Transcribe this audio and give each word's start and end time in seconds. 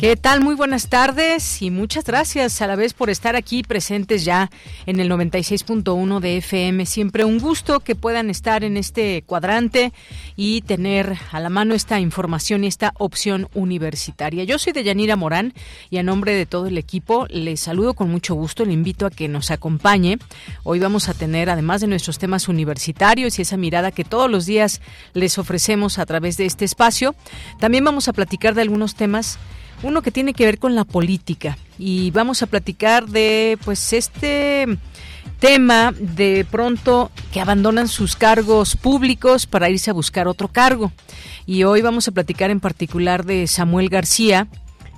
¿Qué 0.00 0.16
tal? 0.16 0.40
Muy 0.40 0.54
buenas 0.54 0.88
tardes 0.88 1.60
y 1.60 1.70
muchas 1.70 2.04
gracias 2.04 2.62
a 2.62 2.66
la 2.66 2.74
vez 2.74 2.94
por 2.94 3.10
estar 3.10 3.36
aquí 3.36 3.62
presentes 3.62 4.24
ya 4.24 4.50
en 4.86 4.98
el 4.98 5.10
96.1 5.10 6.20
de 6.20 6.38
FM. 6.38 6.86
Siempre 6.86 7.26
un 7.26 7.38
gusto 7.38 7.80
que 7.80 7.94
puedan 7.94 8.30
estar 8.30 8.64
en 8.64 8.78
este 8.78 9.20
cuadrante 9.26 9.92
y 10.36 10.62
tener 10.62 11.18
a 11.32 11.38
la 11.38 11.50
mano 11.50 11.74
esta 11.74 12.00
información 12.00 12.64
y 12.64 12.68
esta 12.68 12.94
opción 12.96 13.48
universitaria. 13.52 14.44
Yo 14.44 14.58
soy 14.58 14.72
Deyanira 14.72 15.16
Morán 15.16 15.52
y 15.90 15.98
a 15.98 16.02
nombre 16.02 16.32
de 16.32 16.46
todo 16.46 16.68
el 16.68 16.78
equipo 16.78 17.26
les 17.28 17.60
saludo 17.60 17.92
con 17.92 18.10
mucho 18.10 18.34
gusto. 18.34 18.64
Le 18.64 18.72
invito 18.72 19.04
a 19.04 19.10
que 19.10 19.28
nos 19.28 19.50
acompañe. 19.50 20.18
Hoy 20.62 20.78
vamos 20.78 21.10
a 21.10 21.14
tener, 21.14 21.50
además 21.50 21.82
de 21.82 21.88
nuestros 21.88 22.18
temas 22.18 22.48
universitarios 22.48 23.38
y 23.38 23.42
esa 23.42 23.58
mirada 23.58 23.90
que 23.90 24.04
todos 24.04 24.30
los 24.30 24.46
días 24.46 24.80
les 25.12 25.36
ofrecemos 25.36 25.98
a 25.98 26.06
través 26.06 26.38
de 26.38 26.46
este 26.46 26.64
espacio, 26.64 27.14
también 27.58 27.84
vamos 27.84 28.08
a 28.08 28.14
platicar 28.14 28.54
de 28.54 28.62
algunos 28.62 28.94
temas 28.94 29.38
uno 29.82 30.02
que 30.02 30.10
tiene 30.10 30.34
que 30.34 30.44
ver 30.44 30.58
con 30.58 30.74
la 30.74 30.84
política 30.84 31.56
y 31.78 32.10
vamos 32.10 32.42
a 32.42 32.46
platicar 32.46 33.06
de 33.06 33.58
pues 33.64 33.92
este 33.92 34.66
tema 35.38 35.94
de 35.98 36.46
pronto 36.48 37.10
que 37.32 37.40
abandonan 37.40 37.88
sus 37.88 38.14
cargos 38.14 38.76
públicos 38.76 39.46
para 39.46 39.70
irse 39.70 39.90
a 39.90 39.94
buscar 39.94 40.28
otro 40.28 40.48
cargo. 40.48 40.92
Y 41.46 41.64
hoy 41.64 41.80
vamos 41.80 42.06
a 42.06 42.12
platicar 42.12 42.50
en 42.50 42.60
particular 42.60 43.24
de 43.24 43.46
Samuel 43.46 43.88
García, 43.88 44.46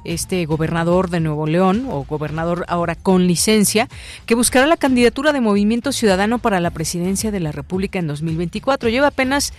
este 0.05 0.45
gobernador 0.47 1.11
de 1.11 1.21
Nuevo 1.21 1.47
León, 1.47 1.87
o 1.89 2.05
gobernador 2.05 2.65
ahora 2.67 2.97
con 2.97 3.29
licencia, 3.29 3.89
que 4.27 4.35
buscará 4.35 4.67
la 4.67 4.77
candidatura 4.77 5.33
de 5.33 5.41
Movimiento 5.41 5.93
Ciudadano 5.93 6.41
para 6.41 6.59
la 6.59 6.71
presidencia 6.71 7.31
de 7.31 7.39
la 7.39 7.53
República 7.53 8.01
en 8.01 8.09
2024. 8.09 8.89
Lleva 8.89 9.07
apenas 9.07 9.53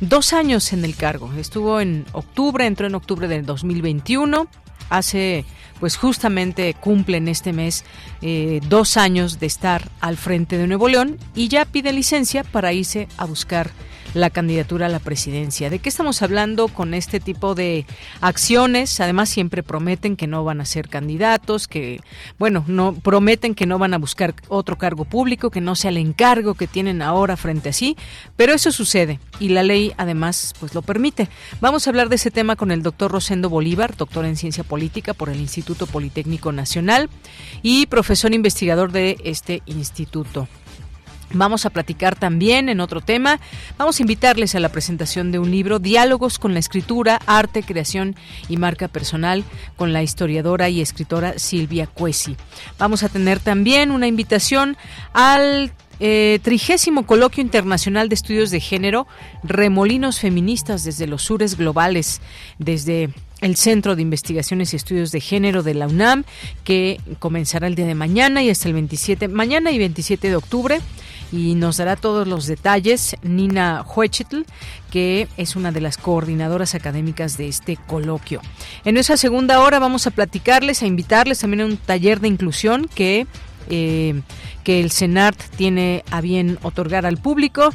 dos 0.00 0.32
años 0.32 0.72
en 0.72 0.86
el 0.86 0.96
cargo. 0.96 1.30
Estuvo 1.36 1.80
en 1.82 2.06
octubre, 2.12 2.64
entró 2.64 2.86
en 2.86 2.94
octubre 2.94 3.28
del 3.28 3.44
2021 3.44 4.48
hace 4.90 5.44
pues 5.80 5.96
justamente 5.96 6.74
cumplen 6.74 7.26
este 7.26 7.54
mes 7.54 7.84
eh, 8.20 8.60
dos 8.68 8.98
años 8.98 9.40
de 9.40 9.46
estar 9.46 9.88
al 10.00 10.18
frente 10.18 10.58
de 10.58 10.66
Nuevo 10.66 10.88
León 10.88 11.16
y 11.34 11.48
ya 11.48 11.64
pide 11.64 11.92
licencia 11.92 12.44
para 12.44 12.74
irse 12.74 13.08
a 13.16 13.24
buscar 13.24 13.70
la 14.14 14.30
candidatura 14.30 14.86
a 14.86 14.88
la 14.88 14.98
presidencia. 14.98 15.70
¿De 15.70 15.78
qué 15.78 15.88
estamos 15.88 16.22
hablando 16.22 16.68
con 16.68 16.94
este 16.94 17.20
tipo 17.20 17.54
de 17.54 17.86
acciones? 18.20 19.00
Además, 19.00 19.28
siempre 19.28 19.62
prometen 19.62 20.16
que 20.16 20.26
no 20.26 20.44
van 20.44 20.60
a 20.60 20.64
ser 20.64 20.88
candidatos, 20.88 21.68
que, 21.68 22.00
bueno, 22.38 22.64
no 22.66 22.94
prometen 22.94 23.54
que 23.54 23.66
no 23.66 23.78
van 23.78 23.94
a 23.94 23.98
buscar 23.98 24.34
otro 24.48 24.78
cargo 24.78 25.04
público, 25.04 25.50
que 25.50 25.60
no 25.60 25.74
sea 25.74 25.90
el 25.90 25.96
encargo 25.96 26.54
que 26.54 26.66
tienen 26.66 27.02
ahora 27.02 27.36
frente 27.36 27.70
a 27.70 27.72
sí, 27.72 27.96
pero 28.36 28.52
eso 28.52 28.72
sucede 28.72 29.20
y 29.38 29.50
la 29.50 29.62
ley 29.62 29.92
además 29.96 30.54
pues 30.58 30.74
lo 30.74 30.82
permite. 30.82 31.28
Vamos 31.60 31.86
a 31.86 31.90
hablar 31.90 32.08
de 32.08 32.16
ese 32.16 32.30
tema 32.30 32.56
con 32.56 32.70
el 32.70 32.82
doctor 32.82 33.12
Rosendo 33.12 33.48
Bolívar, 33.48 33.96
doctor 33.96 34.24
en 34.24 34.36
ciencia 34.36 34.64
política 34.64 35.14
por 35.14 35.28
el 35.28 35.40
Instituto 35.40 35.86
Politécnico 35.86 36.52
Nacional 36.52 37.08
y 37.62 37.86
profesor 37.86 38.34
investigador 38.34 38.92
de 38.92 39.18
este 39.24 39.62
instituto. 39.66 40.48
Vamos 41.32 41.64
a 41.64 41.70
platicar 41.70 42.16
también 42.16 42.68
en 42.68 42.80
otro 42.80 43.00
tema. 43.00 43.38
Vamos 43.78 43.98
a 43.98 44.02
invitarles 44.02 44.54
a 44.54 44.60
la 44.60 44.70
presentación 44.70 45.30
de 45.30 45.38
un 45.38 45.50
libro, 45.50 45.78
Diálogos 45.78 46.38
con 46.38 46.54
la 46.54 46.58
escritura, 46.58 47.20
arte, 47.26 47.62
creación 47.62 48.16
y 48.48 48.56
marca 48.56 48.88
personal, 48.88 49.44
con 49.76 49.92
la 49.92 50.02
historiadora 50.02 50.68
y 50.68 50.80
escritora 50.80 51.38
Silvia 51.38 51.86
Cuesi. 51.86 52.36
Vamos 52.78 53.04
a 53.04 53.08
tener 53.08 53.38
también 53.38 53.92
una 53.92 54.08
invitación 54.08 54.76
al 55.12 55.72
eh, 56.00 56.40
trigésimo 56.42 57.06
coloquio 57.06 57.42
internacional 57.42 58.08
de 58.08 58.14
estudios 58.16 58.50
de 58.50 58.58
género, 58.58 59.06
remolinos 59.44 60.18
feministas 60.18 60.82
desde 60.82 61.06
los 61.06 61.22
sures 61.22 61.56
globales, 61.56 62.22
desde 62.58 63.10
el 63.40 63.56
Centro 63.56 63.96
de 63.96 64.02
Investigaciones 64.02 64.72
y 64.72 64.76
Estudios 64.76 65.12
de 65.12 65.20
Género 65.20 65.62
de 65.62 65.74
la 65.74 65.86
UNAM, 65.86 66.24
que 66.64 67.00
comenzará 67.18 67.66
el 67.66 67.74
día 67.74 67.86
de 67.86 67.94
mañana 67.94 68.42
y 68.42 68.50
hasta 68.50 68.68
el 68.68 68.74
27, 68.74 69.28
mañana 69.28 69.70
y 69.70 69.78
27 69.78 70.28
de 70.28 70.36
octubre 70.36 70.80
y 71.32 71.54
nos 71.54 71.76
dará 71.76 71.96
todos 71.96 72.26
los 72.26 72.46
detalles 72.46 73.16
Nina 73.22 73.84
Huechitl, 73.84 74.42
que 74.90 75.28
es 75.36 75.56
una 75.56 75.72
de 75.72 75.80
las 75.80 75.96
coordinadoras 75.96 76.74
académicas 76.74 77.36
de 77.36 77.48
este 77.48 77.76
coloquio. 77.76 78.40
En 78.84 78.94
nuestra 78.94 79.16
segunda 79.16 79.60
hora 79.60 79.78
vamos 79.78 80.06
a 80.06 80.10
platicarles, 80.10 80.82
a 80.82 80.86
invitarles 80.86 81.38
también 81.38 81.60
a 81.62 81.66
un 81.66 81.76
taller 81.76 82.20
de 82.20 82.28
inclusión 82.28 82.88
que 82.94 83.26
eh, 83.68 84.22
que 84.64 84.80
el 84.80 84.90
CENART 84.90 85.38
tiene 85.56 86.04
a 86.10 86.20
bien 86.20 86.58
otorgar 86.62 87.06
al 87.06 87.16
público 87.16 87.70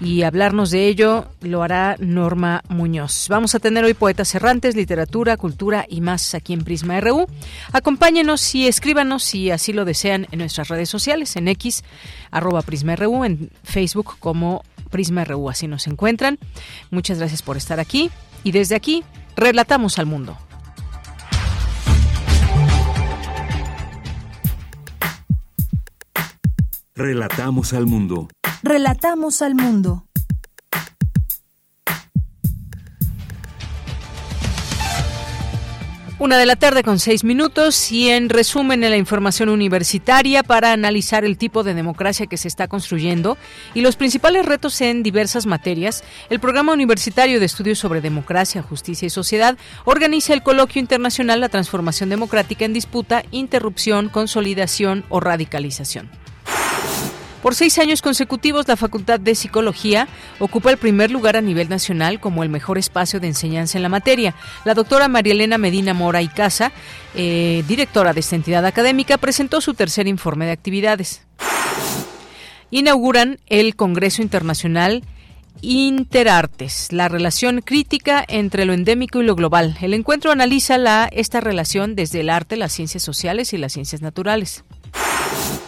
y 0.00 0.22
hablarnos 0.22 0.70
de 0.70 0.86
ello 0.86 1.26
lo 1.42 1.62
hará 1.62 1.96
Norma 1.98 2.62
Muñoz. 2.68 3.26
Vamos 3.28 3.54
a 3.54 3.58
tener 3.58 3.84
hoy 3.84 3.94
poetas 3.94 4.34
errantes, 4.34 4.76
literatura, 4.76 5.36
cultura 5.36 5.86
y 5.88 6.00
más 6.00 6.34
aquí 6.34 6.52
en 6.52 6.64
Prisma 6.64 7.00
RU. 7.00 7.26
Acompáñenos 7.72 8.54
y 8.54 8.66
escríbanos 8.66 9.22
si 9.22 9.50
así 9.50 9.72
lo 9.72 9.84
desean 9.84 10.26
en 10.30 10.38
nuestras 10.38 10.68
redes 10.68 10.88
sociales, 10.88 11.36
en 11.36 11.48
X, 11.48 11.84
arroba 12.30 12.62
Prisma 12.62 12.96
RU, 12.96 13.24
en 13.24 13.50
Facebook 13.62 14.16
como 14.18 14.64
Prisma 14.90 15.24
RU, 15.24 15.50
así 15.50 15.66
nos 15.66 15.86
encuentran. 15.86 16.38
Muchas 16.90 17.18
gracias 17.18 17.42
por 17.42 17.56
estar 17.56 17.80
aquí 17.80 18.10
y 18.44 18.52
desde 18.52 18.74
aquí 18.74 19.04
relatamos 19.36 19.98
al 19.98 20.06
mundo. 20.06 20.36
Relatamos 27.02 27.72
al 27.72 27.86
mundo. 27.86 28.28
Relatamos 28.62 29.40
al 29.40 29.54
mundo. 29.54 30.04
Una 36.18 36.36
de 36.36 36.44
la 36.44 36.56
tarde 36.56 36.82
con 36.82 36.98
seis 36.98 37.24
minutos 37.24 37.90
y 37.90 38.10
en 38.10 38.28
resumen 38.28 38.84
en 38.84 38.90
la 38.90 38.98
información 38.98 39.48
universitaria 39.48 40.42
para 40.42 40.72
analizar 40.72 41.24
el 41.24 41.38
tipo 41.38 41.62
de 41.62 41.72
democracia 41.72 42.26
que 42.26 42.36
se 42.36 42.48
está 42.48 42.68
construyendo 42.68 43.38
y 43.72 43.80
los 43.80 43.96
principales 43.96 44.44
retos 44.44 44.78
en 44.82 45.02
diversas 45.02 45.46
materias, 45.46 46.04
el 46.28 46.38
Programa 46.38 46.74
Universitario 46.74 47.40
de 47.40 47.46
Estudios 47.46 47.78
sobre 47.78 48.02
Democracia, 48.02 48.60
Justicia 48.60 49.06
y 49.06 49.10
Sociedad 49.10 49.56
organiza 49.86 50.34
el 50.34 50.42
Coloquio 50.42 50.80
Internacional 50.80 51.40
La 51.40 51.48
Transformación 51.48 52.10
Democrática 52.10 52.66
en 52.66 52.74
Disputa, 52.74 53.24
Interrupción, 53.30 54.10
Consolidación 54.10 55.06
o 55.08 55.20
Radicalización. 55.20 56.19
Por 57.42 57.54
seis 57.54 57.78
años 57.78 58.02
consecutivos, 58.02 58.68
la 58.68 58.76
Facultad 58.76 59.18
de 59.18 59.34
Psicología 59.34 60.08
ocupa 60.38 60.70
el 60.70 60.76
primer 60.76 61.10
lugar 61.10 61.36
a 61.36 61.40
nivel 61.40 61.70
nacional 61.70 62.20
como 62.20 62.42
el 62.42 62.50
mejor 62.50 62.76
espacio 62.76 63.18
de 63.18 63.28
enseñanza 63.28 63.78
en 63.78 63.82
la 63.82 63.88
materia. 63.88 64.34
La 64.64 64.74
doctora 64.74 65.08
María 65.08 65.32
Elena 65.32 65.56
Medina 65.56 65.94
Mora 65.94 66.20
y 66.20 66.28
Casa, 66.28 66.70
eh, 67.14 67.64
directora 67.66 68.12
de 68.12 68.20
esta 68.20 68.36
entidad 68.36 68.66
académica, 68.66 69.16
presentó 69.16 69.62
su 69.62 69.72
tercer 69.72 70.06
informe 70.06 70.44
de 70.44 70.52
actividades. 70.52 71.22
Inauguran 72.70 73.38
el 73.46 73.74
Congreso 73.74 74.20
Internacional 74.20 75.02
Interartes, 75.62 76.92
la 76.92 77.08
relación 77.08 77.62
crítica 77.62 78.24
entre 78.28 78.64
lo 78.64 78.72
endémico 78.74 79.20
y 79.20 79.24
lo 79.24 79.34
global. 79.34 79.76
El 79.80 79.94
encuentro 79.94 80.30
analiza 80.30 80.78
la, 80.78 81.08
esta 81.10 81.40
relación 81.40 81.96
desde 81.96 82.20
el 82.20 82.30
arte, 82.30 82.56
las 82.56 82.72
ciencias 82.72 83.02
sociales 83.02 83.52
y 83.52 83.58
las 83.58 83.72
ciencias 83.72 84.02
naturales. 84.02 84.64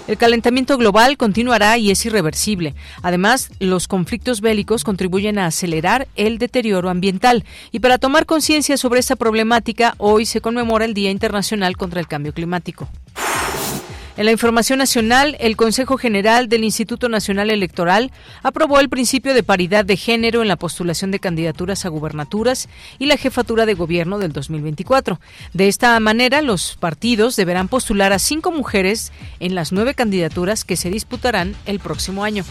El 0.09 0.19
calentamiento 0.19 0.77
global 0.79 1.17
continuará 1.17 1.79
y 1.79 1.91
es 1.93 2.05
irreversible. 2.05 2.75
Además, 3.03 3.51
los 3.61 3.87
conflictos 3.87 4.41
bélicos 4.41 4.83
contribuyen 4.83 5.39
a 5.39 5.47
acelerar 5.47 6.09
el 6.17 6.39
deterioro 6.39 6.91
ambiental. 6.91 7.45
Y 7.71 7.79
para 7.79 7.99
tomar 7.99 8.27
conciencia 8.27 8.77
sobre 8.77 8.99
esta 8.99 9.15
problemática, 9.15 9.95
hoy 9.99 10.27
se 10.27 10.41
conmemora 10.41 10.85
el 10.85 10.95
Día 10.95 11.11
Internacional 11.11 11.77
contra 11.77 12.01
el 12.01 12.09
Cambio 12.09 12.35
Climático. 12.35 12.89
En 14.23 14.27
la 14.27 14.31
información 14.31 14.79
nacional, 14.79 15.37
el 15.41 15.57
Consejo 15.57 15.99
General 15.99 16.49
del 16.49 16.63
Instituto 16.63 17.09
Nacional 17.09 17.51
Electoral 17.51 18.13
aprobó 18.45 18.79
el 18.79 18.89
principio 18.89 19.35
de 19.35 19.43
paridad 19.43 19.85
de 19.85 19.97
género 19.97 20.43
en 20.43 20.47
la 20.47 20.55
postulación 20.55 21.11
de 21.11 21.19
candidaturas 21.19 21.85
a 21.85 21.89
gubernaturas 21.89 22.69
y 23.01 23.07
la 23.07 23.17
jefatura 23.17 23.67
de 23.67 23.75
gobierno 23.75 24.21
del 24.21 24.31
2024. 24.33 25.19
De 25.55 25.67
esta 25.67 25.99
manera, 25.99 26.41
los 26.41 26.77
partidos 26.79 27.35
deberán 27.35 27.67
postular 27.67 28.13
a 28.13 28.21
cinco 28.21 28.53
mujeres 28.53 29.11
en 29.41 29.57
las 29.57 29.73
nueve 29.73 29.95
candidaturas 29.95 30.63
que 30.63 30.77
se 30.77 30.89
disputarán 30.89 31.57
el 31.67 31.81
próximo 31.81 32.23
año. 32.23 32.45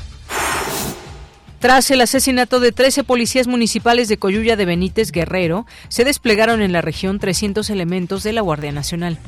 Tras 1.60 1.90
el 1.90 2.02
asesinato 2.02 2.60
de 2.60 2.74
13 2.74 3.06
policías 3.06 3.48
municipales 3.48 4.10
de 4.10 4.18
Coyuya 4.18 4.58
de 4.58 4.66
Benítez 4.66 5.14
Guerrero, 5.14 5.66
se 5.88 6.04
desplegaron 6.04 6.62
en 6.62 6.74
la 6.74 6.82
región 6.82 7.18
300 7.18 7.70
elementos 7.70 8.24
de 8.24 8.34
la 8.34 8.42
Guardia 8.42 8.74
Nacional 8.74 9.20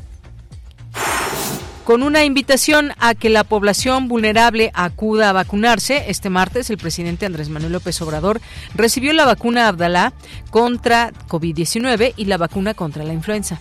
con 1.84 2.04
una 2.04 2.24
invitación 2.24 2.94
a 3.00 3.14
que 3.14 3.30
la 3.30 3.44
población 3.44 4.08
vulnerable 4.08 4.72
acuda 4.74 5.30
a 5.30 5.34
vacunarse. 5.34 6.06
Este 6.08 6.30
martes, 6.30 6.70
el 6.70 6.78
presidente 6.78 7.26
Andrés 7.26 7.50
Manuel 7.50 7.74
López 7.74 8.02
Obrador 8.02 8.42
recibió 8.74 9.14
la 9.14 9.26
vacuna 9.26 9.68
Abdalá 9.68 10.14
contra 10.50 11.12
COVID-19 11.28 12.14
y 12.16 12.26
la 12.26 12.38
vacuna 12.38 12.74
contra 12.74 13.04
la 13.04 13.14
influenza. 13.14 13.60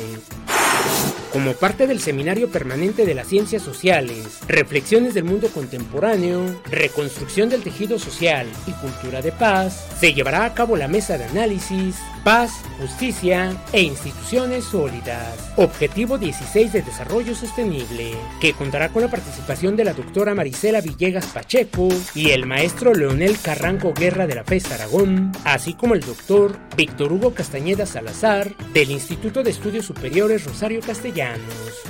Como 1.36 1.52
parte 1.52 1.86
del 1.86 2.00
Seminario 2.00 2.48
Permanente 2.48 3.04
de 3.04 3.14
las 3.14 3.26
Ciencias 3.26 3.60
Sociales, 3.60 4.38
Reflexiones 4.48 5.12
del 5.12 5.24
Mundo 5.24 5.48
Contemporáneo, 5.48 6.62
Reconstrucción 6.70 7.50
del 7.50 7.62
Tejido 7.62 7.98
Social 7.98 8.46
y 8.66 8.70
Cultura 8.70 9.20
de 9.20 9.32
Paz, 9.32 9.86
se 10.00 10.14
llevará 10.14 10.46
a 10.46 10.54
cabo 10.54 10.78
la 10.78 10.88
mesa 10.88 11.18
de 11.18 11.24
análisis 11.24 11.96
Paz, 12.26 12.62
Justicia 12.80 13.54
e 13.72 13.82
Instituciones 13.82 14.64
Sólidas. 14.64 15.52
Objetivo 15.56 16.18
16 16.18 16.72
de 16.72 16.82
Desarrollo 16.82 17.36
Sostenible, 17.36 18.16
que 18.40 18.52
contará 18.52 18.88
con 18.88 19.02
la 19.02 19.10
participación 19.10 19.76
de 19.76 19.84
la 19.84 19.92
doctora 19.92 20.34
Marisela 20.34 20.80
Villegas 20.80 21.26
Pacheco 21.26 21.88
y 22.16 22.30
el 22.30 22.44
maestro 22.44 22.94
Leonel 22.94 23.38
Carranco 23.38 23.94
Guerra 23.94 24.26
de 24.26 24.34
la 24.34 24.42
FES 24.42 24.72
Aragón, 24.72 25.30
así 25.44 25.74
como 25.74 25.94
el 25.94 26.00
doctor 26.00 26.58
Víctor 26.76 27.12
Hugo 27.12 27.32
Castañeda 27.32 27.86
Salazar 27.86 28.56
del 28.72 28.90
Instituto 28.90 29.44
de 29.44 29.50
Estudios 29.50 29.86
Superiores 29.86 30.44
Rosario 30.46 30.80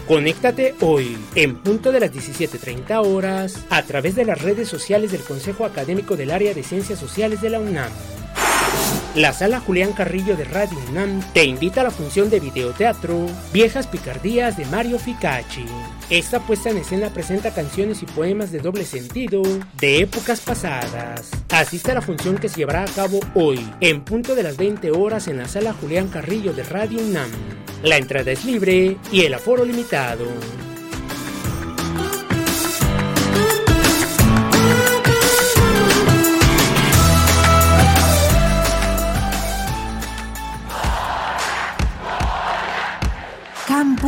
Conéctate 0.06 0.74
hoy, 0.80 1.18
en 1.34 1.56
punto 1.56 1.90
de 1.90 2.00
las 2.00 2.12
17.30 2.12 3.04
horas, 3.04 3.64
a 3.70 3.82
través 3.82 4.14
de 4.14 4.24
las 4.24 4.40
redes 4.40 4.68
sociales 4.68 5.10
del 5.10 5.22
Consejo 5.22 5.64
Académico 5.64 6.16
del 6.16 6.30
Área 6.30 6.54
de 6.54 6.62
Ciencias 6.62 6.98
Sociales 6.98 7.40
de 7.40 7.50
la 7.50 7.58
UNAM. 7.58 7.90
La 9.16 9.32
sala 9.32 9.60
Julián 9.60 9.94
Carrillo 9.94 10.36
de 10.36 10.44
Radio 10.44 10.76
UNAM 10.90 11.22
te 11.32 11.44
invita 11.44 11.80
a 11.80 11.84
la 11.84 11.90
función 11.90 12.28
de 12.28 12.38
videoteatro 12.38 13.26
Viejas 13.50 13.86
Picardías 13.86 14.58
de 14.58 14.66
Mario 14.66 14.98
Ficacci. 14.98 15.64
Esta 16.10 16.40
puesta 16.40 16.68
en 16.68 16.76
escena 16.76 17.08
presenta 17.08 17.54
canciones 17.54 18.02
y 18.02 18.06
poemas 18.06 18.52
de 18.52 18.58
doble 18.58 18.84
sentido 18.84 19.40
de 19.80 20.00
épocas 20.00 20.40
pasadas. 20.40 21.30
Asiste 21.48 21.92
a 21.92 21.94
la 21.94 22.02
función 22.02 22.36
que 22.36 22.50
se 22.50 22.58
llevará 22.58 22.82
a 22.82 22.94
cabo 22.94 23.20
hoy, 23.34 23.66
en 23.80 24.04
punto 24.04 24.34
de 24.34 24.42
las 24.42 24.58
20 24.58 24.90
horas 24.90 25.28
en 25.28 25.38
la 25.38 25.48
sala 25.48 25.72
Julián 25.72 26.08
Carrillo 26.08 26.52
de 26.52 26.64
Radio 26.64 27.00
UNAM. 27.02 27.30
La 27.82 27.96
entrada 27.96 28.32
es 28.32 28.44
libre 28.44 28.98
y 29.10 29.22
el 29.22 29.32
aforo 29.32 29.64
limitado. 29.64 30.26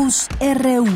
Campus 0.09 0.29
RU. 0.41 0.87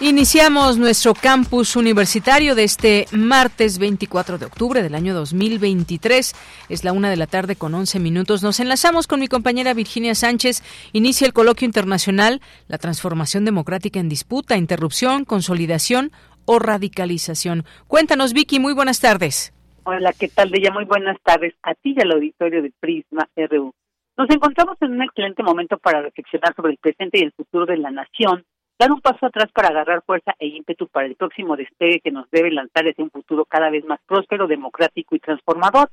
Iniciamos 0.00 0.78
nuestro 0.78 1.12
campus 1.12 1.76
universitario 1.76 2.54
de 2.54 2.64
este 2.64 3.06
martes 3.12 3.78
24 3.78 4.38
de 4.38 4.46
octubre 4.46 4.82
del 4.82 4.94
año 4.94 5.12
2023. 5.12 6.34
Es 6.70 6.84
la 6.84 6.92
una 6.92 7.10
de 7.10 7.16
la 7.16 7.26
tarde 7.26 7.56
con 7.56 7.74
11 7.74 8.00
minutos. 8.00 8.42
Nos 8.42 8.58
enlazamos 8.58 9.06
con 9.06 9.20
mi 9.20 9.28
compañera 9.28 9.74
Virginia 9.74 10.14
Sánchez. 10.14 10.62
Inicia 10.94 11.26
el 11.26 11.34
coloquio 11.34 11.66
internacional 11.66 12.40
La 12.68 12.78
transformación 12.78 13.44
democrática 13.44 14.00
en 14.00 14.08
disputa, 14.08 14.56
interrupción, 14.56 15.26
consolidación 15.26 16.10
o 16.46 16.58
radicalización. 16.58 17.66
Cuéntanos, 17.86 18.32
Vicky. 18.32 18.60
Muy 18.60 18.72
buenas 18.72 19.00
tardes. 19.00 19.52
Hola, 19.86 20.14
¿qué 20.18 20.28
tal? 20.28 20.50
De 20.50 20.58
ella 20.58 20.70
muy 20.72 20.86
buenas 20.86 21.18
tardes 21.22 21.52
a 21.62 21.74
ti 21.74 21.94
y 21.94 22.00
al 22.00 22.12
auditorio 22.12 22.62
de 22.62 22.72
Prisma 22.80 23.28
RU. 23.36 23.74
Nos 24.16 24.30
encontramos 24.30 24.76
en 24.80 24.92
un 24.92 25.02
excelente 25.02 25.42
momento 25.42 25.76
para 25.76 26.00
reflexionar 26.00 26.54
sobre 26.54 26.72
el 26.72 26.78
presente 26.78 27.18
y 27.18 27.24
el 27.24 27.32
futuro 27.32 27.66
de 27.66 27.76
la 27.76 27.90
nación, 27.90 28.44
dar 28.78 28.92
un 28.92 29.00
paso 29.00 29.26
atrás 29.26 29.50
para 29.52 29.68
agarrar 29.68 30.04
fuerza 30.06 30.36
e 30.38 30.46
ímpetu 30.46 30.86
para 30.86 31.06
el 31.06 31.16
próximo 31.16 31.56
despegue 31.56 31.98
que 31.98 32.12
nos 32.12 32.30
debe 32.30 32.52
lanzar 32.52 32.86
hacia 32.86 33.02
un 33.02 33.10
futuro 33.10 33.44
cada 33.44 33.70
vez 33.70 33.84
más 33.84 33.98
próspero, 34.06 34.46
democrático 34.46 35.16
y 35.16 35.18
transformador, 35.18 35.90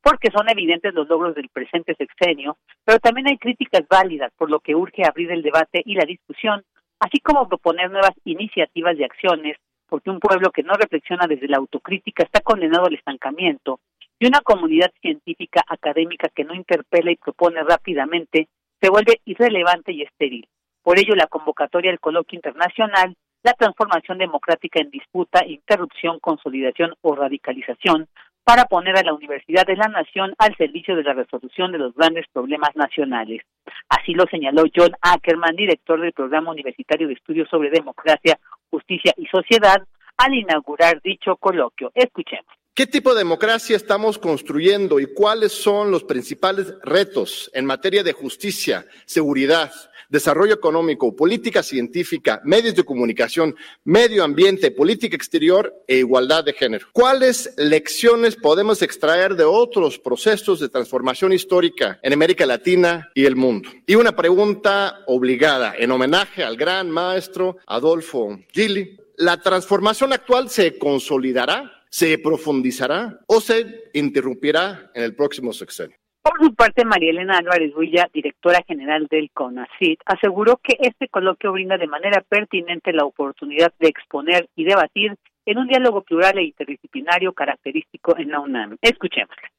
porque 0.00 0.30
son 0.30 0.48
evidentes 0.48 0.94
los 0.94 1.08
logros 1.08 1.34
del 1.34 1.48
presente 1.48 1.96
sexenio, 1.96 2.58
pero 2.84 3.00
también 3.00 3.26
hay 3.26 3.38
críticas 3.38 3.82
válidas, 3.90 4.30
por 4.38 4.50
lo 4.50 4.60
que 4.60 4.76
urge 4.76 5.02
abrir 5.04 5.32
el 5.32 5.42
debate 5.42 5.82
y 5.84 5.96
la 5.96 6.04
discusión, 6.04 6.62
así 7.00 7.18
como 7.18 7.48
proponer 7.48 7.90
nuevas 7.90 8.14
iniciativas 8.24 8.96
y 8.96 9.02
acciones 9.02 9.56
porque 9.94 10.10
un 10.10 10.18
pueblo 10.18 10.50
que 10.50 10.62
no 10.62 10.74
reflexiona 10.74 11.26
desde 11.28 11.48
la 11.48 11.58
autocrítica 11.58 12.24
está 12.24 12.40
condenado 12.40 12.86
al 12.86 12.94
estancamiento 12.94 13.80
y 14.18 14.26
una 14.26 14.40
comunidad 14.40 14.92
científica 15.00 15.62
académica 15.68 16.28
que 16.34 16.44
no 16.44 16.54
interpela 16.54 17.10
y 17.10 17.16
propone 17.16 17.62
rápidamente 17.62 18.48
se 18.80 18.90
vuelve 18.90 19.20
irrelevante 19.24 19.92
y 19.92 20.02
estéril. 20.02 20.46
Por 20.82 20.98
ello, 20.98 21.14
la 21.14 21.26
convocatoria 21.26 21.90
del 21.90 22.00
coloquio 22.00 22.36
internacional, 22.36 23.16
la 23.42 23.54
transformación 23.54 24.18
democrática 24.18 24.80
en 24.80 24.90
disputa, 24.90 25.46
interrupción, 25.46 26.18
consolidación 26.20 26.94
o 27.00 27.14
radicalización, 27.14 28.08
para 28.44 28.66
poner 28.66 28.96
a 28.98 29.02
la 29.02 29.14
Universidad 29.14 29.64
de 29.66 29.76
la 29.76 29.88
Nación 29.88 30.34
al 30.38 30.54
servicio 30.56 30.94
de 30.94 31.02
la 31.02 31.14
resolución 31.14 31.72
de 31.72 31.78
los 31.78 31.94
grandes 31.94 32.26
problemas 32.30 32.76
nacionales. 32.76 33.42
Así 33.88 34.12
lo 34.12 34.26
señaló 34.26 34.64
John 34.74 34.92
Ackerman, 35.00 35.56
director 35.56 35.98
del 36.00 36.12
Programa 36.12 36.50
Universitario 36.50 37.08
de 37.08 37.14
Estudios 37.14 37.48
sobre 37.48 37.70
Democracia, 37.70 38.38
Justicia 38.70 39.12
y 39.16 39.26
Sociedad, 39.26 39.82
al 40.18 40.34
inaugurar 40.34 41.00
dicho 41.00 41.36
coloquio. 41.36 41.90
Escuchemos. 41.94 42.52
¿Qué 42.74 42.88
tipo 42.88 43.14
de 43.14 43.18
democracia 43.18 43.76
estamos 43.76 44.18
construyendo 44.18 44.98
y 44.98 45.06
cuáles 45.06 45.52
son 45.52 45.92
los 45.92 46.02
principales 46.02 46.74
retos 46.82 47.48
en 47.54 47.66
materia 47.66 48.02
de 48.02 48.12
justicia, 48.12 48.84
seguridad, 49.06 49.72
desarrollo 50.08 50.54
económico, 50.54 51.14
política 51.14 51.62
científica, 51.62 52.40
medios 52.42 52.74
de 52.74 52.82
comunicación, 52.82 53.54
medio 53.84 54.24
ambiente, 54.24 54.72
política 54.72 55.14
exterior 55.14 55.72
e 55.86 55.98
igualdad 55.98 56.42
de 56.42 56.52
género. 56.52 56.88
¿Cuáles 56.92 57.54
lecciones 57.56 58.34
podemos 58.34 58.82
extraer 58.82 59.36
de 59.36 59.44
otros 59.44 60.00
procesos 60.00 60.58
de 60.58 60.68
transformación 60.68 61.32
histórica 61.32 62.00
en 62.02 62.12
América 62.12 62.44
Latina 62.44 63.08
y 63.14 63.24
el 63.24 63.36
mundo? 63.36 63.70
Y 63.86 63.94
una 63.94 64.16
pregunta 64.16 64.98
obligada 65.06 65.76
en 65.78 65.92
homenaje 65.92 66.42
al 66.42 66.56
gran 66.56 66.90
maestro 66.90 67.56
Adolfo 67.68 68.36
Gili. 68.52 68.96
¿La 69.16 69.40
transformación 69.40 70.12
actual 70.12 70.50
se 70.50 70.76
consolidará, 70.76 71.83
se 71.94 72.18
profundizará 72.18 73.20
o 73.28 73.40
se 73.40 73.84
interrumpirá 73.92 74.90
en 74.94 75.04
el 75.04 75.14
próximo 75.14 75.52
sexenio? 75.52 75.96
Por 76.22 76.44
su 76.44 76.52
parte, 76.52 76.84
María 76.84 77.10
Elena 77.10 77.38
Álvarez 77.38 77.72
Villa, 77.78 78.10
directora 78.12 78.64
general 78.66 79.06
del 79.08 79.30
CONACIT, 79.30 80.00
aseguró 80.04 80.56
que 80.60 80.76
este 80.80 81.06
coloquio 81.06 81.52
brinda 81.52 81.78
de 81.78 81.86
manera 81.86 82.20
pertinente 82.28 82.92
la 82.92 83.04
oportunidad 83.04 83.72
de 83.78 83.86
exponer 83.86 84.48
y 84.56 84.64
debatir 84.64 85.14
en 85.46 85.58
un 85.58 85.68
diálogo 85.68 86.02
plural 86.02 86.36
e 86.38 86.42
interdisciplinario 86.42 87.32
característico 87.32 88.18
en 88.18 88.30
la 88.30 88.40
UNAM. 88.40 88.76
Escuchémosla. 88.82 89.52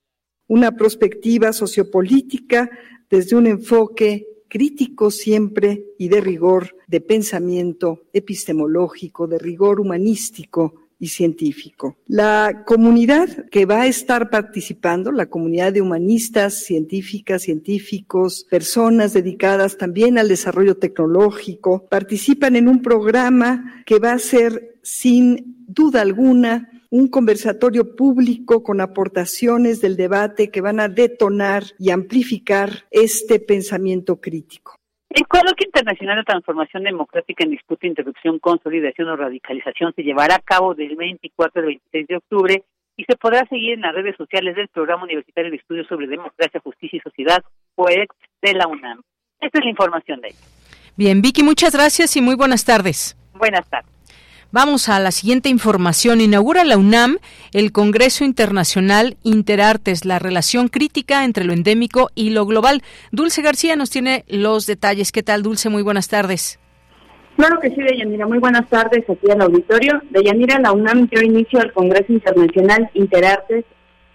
Una 0.47 0.73
perspectiva 0.73 1.53
sociopolítica 1.53 2.69
desde 3.09 3.37
un 3.37 3.47
enfoque 3.47 4.25
crítico 4.49 5.09
siempre 5.09 5.85
y 5.97 6.09
de 6.09 6.19
rigor 6.19 6.75
de 6.87 6.99
pensamiento 6.99 8.01
epistemológico, 8.11 9.25
de 9.25 9.39
rigor 9.39 9.79
humanístico 9.79 10.84
y 10.99 11.07
científico. 11.07 11.97
La 12.07 12.63
comunidad 12.65 13.49
que 13.49 13.65
va 13.65 13.81
a 13.81 13.87
estar 13.87 14.29
participando, 14.29 15.11
la 15.11 15.27
comunidad 15.27 15.73
de 15.73 15.81
humanistas, 15.81 16.63
científicas, 16.63 17.43
científicos, 17.43 18.45
personas 18.49 19.13
dedicadas 19.13 19.77
también 19.77 20.17
al 20.17 20.27
desarrollo 20.27 20.77
tecnológico, 20.77 21.87
participan 21.89 22.55
en 22.55 22.67
un 22.67 22.81
programa 22.81 23.83
que 23.85 23.99
va 23.99 24.13
a 24.13 24.19
ser 24.19 24.79
sin 24.83 25.65
duda 25.67 26.01
alguna 26.01 26.69
un 26.89 27.09
conversatorio 27.09 27.95
público 27.95 28.63
con 28.63 28.79
aportaciones 28.79 29.81
del 29.81 29.97
debate 29.97 30.49
que 30.49 30.61
van 30.61 30.79
a 30.79 30.87
detonar 30.87 31.63
y 31.77 31.89
amplificar 31.89 32.85
este 32.89 33.39
pensamiento 33.39 34.21
crítico. 34.21 34.75
El 35.15 35.29
Coloquio 35.29 35.65
Internacional 35.65 36.17
de 36.17 36.23
Transformación 36.25 36.83
Democrática 36.83 37.45
en 37.45 37.51
Disputa, 37.51 37.87
Interrupción, 37.87 38.37
Consolidación 38.37 39.07
o 39.07 39.15
Radicalización 39.15 39.93
se 39.95 40.03
llevará 40.03 40.35
a 40.35 40.39
cabo 40.39 40.75
del 40.75 40.97
24 40.97 41.61
al 41.61 41.67
26 41.67 42.07
de 42.07 42.17
octubre 42.17 42.63
y 42.97 43.05
se 43.05 43.15
podrá 43.15 43.47
seguir 43.47 43.75
en 43.75 43.81
las 43.81 43.95
redes 43.95 44.17
sociales 44.17 44.57
del 44.57 44.67
Programa 44.67 45.05
Universitario 45.05 45.51
de 45.51 45.55
Estudios 45.55 45.87
sobre 45.87 46.07
Democracia, 46.07 46.59
Justicia 46.61 46.97
y 46.97 46.99
Sociedad, 46.99 47.41
POEX, 47.75 48.13
de 48.41 48.53
la 48.55 48.67
UNAM. 48.67 49.03
Esta 49.39 49.59
es 49.59 49.63
la 49.63 49.71
información 49.71 50.19
de 50.19 50.27
ellos. 50.27 50.93
Bien, 50.97 51.21
Vicky, 51.21 51.43
muchas 51.43 51.73
gracias 51.73 52.17
y 52.17 52.21
muy 52.21 52.35
buenas 52.35 52.65
tardes. 52.65 53.15
Buenas 53.35 53.69
tardes. 53.69 53.94
Vamos 54.55 54.87
a 54.87 55.01
la 55.01 55.11
siguiente 55.11 55.49
información. 55.49 56.21
Inaugura 56.21 56.63
la 56.63 56.77
UNAM 56.77 57.17
el 57.51 57.73
Congreso 57.73 58.23
Internacional 58.23 59.17
Interartes, 59.21 60.05
la 60.05 60.17
relación 60.17 60.69
crítica 60.69 61.25
entre 61.25 61.43
lo 61.43 61.51
endémico 61.51 62.09
y 62.15 62.29
lo 62.29 62.45
global. 62.45 62.81
Dulce 63.11 63.41
García 63.41 63.75
nos 63.75 63.89
tiene 63.89 64.23
los 64.29 64.65
detalles. 64.65 65.11
¿Qué 65.11 65.23
tal, 65.23 65.43
Dulce? 65.43 65.67
Muy 65.67 65.83
buenas 65.83 66.07
tardes. 66.07 66.57
Claro 67.35 67.59
que 67.59 67.67
sí, 67.71 67.81
Deyanira. 67.81 68.27
Muy 68.27 68.37
buenas 68.37 68.65
tardes 68.69 69.03
aquí 69.09 69.29
al 69.29 69.41
auditorio. 69.41 70.01
Deyanira, 70.09 70.57
la 70.57 70.71
UNAM 70.71 71.09
dio 71.09 71.21
inicio 71.21 71.59
al 71.59 71.73
Congreso 71.73 72.13
Internacional 72.13 72.89
Interartes, 72.93 73.65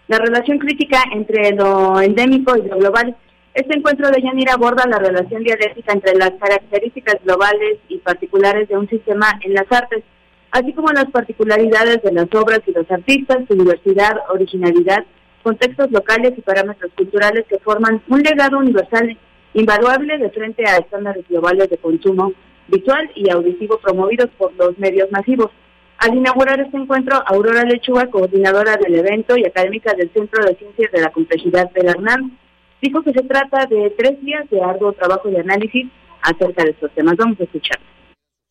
la 0.09 0.17
relación 0.17 0.57
crítica 0.59 1.03
entre 1.13 1.53
lo 1.53 2.01
endémico 2.01 2.57
y 2.57 2.67
lo 2.67 2.79
global. 2.79 3.15
Este 3.53 3.77
encuentro 3.77 4.11
de 4.11 4.23
Yanira 4.23 4.55
aborda 4.55 4.87
la 4.87 5.01
relación 5.01 5.45
dialéctica 5.45 5.93
entre 5.93 6.15
las 6.17 6.31
características 6.41 7.17
globales 7.25 7.77
y 7.91 7.99
particulares 7.99 8.71
de 8.71 8.79
un 8.79 8.89
sistema 8.89 9.39
en 9.43 9.53
las 9.53 9.71
artes 9.71 10.03
así 10.51 10.73
como 10.73 10.93
las 10.93 11.11
particularidades 11.11 12.03
de 12.03 12.13
las 12.13 12.27
obras 12.35 12.61
y 12.67 12.73
los 12.73 12.91
artistas, 12.91 13.39
su 13.49 13.55
diversidad, 13.55 14.17
originalidad, 14.33 15.05
contextos 15.43 15.91
locales 15.91 16.33
y 16.37 16.43
parámetros 16.43 16.93
culturales 16.97 17.47
que 17.49 17.59
forman 17.59 18.03
un 18.09 18.23
legado 18.23 18.59
universal 18.59 19.17
invaluable 19.55 20.19
de 20.19 20.31
frente 20.31 20.65
a 20.67 20.77
estándares 20.77 21.27
globales 21.29 21.69
de 21.71 21.79
consumo 21.79 22.33
visual 22.69 23.11
y 23.15 23.31
auditivo 23.31 23.79
promovidos 23.79 24.31
por 24.39 24.53
los 24.55 24.79
medios 24.79 25.11
masivos. 25.11 25.51
Al 25.99 26.15
inaugurar 26.15 26.61
este 26.61 26.77
encuentro, 26.77 27.23
Aurora 27.27 27.65
Lechuga, 27.65 28.07
coordinadora 28.07 28.77
del 28.77 28.95
evento 28.95 29.37
y 29.37 29.45
académica 29.45 29.93
del 29.95 30.11
Centro 30.13 30.45
de 30.45 30.57
Ciencias 30.57 30.91
de 30.93 31.01
la 31.03 31.11
Complejidad 31.11 31.71
de 31.73 31.83
la 31.83 31.95
UNAM, 31.99 32.39
dijo 32.81 33.03
que 33.03 33.13
se 33.13 33.23
trata 33.23 33.67
de 33.67 33.91
tres 33.99 34.21
días 34.23 34.49
de 34.51 34.63
arduo 34.63 34.93
trabajo 34.93 35.29
y 35.29 35.37
análisis 35.37 35.89
acerca 36.23 36.65
de 36.65 36.71
estos 36.71 36.91
temas. 36.93 37.17
Vamos 37.17 37.39
a 37.41 37.45
escuchar. 37.45 37.79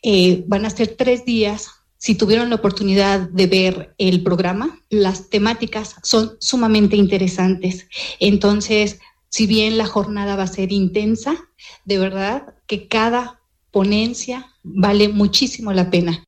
Eh, 0.03 0.43
van 0.47 0.65
a 0.65 0.69
ser 0.69 0.95
tres 0.95 1.25
días 1.25 1.78
si 1.99 2.17
tuvieron 2.17 2.49
la 2.49 2.55
oportunidad 2.55 3.29
de 3.29 3.47
ver 3.47 3.93
el 3.97 4.23
programa, 4.23 4.79
las 4.89 5.29
temáticas 5.29 5.97
son 6.01 6.31
sumamente 6.39 6.95
interesantes. 6.95 7.89
Entonces, 8.21 9.01
si 9.27 9.47
bien 9.47 9.77
la 9.77 9.85
jornada 9.85 10.37
va 10.37 10.43
a 10.43 10.47
ser 10.47 10.71
intensa, 10.71 11.35
de 11.83 11.99
verdad 11.99 12.55
que 12.67 12.87
cada 12.87 13.41
ponencia 13.71 14.45
vale 14.63 15.09
muchísimo 15.09 15.73
la 15.73 15.91
pena. 15.91 16.23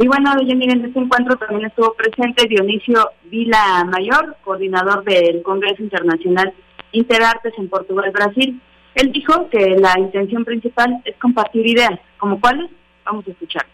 Y 0.00 0.08
bueno, 0.08 0.34
miren, 0.34 0.80
en 0.80 0.84
este 0.86 0.98
encuentro 0.98 1.36
también 1.36 1.66
estuvo 1.66 1.94
presente 1.94 2.48
Dionisio 2.48 3.10
Vila 3.30 3.84
Mayor, 3.84 4.36
coordinador 4.42 5.04
del 5.04 5.42
Congreso 5.42 5.80
Internacional 5.80 6.52
Interartes 6.90 7.54
en 7.56 7.68
Portugal, 7.68 8.10
Brasil. 8.10 8.60
Él 8.96 9.12
dijo 9.12 9.48
que 9.48 9.76
la 9.78 9.94
intención 9.96 10.44
principal 10.44 11.00
es 11.04 11.16
compartir 11.18 11.64
ideas, 11.66 12.00
como 12.18 12.40
cuáles, 12.40 12.68
vamos 13.04 13.24
a 13.28 13.30
escuchar. 13.30 13.64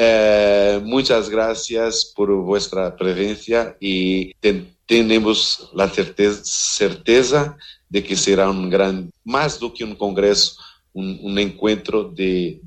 Eh, 0.00 0.80
muchas 0.84 1.28
gracias 1.28 2.12
por 2.14 2.32
vuestra 2.32 2.94
presencia 2.94 3.76
y 3.80 4.32
tenemos 4.86 5.72
la 5.74 5.88
certeza, 5.88 7.56
de 7.88 8.04
que 8.04 8.14
será 8.14 8.48
un 8.48 8.70
gran, 8.70 9.10
más 9.24 9.58
do 9.58 9.74
que 9.74 9.82
un 9.82 9.96
congreso, 9.96 10.54
un, 10.92 11.36
encuentro 11.36 12.04
de, 12.04 12.60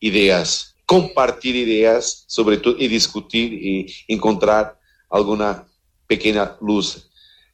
ideas, 0.00 0.76
compartir 0.84 1.56
ideas, 1.56 2.24
sobre 2.28 2.58
todo, 2.58 2.76
y 2.78 2.88
discutir 2.88 3.54
y 3.54 3.86
encontrar 4.06 4.76
alguna 5.08 5.64
pequeña 6.06 6.56
luz 6.60 7.10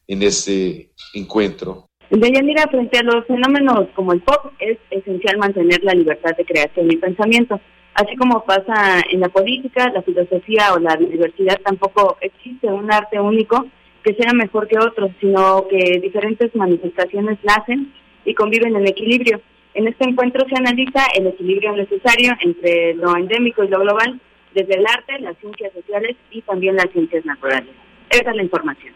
en 0.08 0.24
ese 0.24 0.90
encuentro. 1.14 1.86
De 2.10 2.28
frente 2.70 2.98
a 2.98 3.02
los 3.02 3.24
fenómenos 3.26 3.88
como 3.94 4.12
el 4.12 4.22
pop, 4.22 4.52
es 4.58 4.78
esencial 4.90 5.38
mantener 5.38 5.84
la 5.84 5.92
libertad 5.92 6.36
de 6.36 6.44
creación 6.44 6.90
y 6.90 6.96
pensamiento. 6.96 7.60
Así 7.96 8.14
como 8.16 8.44
pasa 8.44 9.00
en 9.10 9.20
la 9.20 9.30
política, 9.30 9.88
la 9.88 10.02
filosofía 10.02 10.74
o 10.74 10.78
la 10.78 10.96
diversidad, 10.96 11.58
tampoco 11.64 12.18
existe 12.20 12.66
un 12.66 12.92
arte 12.92 13.18
único 13.18 13.66
que 14.04 14.12
sea 14.14 14.34
mejor 14.34 14.68
que 14.68 14.78
otro, 14.78 15.08
sino 15.18 15.66
que 15.68 15.98
diferentes 16.00 16.54
manifestaciones 16.54 17.38
nacen 17.42 17.94
y 18.26 18.34
conviven 18.34 18.76
en 18.76 18.86
equilibrio. 18.86 19.40
En 19.72 19.88
este 19.88 20.04
encuentro 20.04 20.46
se 20.46 20.56
analiza 20.56 21.06
el 21.16 21.26
equilibrio 21.28 21.72
necesario 21.72 22.34
entre 22.40 22.94
lo 22.94 23.16
endémico 23.16 23.64
y 23.64 23.68
lo 23.68 23.80
global, 23.80 24.20
desde 24.54 24.74
el 24.74 24.86
arte, 24.86 25.18
las 25.20 25.36
ciencias 25.38 25.72
sociales 25.72 26.16
y 26.30 26.42
también 26.42 26.76
las 26.76 26.90
ciencias 26.92 27.24
naturales. 27.24 27.70
Esa 28.10 28.30
es 28.30 28.36
la 28.36 28.42
información. 28.42 28.92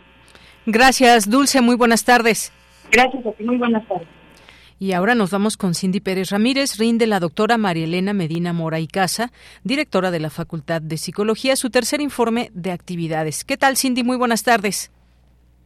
Gracias, 0.67 1.29
Dulce. 1.29 1.63
Muy 1.63 1.77
buenas 1.77 2.05
tardes. 2.05 2.53
Gracias 2.91 3.25
a 3.25 3.33
ti. 3.33 3.45
Muy 3.45 3.57
buenas 3.57 3.87
tardes. 3.89 4.20
Y 4.83 4.95
ahora 4.95 5.15
nos 5.15 5.31
vamos 5.31 5.59
con 5.59 5.75
Cindy 5.75 6.01
Pérez 6.01 6.31
Ramírez. 6.31 6.79
Rinde 6.79 7.07
la 7.07 7.21
doctora 7.21 7.59
María 7.59 7.85
Elena 7.85 8.15
Medina 8.15 8.55
Mora 8.55 8.81
y 8.81 8.87
Casa, 8.87 9.31
directora 9.63 10.11
de 10.11 10.21
la 10.21 10.31
Facultad 10.31 10.81
de 10.81 10.97
Psicología, 10.97 11.55
su 11.55 11.69
tercer 11.69 12.01
informe 12.01 12.49
de 12.55 12.73
actividades. 12.73 13.45
¿Qué 13.45 13.59
tal, 13.59 13.77
Cindy? 13.77 14.05
Muy 14.05 14.17
buenas 14.17 14.43
tardes. 14.43 14.91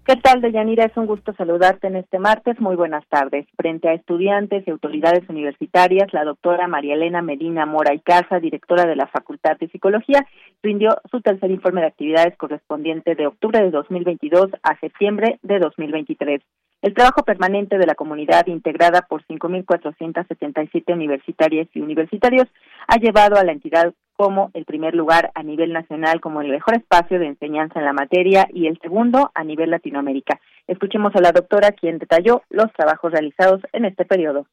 ¿Qué 0.05 0.17
tal, 0.17 0.41
Deyanira? 0.41 0.85
Es 0.87 0.97
un 0.97 1.07
gusto 1.07 1.33
saludarte 1.33 1.87
en 1.87 1.95
este 1.95 2.19
martes. 2.19 2.61
Muy 2.61 2.75
buenas 2.75 3.07
tardes. 3.07 3.47
Frente 3.57 3.89
a 3.89 3.95
estudiantes 3.95 4.67
y 4.67 4.71
autoridades 4.73 5.29
universitarias, 5.29 6.13
la 6.13 6.25
doctora 6.25 6.67
María 6.67 6.95
Elena 6.95 7.23
Medina 7.23 7.67
Mora 7.67 7.95
y 7.95 8.01
Casa, 8.01 8.41
directora 8.41 8.85
de 8.85 8.97
la 8.97 9.07
Facultad 9.07 9.57
de 9.59 9.69
Psicología, 9.69 10.27
rindió 10.61 10.91
su 11.09 11.21
tercer 11.21 11.53
informe 11.53 11.83
de 11.83 11.87
actividades 11.87 12.37
correspondiente 12.37 13.15
de 13.15 13.29
octubre 13.29 13.63
de 13.63 13.71
2022 13.71 14.49
a 14.65 14.77
septiembre 14.81 15.39
de 15.43 15.61
2023. 15.61 16.43
El 16.85 16.93
trabajo 16.93 17.23
permanente 17.23 17.79
de 17.79 17.87
la 17.87 17.95
comunidad, 17.95 18.47
integrada 18.47 19.07
por 19.09 19.25
5.477 19.25 20.93
universitarias 20.93 21.67
y 21.73 21.81
universitarios, 21.81 22.47
ha 22.87 22.99
llevado 22.99 23.37
a 23.37 23.43
la 23.43 23.53
entidad 23.53 23.95
como 24.19 24.51
el 24.53 24.67
primer 24.67 24.95
lugar 24.95 25.33
a 25.35 25.43
nivel 25.43 25.73
nacional 25.73 26.21
como 26.21 26.43
el 26.43 26.51
mejor 26.51 26.75
espacio 26.75 27.19
de 27.19 27.29
enseñanza 27.29 27.79
en 27.79 27.87
la 27.87 27.95
materia 27.95 28.47
y 28.53 28.67
el 28.67 28.79
segundo 28.83 29.33
a 29.35 29.45
nivel 29.45 29.71
Latinoamérica. 29.71 30.39
Escuchemos 30.67 31.17
a 31.17 31.23
la 31.23 31.33
doctora 31.33 31.73
quien 31.73 31.97
detalló 31.99 32.43
los 32.51 32.71
trabajos 32.75 33.13
realizados 33.13 33.63
en 33.73 33.87
este 33.87 34.05
periodo. 34.05 34.45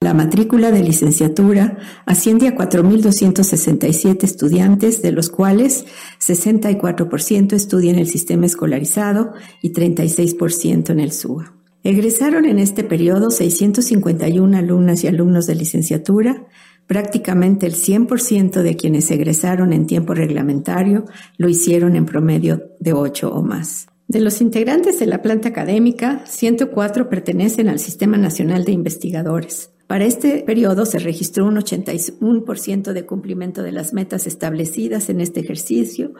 La 0.00 0.12
matrícula 0.12 0.72
de 0.72 0.82
licenciatura 0.82 1.76
asciende 2.04 2.48
a 2.48 2.56
4.267 2.56 4.24
estudiantes, 4.24 5.02
de 5.02 5.12
los 5.12 5.30
cuales 5.30 5.86
64% 6.18 7.52
estudian 7.52 7.94
el 7.94 8.08
sistema 8.08 8.44
escolarizado 8.44 9.34
y 9.62 9.72
36% 9.72 10.90
en 10.90 10.98
el 10.98 11.12
SUA. 11.12 11.55
Egresaron 11.86 12.46
en 12.46 12.58
este 12.58 12.82
periodo 12.82 13.30
651 13.30 14.58
alumnas 14.58 15.04
y 15.04 15.06
alumnos 15.06 15.46
de 15.46 15.54
licenciatura, 15.54 16.48
prácticamente 16.88 17.64
el 17.64 17.74
100% 17.74 18.62
de 18.62 18.74
quienes 18.74 19.08
egresaron 19.12 19.72
en 19.72 19.86
tiempo 19.86 20.12
reglamentario 20.12 21.04
lo 21.36 21.48
hicieron 21.48 21.94
en 21.94 22.04
promedio 22.04 22.72
de 22.80 22.92
8 22.92 23.32
o 23.32 23.40
más. 23.40 23.86
De 24.08 24.18
los 24.18 24.40
integrantes 24.40 24.98
de 24.98 25.06
la 25.06 25.22
planta 25.22 25.50
académica, 25.50 26.24
104 26.26 27.08
pertenecen 27.08 27.68
al 27.68 27.78
Sistema 27.78 28.16
Nacional 28.16 28.64
de 28.64 28.72
Investigadores. 28.72 29.70
Para 29.86 30.06
este 30.06 30.42
periodo 30.42 30.86
se 30.86 30.98
registró 30.98 31.46
un 31.46 31.54
81% 31.54 32.94
de 32.94 33.06
cumplimiento 33.06 33.62
de 33.62 33.70
las 33.70 33.92
metas 33.92 34.26
establecidas 34.26 35.08
en 35.08 35.20
este 35.20 35.38
ejercicio 35.38 36.14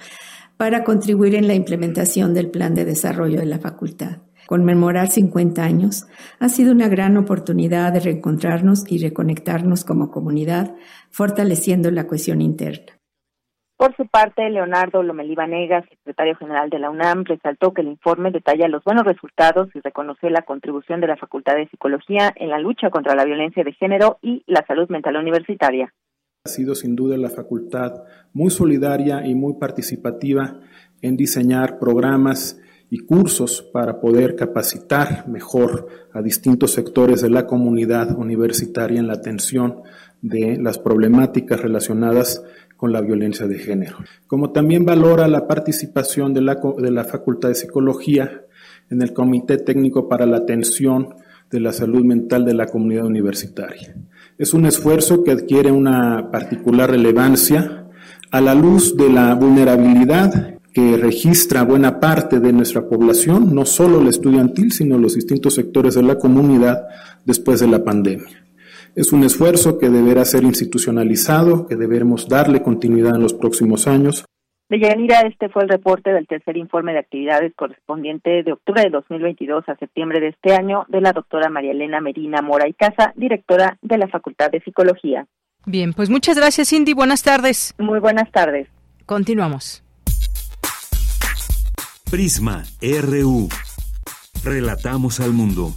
para 0.56 0.84
contribuir 0.84 1.34
en 1.34 1.48
la 1.48 1.54
implementación 1.54 2.34
del 2.34 2.50
plan 2.50 2.76
de 2.76 2.84
desarrollo 2.84 3.40
de 3.40 3.46
la 3.46 3.58
facultad. 3.58 4.18
Conmemorar 4.46 5.08
50 5.08 5.62
años 5.62 6.06
ha 6.38 6.48
sido 6.48 6.72
una 6.72 6.88
gran 6.88 7.16
oportunidad 7.16 7.92
de 7.92 8.00
reencontrarnos 8.00 8.84
y 8.90 8.98
reconectarnos 8.98 9.84
como 9.84 10.10
comunidad, 10.10 10.74
fortaleciendo 11.10 11.90
la 11.90 12.06
cohesión 12.06 12.40
interna. 12.40 12.92
Por 13.76 13.94
su 13.94 14.06
parte, 14.06 14.48
Leonardo 14.48 15.02
Lomelí 15.02 15.34
Vanegas, 15.34 15.84
secretario 15.90 16.34
general 16.36 16.70
de 16.70 16.78
la 16.78 16.88
UNAM, 16.88 17.24
resaltó 17.24 17.74
que 17.74 17.82
el 17.82 17.88
informe 17.88 18.30
detalla 18.30 18.68
los 18.68 18.82
buenos 18.84 19.04
resultados 19.04 19.68
y 19.74 19.80
reconoce 19.80 20.30
la 20.30 20.42
contribución 20.42 21.02
de 21.02 21.08
la 21.08 21.18
Facultad 21.18 21.56
de 21.56 21.68
Psicología 21.68 22.32
en 22.36 22.48
la 22.48 22.58
lucha 22.58 22.88
contra 22.88 23.14
la 23.14 23.26
violencia 23.26 23.64
de 23.64 23.74
género 23.74 24.18
y 24.22 24.42
la 24.46 24.64
salud 24.66 24.88
mental 24.88 25.16
universitaria. 25.16 25.92
Ha 26.46 26.48
sido 26.48 26.74
sin 26.74 26.96
duda 26.96 27.18
la 27.18 27.28
facultad 27.28 28.04
muy 28.32 28.50
solidaria 28.50 29.26
y 29.26 29.34
muy 29.34 29.58
participativa 29.58 30.60
en 31.02 31.16
diseñar 31.16 31.78
programas 31.78 32.58
y 32.90 32.98
cursos 32.98 33.62
para 33.72 34.00
poder 34.00 34.36
capacitar 34.36 35.28
mejor 35.28 35.88
a 36.12 36.22
distintos 36.22 36.72
sectores 36.72 37.20
de 37.20 37.30
la 37.30 37.46
comunidad 37.46 38.16
universitaria 38.16 39.00
en 39.00 39.08
la 39.08 39.14
atención 39.14 39.82
de 40.22 40.58
las 40.60 40.78
problemáticas 40.78 41.60
relacionadas 41.60 42.42
con 42.76 42.92
la 42.92 43.00
violencia 43.00 43.46
de 43.46 43.58
género. 43.58 43.96
Como 44.26 44.52
también 44.52 44.84
valora 44.84 45.28
la 45.28 45.46
participación 45.46 46.34
de 46.34 46.42
la, 46.42 46.60
de 46.78 46.90
la 46.90 47.04
Facultad 47.04 47.48
de 47.48 47.54
Psicología 47.54 48.42
en 48.90 49.02
el 49.02 49.12
Comité 49.12 49.58
Técnico 49.58 50.08
para 50.08 50.26
la 50.26 50.38
Atención 50.38 51.14
de 51.50 51.60
la 51.60 51.72
Salud 51.72 52.04
Mental 52.04 52.44
de 52.44 52.54
la 52.54 52.66
Comunidad 52.66 53.06
Universitaria. 53.06 53.94
Es 54.38 54.52
un 54.52 54.66
esfuerzo 54.66 55.24
que 55.24 55.30
adquiere 55.30 55.70
una 55.72 56.30
particular 56.30 56.90
relevancia 56.90 57.86
a 58.30 58.40
la 58.40 58.54
luz 58.54 58.96
de 58.96 59.08
la 59.08 59.34
vulnerabilidad 59.34 60.55
que 60.76 60.98
registra 60.98 61.62
buena 61.62 62.00
parte 62.00 62.38
de 62.38 62.52
nuestra 62.52 62.82
población, 62.86 63.54
no 63.54 63.64
solo 63.64 63.98
la 63.98 64.10
estudiantil, 64.10 64.72
sino 64.72 64.98
los 64.98 65.14
distintos 65.14 65.54
sectores 65.54 65.94
de 65.94 66.02
la 66.02 66.18
comunidad 66.18 66.86
después 67.24 67.60
de 67.60 67.66
la 67.66 67.82
pandemia. 67.82 68.44
Es 68.94 69.10
un 69.10 69.24
esfuerzo 69.24 69.78
que 69.78 69.88
deberá 69.88 70.22
ser 70.26 70.42
institucionalizado, 70.42 71.66
que 71.66 71.76
deberemos 71.76 72.28
darle 72.28 72.60
continuidad 72.60 73.16
en 73.16 73.22
los 73.22 73.32
próximos 73.32 73.88
años. 73.88 74.26
De 74.68 74.78
Yanira, 74.78 75.20
este 75.20 75.48
fue 75.48 75.62
el 75.62 75.70
reporte 75.70 76.10
del 76.12 76.26
tercer 76.26 76.58
informe 76.58 76.92
de 76.92 76.98
actividades 76.98 77.54
correspondiente 77.56 78.42
de 78.42 78.52
octubre 78.52 78.82
de 78.82 78.90
2022 78.90 79.66
a 79.70 79.76
septiembre 79.76 80.20
de 80.20 80.28
este 80.28 80.52
año 80.52 80.84
de 80.88 81.00
la 81.00 81.12
doctora 81.12 81.48
María 81.48 81.70
Elena 81.70 82.02
Merina 82.02 82.42
Mora 82.42 82.68
y 82.68 82.74
Casa, 82.74 83.14
directora 83.16 83.78
de 83.80 83.96
la 83.96 84.08
Facultad 84.08 84.50
de 84.50 84.60
Psicología. 84.60 85.26
Bien, 85.64 85.94
pues 85.94 86.10
muchas 86.10 86.36
gracias, 86.36 86.68
Cindy. 86.68 86.92
Buenas 86.92 87.22
tardes. 87.22 87.74
Muy 87.78 87.98
buenas 87.98 88.30
tardes. 88.30 88.68
Continuamos. 89.06 89.85
Prisma 92.10 92.62
RU. 92.80 93.48
Relatamos 94.44 95.18
al 95.18 95.32
mundo. 95.32 95.74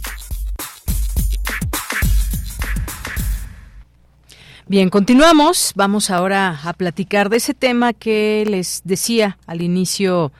Bien, 4.68 4.90
continuamos. 4.90 5.72
Vamos 5.74 6.08
ahora 6.08 6.60
a 6.62 6.72
platicar 6.74 7.30
de 7.30 7.38
ese 7.38 7.52
tema 7.52 7.92
que 7.92 8.44
les 8.48 8.82
decía 8.84 9.38
al 9.48 9.60
inicio 9.60 10.30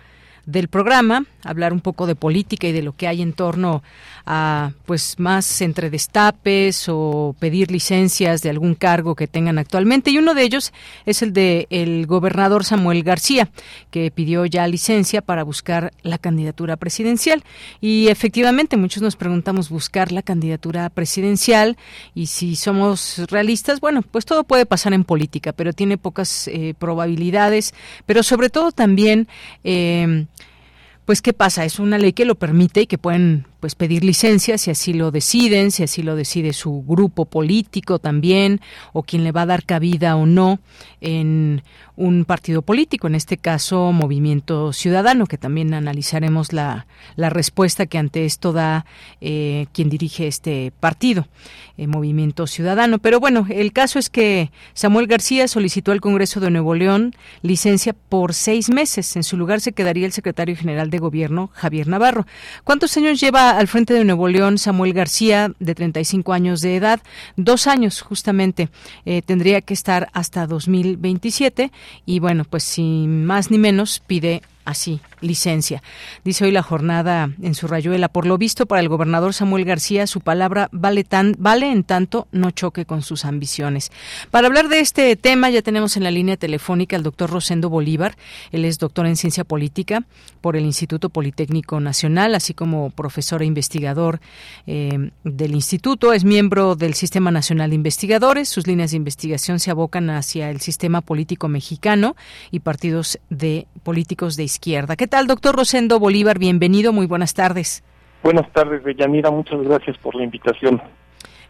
del 0.46 0.68
programa, 0.68 1.24
hablar 1.42 1.72
un 1.72 1.80
poco 1.80 2.06
de 2.06 2.14
política 2.14 2.68
y 2.68 2.72
de 2.72 2.82
lo 2.82 2.92
que 2.92 3.08
hay 3.08 3.20
en 3.20 3.32
torno 3.32 3.82
a 4.26 4.72
pues 4.86 5.18
más 5.18 5.60
entre 5.60 5.90
destapes 5.90 6.86
o 6.88 7.34
pedir 7.38 7.70
licencias 7.70 8.42
de 8.42 8.50
algún 8.50 8.74
cargo 8.74 9.14
que 9.14 9.26
tengan 9.26 9.58
actualmente. 9.58 10.10
Y 10.10 10.18
uno 10.18 10.34
de 10.34 10.42
ellos 10.42 10.72
es 11.06 11.22
el 11.22 11.32
de 11.32 11.66
el 11.70 12.06
gobernador 12.06 12.64
Samuel 12.64 13.02
García 13.02 13.48
que 13.90 14.10
pidió 14.10 14.46
ya 14.46 14.66
licencia 14.66 15.22
para 15.22 15.42
buscar 15.42 15.92
la 16.02 16.18
candidatura 16.18 16.76
presidencial. 16.76 17.44
Y 17.80 18.08
efectivamente 18.08 18.76
muchos 18.76 19.02
nos 19.02 19.16
preguntamos 19.16 19.70
buscar 19.70 20.12
la 20.12 20.22
candidatura 20.22 20.88
presidencial 20.90 21.76
y 22.14 22.26
si 22.26 22.56
somos 22.56 23.22
realistas 23.30 23.80
bueno 23.80 24.02
pues 24.02 24.24
todo 24.24 24.44
puede 24.44 24.66
pasar 24.66 24.92
en 24.92 25.04
política 25.04 25.52
pero 25.52 25.72
tiene 25.72 25.98
pocas 25.98 26.48
eh, 26.48 26.74
probabilidades. 26.78 27.74
Pero 28.06 28.22
sobre 28.22 28.50
todo 28.50 28.72
también 28.72 29.28
eh, 29.64 30.26
pues 31.10 31.22
qué 31.22 31.32
pasa, 31.32 31.64
es 31.64 31.80
una 31.80 31.98
ley 31.98 32.12
que 32.12 32.24
lo 32.24 32.36
permite 32.36 32.82
y 32.82 32.86
que 32.86 32.96
pueden 32.96 33.44
pues 33.60 33.74
pedir 33.74 34.02
licencia 34.02 34.58
si 34.58 34.70
así 34.70 34.92
lo 34.94 35.10
deciden, 35.10 35.70
si 35.70 35.82
así 35.82 36.02
lo 36.02 36.16
decide 36.16 36.52
su 36.52 36.82
grupo 36.86 37.26
político 37.26 37.98
también 37.98 38.60
o 38.92 39.02
quien 39.02 39.22
le 39.22 39.32
va 39.32 39.42
a 39.42 39.46
dar 39.46 39.64
cabida 39.64 40.16
o 40.16 40.26
no 40.26 40.58
en 41.00 41.62
un 41.96 42.24
partido 42.24 42.62
político, 42.62 43.06
en 43.06 43.14
este 43.14 43.36
caso 43.36 43.92
Movimiento 43.92 44.72
Ciudadano, 44.72 45.26
que 45.26 45.36
también 45.36 45.74
analizaremos 45.74 46.54
la, 46.54 46.86
la 47.14 47.28
respuesta 47.28 47.84
que 47.84 47.98
ante 47.98 48.24
esto 48.24 48.52
da 48.52 48.86
eh, 49.20 49.66
quien 49.72 49.90
dirige 49.90 50.26
este 50.26 50.72
partido, 50.80 51.28
eh, 51.76 51.86
Movimiento 51.86 52.46
Ciudadano. 52.46 52.98
Pero 52.98 53.20
bueno, 53.20 53.46
el 53.50 53.74
caso 53.74 53.98
es 53.98 54.08
que 54.08 54.50
Samuel 54.72 55.08
García 55.08 55.46
solicitó 55.46 55.92
al 55.92 56.00
Congreso 56.00 56.40
de 56.40 56.50
Nuevo 56.50 56.74
León 56.74 57.14
licencia 57.42 57.92
por 57.92 58.32
seis 58.32 58.70
meses. 58.70 59.14
En 59.16 59.22
su 59.22 59.36
lugar 59.36 59.60
se 59.60 59.72
quedaría 59.72 60.06
el 60.06 60.12
secretario 60.12 60.56
general 60.56 60.88
de 60.88 60.98
Gobierno, 60.98 61.50
Javier 61.52 61.86
Navarro. 61.86 62.26
¿Cuántos 62.64 62.96
años 62.96 63.20
lleva 63.20 63.49
al 63.58 63.68
frente 63.68 63.94
de 63.94 64.04
Nuevo 64.04 64.28
León 64.28 64.58
Samuel 64.58 64.92
García, 64.92 65.52
de 65.58 65.74
35 65.74 66.32
años 66.32 66.60
de 66.60 66.76
edad? 66.76 67.00
Dos 67.36 67.66
años, 67.66 68.00
justamente. 68.00 68.68
Eh, 69.04 69.22
tendría 69.22 69.60
que 69.60 69.74
estar 69.74 70.08
hasta 70.12 70.46
2027 70.46 71.72
y 72.06 72.18
bueno, 72.20 72.44
pues 72.44 72.64
sin 72.64 73.24
más 73.24 73.50
ni 73.50 73.58
menos 73.58 74.00
pide 74.06 74.42
así 74.70 75.00
licencia. 75.20 75.82
Dice 76.24 76.44
hoy 76.44 76.50
la 76.50 76.62
jornada 76.62 77.30
en 77.42 77.54
su 77.54 77.66
rayuela. 77.66 78.08
Por 78.08 78.26
lo 78.26 78.38
visto, 78.38 78.66
para 78.66 78.80
el 78.80 78.88
gobernador 78.88 79.34
Samuel 79.34 79.64
García, 79.64 80.06
su 80.06 80.20
palabra 80.20 80.68
vale, 80.72 81.04
tan, 81.04 81.34
vale 81.38 81.70
en 81.70 81.84
tanto 81.84 82.28
no 82.32 82.50
choque 82.50 82.84
con 82.86 83.02
sus 83.02 83.24
ambiciones. 83.24 83.90
Para 84.30 84.46
hablar 84.46 84.68
de 84.68 84.80
este 84.80 85.14
tema, 85.16 85.50
ya 85.50 85.62
tenemos 85.62 85.96
en 85.96 86.04
la 86.04 86.10
línea 86.10 86.36
telefónica 86.36 86.96
al 86.96 87.02
doctor 87.02 87.30
Rosendo 87.30 87.68
Bolívar. 87.68 88.16
Él 88.52 88.64
es 88.64 88.78
doctor 88.78 89.06
en 89.06 89.16
ciencia 89.16 89.44
política 89.44 90.04
por 90.40 90.56
el 90.56 90.64
Instituto 90.64 91.10
Politécnico 91.10 91.80
Nacional, 91.80 92.34
así 92.34 92.54
como 92.54 92.90
profesor 92.90 93.42
e 93.42 93.46
investigador 93.46 94.20
eh, 94.66 95.10
del 95.24 95.54
instituto. 95.54 96.12
Es 96.12 96.24
miembro 96.24 96.76
del 96.76 96.94
Sistema 96.94 97.30
Nacional 97.30 97.70
de 97.70 97.76
Investigadores. 97.76 98.48
Sus 98.48 98.66
líneas 98.66 98.92
de 98.92 98.96
investigación 98.96 99.60
se 99.60 99.70
abocan 99.70 100.10
hacia 100.10 100.50
el 100.50 100.60
sistema 100.60 101.00
político 101.00 101.48
mexicano 101.48 102.16
y 102.50 102.60
partidos 102.60 103.18
de 103.28 103.66
políticos 103.80 104.36
de 104.36 104.44
izquierda. 104.44 104.96
¿Qué 104.96 105.06
tal, 105.06 105.26
doctor 105.26 105.56
Rosendo 105.56 105.98
Bolívar? 105.98 106.38
Bienvenido, 106.38 106.92
muy 106.92 107.06
buenas 107.06 107.34
tardes. 107.34 107.82
Buenas 108.22 108.50
tardes, 108.52 108.84
Deyanira, 108.84 109.30
muchas 109.30 109.60
gracias 109.62 109.96
por 109.98 110.14
la 110.14 110.24
invitación. 110.24 110.80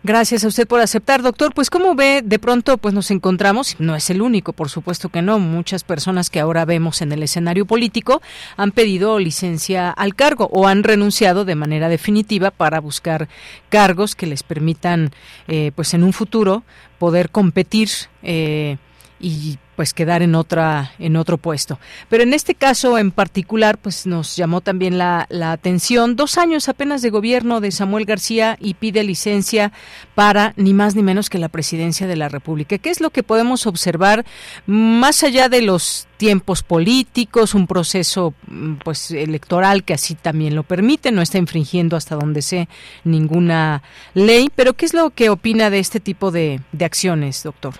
Gracias 0.03 0.45
a 0.45 0.49
usted 0.49 0.67
por 0.67 0.81
aceptar, 0.81 1.21
doctor. 1.21 1.53
Pues 1.53 1.69
como 1.69 1.95
ve, 1.95 2.23
de 2.25 2.39
pronto 2.39 2.79
pues 2.79 2.95
nos 2.95 3.11
encontramos, 3.11 3.77
no 3.79 3.95
es 3.95 4.09
el 4.09 4.23
único, 4.23 4.55
por 4.55 4.71
supuesto 4.71 5.11
que 5.11 5.21
no, 5.21 5.39
muchas 5.39 5.85
personas 5.85 6.31
que 6.31 6.41
ahora 6.41 6.65
vemos 6.65 7.03
en 7.03 7.13
el 7.13 7.23
escenario 7.23 7.67
político 7.67 8.23
han 8.57 8.71
pedido 8.71 9.19
licencia 9.19 9.91
al 9.91 10.15
cargo 10.15 10.49
o 10.53 10.67
han 10.67 10.85
renunciado 10.85 11.45
de 11.45 11.55
manera 11.55 11.91
definitiva 11.91 12.51
para 12.51 12.81
buscar 12.81 13.29
cargos 13.69 14.15
que 14.15 14.27
les 14.27 14.43
permitan 14.43 15.11
eh, 15.49 15.71
pues 15.75 15.93
en 15.93 16.03
un 16.03 16.15
futuro 16.15 16.63
poder 16.99 17.29
competir 17.29 17.91
eh, 18.23 18.79
y 19.21 19.59
pues 19.81 19.95
quedar 19.95 20.21
en 20.21 20.35
otra 20.35 20.93
en 20.99 21.17
otro 21.17 21.39
puesto. 21.39 21.79
Pero 22.11 22.23
en 22.23 22.35
este 22.35 22.55
caso 22.55 22.99
en 22.99 23.13
particular, 23.13 23.79
pues 23.79 24.07
nos 24.07 24.37
llamó 24.37 24.61
también 24.61 24.99
la, 24.99 25.25
la 25.31 25.53
atención 25.53 26.17
dos 26.17 26.37
años 26.37 26.69
apenas 26.69 27.01
de 27.01 27.09
gobierno 27.09 27.63
de 27.63 27.71
Samuel 27.71 28.05
García 28.05 28.59
y 28.61 28.75
pide 28.75 29.03
licencia 29.05 29.73
para 30.15 30.53
ni 30.57 30.75
más 30.75 30.97
ni 30.97 31.03
menos 31.03 31.31
que 31.31 31.39
la 31.39 31.49
presidencia 31.49 32.07
de 32.07 32.17
la 32.17 32.29
República. 32.29 32.77
¿Qué 32.77 32.91
es 32.91 33.01
lo 33.01 33.09
que 33.09 33.23
podemos 33.23 33.67
observar 33.67 34.27
más 34.67 35.23
allá 35.23 35.49
de 35.49 35.63
los 35.63 36.09
tiempos 36.19 36.63
políticos, 36.63 37.55
un 37.55 37.67
proceso 37.67 38.35
mm, 38.49 38.75
pues 38.85 39.13
electoral 39.13 39.83
que 39.83 39.95
así 39.95 40.15
también 40.15 40.55
lo 40.55 40.63
permite, 40.63 41.11
no 41.11 41.23
está 41.23 41.39
infringiendo 41.39 41.97
hasta 41.97 42.17
donde 42.17 42.43
sé 42.43 42.69
ninguna 43.05 43.83
ley, 44.13 44.51
pero 44.55 44.75
¿qué 44.75 44.85
es 44.85 44.93
lo 44.93 45.09
que 45.09 45.31
opina 45.31 45.71
de 45.71 45.79
este 45.79 46.01
tipo 46.01 46.31
de, 46.31 46.61
de 46.73 46.85
acciones, 46.85 47.43
doctor? 47.43 47.73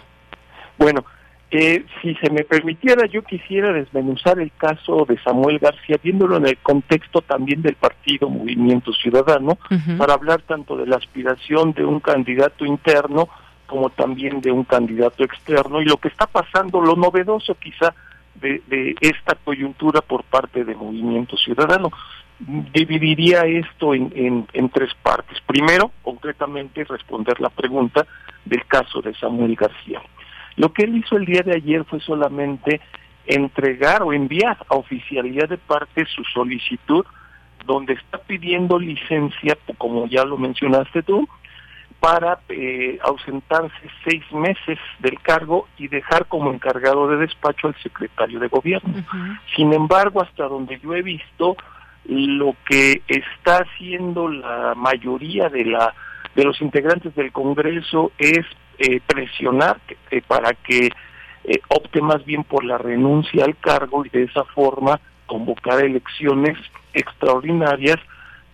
Bueno, 0.79 1.05
eh, 1.53 1.85
si 2.01 2.15
se 2.17 2.31
me 2.31 2.45
permitiera, 2.45 3.07
yo 3.07 3.23
quisiera 3.23 3.73
desmenuzar 3.73 4.39
el 4.39 4.53
caso 4.57 5.05
de 5.05 5.19
Samuel 5.19 5.59
García, 5.59 5.97
viéndolo 6.01 6.37
en 6.37 6.47
el 6.47 6.59
contexto 6.59 7.23
también 7.23 7.61
del 7.61 7.75
partido 7.75 8.31
Movimiento 8.31 8.93
Ciudadano, 8.93 9.59
para 9.99 10.15
hablar 10.15 10.43
tanto 10.43 10.77
de 10.77 10.87
la 10.87 10.97
aspiración 10.97 11.73
de 11.73 11.85
un 11.85 11.99
candidato 11.99 12.65
interno 12.65 13.29
como 13.67 13.91
también 13.91 14.41
de 14.41 14.53
un 14.53 14.63
candidato 14.63 15.25
externo 15.25 15.81
y 15.81 15.87
lo 15.87 15.97
que 15.97 16.09
está 16.09 16.27
pasando, 16.27 16.81
lo 16.81 16.95
novedoso 16.95 17.57
quizá 17.57 17.95
de, 18.37 18.95
esta 19.01 19.35
coyuntura 19.35 20.03
por 20.03 20.23
parte 20.25 20.65
de 20.65 20.75
Movimiento 20.77 21.37
Ciudadano. 21.37 21.91
Dividiría 22.39 23.43
esto 23.43 23.93
en, 23.93 24.47
en 24.53 24.69
tres 24.71 24.91
partes. 25.03 25.39
Primero, 25.47 25.91
concretamente, 26.03 26.85
responder 26.85 27.41
la 27.41 27.51
pregunta 27.51 28.07
del 28.45 28.65
caso 28.67 29.03
de 29.03 29.15
Samuel 29.15 29.57
García. 29.57 30.01
Lo 30.57 30.73
que 30.73 30.85
él 30.85 30.97
hizo 30.97 31.17
el 31.17 31.27
día 31.27 31.43
de 31.43 31.57
ayer 31.57 31.85
fue 31.85 32.01
solamente 32.01 32.81
entregar 33.27 34.03
o 34.03 34.13
enviar 34.13 34.59
a 34.69 34.75
oficialidad 34.75 35.49
de 35.49 35.59
parte 35.59 36.05
su 36.07 36.25
solicitud 36.25 37.05
donde 37.67 37.93
está 37.95 38.19
pidiendo 38.19 38.79
licencia, 38.79 39.57
como 39.79 40.07
ya 40.07 40.25
lo 40.25 40.37
mencionaste 40.39 41.03
tú, 41.03 41.29
para 42.01 42.41
eh, 42.49 42.99
ausentarse 43.03 43.75
seis 44.05 44.25
meses 44.33 44.79
del 45.01 45.21
cargo 45.21 45.69
y 45.77 45.89
dejar 45.89 46.27
como 46.27 46.51
encargado 46.51 47.09
de 47.09 47.19
despacho 47.19 47.69
al 47.69 47.77
secretario 47.83 48.41
de 48.41 48.49
gobierno. 48.49 49.05
Sin 49.55 49.73
embargo, 49.75 50.23
hasta 50.23 50.45
donde 50.45 50.81
yo 50.81 50.95
he 50.95 51.03
visto, 51.03 51.57
lo 52.07 52.57
que 52.67 53.03
está 53.07 53.59
haciendo 53.59 54.29
la 54.29 54.75
mayoría 54.75 55.51
de 55.51 55.67
la 55.67 55.95
de 56.35 56.45
los 56.45 56.61
integrantes 56.61 57.15
del 57.15 57.33
Congreso 57.33 58.13
es 58.19 58.47
eh, 58.79 59.01
presionar 59.07 59.81
eh, 60.11 60.23
para 60.27 60.55
que 60.55 60.91
eh, 61.45 61.61
opte 61.69 62.01
más 62.01 62.25
bien 62.25 62.45
por 62.45 62.65
la 62.65 62.79
renuncia 62.79 63.45
al 63.45 63.57
cargo 63.57 64.05
y 64.05 64.09
de 64.11 64.25
esa 64.25 64.45
forma 64.45 65.01
convocar 65.27 65.85
elecciones 65.85 66.57
extraordinarias 66.93 67.99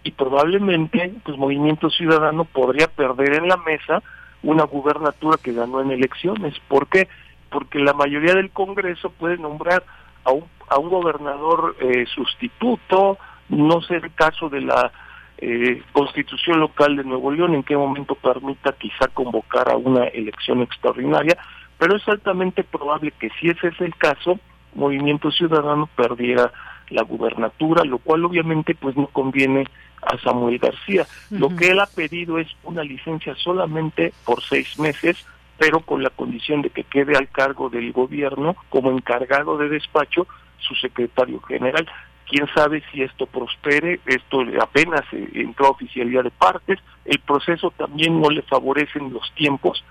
y 0.03 0.13
probablemente 0.13 1.13
pues 1.25 1.37
Movimiento 1.37 1.91
Ciudadano 1.91 2.45
podría 2.45 2.87
perder 2.89 3.35
en 3.35 3.49
la 3.49 3.57
mesa 3.57 4.03
una 4.43 4.65
gubernatura 4.65 5.37
que 5.43 5.53
ganó 5.53 5.81
en 5.81 5.91
elecciones. 5.91 6.55
¿Por 6.69 6.89
qué? 6.89 7.09
Porque 7.51 7.79
la 7.79 7.93
mayoría 7.93 8.35
del 8.35 8.51
Congreso 8.51 9.11
puede 9.11 9.39
nombrar 9.39 9.85
a 10.25 10.33
un, 10.33 10.45
a 10.69 10.79
un 10.79 10.91
gobernador 10.91 11.77
sustituto, 12.15 13.19
no 13.49 13.81
sé 13.83 13.97
el 13.97 14.15
caso 14.15 14.49
de 14.49 14.61
la 14.61 14.93
eh, 15.39 15.83
constitución 15.93 16.61
local 16.61 16.97
de 16.97 17.05
Nuevo 17.05 17.31
León 17.31 17.55
en 17.55 17.63
qué 17.63 17.77
momento 17.77 18.15
permita 18.15 18.73
quizá 18.73 19.09
convocar 19.09 19.71
a 19.71 19.77
una 19.77 20.05
elección 20.05 20.63
extraordinaria, 20.63 21.37
pero 21.79 21.97
es 21.97 22.09
altamente 22.09 22.65
probable 22.65 23.13
que 23.13 23.31
si 23.39 23.51
ese 23.51 23.69
es 23.69 23.81
el 23.81 23.95
caso, 23.97 24.39
Movimiento 24.75 25.31
Ciudadano 25.31 25.89
perdiera 25.95 26.53
la 26.91 27.03
gubernatura, 27.03 27.85
lo 27.85 27.99
cual 27.99 28.25
obviamente 28.25 28.75
pues 28.75 28.97
no 28.97 29.09
conviene 29.09 29.67
a 30.03 30.19
Samuel 30.19 30.59
García. 30.59 31.07
Lo 31.31 31.55
que 31.55 31.69
él 31.71 31.81
ha 31.81 31.87
pedido 31.87 32.39
es 32.39 32.49
una 32.63 32.85
licencia 32.85 33.35
solamente 33.35 34.13
por 34.25 34.43
seis 34.43 34.79
meses, 34.79 35.27
pero 35.59 35.81
con 35.81 36.03
la 36.03 36.11
condición 36.11 36.63
de 36.63 36.71
que 36.71 36.85
quede 36.85 37.17
al 37.17 37.29
cargo 37.29 37.71
del 37.71 37.93
gobierno 37.93 38.57
como 38.69 38.91
encargado 38.91 39.59
de 39.59 39.69
despacho 39.69 40.27
su 40.59 40.75
secretario 40.75 41.41
general 41.41 41.87
quién 42.29 42.47
sabe 42.55 42.83
si 42.91 43.03
esto 43.03 43.27
prospere, 43.27 44.01
esto 44.07 44.43
apenas 44.61 45.03
entró 45.13 45.67
a 45.67 45.71
oficialidad 45.71 46.25
de 46.25 46.31
partes, 46.31 46.79
el 47.05 47.19
proceso 47.21 47.71
también 47.71 48.21
no 48.21 48.31
le 48.31 48.43
favorecen 48.43 49.13
los 49.13 49.33
tiempos 49.35 49.85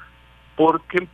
porque 0.55 1.07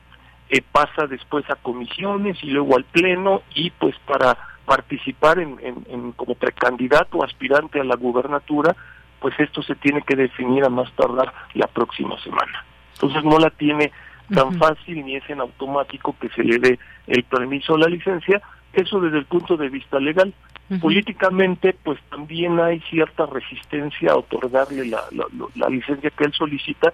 eh, 0.49 0.61
pasa 0.71 1.07
después 1.07 1.49
a 1.49 1.55
comisiones 1.55 2.37
y 2.43 2.47
luego 2.47 2.75
al 2.75 2.83
pleno 2.85 3.43
y 3.55 3.69
pues 3.71 3.95
para 4.05 4.37
participar 4.65 5.39
en, 5.39 5.57
en, 5.61 6.11
como 6.13 6.35
precandidato 6.35 7.17
o 7.17 7.23
aspirante 7.23 7.79
a 7.79 7.83
la 7.83 7.95
gubernatura, 7.95 8.75
pues 9.19 9.39
esto 9.39 9.61
se 9.63 9.75
tiene 9.75 10.01
que 10.01 10.15
definir 10.15 10.65
a 10.65 10.69
más 10.69 10.91
tardar 10.93 11.33
la 11.53 11.67
próxima 11.67 12.19
semana. 12.21 12.65
Entonces 12.93 13.23
no 13.23 13.37
la 13.37 13.49
tiene 13.49 13.91
tan 14.33 14.57
fácil 14.57 15.05
ni 15.05 15.15
es 15.15 15.29
en 15.29 15.41
automático 15.41 16.15
que 16.19 16.29
se 16.29 16.43
le 16.43 16.57
dé 16.57 16.79
el 17.07 17.23
permiso 17.23 17.73
o 17.73 17.77
la 17.77 17.87
licencia, 17.87 18.41
eso 18.73 18.99
desde 18.99 19.19
el 19.19 19.25
punto 19.25 19.57
de 19.57 19.69
vista 19.69 19.99
legal. 19.99 20.33
Políticamente, 20.79 21.75
pues 21.83 21.99
también 22.09 22.57
hay 22.61 22.79
cierta 22.89 23.25
resistencia 23.25 24.13
a 24.13 24.15
otorgarle 24.15 24.85
la, 24.85 25.01
la, 25.55 25.67
licencia 25.67 26.09
que 26.11 26.23
él 26.23 26.31
solicita, 26.31 26.93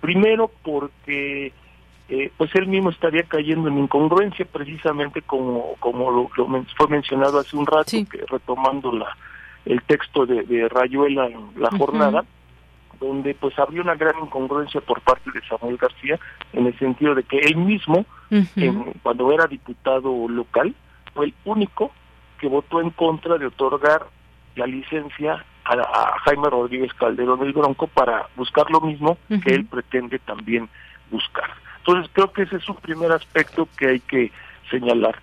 primero 0.00 0.48
porque 0.62 1.52
eh, 2.08 2.30
pues 2.36 2.54
él 2.54 2.68
mismo 2.68 2.90
estaría 2.90 3.24
cayendo 3.24 3.66
en 3.66 3.78
incongruencia, 3.78 4.44
precisamente 4.44 5.22
como, 5.22 5.74
como 5.80 6.12
lo, 6.12 6.28
fue 6.76 6.86
mencionado 6.88 7.40
hace 7.40 7.56
un 7.56 7.66
rato, 7.66 7.90
que 8.08 8.24
retomando 8.28 8.92
la, 8.92 9.08
el 9.64 9.82
texto 9.82 10.24
de, 10.24 10.68
Rayuela 10.68 11.26
en 11.26 11.60
la 11.60 11.70
jornada, 11.76 12.24
donde 13.00 13.34
pues 13.34 13.58
habría 13.58 13.82
una 13.82 13.96
gran 13.96 14.20
incongruencia 14.22 14.80
por 14.80 15.00
parte 15.00 15.32
de 15.32 15.40
Samuel 15.48 15.78
García, 15.78 16.18
en 16.52 16.66
el 16.66 16.78
sentido 16.78 17.14
de 17.16 17.24
que 17.24 17.38
él 17.38 17.56
mismo, 17.56 18.06
cuando 19.02 19.32
era 19.32 19.48
diputado 19.48 20.28
local, 20.28 20.74
fue 21.16 21.26
el 21.26 21.34
único 21.44 21.90
que 22.38 22.46
votó 22.46 22.80
en 22.80 22.90
contra 22.90 23.38
de 23.38 23.46
otorgar 23.46 24.06
la 24.54 24.66
licencia 24.66 25.44
a, 25.64 26.18
Jaime 26.24 26.48
Rodríguez 26.48 26.92
Calderón 26.94 27.40
del 27.40 27.52
Bronco 27.52 27.86
para 27.88 28.28
buscar 28.36 28.70
lo 28.70 28.80
mismo 28.80 29.18
que 29.42 29.54
él 29.54 29.64
pretende 29.64 30.18
también 30.20 30.68
buscar. 31.10 31.50
Entonces 31.78 32.10
creo 32.12 32.32
que 32.32 32.42
ese 32.42 32.56
es 32.56 32.68
un 32.68 32.76
primer 32.76 33.10
aspecto 33.12 33.68
que 33.76 33.88
hay 33.88 34.00
que 34.00 34.30
señalar. 34.70 35.16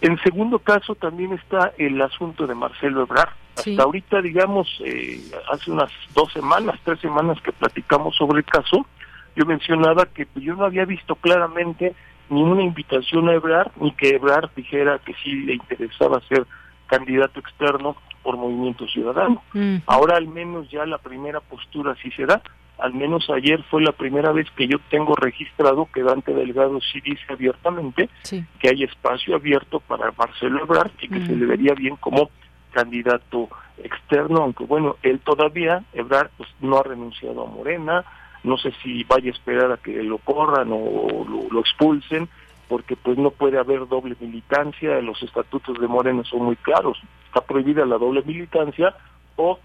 En 0.00 0.18
segundo 0.22 0.58
caso 0.58 0.94
también 0.94 1.32
está 1.32 1.72
el 1.76 2.00
asunto 2.00 2.46
de 2.46 2.54
Marcelo 2.54 3.02
Ebrard. 3.02 3.30
Hasta 3.56 3.82
ahorita, 3.82 4.22
digamos, 4.22 4.68
eh, 4.84 5.20
hace 5.50 5.72
unas 5.72 5.90
dos 6.14 6.32
semanas, 6.32 6.78
tres 6.84 7.00
semanas 7.00 7.40
que 7.42 7.52
platicamos 7.52 8.14
sobre 8.16 8.38
el 8.38 8.44
caso, 8.44 8.86
yo 9.34 9.44
mencionaba 9.44 10.06
que 10.06 10.26
yo 10.36 10.54
no 10.54 10.64
había 10.64 10.84
visto 10.84 11.16
claramente 11.16 11.94
ni 12.30 12.42
una 12.42 12.62
invitación 12.62 13.28
a 13.28 13.34
Ebrard, 13.34 13.70
ni 13.80 13.92
que 13.92 14.10
Ebrard 14.10 14.50
dijera 14.54 14.98
que 14.98 15.14
sí 15.22 15.32
le 15.32 15.54
interesaba 15.54 16.20
ser 16.28 16.46
candidato 16.86 17.40
externo 17.40 17.96
por 18.22 18.36
Movimiento 18.36 18.86
Ciudadano. 18.88 19.42
Ahora 19.86 20.16
al 20.16 20.28
menos 20.28 20.70
ya 20.70 20.84
la 20.86 20.98
primera 20.98 21.40
postura 21.40 21.96
sí 22.02 22.10
se 22.12 22.26
da, 22.26 22.42
al 22.78 22.94
menos 22.94 23.28
ayer 23.30 23.62
fue 23.64 23.82
la 23.82 23.92
primera 23.92 24.32
vez 24.32 24.46
que 24.56 24.68
yo 24.68 24.78
tengo 24.88 25.14
registrado 25.16 25.88
que 25.92 26.02
Dante 26.02 26.32
Delgado 26.32 26.78
sí 26.80 27.00
dice 27.00 27.24
abiertamente 27.28 28.08
que 28.22 28.68
hay 28.68 28.84
espacio 28.84 29.34
abierto 29.34 29.80
para 29.80 30.12
Marcelo 30.16 30.62
Ebrard 30.62 30.92
y 31.00 31.08
que 31.08 31.26
se 31.26 31.34
le 31.34 31.46
vería 31.46 31.74
bien 31.74 31.96
como 31.96 32.30
candidato 32.72 33.48
externo, 33.82 34.42
aunque 34.42 34.64
bueno, 34.64 34.96
él 35.02 35.20
todavía, 35.20 35.84
Ebrard, 35.92 36.30
pues 36.36 36.48
no 36.60 36.78
ha 36.78 36.82
renunciado 36.82 37.44
a 37.44 37.50
Morena, 37.50 38.04
no 38.48 38.56
sé 38.58 38.72
si 38.82 39.04
vaya 39.04 39.30
a 39.30 39.34
esperar 39.34 39.72
a 39.72 39.76
que 39.76 40.02
lo 40.02 40.18
corran 40.18 40.68
o 40.72 41.26
lo, 41.50 41.60
expulsen, 41.60 42.28
porque 42.68 42.96
pues 42.96 43.18
no 43.18 43.30
puede 43.30 43.58
haber 43.58 43.86
doble 43.86 44.16
militancia, 44.20 45.00
los 45.00 45.22
estatutos 45.22 45.78
de 45.78 45.86
Moreno 45.86 46.24
son 46.24 46.44
muy 46.44 46.56
claros, 46.56 46.98
está 47.26 47.40
prohibida 47.40 47.84
la 47.84 47.98
doble 47.98 48.22
militancia 48.22 48.94
o 49.36 49.58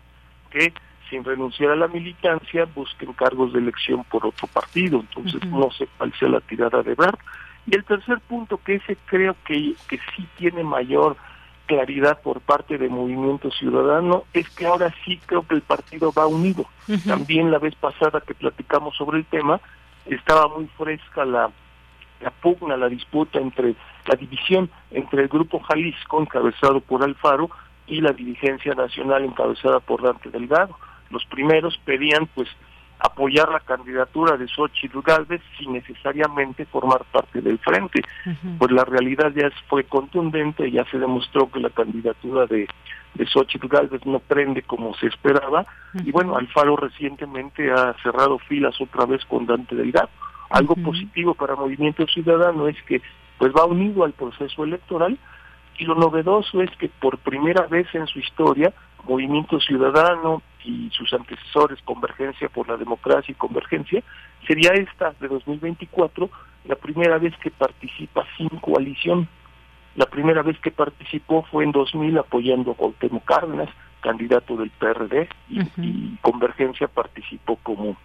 que 0.51 0.73
sin 1.09 1.23
renunciar 1.23 1.71
a 1.71 1.75
la 1.75 1.87
militancia 1.87 2.65
busquen 2.75 3.13
cargos 3.13 3.53
de 3.53 3.59
elección 3.59 4.03
por 4.05 4.25
otro 4.25 4.47
partido, 4.47 4.99
entonces 4.99 5.45
no 5.45 5.71
sé 5.71 5.87
cuál 5.97 6.13
sea 6.13 6.29
la 6.29 6.41
tirada 6.41 6.81
de 6.81 6.95
Brad. 6.95 7.15
Y 7.65 7.75
el 7.75 7.85
tercer 7.85 8.19
punto, 8.19 8.57
que 8.57 8.75
ese 8.75 8.97
creo 9.05 9.35
que, 9.45 9.73
que 9.87 9.97
sí 10.15 10.27
tiene 10.37 10.63
mayor 10.63 11.15
claridad 11.65 12.21
por 12.21 12.41
parte 12.41 12.77
del 12.77 12.89
movimiento 12.89 13.49
ciudadano 13.51 14.23
es 14.33 14.49
que 14.49 14.65
ahora 14.65 14.93
sí 15.05 15.19
creo 15.25 15.47
que 15.47 15.55
el 15.55 15.61
partido 15.61 16.11
va 16.11 16.27
unido. 16.27 16.65
También 17.07 17.51
la 17.51 17.59
vez 17.59 17.75
pasada 17.75 18.21
que 18.21 18.33
platicamos 18.33 18.95
sobre 18.95 19.19
el 19.19 19.25
tema, 19.25 19.61
estaba 20.05 20.47
muy 20.47 20.67
fresca 20.77 21.23
la, 21.23 21.49
la 22.21 22.31
pugna, 22.31 22.75
la 22.75 22.89
disputa 22.89 23.39
entre 23.39 23.75
la 24.05 24.15
división 24.15 24.69
entre 24.91 25.23
el 25.23 25.27
grupo 25.29 25.59
Jalisco, 25.59 26.21
encabezado 26.21 26.81
por 26.81 27.03
Alfaro, 27.03 27.49
y 27.87 28.01
la 28.01 28.11
dirigencia 28.11 28.73
nacional 28.73 29.25
encabezada 29.25 29.79
por 29.79 30.01
Dante 30.01 30.29
Delgado. 30.29 30.77
Los 31.09 31.25
primeros 31.25 31.77
pedían 31.85 32.27
pues 32.33 32.49
apoyar 32.99 33.49
la 33.49 33.59
candidatura 33.59 34.37
de 34.37 34.47
Xochitl 34.47 35.01
Galvez 35.01 35.41
sin 35.57 35.73
necesariamente 35.73 36.65
formar 36.65 37.03
parte 37.11 37.41
del 37.41 37.59
frente. 37.59 38.01
Pues 38.57 38.71
la 38.71 38.85
realidad 38.85 39.31
ya 39.35 39.49
fue 39.67 39.83
contundente, 39.83 40.71
ya 40.71 40.85
se 40.85 40.99
demostró 40.99 41.49
que 41.51 41.59
la 41.59 41.69
candidatura 41.69 42.45
de, 42.45 42.67
de 43.13 43.25
Xochitl 43.25 43.67
Galvez 43.67 44.05
no 44.05 44.19
prende 44.19 44.61
como 44.63 44.93
se 44.95 45.07
esperaba, 45.07 45.65
y 46.03 46.11
bueno, 46.11 46.37
Alfaro 46.37 46.75
recientemente 46.75 47.71
ha 47.71 47.93
cerrado 48.01 48.39
filas 48.39 48.79
otra 48.79 49.05
vez 49.05 49.23
con 49.25 49.45
Dante 49.45 49.75
Delgado. 49.75 50.09
Algo 50.49 50.75
positivo 50.75 51.33
para 51.33 51.55
Movimiento 51.55 52.05
Ciudadano 52.05 52.67
es 52.67 52.81
que 52.83 53.01
pues 53.39 53.51
va 53.53 53.65
unido 53.65 54.03
al 54.03 54.13
proceso 54.13 54.63
electoral 54.63 55.17
y 55.77 55.85
lo 55.85 55.95
novedoso 55.95 56.61
es 56.61 56.69
que 56.77 56.89
por 56.89 57.17
primera 57.17 57.65
vez 57.67 57.87
en 57.93 58.05
su 58.07 58.19
historia 58.19 58.71
Movimiento 59.07 59.59
Ciudadano 59.59 60.41
y 60.63 60.89
sus 60.91 61.13
antecesores, 61.13 61.81
Convergencia 61.83 62.49
por 62.49 62.67
la 62.67 62.77
Democracia 62.77 63.31
y 63.31 63.35
Convergencia, 63.35 64.03
sería 64.47 64.71
esta 64.73 65.13
de 65.19 65.27
2024 65.27 66.29
la 66.65 66.75
primera 66.75 67.17
vez 67.17 67.33
que 67.37 67.51
participa 67.51 68.25
sin 68.37 68.49
coalición. 68.49 69.27
La 69.95 70.05
primera 70.05 70.41
vez 70.41 70.57
que 70.59 70.71
participó 70.71 71.43
fue 71.51 71.63
en 71.63 71.71
2000 71.71 72.17
apoyando 72.17 72.71
a 72.71 72.75
Cuauhtémoc 72.75 73.25
Cárdenas, 73.25 73.69
candidato 74.01 74.57
del 74.57 74.71
PRD, 74.71 75.29
y, 75.49 76.17
Convergencia 76.21 76.87
participó 76.87 77.57
como 77.57 77.97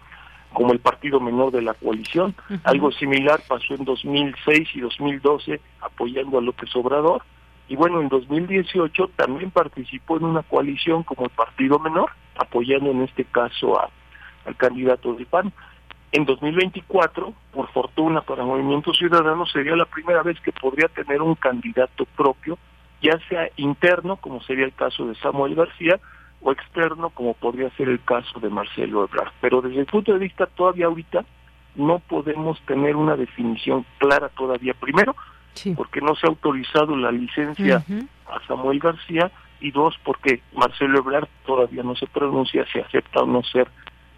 como 0.51 0.73
el 0.73 0.79
partido 0.79 1.19
menor 1.19 1.51
de 1.51 1.61
la 1.61 1.75
coalición. 1.75 2.33
Algo 2.63 2.91
similar 2.91 3.39
pasó 3.47 3.75
en 3.75 3.85
2006 3.85 4.69
y 4.73 4.79
2012 4.79 5.61
apoyando 5.79 6.39
a 6.39 6.41
López 6.41 6.75
Obrador 6.75 7.21
y 7.69 7.75
bueno, 7.75 8.01
en 8.01 8.09
2018 8.09 9.11
también 9.15 9.51
participó 9.51 10.17
en 10.17 10.25
una 10.25 10.41
coalición 10.41 11.03
como 11.03 11.25
el 11.25 11.29
partido 11.29 11.77
menor, 11.77 12.09
apoyando 12.35 12.89
en 12.89 13.03
este 13.03 13.25
caso 13.25 13.79
a, 13.79 13.89
al 14.45 14.55
candidato 14.55 15.13
de 15.13 15.25
PAN. 15.27 15.53
En 16.11 16.25
2024, 16.25 17.31
por 17.53 17.71
fortuna 17.71 18.21
para 18.21 18.43
Movimiento 18.43 18.91
Ciudadano, 18.91 19.45
sería 19.45 19.75
la 19.75 19.85
primera 19.85 20.23
vez 20.23 20.39
que 20.41 20.51
podría 20.51 20.87
tener 20.87 21.21
un 21.21 21.35
candidato 21.35 22.05
propio, 22.17 22.57
ya 23.03 23.19
sea 23.29 23.47
interno, 23.57 24.15
como 24.15 24.41
sería 24.41 24.65
el 24.65 24.73
caso 24.73 25.05
de 25.05 25.13
Samuel 25.15 25.53
García, 25.53 25.99
o 26.41 26.51
externo, 26.51 27.11
como 27.11 27.35
podría 27.35 27.69
ser 27.71 27.87
el 27.89 28.03
caso 28.03 28.39
de 28.39 28.49
Marcelo 28.49 29.03
Ebrard. 29.03 29.31
Pero 29.41 29.61
desde 29.61 29.81
el 29.81 29.85
punto 29.85 30.13
de 30.13 30.19
vista 30.19 30.47
todavía 30.47 30.87
ahorita, 30.87 31.23
no 31.75 31.99
podemos 31.99 32.59
tener 32.61 32.95
una 32.95 33.15
definición 33.15 33.85
clara 33.99 34.29
todavía. 34.29 34.73
Primero, 34.73 35.15
porque 35.75 36.01
no 36.01 36.15
se 36.15 36.25
ha 36.25 36.29
autorizado 36.29 36.95
la 36.95 37.11
licencia 37.11 37.83
a 38.27 38.47
Samuel 38.47 38.79
García 38.79 39.31
y 39.59 39.71
dos, 39.71 39.95
porque 40.03 40.41
Marcelo 40.53 40.99
Ebrard 40.99 41.27
todavía 41.45 41.83
no 41.83 41.95
se 41.95 42.07
pronuncia 42.07 42.65
si 42.71 42.79
acepta 42.79 43.21
o 43.21 43.25
no 43.25 43.43
ser, 43.43 43.67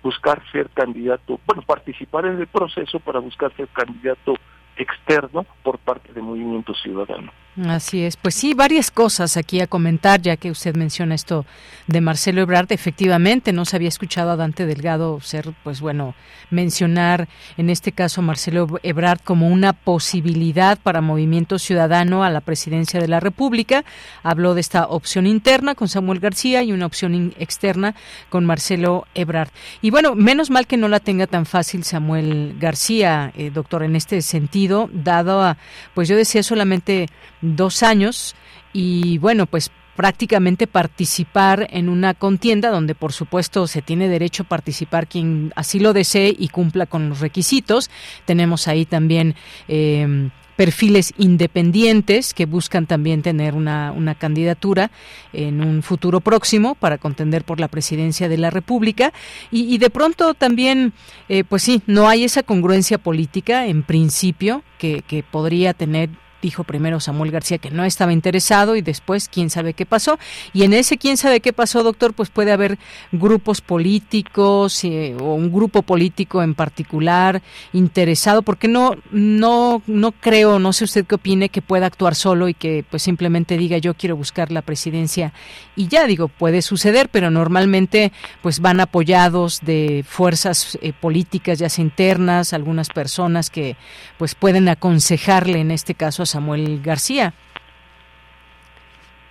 buscar 0.04 0.42
ser 0.52 0.70
candidato, 0.70 1.40
bueno, 1.46 1.62
participar 1.64 2.26
en 2.26 2.40
el 2.40 2.48
proceso 2.48 3.00
para 3.00 3.20
buscar 3.20 3.56
ser 3.56 3.68
candidato 3.70 4.36
externo 4.78 5.46
por 5.64 5.78
parte 5.80 6.14
del 6.14 6.24
Movimiento 6.24 6.74
Ciudadano. 6.76 7.32
Así 7.68 8.04
es, 8.06 8.16
pues 8.16 8.36
sí, 8.36 8.54
varias 8.54 8.92
cosas 8.92 9.36
aquí 9.36 9.60
a 9.60 9.68
comentar, 9.68 10.22
ya 10.22 10.38
que 10.38 10.52
usted 10.52 10.74
menciona 10.78 11.16
esto 11.16 11.46
de 11.86 12.00
Marcelo 12.00 12.42
Ebrard. 12.42 12.72
Efectivamente, 12.72 13.52
no 13.52 13.66
se 13.66 13.76
había 13.76 13.90
escuchado 13.90 14.32
a 14.32 14.38
Dante 14.38 14.66
Delgado 14.66 15.20
ser, 15.20 15.54
pues 15.62 15.82
bueno, 15.82 16.16
mencionar 16.50 17.28
en 17.58 17.70
este 17.70 17.92
caso 17.92 18.22
a 18.22 18.24
Marcelo 18.24 18.80
Ebrard 18.84 19.20
como 19.22 19.50
una 19.50 19.74
posibilidad 19.74 20.80
para 20.80 21.02
Movimiento 21.02 21.60
Ciudadano 21.60 22.24
a 22.24 22.30
la 22.30 22.40
presidencia 22.40 23.02
de 23.02 23.10
la 23.10 23.20
República. 23.20 23.84
Habló 24.24 24.54
de 24.54 24.62
esta 24.62 24.88
opción 24.88 25.28
interna 25.28 25.76
con 25.76 25.90
Samuel 25.90 26.22
García 26.22 26.64
y 26.64 26.72
una 26.72 26.86
opción 26.86 27.34
externa 27.38 27.96
con 28.30 28.46
Marcelo 28.46 29.08
Ebrard. 29.14 29.50
Y 29.82 29.90
bueno, 29.90 30.16
menos 30.16 30.50
mal 30.52 30.68
que 30.68 30.78
no 30.78 30.88
la 30.88 31.02
tenga 31.02 31.28
tan 31.28 31.46
fácil 31.46 31.84
Samuel 31.84 32.56
García, 32.58 33.34
eh, 33.36 33.50
doctor, 33.50 33.84
en 33.84 33.98
este 33.98 34.22
sentido, 34.22 34.90
dado 34.94 35.42
a, 35.42 35.58
pues 35.94 36.08
yo 36.08 36.16
decía 36.16 36.44
solamente 36.44 37.10
dos 37.42 37.84
años 37.84 38.36
y 38.74 39.18
bueno, 39.18 39.46
pues 39.46 39.72
prácticamente 39.96 40.68
participar 40.68 41.68
en 41.70 41.90
una 41.90 42.14
contienda 42.14 42.70
donde 42.70 42.96
por 42.96 43.14
supuesto 43.14 43.68
se 43.68 43.82
tiene 43.82 44.08
derecho 44.08 44.44
a 44.44 44.48
participar 44.48 45.08
quien 45.08 45.52
así 45.56 45.80
lo 45.80 45.94
desee 45.94 46.36
y 46.38 46.48
cumpla 46.48 46.86
con 46.86 47.10
los 47.10 47.20
requisitos. 47.20 47.90
Tenemos 48.26 48.68
ahí 48.68 48.86
también 48.86 49.36
eh, 49.68 50.30
perfiles 50.56 51.14
independientes 51.18 52.34
que 52.34 52.46
buscan 52.46 52.86
también 52.86 53.22
tener 53.22 53.56
una, 53.56 53.92
una, 53.92 54.16
candidatura 54.16 54.92
en 55.34 55.62
un 55.62 55.82
futuro 55.82 56.20
próximo 56.20 56.76
para 56.76 56.98
contender 56.98 57.44
por 57.44 57.60
la 57.60 57.68
presidencia 57.68 58.30
de 58.30 58.38
la 58.38 58.50
República 58.50 59.12
y, 59.50 59.78
de 59.80 59.90
pronto 59.90 60.34
también 60.34 60.94
eh, 61.30 61.44
pues 61.44 61.64
sí 61.64 61.82
no 61.88 62.08
hay 62.08 62.26
esa 62.26 62.44
congruencia 62.44 62.98
política 62.98 63.66
en 63.66 63.82
principio 63.82 64.64
que, 64.78 65.02
que 65.08 65.24
podría 65.24 65.74
tener 65.74 66.10
dijo 66.42 66.64
primero 66.64 67.00
Samuel 67.00 67.32
García 67.32 67.58
que 67.58 67.72
no 67.72 67.86
estaba 67.86 68.14
interesado 68.14 68.76
y 68.76 68.82
después 68.82 69.30
quién 69.30 69.50
sabe 69.50 69.74
qué 69.74 69.86
pasó. 69.86 70.20
Y 70.54 70.64
en 70.64 70.74
ese 70.74 70.98
quién 70.98 71.18
sabe 71.18 71.40
qué 71.40 71.54
pasó, 71.54 71.84
doctor, 71.84 72.14
pues 72.14 72.30
puede 72.30 72.52
haber 72.52 72.78
grupos 73.12 73.62
políticos 73.62 74.84
eh, 74.84 75.16
o 75.20 75.34
un 75.36 75.52
grupo 75.52 75.82
político 75.82 76.42
en 76.44 76.56
particular 76.56 77.42
interesado, 77.74 78.42
porque 78.42 78.68
no, 78.68 78.96
no, 79.12 79.82
no 79.88 80.12
creo, 80.12 80.60
no 80.60 80.74
sé 80.74 80.86
usted 80.86 81.06
qué 81.06 81.16
opine, 81.16 81.50
que 81.50 81.62
pueda 81.62 81.86
actuar 81.86 82.16
solo 82.16 82.50
y 82.50 82.54
que 82.54 82.84
pues 82.90 83.04
simplemente 83.04 83.58
diga 83.58 83.78
yo 83.78 83.94
quiero 83.94 84.16
buscar 84.16 84.52
la 84.52 84.62
presidencia 84.62 85.34
y 85.76 85.88
ya 85.88 86.06
digo, 86.06 86.28
puede 86.28 86.62
suceder, 86.62 87.10
pero 87.10 87.32
normalmente 87.32 88.12
pues 88.42 88.60
van 88.60 88.80
apoyados 88.80 89.62
de 89.62 90.04
fuerzas 90.08 90.78
eh, 90.82 90.94
políticas 90.94 91.60
ya 91.60 91.70
sea 91.70 91.84
internas, 91.84 92.54
algunas 92.54 92.90
personas 92.90 93.50
que 93.50 93.76
pues 94.18 94.36
pueden 94.36 94.70
aconsejarle 94.70 95.60
en 95.60 95.72
este 95.72 95.96
caso 95.96 96.24
a 96.24 96.26
Samuel 96.32 96.82
García. 96.82 97.34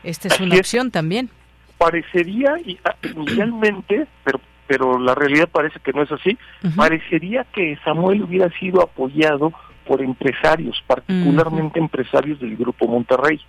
Esta 0.03 0.29
es 0.29 0.41
una 0.41 0.57
opción 0.57 0.91
también. 0.91 1.31
Parecería, 1.79 2.55
ah, 2.85 2.95
inicialmente, 3.17 4.07
pero, 4.25 4.41
pero 4.67 4.99
la 4.99 5.15
realidad 5.15 5.49
parece 5.49 5.81
que 5.81 5.93
no 5.93 6.03
es 6.03 6.13
así, 6.13 6.39
parecería 6.77 7.45
que 7.45 7.79
Samuel 7.85 8.23
hubiera 8.23 8.51
sido 8.59 8.83
apoyado 8.83 9.53
por 9.87 10.03
empresarios, 10.03 10.83
particularmente 10.87 11.81
empresarios 11.81 12.39
del 12.39 12.57
Grupo 12.57 12.87
Monterrey. 12.87 13.41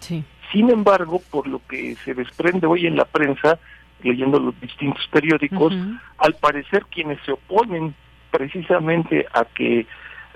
Sí. 0.00 0.22
Sin 0.52 0.70
embargo, 0.70 1.20
por 1.30 1.46
lo 1.46 1.60
que 1.66 1.96
se 2.04 2.14
desprende 2.14 2.66
hoy 2.66 2.86
en 2.86 2.96
la 2.96 3.04
prensa, 3.04 3.58
leyendo 4.02 4.38
los 4.38 4.58
distintos 4.60 5.06
periódicos, 5.08 5.74
al 6.18 6.34
parecer 6.34 6.86
quienes 6.90 7.18
se 7.24 7.32
oponen 7.32 7.94
precisamente 8.30 9.26
a 9.32 9.44
que 9.44 9.86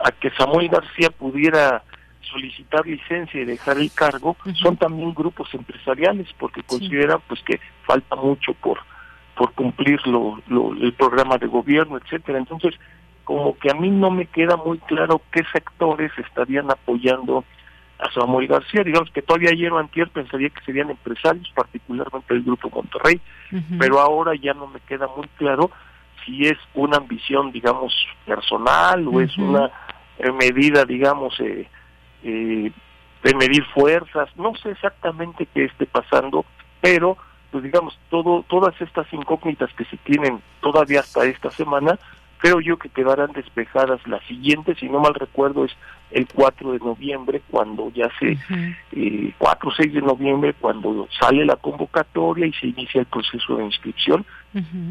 a 0.05 0.11
que 0.11 0.31
Samuel 0.31 0.69
García 0.69 1.11
pudiera 1.11 1.85
solicitar 2.33 2.87
licencia 2.87 3.40
y 3.40 3.45
dejar 3.45 3.79
el 3.79 3.92
cargo 3.92 4.37
son 4.55 4.77
también 4.77 5.14
grupos 5.14 5.53
empresariales 5.55 6.29
porque 6.38 6.62
consideran 6.62 7.21
pues 7.29 7.42
que 7.42 7.61
falta 7.87 8.16
mucho 8.16 8.55
por 8.55 8.79
por 9.37 9.53
cumplir 9.53 10.05
lo, 10.07 10.40
el 10.81 10.92
programa 10.95 11.38
de 11.38 11.47
gobierno 11.47 11.99
etcétera. 11.99 12.38
Entonces 12.38 12.75
como 13.25 13.57
que 13.57 13.71
a 13.71 13.75
mí 13.75 13.90
no 13.90 14.11
me 14.11 14.27
queda 14.27 14.57
muy 14.57 14.79
claro 14.79 15.23
qué 15.31 15.42
sectores 15.53 16.11
estarían 16.18 16.71
apoyando 16.71 17.45
a 17.99 18.11
Samuel 18.12 18.49
García. 18.49 18.83
Digamos 18.83 19.11
que 19.12 19.23
todavía 19.23 19.51
ayer 19.51 19.73
o 19.73 19.79
antier 19.79 20.09
pensaría 20.09 20.51
que 20.51 20.64
serían 20.64 20.90
empresarios 20.90 21.49
particularmente 21.55 22.35
el 22.35 22.42
grupo 22.42 22.68
Monterrey 22.71 23.21
pero 23.79 24.01
ahora 24.01 24.33
ya 24.35 24.55
no 24.55 24.66
me 24.66 24.81
queda 24.81 25.07
muy 25.16 25.29
claro 25.37 25.71
si 26.25 26.47
es 26.47 26.59
una 26.75 26.99
ambición 26.99 27.53
digamos 27.53 27.95
personal 28.25 29.07
o 29.09 29.21
es 29.21 29.37
una 29.37 29.71
eh, 30.18 30.33
medida 30.33 30.85
digamos 30.85 31.38
eh, 31.40 31.68
eh, 32.25 32.73
de 33.23 33.35
medir 33.35 33.65
fuerzas, 33.67 34.29
no 34.37 34.55
sé 34.57 34.71
exactamente 34.71 35.47
qué 35.55 35.65
esté 35.65 35.87
pasando, 35.87 36.45
pero 36.81 37.17
pues 37.51 37.63
digamos, 37.65 37.99
todo, 38.09 38.45
todas 38.49 38.75
estas 38.81 39.13
incógnitas 39.13 39.71
que 39.75 39.85
se 39.85 39.99
tienen 39.99 40.41
todavía 40.61 41.01
hasta 41.01 41.25
esta 41.27 41.51
semana, 41.51 41.99
creo 42.39 42.61
yo 42.61 42.79
que 42.79 42.89
quedarán 42.89 43.31
despejadas 43.33 44.05
las 44.09 44.25
siguientes, 44.25 44.79
si 44.79 44.89
no 44.89 45.01
mal 45.01 45.15
recuerdo 45.15 45.67
es 45.67 45.73
el 46.11 46.27
4 46.27 46.73
de 46.73 46.79
noviembre, 46.79 47.43
cuando 47.51 47.93
ya 47.93 48.09
se, 48.19 48.39
eh, 48.93 49.33
4 49.39 49.69
o 49.69 49.73
6 49.73 49.93
de 49.93 50.01
noviembre, 50.01 50.55
cuando 50.59 51.07
sale 51.21 51.45
la 51.45 51.57
convocatoria 51.57 52.47
y 52.47 52.53
se 52.55 52.69
inicia 52.69 53.03
el 53.03 53.07
proceso 53.07 53.57
de 53.57 53.67
inscripción, 53.67 54.25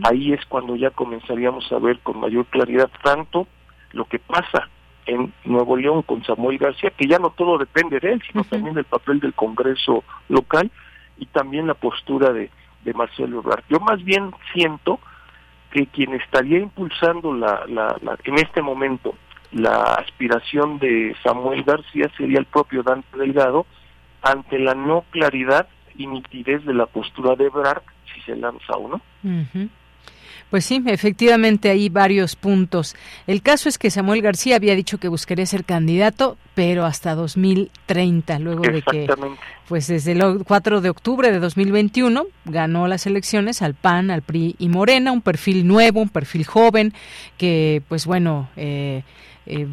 ahí 0.04 0.32
es 0.32 0.46
cuando 0.46 0.76
ya 0.76 0.92
comenzaríamos 0.92 1.70
a 1.72 1.80
ver 1.80 2.00
con 2.00 2.20
mayor 2.20 2.46
claridad 2.46 2.90
tanto 3.04 3.48
lo 3.92 4.06
que 4.06 4.20
pasa 4.20 4.70
en 5.06 5.34
Nuevo 5.46 5.76
León 5.76 6.04
con 6.04 6.24
Samuel 6.24 6.58
García, 6.58 6.92
que 6.92 7.08
ya 7.08 7.20
no 7.20 7.32
todo 7.32 7.58
depende 7.58 8.00
de 8.00 8.14
él, 8.14 8.24
sino 8.30 8.44
también 8.44 8.76
del 8.76 8.86
papel 8.86 9.20
del 9.20 9.34
Congreso 9.34 10.04
local 10.30 10.72
y 11.18 11.26
también 11.28 11.68
la 11.68 11.74
postura 11.74 12.32
de, 12.32 12.50
de 12.84 12.94
Marcelo 12.94 13.40
Ebrard. 13.40 13.64
Yo 13.70 13.80
más 13.80 14.04
bien 14.04 14.32
siento 14.54 15.00
que 15.72 15.88
quien 15.88 16.14
estaría 16.14 16.60
impulsando 16.60 17.34
la, 17.34 17.66
la, 17.68 17.96
en 18.24 18.36
este 18.36 18.62
momento 18.62 19.16
la 19.52 19.96
aspiración 19.96 20.80
de 20.80 21.16
Samuel 21.24 21.64
García 21.64 22.10
sería 22.18 22.40
el 22.40 22.46
propio 22.46 22.84
Dante 22.84 23.18
Delgado 23.18 23.66
ante 24.22 24.60
la 24.60 24.76
no 24.76 25.04
claridad 25.12 25.68
y 25.96 26.08
nitidez 26.08 26.64
de 26.66 26.74
la 26.74 26.86
postura 26.86 27.36
de 27.36 27.46
Ebrard 27.46 27.84
si 28.14 28.22
se 28.22 28.36
lanza 28.36 28.74
o 28.74 28.88
no. 28.88 29.02
Pues 30.52 30.66
sí, 30.66 30.84
efectivamente 30.86 31.70
hay 31.70 31.88
varios 31.88 32.36
puntos. 32.36 32.94
El 33.26 33.42
caso 33.42 33.70
es 33.70 33.78
que 33.78 33.90
Samuel 33.90 34.22
García 34.22 34.58
había 34.58 34.76
dicho 34.76 34.98
que 34.98 35.08
buscaría 35.08 35.46
ser 35.46 35.64
candidato, 35.64 36.38
pero 36.56 36.86
hasta 36.86 37.16
2030, 37.16 38.38
luego 38.40 38.64
de 38.64 38.82
que, 38.82 39.08
pues 39.70 39.88
desde 39.88 40.12
el 40.12 40.44
4 40.46 40.82
de 40.82 40.90
octubre 40.90 41.32
de 41.32 41.40
2021 41.40 42.26
ganó 42.44 42.90
las 42.90 43.08
elecciones 43.08 43.62
al 43.62 43.76
PAN, 43.76 44.12
al 44.12 44.24
PRI 44.24 44.58
y 44.60 44.68
Morena, 44.68 45.14
un 45.14 45.22
perfil 45.22 45.66
nuevo, 45.66 46.02
un 46.02 46.10
perfil 46.10 46.46
joven, 46.46 46.94
que 47.38 47.82
pues 47.88 48.06
bueno, 48.06 48.50
eh, 48.58 49.04
eh, 49.48 49.68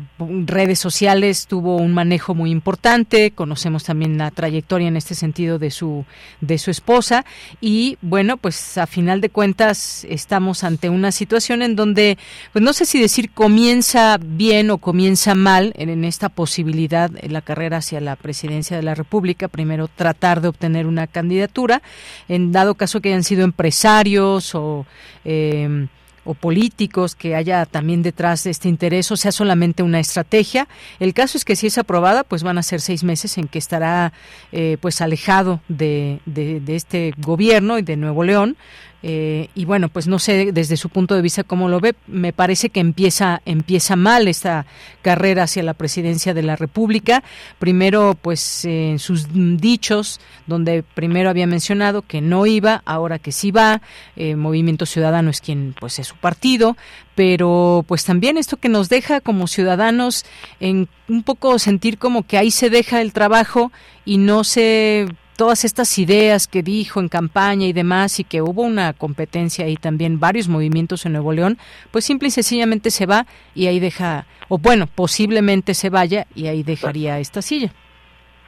redes 0.47 0.79
sociales 0.79 1.47
tuvo 1.47 1.77
un 1.77 1.93
manejo 1.93 2.35
muy 2.35 2.51
importante 2.51 3.33
conocemos 3.33 3.85
también 3.85 4.17
la 4.17 4.31
trayectoria 4.31 4.89
en 4.89 4.97
este 4.97 5.15
sentido 5.15 5.59
de 5.59 5.71
su 5.71 6.07
de 6.41 6.57
su 6.57 6.71
esposa 6.71 7.27
y 7.61 7.99
bueno 8.01 8.39
pues 8.39 8.79
a 8.79 8.87
final 8.87 9.21
de 9.21 9.29
cuentas 9.29 10.07
estamos 10.09 10.65
ante 10.65 10.89
una 10.89 11.13
situación 11.13 11.61
en 11.61 11.77
donde 11.77 12.17
pues 12.55 12.65
no 12.65 12.73
sé 12.73 12.87
si 12.87 12.99
decir 12.99 13.31
comienza 13.31 14.19
bien 14.19 14.71
o 14.71 14.79
comienza 14.79 15.35
mal 15.35 15.75
en, 15.77 16.03
esta 16.05 16.31
posibilidad 16.31 17.11
en 17.17 17.35
la 17.35 17.43
carrera 17.43 17.77
hacia 17.77 18.01
la 18.01 18.17
presidencia 18.17 18.75
de 18.75 18.83
la 18.83 18.95
República 18.95 19.49
primero 19.49 19.87
tratar 19.87 20.41
de 20.41 20.49
obtener 20.49 20.87
una 20.87 21.07
candidatura 21.07 21.83
en 22.29 22.53
dado 22.53 22.75
caso 22.75 23.03
que 23.03 23.11
hayan 23.11 23.25
sido 23.25 23.45
empresarios 23.45 24.55
o 24.55 24.87
eh, 25.27 25.89
o 26.29 26.35
políticos 26.35 27.15
que 27.15 27.35
haya 27.35 27.65
también 27.65 28.03
detrás 28.03 28.45
de 28.45 28.51
este 28.51 28.69
interés 28.69 29.11
o 29.11 29.17
sea 29.17 29.33
solamente 29.33 29.83
una 29.83 29.99
estrategia. 29.99 30.69
El 31.01 31.15
caso 31.15 31.39
es 31.39 31.47
que 31.47 31.57
si 31.57 31.69
es 31.69 31.79
aprobada, 31.79 32.23
pues 32.23 32.43
van 32.43 32.59
a 32.59 32.63
ser 32.63 32.83
seis 32.83 33.03
meses 33.03 33.39
en 33.39 33.49
que 33.49 33.59
estará 33.59 34.13
eh, 34.53 34.77
pues 34.79 35.01
alejado 35.01 35.63
de, 35.69 36.21
de, 36.27 36.61
de 36.61 36.77
este 36.77 37.15
gobierno 37.17 37.79
y 37.79 37.83
de 37.83 37.97
Nuevo 37.97 38.25
León 38.25 38.59
eh, 39.03 39.49
y 39.55 39.65
bueno, 39.65 39.89
pues 39.89 40.09
no 40.09 40.19
sé 40.19 40.51
desde 40.53 40.77
su 40.77 40.89
punto 40.89 41.15
de 41.15 41.23
vista 41.23 41.45
cómo 41.45 41.69
lo 41.69 41.81
ve. 41.81 41.95
Me 42.07 42.33
parece 42.33 42.71
que 42.71 42.81
empieza 42.81 43.43
empieza 43.45 43.97
mal 43.97 44.27
esta 44.27 44.67
carrera 45.03 45.45
hacia 45.45 45.63
la 45.63 45.75
presidencia 45.75 46.35
de 46.35 46.43
la 46.43 46.57
República. 46.57 47.23
Primero, 47.59 48.17
pues 48.21 48.65
en 48.65 48.99
sus 48.99 49.29
dichos, 49.33 50.21
donde 50.47 50.83
primero 50.83 51.31
había 51.31 51.47
mencionado 51.47 52.03
que 52.03 52.21
no 52.21 52.47
iba, 52.47 52.83
ahora 52.85 53.19
que 53.19 53.33
sí 53.33 53.51
va. 53.51 53.83
Eh, 54.17 54.35
Movimiento 54.35 54.87
Ciudadano 54.87 55.31
es 55.31 55.41
quien, 55.41 55.75
pues 55.79 55.99
es 55.99 56.09
su 56.09 56.17
partido, 56.17 56.77
pero 57.15 57.85
pues 57.87 58.05
también 58.05 58.37
esto 58.37 58.57
que 58.57 58.69
nos 58.69 58.89
deja 58.89 59.21
como 59.21 59.47
ciudadanos 59.47 60.25
en 60.61 60.89
un 61.09 61.23
poco 61.23 61.59
sentir 61.59 61.99
como 61.99 62.27
que 62.27 62.37
ahí 62.37 62.51
se 62.51 62.69
deja 62.69 63.01
el 63.01 63.13
trabajo 63.13 63.71
y 64.05 64.19
no 64.19 64.45
se 64.45 65.07
todas 65.39 65.65
estas 65.65 65.97
ideas 66.01 66.49
que 66.49 66.65
dijo 66.65 66.99
en 66.99 67.09
campaña 67.09 67.65
y 67.65 67.73
demás 67.73 68.19
y 68.19 68.25
que 68.25 68.43
hubo 68.43 68.63
una 68.63 68.93
competencia 68.93 69.69
y 69.69 69.77
también 69.77 70.19
varios 70.19 70.49
movimientos 70.49 71.07
en 71.07 71.13
Nuevo 71.13 71.33
León, 71.33 71.59
pues 71.93 72.05
simple 72.05 72.27
y 72.27 72.33
sencillamente 72.33 72.91
se 72.91 73.07
va 73.07 73.25
y 73.55 73.69
ahí 73.69 73.79
deja, 73.79 74.27
o 74.49 74.59
bueno, 74.59 74.89
posiblemente 74.89 75.75
se 75.75 75.91
vaya 75.91 76.27
y 76.35 76.49
ahí 76.49 76.65
dejaría 76.65 77.21
esta 77.21 77.41
silla. 77.41 77.71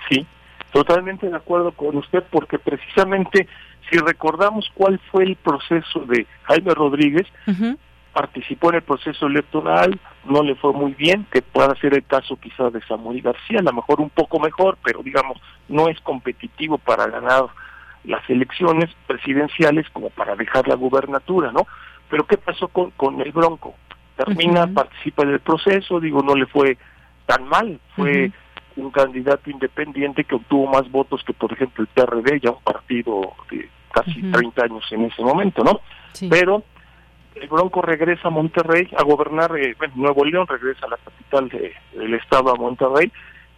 Sí, 0.08 0.26
totalmente 0.72 1.28
de 1.28 1.36
acuerdo 1.36 1.70
con 1.70 1.96
usted 1.96 2.24
porque 2.28 2.58
precisamente 2.58 3.46
si 3.88 3.96
recordamos 3.98 4.68
cuál 4.74 4.98
fue 5.12 5.22
el 5.22 5.36
proceso 5.36 6.00
de 6.08 6.26
Jaime 6.42 6.74
Rodríguez, 6.74 7.28
participó 8.12 8.70
en 8.70 8.76
el 8.76 8.82
proceso 8.82 9.26
electoral, 9.26 9.98
no 10.24 10.42
le 10.42 10.54
fue 10.56 10.72
muy 10.72 10.94
bien, 10.94 11.26
que 11.30 11.42
pueda 11.42 11.74
ser 11.76 11.94
el 11.94 12.04
caso 12.04 12.36
quizás 12.36 12.72
de 12.72 12.82
Samuel 12.82 13.22
García, 13.22 13.60
a 13.60 13.62
lo 13.62 13.72
mejor 13.72 14.00
un 14.00 14.10
poco 14.10 14.38
mejor, 14.40 14.78
pero 14.82 15.02
digamos, 15.02 15.40
no 15.68 15.88
es 15.88 16.00
competitivo 16.00 16.78
para 16.78 17.06
ganar 17.06 17.46
las 18.04 18.28
elecciones 18.28 18.90
presidenciales 19.06 19.88
como 19.90 20.10
para 20.10 20.34
dejar 20.34 20.66
la 20.66 20.74
gubernatura, 20.74 21.52
¿no? 21.52 21.66
Pero 22.08 22.26
¿qué 22.26 22.36
pasó 22.36 22.68
con, 22.68 22.90
con 22.92 23.20
el 23.20 23.30
Bronco? 23.32 23.74
Termina, 24.16 24.66
participa 24.66 25.22
en 25.22 25.30
el 25.30 25.40
proceso, 25.40 26.00
digo, 26.00 26.22
no 26.22 26.34
le 26.34 26.46
fue 26.46 26.76
tan 27.26 27.48
mal, 27.48 27.78
fue 27.94 28.32
un 28.76 28.90
candidato 28.90 29.50
independiente 29.50 30.24
que 30.24 30.34
obtuvo 30.34 30.66
más 30.66 30.90
votos 30.90 31.22
que, 31.24 31.32
por 31.32 31.52
ejemplo, 31.52 31.84
el 31.84 31.88
PRD, 31.88 32.40
ya 32.40 32.50
un 32.50 32.62
partido 32.62 33.34
de 33.50 33.68
casi 33.92 34.22
30 34.22 34.64
años 34.64 34.84
en 34.90 35.04
ese 35.04 35.22
momento, 35.22 35.62
¿no? 35.64 35.80
Pero 36.28 36.64
el 37.40 37.48
Bronco 37.48 37.82
regresa 37.82 38.28
a 38.28 38.30
Monterrey 38.30 38.88
a 38.96 39.02
gobernar, 39.02 39.56
eh, 39.56 39.74
bueno, 39.78 39.94
Nuevo 39.96 40.24
León 40.24 40.46
regresa 40.46 40.86
a 40.86 40.90
la 40.90 40.96
capital 40.98 41.48
del 41.92 42.14
estado 42.14 42.50
a 42.50 42.56
Monterrey 42.56 43.10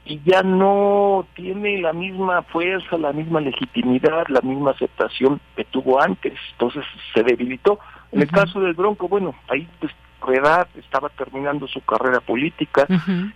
y 0.05 0.21
ya 0.25 0.42
no 0.42 1.27
tiene 1.35 1.81
la 1.81 1.92
misma 1.92 2.42
fuerza, 2.42 2.97
la 2.99 3.12
misma 3.12 3.40
legitimidad, 3.40 4.27
la 4.29 4.40
misma 4.40 4.73
aceptación 4.73 5.40
que 5.57 5.64
tuvo 5.64 6.01
antes, 6.01 6.35
entonces 6.53 6.85
se 7.14 7.23
debilitó. 7.23 7.79
En 8.11 8.23
el 8.23 8.31
caso 8.31 8.61
del 8.61 8.75
Bronco, 8.75 9.09
bueno, 9.09 9.35
ahí 9.49 9.68
pues 9.79 9.92
edad 10.29 10.68
estaba 10.77 11.09
terminando 11.09 11.66
su 11.66 11.81
carrera 11.81 12.21
política, 12.21 12.87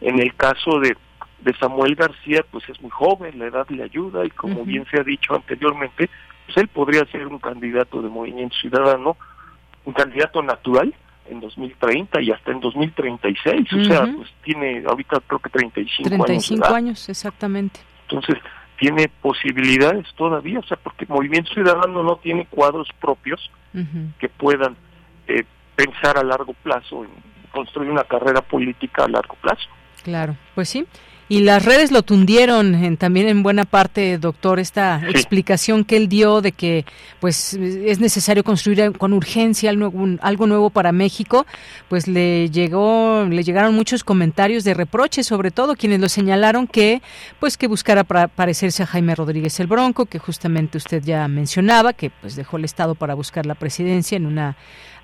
en 0.01 0.21
el 0.21 0.35
caso 0.37 0.79
de 0.79 0.97
de 1.41 1.55
Samuel 1.59 1.95
García, 1.95 2.45
pues 2.51 2.69
es 2.69 2.81
muy 2.81 2.91
joven, 2.91 3.39
la 3.39 3.47
edad 3.47 3.69
le 3.69 3.85
ayuda 3.85 4.25
y 4.25 4.31
como 4.31 4.65
bien 4.65 4.85
se 4.91 5.01
ha 5.01 5.05
dicho 5.05 5.35
anteriormente, 5.35 6.11
pues 6.47 6.57
él 6.57 6.67
podría 6.69 7.05
ser 7.07 7.27
un 7.27 7.39
candidato 7.39 8.03
de 8.03 8.09
Movimiento 8.09 8.57
Ciudadano 8.57 9.17
un 9.87 9.93
candidato 9.95 10.43
natural 10.43 10.95
en 11.29 11.41
2030 11.41 12.21
y 12.21 12.31
hasta 12.31 12.53
en 12.53 12.61
2036, 12.61 13.73
o 13.73 13.85
sea, 13.85 14.03
pues 14.15 14.29
tiene 14.45 14.85
ahorita 14.87 15.21
creo 15.27 15.39
que 15.41 15.51
35, 15.51 16.09
35 16.09 16.65
años. 16.65 16.77
años, 16.77 17.09
exactamente. 17.09 17.81
Entonces, 18.03 18.37
tiene 18.79 19.09
posibilidades 19.09 20.07
todavía, 20.17 20.61
o 20.61 20.63
sea, 20.65 20.77
porque 20.77 21.07
Movimiento 21.07 21.53
Ciudadano 21.53 22.03
no 22.03 22.17
tiene 22.17 22.47
cuadros 22.47 22.89
propios 23.01 23.51
que 24.19 24.29
puedan 24.31 24.75
eh, 25.29 25.45
pensar 25.75 26.17
a 26.17 26.25
largo 26.25 26.55
plazo 26.55 27.05
en 27.05 27.11
construir 27.53 27.91
una 27.91 28.05
carrera 28.05 28.41
política 28.41 29.05
a 29.05 29.09
largo 29.09 29.35
plazo. 29.43 29.69
Claro, 30.03 30.37
pues 30.55 30.71
sí. 30.71 30.87
Y 31.29 31.41
las 31.41 31.65
redes 31.65 31.91
lo 31.91 32.03
tundieron 32.03 32.77
en, 32.77 32.97
también 32.97 33.27
en 33.27 33.43
buena 33.43 33.65
parte, 33.65 34.17
doctor, 34.17 34.61
esta 34.61 35.03
explicación 35.09 35.85
que 35.85 35.97
él 35.97 36.09
dio 36.09 36.41
de 36.41 36.53
que 36.53 36.85
pues 37.19 37.55
es 37.55 37.99
necesario 37.99 38.45
construir 38.45 38.93
con 38.93 39.13
urgencia 39.13 39.71
algo, 39.71 40.47
nuevo 40.47 40.71
para 40.71 40.93
México, 40.93 41.45
pues 41.89 42.07
le 42.07 42.49
llegó 42.51 43.25
le 43.29 43.43
llegaron 43.43 43.75
muchos 43.75 44.05
comentarios 44.05 44.63
de 44.63 44.75
reproches, 44.75 45.27
sobre 45.27 45.51
todo 45.51 45.75
quienes 45.75 45.99
lo 45.99 46.09
señalaron 46.09 46.69
que 46.69 47.03
pues 47.41 47.57
que 47.57 47.67
buscara 47.67 48.05
para 48.05 48.29
parecerse 48.29 48.85
a 48.85 48.87
Jaime 48.87 49.17
Rodríguez 49.17 49.59
el 49.59 49.67
Bronco, 49.67 50.07
que 50.07 50.21
justamente 50.21 50.79
usted 50.79 51.03
ya 51.03 51.27
mencionaba, 51.27 51.93
que 51.93 52.11
pues 52.11 52.37
dejó 52.37 52.57
el 52.57 52.65
estado 52.65 52.95
para 52.95 53.15
buscar 53.15 53.47
la 53.47 53.57
presidencia 53.57 54.15
en 54.15 54.27
una 54.27 54.57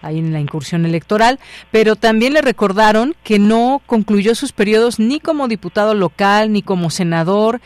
ahí 0.02 0.18
en 0.18 0.32
la 0.32 0.40
incursión 0.40 0.84
electoral, 0.84 1.38
pero 1.70 1.96
también 1.96 2.34
le 2.34 2.42
recordaron 2.42 3.14
que 3.22 3.38
no 3.38 3.80
concluyó 3.86 4.34
sus 4.34 4.52
periodos 4.52 4.98
ni 4.98 5.20
como 5.20 5.48
diputado 5.48 5.94
local 5.94 6.52
ni 6.52 6.62
como 6.62 6.90
senador 6.90 7.60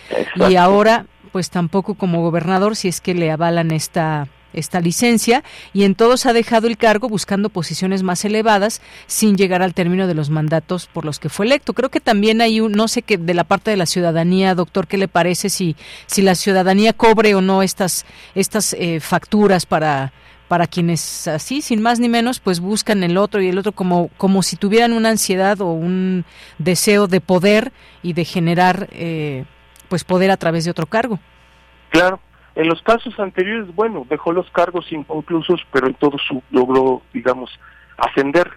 y 0.49 0.57
ahora 0.57 1.07
pues 1.33 1.51
tampoco 1.51 1.95
como 1.95 2.23
gobernador 2.23 2.77
si 2.77 2.89
es 2.89 3.01
que 3.01 3.15
le 3.15 3.31
avalan 3.31 3.71
esta 3.71 4.29
esta 4.57 4.81
licencia 4.81 5.45
y 5.73 5.85
en 5.85 5.95
todos 5.95 6.27
ha 6.27 6.33
dejado 6.33 6.67
el 6.67 6.77
cargo 6.77 7.09
buscando 7.09 7.51
posiciones 7.51 8.03
más 8.03 8.25
elevadas 8.25 8.81
sin 9.07 9.37
llegar 9.37 9.63
al 9.63 9.75
término 9.75 10.07
de 10.07 10.15
los 10.15 10.31
mandatos 10.31 10.89
por 10.93 11.05
los 11.05 11.19
que 11.19 11.29
fue 11.29 11.47
electo. 11.47 11.75
Creo 11.75 11.91
que 11.91 12.01
también 12.01 12.41
hay 12.41 12.61
un, 12.61 12.73
no 12.73 12.89
sé 12.89 13.03
qué 13.03 13.19
de 13.19 13.35
la 13.35 13.45
parte 13.45 13.71
de 13.71 13.77
la 13.77 13.87
ciudadanía, 13.87 14.55
doctor, 14.55 14.87
¿qué 14.87 14.97
le 14.97 15.09
parece 15.09 15.51
si, 15.51 15.77
si 16.07 16.23
la 16.23 16.35
ciudadanía 16.35 16.95
cobre 16.95 17.35
o 17.35 17.41
no 17.41 17.63
estas, 17.63 18.07
estas 18.35 18.73
eh, 18.73 18.99
facturas 19.01 19.67
para 19.67 20.13
para 20.49 20.67
quienes 20.67 21.27
así, 21.29 21.61
sin 21.61 21.83
más 21.83 22.01
ni 22.01 22.09
menos, 22.09 22.41
pues 22.41 22.61
buscan 22.61 23.03
el 23.03 23.17
otro 23.17 23.41
y 23.41 23.49
el 23.49 23.59
otro 23.59 23.73
como, 23.73 24.09
como 24.17 24.43
si 24.43 24.57
tuvieran 24.57 24.93
una 24.93 25.11
ansiedad 25.11 25.61
o 25.61 25.73
un 25.73 26.25
deseo 26.59 27.07
de 27.07 27.21
poder 27.21 27.73
y 28.03 28.13
de 28.13 28.25
generar 28.25 28.89
eh, 28.93 29.45
pues 29.89 30.05
poder 30.05 30.31
a 30.31 30.37
través 30.37 30.65
de 30.65 30.71
otro 30.71 30.87
cargo. 30.87 31.19
Claro, 31.91 32.21
en 32.55 32.69
los 32.69 32.81
casos 32.83 33.19
anteriores, 33.19 33.75
bueno, 33.75 34.07
dejó 34.09 34.33
los 34.33 34.51
cargos 34.51 34.91
inconclusos, 34.91 35.61
pero 35.73 35.89
en 35.89 35.95
todo 35.95 36.17
su 36.19 36.43
logró, 36.51 37.03
digamos, 37.13 37.51
ascender. 37.99 38.51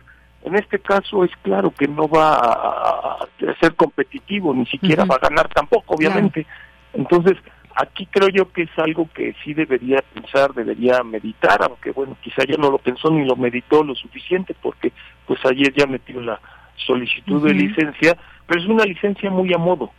En 0.43 0.56
este 0.56 0.80
caso 0.80 1.25
es 1.25 1.32
claro 1.41 1.71
que 1.71 1.88
no 1.88 2.08
va 2.08 2.36
a, 2.36 3.17
ser 3.60 3.75
competitivo, 3.75 4.54
ni 4.54 4.65
siquiera 4.67 5.06
va 5.06 5.15
a 5.15 5.28
ganar 5.28 5.49
tampoco, 5.49 5.95
obviamente. 5.95 6.45
Entonces, 6.93 7.38
aquí 7.79 8.05
creo 8.07 8.29
yo 8.29 8.51
que 8.51 8.63
es 8.63 8.69
algo 8.77 9.09
que 9.13 9.33
sí 9.43 9.53
debería 9.53 10.01
pensar, 10.13 10.53
debería 10.53 11.01
meditar, 11.03 11.63
aunque 11.63 11.91
bueno, 11.91 12.17
quizá 12.21 12.43
ya 12.45 12.57
no 12.57 12.69
lo 12.69 12.77
pensó 12.77 13.09
ni 13.09 13.25
lo 13.25 13.35
meditó 13.35 13.83
lo 13.83 13.95
suficiente 13.95 14.55
porque 14.61 14.91
pues 15.25 15.39
ayer 15.45 15.73
ya 15.73 15.87
metió 15.87 16.19
la 16.21 16.39
solicitud 16.75 17.45
de 17.45 17.53
licencia, 17.53 18.17
pero 18.45 18.61
es 18.61 18.67
una 18.67 18.83
licencia 18.83 19.29
muy 19.29 19.53
a 19.53 19.57
modo, 19.57 19.91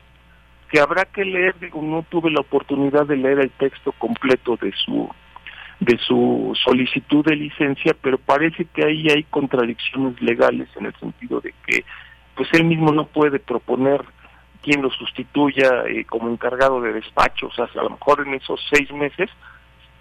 que 0.70 0.80
habrá 0.80 1.04
que 1.06 1.24
leer, 1.24 1.58
digo, 1.58 1.80
no 1.82 2.04
tuve 2.08 2.30
la 2.30 2.40
oportunidad 2.40 3.06
de 3.06 3.16
leer 3.16 3.40
el 3.40 3.50
texto 3.50 3.92
completo 3.92 4.56
de 4.60 4.72
su 4.84 5.08
de 5.80 5.96
su 5.96 6.52
solicitud 6.62 7.24
de 7.24 7.36
licencia, 7.36 7.96
pero 8.02 8.18
parece 8.18 8.66
que 8.66 8.84
ahí 8.84 9.08
hay 9.08 9.22
contradicciones 9.24 10.20
legales 10.20 10.68
en 10.76 10.84
el 10.84 10.94
sentido 10.96 11.40
de 11.40 11.54
que 11.66 11.84
pues 12.34 12.50
él 12.52 12.64
mismo 12.64 12.92
no 12.92 13.06
puede 13.06 13.38
proponer 13.38 14.04
quien 14.62 14.82
lo 14.82 14.90
sustituya 14.90 15.84
eh, 15.86 16.04
como 16.04 16.28
encargado 16.28 16.80
de 16.80 16.92
despacho. 16.92 17.46
O 17.46 17.52
sea, 17.52 17.66
a 17.66 17.82
lo 17.82 17.90
mejor 17.90 18.26
en 18.26 18.34
esos 18.34 18.60
seis 18.72 18.90
meses 18.92 19.30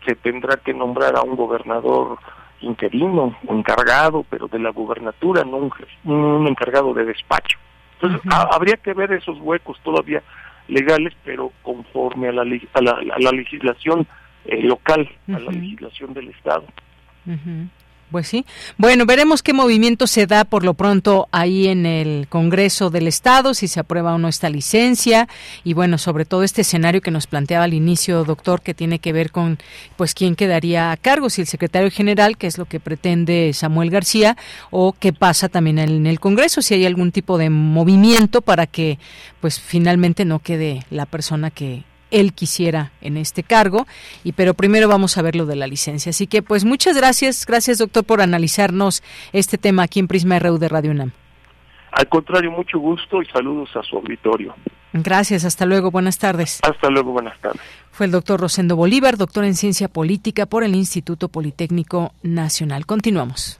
se 0.06 0.16
tendrá 0.16 0.58
que 0.58 0.74
nombrar 0.74 1.16
a 1.16 1.22
un 1.22 1.36
gobernador 1.36 2.18
interino 2.62 3.38
o 3.48 3.54
encargado, 3.54 4.26
pero 4.30 4.48
de 4.48 4.60
la 4.60 4.72
gubernatura, 4.72 5.44
no 5.44 5.58
un, 6.04 6.48
encargado 6.48 6.94
de 6.94 7.06
despacho. 7.06 7.58
Entonces, 8.02 8.22
habría 8.32 8.78
que 8.78 8.94
ver 8.94 9.12
esos 9.12 9.38
huecos 9.40 9.78
todavía 9.84 10.24
legales, 10.68 11.14
pero 11.24 11.52
conforme 11.62 12.30
a 12.30 12.32
la, 12.32 12.44
a 12.74 12.82
la, 12.82 13.32
legislación 13.32 14.08
eh, 14.46 14.62
local, 14.62 15.10
a 15.28 15.40
la 15.40 15.52
legislación 15.52 16.14
del 16.14 16.30
Estado. 16.30 16.64
Pues 18.12 18.28
sí. 18.28 18.44
Bueno, 18.78 19.06
veremos 19.06 19.44
qué 19.44 19.54
movimiento 19.54 20.08
se 20.08 20.26
da 20.26 20.44
por 20.44 20.64
lo 20.64 20.74
pronto 20.74 21.28
ahí 21.32 21.68
en 21.68 21.86
el 21.86 22.28
Congreso 22.28 22.90
del 22.90 23.08
Estado, 23.08 23.54
si 23.54 23.68
se 23.68 23.80
aprueba 23.80 24.16
o 24.16 24.18
no 24.18 24.28
esta 24.28 24.50
licencia 24.50 25.28
y 25.64 25.74
bueno, 25.74 26.00
sobre 26.00 26.26
todo 26.26 26.42
este 26.42 26.62
escenario 26.62 27.02
que 27.02 27.12
nos 27.12 27.28
planteaba 27.28 27.66
al 27.66 27.76
inicio, 27.76 28.24
doctor, 28.24 28.62
que 28.62 28.74
tiene 28.74 28.98
que 28.98 29.14
ver 29.14 29.32
con 29.32 29.60
pues 29.96 30.16
quién 30.16 30.36
quedaría 30.36 30.92
a 30.92 30.98
cargo, 30.98 31.30
si 31.30 31.42
el 31.42 31.48
secretario 31.48 31.92
general, 31.92 32.36
que 32.38 32.48
es 32.48 32.58
lo 32.58 32.66
que 32.66 32.80
pretende 32.80 33.52
Samuel 33.54 33.92
García, 33.92 34.38
o 34.72 34.94
qué 34.94 35.14
pasa 35.14 35.48
también 35.48 35.78
en 35.78 36.08
el 36.08 36.20
Congreso, 36.20 36.64
si 36.64 36.74
hay 36.74 36.88
algún 36.88 37.12
tipo 37.12 37.38
de 37.38 37.52
movimiento 37.52 38.42
para 38.42 38.66
que 38.66 38.98
pues 39.40 39.60
finalmente 39.60 40.26
no 40.26 40.40
quede 40.40 40.84
la 40.90 41.06
persona 41.06 41.52
que 41.52 41.84
él 42.12 42.34
quisiera 42.34 42.92
en 43.02 43.18
este 43.18 43.44
cargo 43.44 43.88
y 44.24 44.34
pero 44.34 44.54
primero 44.54 44.88
vamos 44.88 45.18
a 45.18 45.22
ver 45.22 45.36
lo 45.36 45.46
de 45.46 45.56
la 45.56 45.68
licencia. 45.68 46.10
Así 46.12 46.28
que 46.28 46.42
pues 46.42 46.66
muchas 46.66 46.96
gracias. 46.96 47.46
Gracias 47.46 47.78
doctor 47.78 48.04
por 48.04 48.22
analizarnos 48.22 49.04
este 49.34 49.58
tema 49.58 49.84
aquí 49.84 50.00
en 50.00 50.08
Prisma 50.08 50.40
RU 50.40 50.58
de 50.58 50.70
Radio 50.70 50.92
UNAM. 50.92 51.12
Al 51.92 52.08
contrario 52.08 52.52
mucho 52.52 52.80
gusto 52.80 53.22
y 53.22 53.26
saludos 53.26 53.70
a 53.76 53.84
su 53.84 53.98
auditorio. 53.98 54.56
Gracias 54.94 55.46
hasta 55.46 55.66
luego 55.66 55.92
buenas 55.92 56.18
tardes. 56.18 56.60
Hasta 56.64 56.90
luego 56.90 57.12
buenas 57.12 57.40
tardes. 57.40 57.62
Fue 57.92 58.06
el 58.06 58.12
doctor 58.12 58.40
Rosendo 58.40 58.76
Bolívar 58.76 59.18
doctor 59.18 59.44
en 59.44 59.56
ciencia 59.56 59.88
política 59.88 60.46
por 60.46 60.64
el 60.64 60.76
Instituto 60.76 61.30
Politécnico 61.30 62.14
Nacional. 62.24 62.86
Continuamos 62.86 63.60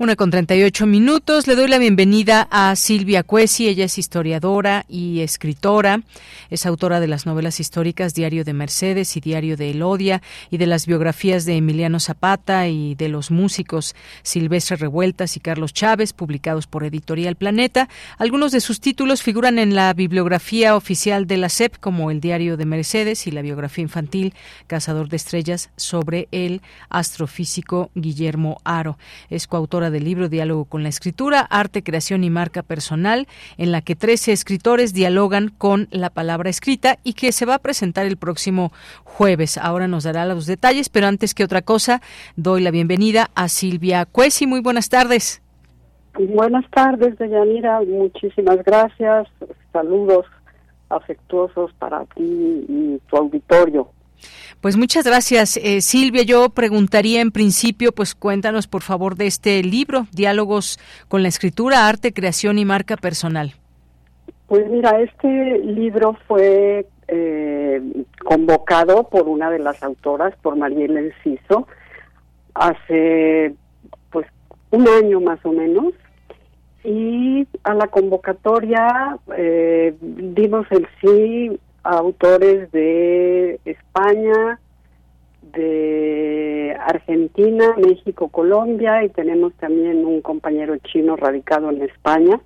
Una 0.00 0.16
con 0.16 0.30
38 0.30 0.86
minutos. 0.86 1.46
Le 1.46 1.56
doy 1.56 1.68
la 1.68 1.76
bienvenida 1.76 2.48
a 2.50 2.74
Silvia 2.74 3.22
Cuesi. 3.22 3.68
Ella 3.68 3.84
es 3.84 3.98
historiadora 3.98 4.86
y 4.88 5.20
escritora. 5.20 6.00
Es 6.48 6.64
autora 6.64 7.00
de 7.00 7.06
las 7.06 7.26
novelas 7.26 7.60
históricas 7.60 8.14
Diario 8.14 8.42
de 8.42 8.54
Mercedes 8.54 9.14
y 9.18 9.20
Diario 9.20 9.58
de 9.58 9.72
Elodia 9.72 10.22
y 10.50 10.56
de 10.56 10.64
las 10.64 10.86
biografías 10.86 11.44
de 11.44 11.56
Emiliano 11.56 12.00
Zapata 12.00 12.66
y 12.66 12.94
de 12.94 13.10
los 13.10 13.30
músicos 13.30 13.94
Silvestre 14.22 14.76
Revueltas 14.76 15.36
y 15.36 15.40
Carlos 15.40 15.74
Chávez, 15.74 16.14
publicados 16.14 16.66
por 16.66 16.82
Editorial 16.84 17.36
Planeta. 17.36 17.90
Algunos 18.16 18.52
de 18.52 18.60
sus 18.62 18.80
títulos 18.80 19.22
figuran 19.22 19.58
en 19.58 19.74
la 19.74 19.92
bibliografía 19.92 20.76
oficial 20.76 21.26
de 21.26 21.36
la 21.36 21.50
SEP, 21.50 21.76
como 21.78 22.10
el 22.10 22.22
Diario 22.22 22.56
de 22.56 22.64
Mercedes 22.64 23.26
y 23.26 23.32
la 23.32 23.42
biografía 23.42 23.82
infantil 23.82 24.32
Cazador 24.66 25.10
de 25.10 25.16
Estrellas 25.16 25.68
sobre 25.76 26.26
el 26.32 26.62
astrofísico 26.88 27.90
Guillermo 27.94 28.62
Aro. 28.64 28.96
Es 29.28 29.46
coautora 29.46 29.89
del 29.90 30.04
libro 30.04 30.28
Diálogo 30.28 30.64
con 30.64 30.82
la 30.82 30.88
Escritura, 30.88 31.40
Arte, 31.40 31.82
Creación 31.82 32.24
y 32.24 32.30
Marca 32.30 32.62
Personal, 32.62 33.26
en 33.58 33.72
la 33.72 33.80
que 33.80 33.96
13 33.96 34.32
escritores 34.32 34.92
dialogan 34.92 35.48
con 35.48 35.88
la 35.90 36.10
palabra 36.10 36.50
escrita 36.50 36.98
y 37.04 37.14
que 37.14 37.32
se 37.32 37.46
va 37.46 37.54
a 37.56 37.58
presentar 37.58 38.06
el 38.06 38.16
próximo 38.16 38.72
jueves. 39.04 39.58
Ahora 39.58 39.88
nos 39.88 40.04
dará 40.04 40.24
los 40.26 40.46
detalles, 40.46 40.88
pero 40.88 41.06
antes 41.06 41.34
que 41.34 41.44
otra 41.44 41.62
cosa, 41.62 42.00
doy 42.36 42.62
la 42.62 42.70
bienvenida 42.70 43.30
a 43.34 43.48
Silvia 43.48 44.06
Cuesi. 44.06 44.46
Muy 44.46 44.60
buenas 44.60 44.88
tardes. 44.88 45.42
Buenas 46.18 46.68
tardes, 46.70 47.16
Deyanira. 47.18 47.80
Muchísimas 47.82 48.62
gracias. 48.64 49.28
Saludos 49.72 50.26
afectuosos 50.88 51.72
para 51.74 52.04
ti 52.06 52.66
y 52.68 53.00
tu 53.08 53.16
auditorio. 53.16 53.90
Pues 54.60 54.76
muchas 54.76 55.06
gracias, 55.06 55.56
eh, 55.56 55.80
Silvia. 55.80 56.22
Yo 56.22 56.50
preguntaría 56.50 57.22
en 57.22 57.30
principio, 57.30 57.92
pues 57.92 58.14
cuéntanos 58.14 58.66
por 58.66 58.82
favor 58.82 59.16
de 59.16 59.26
este 59.26 59.62
libro, 59.62 60.06
Diálogos 60.12 60.78
con 61.08 61.22
la 61.22 61.28
Escritura, 61.28 61.88
Arte, 61.88 62.12
Creación 62.12 62.58
y 62.58 62.66
Marca 62.66 62.98
Personal. 62.98 63.54
Pues 64.48 64.68
mira, 64.68 65.00
este 65.00 65.60
libro 65.60 66.14
fue 66.28 66.86
eh, 67.08 67.80
convocado 68.22 69.08
por 69.08 69.28
una 69.28 69.50
de 69.50 69.60
las 69.60 69.82
autoras, 69.82 70.34
por 70.42 70.56
Mariela 70.56 71.00
Enciso, 71.00 71.66
hace 72.52 73.54
pues 74.10 74.26
un 74.72 74.86
año 74.88 75.20
más 75.20 75.38
o 75.44 75.52
menos, 75.52 75.94
y 76.84 77.46
a 77.64 77.72
la 77.72 77.86
convocatoria 77.86 79.16
eh, 79.38 79.94
dimos 80.00 80.66
el 80.70 80.86
sí 81.00 81.58
autores 81.82 82.70
de 82.72 83.60
España, 83.64 84.58
de 85.42 86.76
Argentina, 86.78 87.74
México, 87.76 88.28
Colombia 88.28 89.02
y 89.04 89.08
tenemos 89.08 89.52
también 89.54 90.04
un 90.04 90.20
compañero 90.20 90.76
chino 90.78 91.16
radicado 91.16 91.70
en 91.70 91.82
España. 91.82 92.40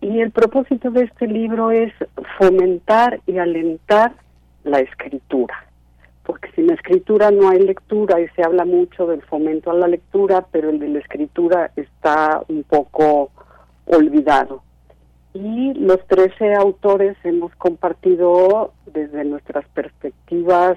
Y 0.00 0.20
el 0.20 0.32
propósito 0.32 0.90
de 0.90 1.04
este 1.04 1.26
libro 1.26 1.70
es 1.70 1.92
fomentar 2.38 3.20
y 3.26 3.38
alentar 3.38 4.12
la 4.64 4.80
escritura, 4.80 5.66
porque 6.24 6.50
sin 6.52 6.70
escritura 6.70 7.30
no 7.30 7.50
hay 7.50 7.60
lectura 7.60 8.20
y 8.20 8.28
se 8.28 8.42
habla 8.42 8.64
mucho 8.64 9.06
del 9.06 9.22
fomento 9.22 9.70
a 9.70 9.74
la 9.74 9.86
lectura, 9.86 10.44
pero 10.50 10.70
el 10.70 10.80
de 10.80 10.88
la 10.88 10.98
escritura 10.98 11.70
está 11.76 12.42
un 12.48 12.64
poco 12.64 13.30
olvidado 13.86 14.62
y 15.34 15.72
los 15.74 15.98
13 16.08 16.54
autores 16.54 17.16
hemos 17.24 17.54
compartido 17.56 18.72
desde 18.86 19.24
nuestras 19.24 19.66
perspectivas 19.68 20.76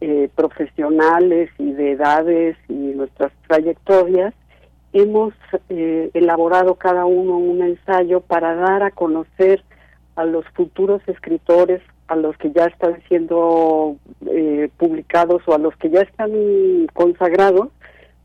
eh, 0.00 0.28
profesionales 0.34 1.50
y 1.58 1.72
de 1.72 1.92
edades 1.92 2.56
y 2.68 2.72
nuestras 2.72 3.32
trayectorias, 3.46 4.34
hemos 4.92 5.34
eh, 5.68 6.10
elaborado 6.14 6.74
cada 6.74 7.04
uno 7.04 7.36
un 7.36 7.62
ensayo 7.62 8.20
para 8.20 8.54
dar 8.54 8.82
a 8.82 8.90
conocer 8.90 9.62
a 10.16 10.24
los 10.24 10.44
futuros 10.54 11.02
escritores, 11.06 11.80
a 12.08 12.16
los 12.16 12.36
que 12.38 12.50
ya 12.50 12.64
están 12.64 13.00
siendo 13.08 13.96
eh, 14.26 14.70
publicados 14.76 15.42
o 15.46 15.54
a 15.54 15.58
los 15.58 15.76
que 15.76 15.90
ya 15.90 16.00
están 16.00 16.32
consagrados, 16.94 17.68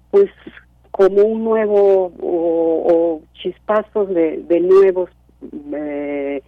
pues 0.10 0.30
como 0.92 1.24
un 1.24 1.44
nuevo 1.44 2.12
o, 2.22 3.22
chispazos 3.34 4.10
de, 4.10 4.44
de 4.48 4.60
nuevos 4.60 5.10
eh, 5.74 6.42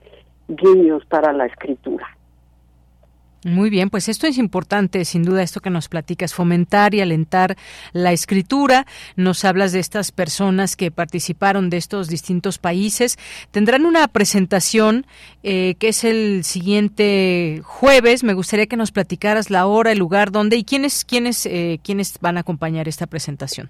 guiños 0.48 1.06
para 1.06 1.34
la 1.34 1.46
escritura. 1.46 2.08
Muy 3.46 3.70
bien, 3.70 3.92
pues 3.92 4.10
esto 4.10 4.26
es 4.26 4.40
importante, 4.40 5.06
sin 5.06 5.22
duda, 5.22 5.44
esto 5.44 5.60
que 5.60 5.70
nos 5.70 5.88
platicas, 5.88 6.34
fomentar 6.34 6.96
y 6.96 7.02
alentar 7.02 7.56
la 7.94 8.12
escritura. 8.12 8.88
Nos 9.16 9.46
hablas 9.46 9.72
de 9.72 9.80
estas 9.80 10.12
personas 10.12 10.76
que 10.76 10.90
participaron 10.90 11.70
de 11.70 11.78
estos 11.78 12.08
distintos 12.08 12.58
países. 12.58 13.20
Tendrán 13.52 13.86
una 13.86 14.08
presentación 14.08 15.06
eh, 15.44 15.76
que 15.78 15.90
es 15.90 16.04
el 16.04 16.44
siguiente 16.44 17.62
jueves. 17.64 18.24
Me 18.24 18.34
gustaría 18.34 18.66
que 18.66 18.78
nos 18.78 18.92
platicaras 18.92 19.52
la 19.52 19.68
hora, 19.68 19.92
el 19.92 20.00
lugar, 20.00 20.32
dónde 20.32 20.56
y 20.56 20.64
quiénes, 20.64 21.06
quiénes, 21.06 21.46
eh, 21.46 21.80
quiénes 21.84 22.18
van 22.20 22.38
a 22.38 22.40
acompañar 22.40 22.88
esta 22.88 23.06
presentación. 23.06 23.70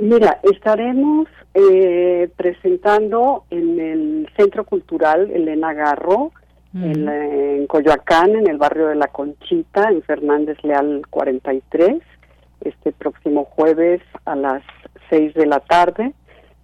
Mira, 0.00 0.40
estaremos 0.42 1.28
eh, 1.52 2.30
presentando 2.34 3.44
en 3.50 3.78
el 3.78 4.28
Centro 4.34 4.64
Cultural 4.64 5.30
Elena 5.30 5.74
Garro, 5.74 6.32
en, 6.72 7.66
Coyoacán, 7.66 8.30
en 8.36 8.48
el 8.48 8.56
barrio 8.56 8.86
de 8.86 8.94
La 8.94 9.08
Conchita, 9.08 9.88
en 9.90 10.02
Fernández 10.02 10.56
Leal 10.62 11.02
43, 11.10 12.00
este 12.62 12.92
próximo 12.92 13.44
jueves 13.44 14.00
a 14.24 14.36
las 14.36 14.62
6 15.10 15.34
de 15.34 15.46
la 15.46 15.60
tarde. 15.60 16.14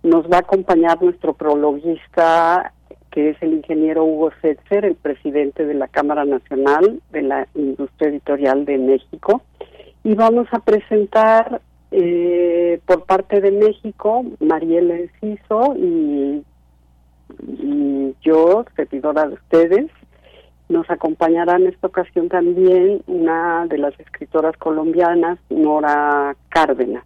Nos 0.02 0.30
va 0.30 0.36
a 0.36 0.40
acompañar 0.40 1.02
nuestro 1.02 1.34
prologuista, 1.34 2.72
que 3.10 3.30
es 3.30 3.36
el 3.42 3.54
ingeniero 3.54 4.04
Hugo 4.04 4.30
Setzer, 4.40 4.84
el 4.84 4.94
presidente 4.94 5.66
de 5.66 5.74
la 5.74 5.88
Cámara 5.88 6.24
Nacional 6.24 7.02
de 7.10 7.22
la 7.22 7.48
Industria 7.54 8.08
Editorial 8.08 8.64
de 8.64 8.78
México. 8.78 9.42
Y 10.04 10.14
vamos 10.14 10.46
a 10.52 10.60
presentar 10.60 11.60
eh, 11.98 12.78
por 12.84 13.06
parte 13.06 13.40
de 13.40 13.50
México, 13.50 14.22
Mariela 14.38 14.96
Enciso 14.96 15.74
y, 15.78 16.44
yo, 18.20 18.66
servidora 18.76 19.26
de 19.26 19.34
ustedes, 19.34 19.90
nos 20.68 20.90
acompañará 20.90 21.56
en 21.56 21.68
esta 21.68 21.86
ocasión 21.86 22.28
también 22.28 23.00
una 23.06 23.66
de 23.66 23.78
las 23.78 23.98
escritoras 23.98 24.54
colombianas, 24.58 25.38
Nora 25.48 26.36
Cárdenas. 26.50 27.04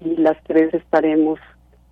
Y 0.00 0.16
las 0.16 0.36
tres 0.44 0.74
estaremos 0.74 1.40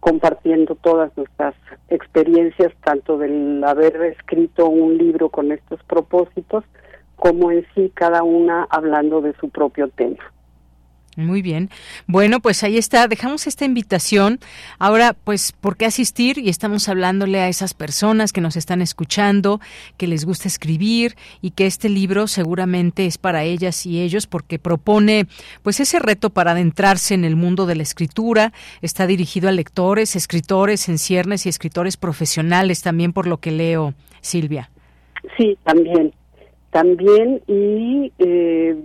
compartiendo 0.01 0.75
todas 0.75 1.17
nuestras 1.17 1.55
experiencias, 1.89 2.75
tanto 2.85 3.17
del 3.17 3.65
haber 3.65 3.97
escrito 4.03 4.69
un 4.69 4.99
libro 4.99 5.31
con 5.31 5.51
estos 5.51 5.83
propósitos, 5.85 6.63
como 7.17 7.51
en 7.51 7.67
sí 7.75 7.91
cada 7.95 8.23
una 8.23 8.67
hablando 8.69 9.23
de 9.23 9.33
su 9.41 9.49
propio 9.49 9.89
tema. 9.89 10.23
Muy 11.17 11.41
bien. 11.41 11.71
Bueno, 12.07 12.41
pues 12.41 12.63
ahí 12.63 12.77
está. 12.77 13.09
Dejamos 13.09 13.47
esta 13.47 13.65
invitación. 13.65 14.39
Ahora, 14.79 15.15
pues, 15.15 15.53
¿por 15.53 15.79
qué 15.79 15.87
asistir? 15.87 16.37
Y 16.37 16.51
estamos 16.51 16.91
hablándole 16.91 17.41
a 17.41 17.49
esas 17.49 17.73
personas 17.73 18.35
que 18.35 18.43
nos 18.43 18.55
están 18.57 18.83
escuchando, 18.83 19.59
que 19.97 20.09
les 20.09 20.27
gusta 20.27 20.47
escribir 20.47 21.17
y 21.41 21.53
que 21.53 21.67
este 21.67 21.89
libro 21.89 22.27
seguramente 22.27 23.07
es 23.07 23.17
para 23.17 23.45
ellas 23.45 23.87
y 23.87 24.03
ellos 24.03 24.27
porque 24.27 24.59
propone, 24.59 25.27
pues, 25.63 25.81
ese 25.81 25.99
reto 26.01 26.29
para 26.29 26.51
adentrarse 26.51 27.15
en 27.15 27.25
el 27.25 27.35
mundo 27.35 27.65
de 27.65 27.77
la 27.77 27.83
escritura. 27.83 28.53
Está 28.83 29.07
dirigido 29.07 29.49
a 29.49 29.53
lectores, 29.53 30.17
escritores 30.17 30.87
en 30.91 30.99
ciernes 30.99 31.47
y 31.47 31.49
escritores 31.49 31.97
profesionales 31.97 32.83
también, 32.83 33.15
por 33.15 33.27
lo 33.27 33.39
que 33.39 33.53
leo, 33.53 33.95
Silvia. 34.21 34.71
Sí, 35.39 35.57
también. 35.65 36.13
También 36.71 37.41
y... 37.49 38.13
Eh 38.19 38.77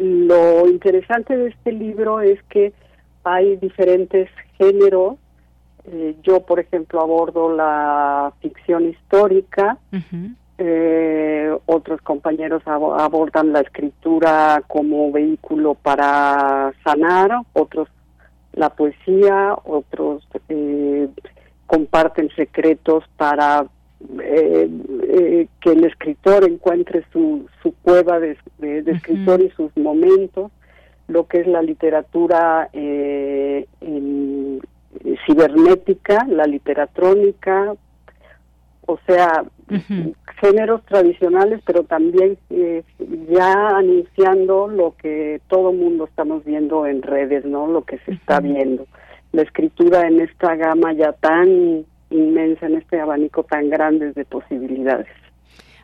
lo 0.00 0.66
interesante 0.66 1.36
de 1.36 1.48
este 1.48 1.72
libro 1.72 2.20
es 2.20 2.42
que 2.44 2.72
hay 3.22 3.56
diferentes 3.56 4.28
géneros. 4.56 5.16
Eh, 5.84 6.16
yo, 6.22 6.40
por 6.40 6.58
ejemplo, 6.58 7.00
abordo 7.00 7.54
la 7.54 8.32
ficción 8.40 8.88
histórica. 8.88 9.78
Eh, 10.58 11.54
otros 11.66 12.00
compañeros 12.02 12.62
abordan 12.66 13.52
la 13.52 13.60
escritura 13.60 14.62
como 14.66 15.10
vehículo 15.10 15.74
para 15.74 16.72
sanar, 16.84 17.30
otros 17.54 17.88
la 18.52 18.68
poesía, 18.70 19.54
otros 19.64 20.26
eh, 20.48 21.08
comparten 21.66 22.28
secretos 22.36 23.04
para 23.16 23.66
eh, 24.22 24.70
eh, 25.02 25.48
que 25.60 25.72
el 25.72 25.84
escritor 25.84 26.44
encuentre 26.44 27.04
su, 27.12 27.46
su 27.62 27.74
cueva 27.82 28.18
de, 28.18 28.36
escritor 28.86 29.42
y 29.42 29.50
sus 29.50 29.76
momentos, 29.76 30.50
lo 31.06 31.26
que 31.26 31.40
es 31.40 31.46
la 31.46 31.60
literatura 31.60 32.70
eh, 32.72 33.66
cibernética, 35.26 36.24
la 36.28 36.44
literatrónica, 36.44 37.74
o 38.86 38.98
sea, 39.06 39.44
géneros 40.40 40.82
tradicionales, 40.86 41.60
pero 41.66 41.84
también 41.84 42.38
ya 43.28 43.76
anunciando 43.76 44.66
lo 44.66 44.96
que 44.96 45.40
todo 45.48 45.72
mundo 45.72 46.06
estamos 46.06 46.44
viendo 46.44 46.86
en 46.86 47.02
redes, 47.02 47.44
¿no? 47.44 47.66
Lo 47.66 47.82
que 47.82 47.98
se 47.98 48.12
está 48.12 48.40
viendo. 48.40 48.86
La 49.32 49.42
escritura 49.42 50.08
en 50.08 50.20
esta 50.20 50.56
gama 50.56 50.92
ya 50.94 51.12
tan 51.12 51.84
inmensa 52.10 52.66
en 52.66 52.76
este 52.76 53.00
abanico 53.00 53.44
tan 53.44 53.70
grande 53.70 54.12
de 54.12 54.24
posibilidades. 54.24 55.08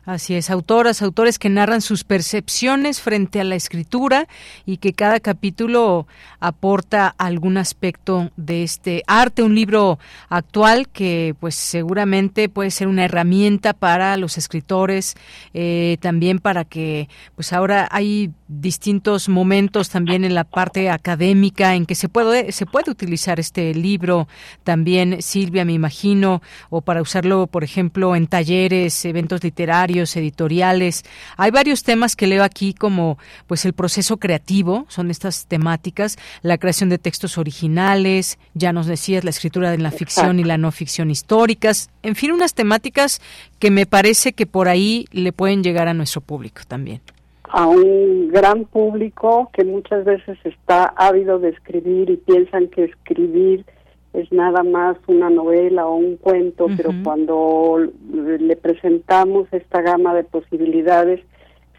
Así 0.07 0.35
es, 0.35 0.49
autoras, 0.49 1.01
autores 1.01 1.37
que 1.37 1.49
narran 1.49 1.81
sus 1.81 2.05
percepciones 2.05 3.01
frente 3.01 3.41
a 3.41 3.43
la 3.43 3.55
escritura 3.55 4.29
y 4.65 4.77
que 4.77 4.93
cada 4.93 5.19
capítulo 5.19 6.07
aporta 6.39 7.13
algún 7.17 7.57
aspecto 7.57 8.31
de 8.37 8.63
este 8.63 9.03
arte, 9.05 9.43
un 9.43 9.53
libro 9.53 9.99
actual 10.29 10.87
que 10.87 11.35
pues 11.41 11.55
seguramente 11.55 12.47
puede 12.47 12.71
ser 12.71 12.87
una 12.87 13.03
herramienta 13.03 13.73
para 13.73 14.15
los 14.15 14.37
escritores, 14.37 15.15
eh, 15.53 15.97
también 15.99 16.39
para 16.39 16.63
que 16.63 17.09
pues 17.35 17.51
ahora 17.51 17.89
hay 17.91 18.31
distintos 18.47 19.27
momentos 19.27 19.89
también 19.89 20.23
en 20.23 20.35
la 20.35 20.45
parte 20.45 20.89
académica 20.89 21.75
en 21.75 21.85
que 21.85 21.95
se 21.95 22.07
puede 22.07 22.53
se 22.53 22.65
puede 22.65 22.91
utilizar 22.91 23.41
este 23.41 23.73
libro. 23.73 24.29
También 24.63 25.21
Silvia 25.21 25.65
me 25.65 25.73
imagino 25.73 26.41
o 26.69 26.79
para 26.79 27.01
usarlo 27.01 27.47
por 27.47 27.65
ejemplo 27.65 28.15
en 28.15 28.27
talleres 28.27 29.03
eventos 29.03 29.43
literarios 29.43 29.96
editoriales. 30.15 31.03
Hay 31.37 31.51
varios 31.51 31.83
temas 31.83 32.15
que 32.15 32.27
leo 32.27 32.43
aquí 32.43 32.73
como 32.73 33.17
pues 33.47 33.65
el 33.65 33.73
proceso 33.73 34.17
creativo 34.17 34.85
son 34.89 35.09
estas 35.09 35.47
temáticas 35.47 36.17
la 36.41 36.57
creación 36.57 36.89
de 36.89 36.97
textos 36.97 37.37
originales 37.37 38.37
ya 38.53 38.73
nos 38.73 38.87
decías 38.87 39.23
la 39.23 39.29
escritura 39.29 39.71
de 39.71 39.77
la 39.77 39.91
ficción 39.91 40.39
y 40.39 40.43
la 40.43 40.57
no 40.57 40.71
ficción 40.71 41.09
históricas 41.09 41.89
en 42.03 42.15
fin 42.15 42.31
unas 42.31 42.53
temáticas 42.53 43.21
que 43.59 43.71
me 43.71 43.85
parece 43.85 44.33
que 44.33 44.45
por 44.45 44.67
ahí 44.67 45.05
le 45.11 45.31
pueden 45.31 45.63
llegar 45.63 45.87
a 45.87 45.93
nuestro 45.93 46.21
público 46.21 46.61
también. 46.67 47.01
A 47.49 47.65
un 47.65 48.27
gran 48.27 48.65
público 48.65 49.49
que 49.53 49.63
muchas 49.63 50.03
veces 50.03 50.37
está 50.43 50.85
ávido 50.97 51.39
de 51.39 51.49
escribir 51.49 52.09
y 52.09 52.17
piensan 52.17 52.67
que 52.67 52.85
escribir 52.85 53.65
es 54.13 54.31
nada 54.31 54.63
más 54.63 54.97
una 55.07 55.29
novela 55.29 55.85
o 55.87 55.95
un 55.95 56.17
cuento, 56.17 56.67
pero 56.75 56.91
cuando 57.03 57.87
le 58.11 58.55
presentamos 58.55 59.47
esta 59.51 59.81
gama 59.81 60.15
de 60.15 60.23
posibilidades, 60.23 61.21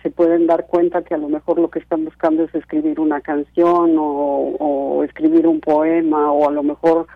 se 0.03 0.11
pueden 0.11 0.47
dar 0.47 0.67
cuenta 0.67 1.03
que 1.03 1.15
a 1.15 1.19
lo 1.19 1.29
mejor 1.29 1.59
lo 1.59 1.71
que 1.71 1.81
están 1.81 2.05
buscando 2.05 2.45
es 2.45 2.55
escribir 2.55 3.01
una 3.01 3.21
canción 3.21 3.97
o, 3.99 5.03
escribir 5.05 5.47
un 5.47 5.61
poema 5.61 6.31
o 6.33 6.49
a 6.49 6.53
lo 6.53 6.63
mejor 6.63 7.07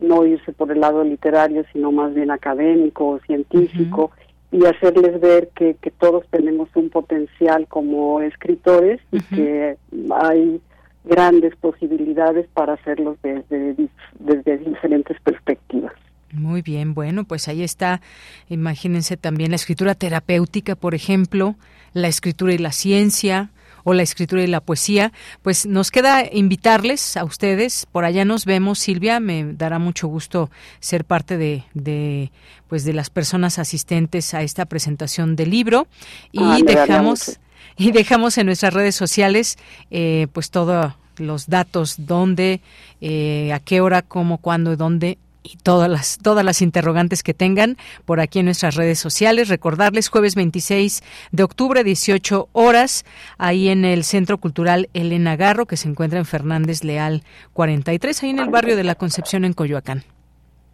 no 0.00 0.24
irse 0.24 0.52
por 0.52 0.70
el 0.72 0.80
lado 0.80 1.04
literario, 1.04 1.64
sino 1.72 1.92
más 1.92 2.14
bien 2.14 2.30
académico 2.30 3.08
o 3.08 3.18
científico 3.20 4.10
y 4.50 4.64
hacerles 4.64 5.20
ver 5.20 5.48
que, 5.54 5.76
que 5.80 5.90
todos 5.90 6.26
tenemos 6.30 6.68
un 6.74 6.90
potencial 6.90 7.66
como 7.68 8.20
escritores 8.20 9.00
y 9.10 9.20
que 9.22 9.76
hay 10.10 10.60
grandes 11.04 11.54
posibilidades 11.56 12.46
para 12.54 12.74
hacerlos 12.74 13.16
desde, 13.22 13.76
desde 14.18 14.58
diferentes 14.58 15.20
perspectivas. 15.20 15.92
Muy 16.32 16.62
bien, 16.62 16.94
bueno, 16.94 17.24
pues 17.24 17.48
ahí 17.48 17.62
está, 17.62 18.00
imagínense 18.48 19.18
también 19.18 19.50
la 19.50 19.56
escritura 19.56 19.94
terapéutica, 19.94 20.76
por 20.76 20.94
ejemplo, 20.94 21.56
la 21.92 22.08
escritura 22.08 22.54
y 22.54 22.58
la 22.58 22.72
ciencia, 22.72 23.50
o 23.84 23.94
la 23.94 24.02
escritura 24.02 24.42
y 24.42 24.46
la 24.46 24.60
poesía. 24.60 25.12
Pues 25.42 25.66
nos 25.66 25.90
queda 25.90 26.24
invitarles 26.30 27.16
a 27.16 27.24
ustedes. 27.24 27.86
Por 27.90 28.04
allá 28.04 28.24
nos 28.24 28.44
vemos, 28.44 28.78
Silvia. 28.78 29.20
Me 29.20 29.52
dará 29.54 29.78
mucho 29.78 30.08
gusto 30.08 30.50
ser 30.80 31.04
parte 31.04 31.36
de, 31.36 31.64
de 31.74 32.30
pues 32.68 32.84
de 32.84 32.92
las 32.92 33.10
personas 33.10 33.58
asistentes 33.58 34.34
a 34.34 34.42
esta 34.42 34.66
presentación 34.66 35.36
del 35.36 35.50
libro 35.50 35.86
y 36.30 36.42
ah, 36.42 36.58
dejamos 36.64 37.38
y 37.76 37.92
dejamos 37.92 38.38
en 38.38 38.46
nuestras 38.46 38.74
redes 38.74 38.94
sociales 38.94 39.58
eh, 39.90 40.26
pues 40.32 40.50
todos 40.50 40.94
los 41.18 41.48
datos 41.48 42.06
dónde, 42.06 42.60
eh, 43.00 43.52
a 43.52 43.60
qué 43.60 43.80
hora, 43.80 44.02
cómo, 44.02 44.38
cuándo, 44.38 44.76
dónde 44.76 45.18
y 45.42 45.56
todas 45.56 45.90
las, 45.90 46.18
todas 46.18 46.44
las 46.44 46.62
interrogantes 46.62 47.22
que 47.22 47.34
tengan 47.34 47.76
por 48.04 48.20
aquí 48.20 48.38
en 48.38 48.46
nuestras 48.46 48.76
redes 48.76 48.98
sociales. 48.98 49.48
Recordarles 49.48 50.08
jueves 50.08 50.34
26 50.34 51.02
de 51.32 51.42
octubre, 51.42 51.82
18 51.84 52.48
horas, 52.52 53.04
ahí 53.38 53.68
en 53.68 53.84
el 53.84 54.04
Centro 54.04 54.38
Cultural 54.38 54.88
Elena 54.94 55.36
Garro, 55.36 55.66
que 55.66 55.76
se 55.76 55.88
encuentra 55.88 56.18
en 56.18 56.24
Fernández 56.24 56.84
Leal 56.84 57.22
43, 57.54 58.22
ahí 58.22 58.30
en 58.30 58.38
el 58.38 58.50
barrio 58.50 58.76
de 58.76 58.84
la 58.84 58.94
Concepción 58.94 59.44
en 59.44 59.52
Coyoacán. 59.52 60.04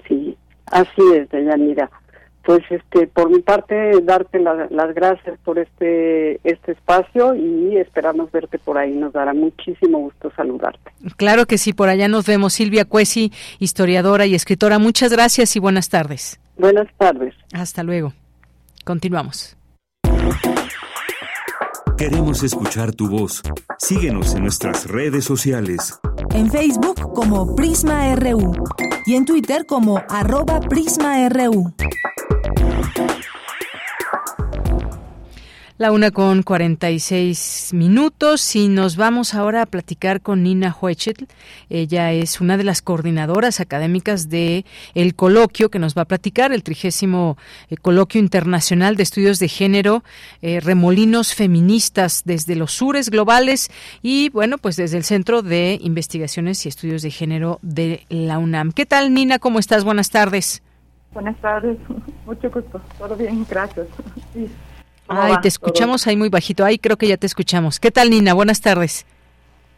Sí, 0.06 0.36
así 0.66 1.02
es, 1.14 1.28
Deyanira 1.30 1.90
pues 2.48 2.64
este 2.70 3.06
por 3.06 3.28
mi 3.28 3.40
parte 3.40 4.00
darte 4.04 4.40
las 4.40 4.94
gracias 4.94 5.38
por 5.44 5.58
este 5.58 6.40
este 6.44 6.72
espacio 6.72 7.34
y 7.34 7.76
esperamos 7.76 8.32
verte 8.32 8.58
por 8.58 8.78
ahí. 8.78 8.92
Nos 8.92 9.12
dará 9.12 9.34
muchísimo 9.34 9.98
gusto 9.98 10.32
saludarte. 10.34 10.90
Claro 11.18 11.44
que 11.44 11.58
sí 11.58 11.74
por 11.74 11.90
allá 11.90 12.08
nos 12.08 12.24
vemos. 12.24 12.54
Silvia 12.54 12.86
Cuesi 12.86 13.32
historiadora 13.58 14.24
y 14.24 14.34
escritora 14.34 14.78
muchas 14.78 15.12
gracias 15.12 15.56
y 15.56 15.58
buenas 15.58 15.90
tardes. 15.90 16.40
Buenas 16.56 16.88
tardes. 16.96 17.34
Hasta 17.52 17.82
luego. 17.82 18.14
Continuamos. 18.82 19.54
Queremos 21.98 22.42
escuchar 22.42 22.94
tu 22.94 23.10
voz. 23.10 23.42
Síguenos 23.76 24.34
en 24.34 24.44
nuestras 24.44 24.86
redes 24.86 25.26
sociales. 25.26 26.00
En 26.32 26.50
Facebook 26.50 27.12
como 27.12 27.54
Prisma 27.54 28.14
RU 28.14 28.54
y 29.04 29.16
en 29.16 29.26
Twitter 29.26 29.66
como 29.66 30.00
arroba 30.08 30.60
PrismaRU. 30.60 31.74
La 35.78 35.92
una 35.92 36.10
con 36.10 36.42
46 36.42 37.70
minutos 37.72 38.56
y 38.56 38.66
nos 38.66 38.96
vamos 38.96 39.32
ahora 39.34 39.62
a 39.62 39.66
platicar 39.66 40.20
con 40.20 40.42
Nina 40.42 40.76
Huechet. 40.76 41.32
Ella 41.70 42.12
es 42.12 42.40
una 42.40 42.56
de 42.56 42.64
las 42.64 42.82
coordinadoras 42.82 43.60
académicas 43.60 44.28
de 44.28 44.64
el 44.96 45.14
coloquio 45.14 45.70
que 45.70 45.78
nos 45.78 45.94
va 45.94 46.02
a 46.02 46.06
platicar, 46.06 46.50
el 46.50 46.64
trigésimo 46.64 47.38
eh, 47.70 47.76
coloquio 47.76 48.20
internacional 48.20 48.96
de 48.96 49.04
estudios 49.04 49.38
de 49.38 49.46
género, 49.46 50.02
eh, 50.42 50.58
remolinos 50.58 51.32
feministas 51.32 52.22
desde 52.24 52.56
los 52.56 52.72
sures 52.72 53.08
globales 53.08 53.70
y 54.02 54.30
bueno, 54.30 54.58
pues 54.58 54.74
desde 54.74 54.96
el 54.96 55.04
Centro 55.04 55.42
de 55.42 55.78
Investigaciones 55.80 56.66
y 56.66 56.70
Estudios 56.70 57.02
de 57.02 57.12
Género 57.12 57.60
de 57.62 58.04
la 58.08 58.38
UNAM. 58.38 58.72
¿Qué 58.72 58.84
tal 58.84 59.14
Nina? 59.14 59.38
¿Cómo 59.38 59.60
estás? 59.60 59.84
Buenas 59.84 60.10
tardes. 60.10 60.60
Buenas 61.12 61.36
tardes, 61.38 61.78
mucho 62.26 62.50
gusto. 62.50 62.80
Todo 62.98 63.16
bien, 63.16 63.46
gracias. 63.48 63.86
Ay, 65.08 65.34
te 65.40 65.48
escuchamos 65.48 66.06
ahí 66.06 66.16
muy 66.16 66.28
bajito. 66.28 66.64
Ay, 66.64 66.78
creo 66.78 66.96
que 66.96 67.08
ya 67.08 67.16
te 67.16 67.26
escuchamos. 67.26 67.80
¿Qué 67.80 67.90
tal, 67.90 68.10
Nina? 68.10 68.34
Buenas 68.34 68.60
tardes. 68.60 69.06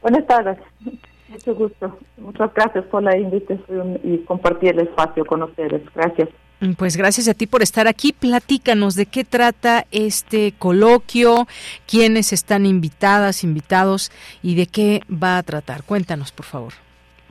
Buenas 0.03 0.27
tardes. 0.27 0.59
Mucho 1.29 1.55
gusto. 1.55 1.99
Muchas 2.17 2.53
gracias 2.53 2.85
por 2.87 3.05
la 3.05 3.17
invitación 3.17 4.01
y 4.03 4.19
compartir 4.25 4.71
el 4.71 4.81
espacio 4.81 5.25
con 5.25 5.45
ustedes. 5.45 5.83
Gracias. 5.95 6.29
Pues 6.77 6.97
gracias 6.97 7.29
a 7.29 7.35
ti 7.35 7.47
por 7.47 7.63
estar 7.63 7.87
aquí. 7.87 8.13
Platícanos 8.13 8.97
de 8.97 9.07
qué 9.07 9.25
trata 9.25 9.87
este 9.93 10.53
coloquio, 10.59 11.47
quiénes 11.87 12.33
están 12.33 12.67
invitadas, 12.67 13.45
invitados 13.45 14.11
y 14.43 14.57
de 14.57 14.67
qué 14.67 15.03
va 15.11 15.39
a 15.39 15.43
tratar. 15.43 15.85
Cuéntanos, 15.85 16.33
por 16.33 16.45
favor. 16.45 16.73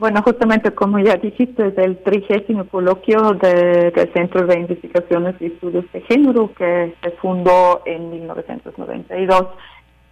Bueno, 0.00 0.22
justamente 0.22 0.70
como 0.70 0.98
ya 0.98 1.16
dijiste, 1.16 1.68
es 1.68 1.76
el 1.76 1.98
trigésimo 1.98 2.64
coloquio 2.64 3.34
del 3.34 3.92
Centro 4.14 4.46
de 4.46 4.60
Investigaciones 4.60 5.34
y 5.40 5.46
Estudios 5.48 5.84
de 5.92 6.00
Género 6.00 6.50
que 6.54 6.94
se 7.02 7.10
fundó 7.10 7.82
en 7.84 8.08
1992 8.08 9.46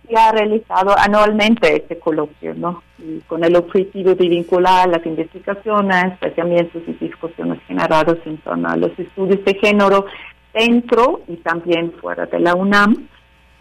y 0.07 0.15
ha 0.15 0.31
realizado 0.31 0.95
anualmente 0.95 1.75
este 1.75 1.99
coloquio, 1.99 2.53
¿no? 2.53 2.83
con 3.29 3.43
el 3.45 3.57
objetivo 3.57 4.15
de 4.15 4.29
vincular 4.29 4.91
las 4.91 5.07
investigaciones, 5.07 6.19
pensamientos 6.19 6.83
y 6.87 6.93
discusiones 6.93 7.59
generados 7.67 8.19
en 8.27 8.37
torno 8.39 8.69
a 8.69 8.77
los 8.77 8.91
estudios 8.99 9.43
de 9.43 9.55
género 9.55 10.05
dentro 10.53 11.23
y 11.29 11.37
también 11.37 11.93
fuera 11.93 12.27
de 12.27 12.41
la 12.41 12.55
UNAM. 12.55 13.09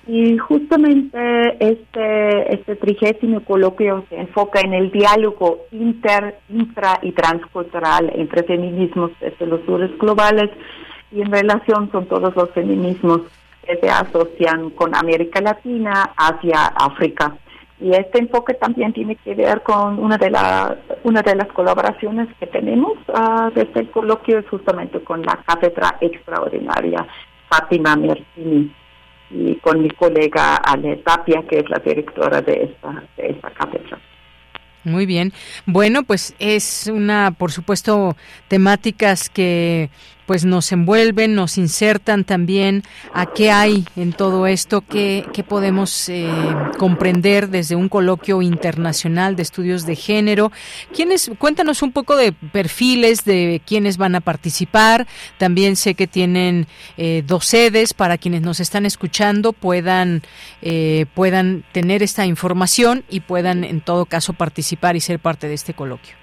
Y 0.07 0.37
justamente 0.37 1.17
este, 1.59 2.53
este 2.53 2.77
trigésimo 2.77 3.41
coloquio 3.43 4.05
se 4.07 4.17
enfoca 4.17 4.61
en 4.61 4.73
el 4.73 4.89
diálogo 4.89 5.65
inter, 5.71 6.39
intra 6.47 6.97
y 7.01 7.11
transcultural 7.11 8.09
entre 8.15 8.43
feminismos 8.43 9.11
desde 9.19 9.45
los 9.45 9.65
sures 9.65 9.91
globales 9.97 10.49
y 11.11 11.21
en 11.21 11.29
relación 11.29 11.87
con 11.87 12.05
todos 12.05 12.33
los 12.37 12.49
feminismos 12.51 13.21
que 13.65 13.75
se 13.75 13.89
asocian 13.89 14.69
con 14.69 14.95
América 14.95 15.41
Latina, 15.41 16.13
Asia, 16.15 16.67
África. 16.67 17.35
Y 17.81 17.91
este 17.91 18.19
enfoque 18.19 18.53
también 18.53 18.93
tiene 18.93 19.17
que 19.17 19.35
ver 19.35 19.61
con 19.61 19.99
una 19.99 20.17
de, 20.17 20.31
las 20.31 20.77
una 21.03 21.21
de 21.21 21.35
las 21.35 21.49
colaboraciones 21.49 22.29
que 22.39 22.47
tenemos 22.47 22.93
desde 23.53 23.81
el 23.81 23.91
coloquio, 23.91 24.39
es 24.39 24.47
justamente 24.47 25.01
con 25.01 25.21
la 25.21 25.37
cátedra 25.45 25.97
extraordinaria 25.99 27.05
Fátima 27.49 27.97
Mercini 27.97 28.71
y 29.29 29.55
con 29.55 29.81
mi 29.81 29.89
colega 29.89 30.55
Ale 30.55 30.97
Tapia, 30.97 31.43
que 31.47 31.59
es 31.59 31.69
la 31.69 31.79
directora 31.79 32.41
de 32.41 32.63
esta, 32.63 33.03
de 33.17 33.29
esta 33.29 33.49
cátedra. 33.51 33.99
Muy 34.83 35.05
bien. 35.05 35.33
Bueno, 35.65 36.03
pues 36.03 36.33
es 36.39 36.87
una, 36.87 37.31
por 37.31 37.51
supuesto, 37.51 38.15
temáticas 38.47 39.29
que 39.29 39.89
pues 40.27 40.45
nos 40.45 40.71
envuelven, 40.71 41.33
nos 41.33 41.57
insertan 41.57 42.23
también 42.23 42.83
a 43.13 43.25
qué 43.25 43.49
hay 43.49 43.85
en 43.95 44.13
todo 44.13 44.45
esto, 44.45 44.81
qué, 44.81 45.25
qué 45.33 45.43
podemos 45.43 46.09
eh, 46.09 46.29
comprender 46.77 47.49
desde 47.49 47.75
un 47.75 47.89
coloquio 47.89 48.43
internacional 48.43 49.35
de 49.35 49.41
estudios 49.41 49.87
de 49.87 49.95
género. 49.95 50.51
¿Quiénes, 50.95 51.31
cuéntanos 51.39 51.81
un 51.81 51.91
poco 51.91 52.15
de 52.15 52.33
perfiles 52.33 53.25
de 53.25 53.61
quienes 53.65 53.97
van 53.97 54.15
a 54.15 54.21
participar. 54.21 55.07
También 55.37 55.75
sé 55.75 55.95
que 55.95 56.07
tienen 56.07 56.67
eh, 56.97 57.23
dos 57.25 57.45
sedes 57.45 57.93
para 57.93 58.17
quienes 58.17 58.41
nos 58.41 58.59
están 58.59 58.85
escuchando 58.85 59.53
puedan, 59.53 60.21
eh, 60.61 61.05
puedan 61.13 61.63
tener 61.71 62.03
esta 62.03 62.25
información 62.25 63.03
y 63.09 63.21
puedan 63.21 63.63
en 63.63 63.81
todo 63.81 64.05
caso 64.05 64.33
participar 64.33 64.95
y 64.95 64.99
ser 64.99 65.19
parte 65.19 65.47
de 65.47 65.53
este 65.53 65.73
coloquio. 65.73 66.15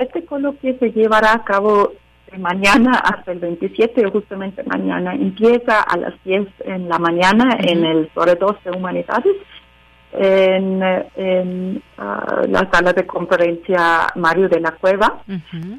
Este 0.00 0.24
coloquio 0.24 0.76
se 0.78 0.90
llevará 0.90 1.34
a 1.34 1.44
cabo 1.44 1.92
mañana 2.38 2.92
hasta 2.98 3.32
el 3.32 3.38
27, 3.38 4.10
justamente 4.10 4.62
mañana, 4.64 5.14
empieza 5.14 5.82
a 5.82 5.96
las 5.96 6.14
10 6.24 6.48
en 6.64 6.88
la 6.88 6.98
mañana 6.98 7.56
en 7.60 7.84
el 7.84 8.10
2 8.14 8.36
de 8.64 8.70
Humanidades, 8.70 9.36
en, 10.12 10.82
en 11.16 11.82
ah, 11.96 12.42
la 12.46 12.68
sala 12.70 12.92
de 12.92 13.06
conferencia 13.06 14.08
Mario 14.16 14.48
de 14.48 14.60
la 14.60 14.72
Cueva. 14.72 15.22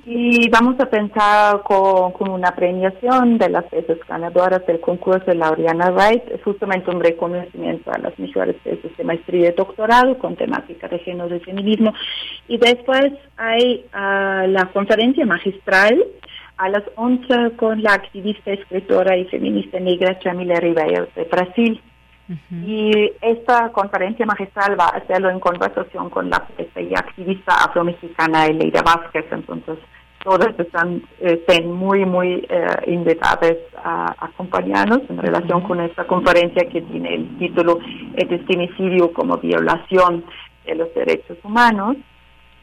Y 0.06 0.50
vamos 0.50 0.80
a 0.80 0.86
pensar 0.88 1.62
con, 1.64 2.12
con, 2.14 2.32
una 2.32 2.52
premiación 2.52 3.38
de 3.38 3.50
las 3.50 3.70
veces 3.70 4.00
ganadoras 4.08 4.66
del 4.66 4.80
concurso 4.80 5.26
de 5.26 5.36
Laureana 5.36 5.92
Wright, 5.92 6.44
justamente 6.44 6.90
un 6.90 7.02
reconocimiento 7.02 7.92
a 7.92 8.00
las 8.00 8.18
mejores 8.18 8.56
veces 8.64 8.96
de 8.98 9.04
maestría 9.04 9.50
y 9.50 9.54
doctorado 9.54 10.18
con 10.18 10.36
temática 10.36 10.88
de 10.88 11.00
género 11.00 11.36
y 11.36 11.40
feminismo. 11.40 11.94
Y 12.48 12.58
después 12.58 13.14
hay 13.38 13.86
uh, 13.94 14.48
la 14.48 14.70
conferencia 14.74 15.26
magistral 15.26 16.04
a 16.58 16.70
las 16.70 16.84
11 16.96 17.56
con 17.56 17.82
la 17.82 17.94
activista, 17.94 18.52
escritora 18.52 19.18
y 19.18 19.26
feminista 19.26 19.80
negra 19.80 20.18
Chamila 20.20 20.60
Ribeiro 20.60 21.08
de 21.16 21.24
Brasil. 21.26 21.82
Y 22.66 23.12
esta 23.22 23.70
conferencia 23.74 24.26
magistral 24.26 24.80
va 24.80 24.86
a 24.86 24.98
hacerlo 24.98 25.30
en 25.30 25.42
conversación 25.42 26.10
con 26.10 26.30
la 26.30 26.48
y 26.58 26.96
activista 26.96 27.54
afromexicana 27.66 28.46
Eleida 28.46 28.82
Vázquez. 28.82 29.26
Entonces, 29.32 29.78
todas 30.24 30.58
están, 30.58 31.04
estén 31.20 31.72
muy, 31.72 32.06
muy 32.06 32.46
eh, 32.50 32.68
invitadas 32.88 33.58
a 33.84 34.16
acompañarnos 34.26 35.02
en 35.10 35.18
relación 35.18 35.62
con 35.62 35.82
esta 35.82 36.08
conferencia 36.08 36.68
que 36.70 36.82
tiene 36.84 37.16
el 37.16 37.38
título 37.38 37.80
El 38.16 38.46
femicidio 38.46 39.12
como 39.12 39.38
violación 39.38 40.24
de 40.66 40.76
los 40.76 40.94
derechos 40.96 41.38
humanos. 41.44 41.98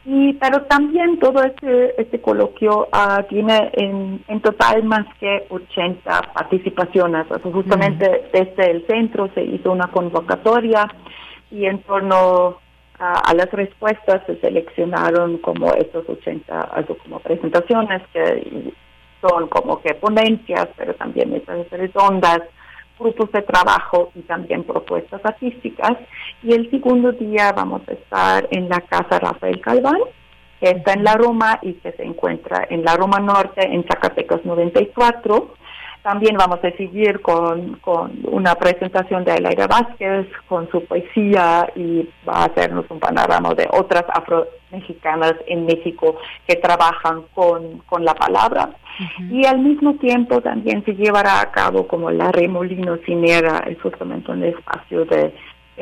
Y, 0.03 0.33
pero 0.33 0.63
también 0.63 1.19
todo 1.19 1.43
este, 1.43 2.01
este 2.01 2.19
coloquio 2.21 2.87
uh, 2.91 3.23
tiene 3.29 3.69
en, 3.73 4.23
en, 4.27 4.41
total 4.41 4.83
más 4.83 5.05
que 5.19 5.45
80 5.49 6.21
participaciones. 6.33 7.27
justamente 7.43 8.29
desde 8.33 8.71
el 8.71 8.87
centro 8.87 9.29
se 9.35 9.43
hizo 9.43 9.71
una 9.71 9.87
convocatoria 9.91 10.87
y 11.51 11.65
en 11.65 11.83
torno 11.83 12.57
a, 12.97 13.33
las 13.35 13.51
respuestas 13.51 14.23
se 14.25 14.39
seleccionaron 14.39 15.37
como 15.39 15.71
estos 15.73 16.07
80 16.07 16.59
algo 16.59 16.97
como 16.97 17.19
presentaciones 17.19 18.01
que 18.13 18.73
son 19.21 19.47
como 19.49 19.81
que 19.81 19.93
ponencias, 19.95 20.67
pero 20.77 20.95
también 20.95 21.33
esas 21.33 21.69
redondas 21.69 22.41
grupos 23.01 23.31
de 23.31 23.41
trabajo 23.41 24.11
y 24.15 24.21
también 24.21 24.63
propuestas 24.63 25.21
artísticas. 25.23 25.97
Y 26.43 26.53
el 26.53 26.69
segundo 26.69 27.11
día 27.11 27.51
vamos 27.51 27.81
a 27.87 27.93
estar 27.93 28.47
en 28.51 28.69
la 28.69 28.81
Casa 28.81 29.19
Rafael 29.19 29.59
Calván, 29.61 29.99
que 30.59 30.69
está 30.69 30.93
en 30.93 31.03
la 31.03 31.15
Roma 31.15 31.59
y 31.61 31.73
que 31.73 31.91
se 31.93 32.03
encuentra 32.03 32.67
en 32.69 32.83
la 32.83 32.95
Roma 32.95 33.19
Norte, 33.19 33.65
en 33.65 33.83
Zacatecas 33.83 34.45
94. 34.45 35.55
También 36.03 36.35
vamos 36.35 36.59
a 36.63 36.71
seguir 36.71 37.21
con, 37.21 37.75
con 37.75 38.19
una 38.23 38.55
presentación 38.55 39.23
de 39.23 39.35
Elaira 39.35 39.67
Vázquez, 39.67 40.27
con 40.47 40.69
su 40.71 40.83
poesía 40.85 41.71
y 41.75 42.09
va 42.27 42.33
a 42.33 42.45
hacernos 42.45 42.85
un 42.89 42.99
panorama 42.99 43.53
de 43.53 43.67
otras 43.71 44.05
afro-mexicanas 44.11 45.35
en 45.45 45.65
México 45.67 46.17
que 46.47 46.55
trabajan 46.55 47.23
con, 47.35 47.79
con 47.85 48.03
la 48.03 48.15
palabra. 48.15 48.71
Y 49.29 49.45
al 49.45 49.59
mismo 49.59 49.95
tiempo 49.95 50.41
también 50.41 50.83
se 50.85 50.93
llevará 50.93 51.41
a 51.41 51.51
cabo 51.51 51.87
como 51.87 52.11
la 52.11 52.31
Remolino 52.31 52.97
Cinera, 53.05 53.63
es 53.67 53.81
justamente 53.81 54.31
un 54.31 54.43
espacio 54.43 55.05
de 55.05 55.33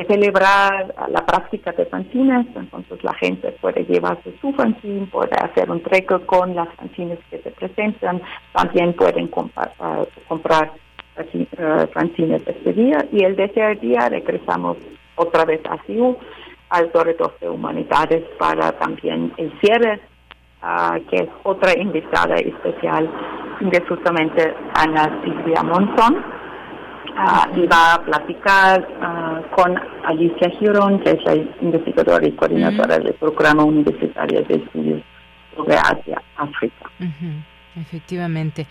celebrar 0.08 0.94
la 1.10 1.26
práctica 1.26 1.72
de 1.72 1.86
fanzines, 1.86 2.48
entonces 2.56 3.04
la 3.04 3.14
gente 3.16 3.52
puede 3.60 3.84
llevarse 3.86 4.34
su 4.40 4.54
fanzine, 4.54 5.08
puede 5.08 5.36
hacer 5.36 5.70
un 5.70 5.82
treco 5.82 6.22
con 6.26 6.56
las 6.56 6.70
fanzines 6.76 7.20
que 7.30 7.40
se 7.40 7.52
presentan, 7.52 8.22
también 8.54 8.94
pueden 8.94 9.28
comprar, 9.28 9.74
uh, 9.80 10.06
comprar 10.28 10.72
uh, 11.18 11.88
fanzines 11.94 12.42
este 12.48 12.74
día 12.74 13.06
y 13.12 13.24
el 13.24 13.36
tercer 13.36 13.80
día 13.80 14.08
regresamos 14.10 14.78
otra 15.16 15.44
vez 15.44 15.62
a 15.70 15.78
CIU, 15.86 16.18
al 16.70 16.92
Torre 16.92 17.18
de 17.42 17.50
Humanidades 17.50 18.24
para 18.38 18.72
también 18.74 19.34
el 19.38 19.52
cierre, 19.60 20.00
uh, 20.64 21.00
que 21.10 21.18
es 21.18 21.30
otra 21.44 21.78
invitada 21.78 22.36
especial, 22.36 23.10
de 23.62 23.82
justamente 23.88 24.54
Ana 24.76 25.22
Silvia 25.24 25.64
Monzón 25.64 26.24
Ah, 27.22 27.50
y 27.54 27.66
va 27.68 27.96
a 27.96 28.02
platicar 28.02 28.88
ah, 29.02 29.42
con 29.54 29.78
Alicia 30.06 30.50
Girón, 30.58 31.02
que 31.02 31.12
es 31.12 31.24
la 31.26 31.36
investigadora 31.36 32.26
y 32.26 32.32
coordinadora 32.32 32.98
del 32.98 33.14
programa 33.16 33.66
universitario 33.66 34.42
de 34.44 34.56
estudios 34.56 35.02
sobre 35.54 35.76
Asia, 35.76 36.22
África. 36.38 36.90
Efectivamente. 37.76 38.68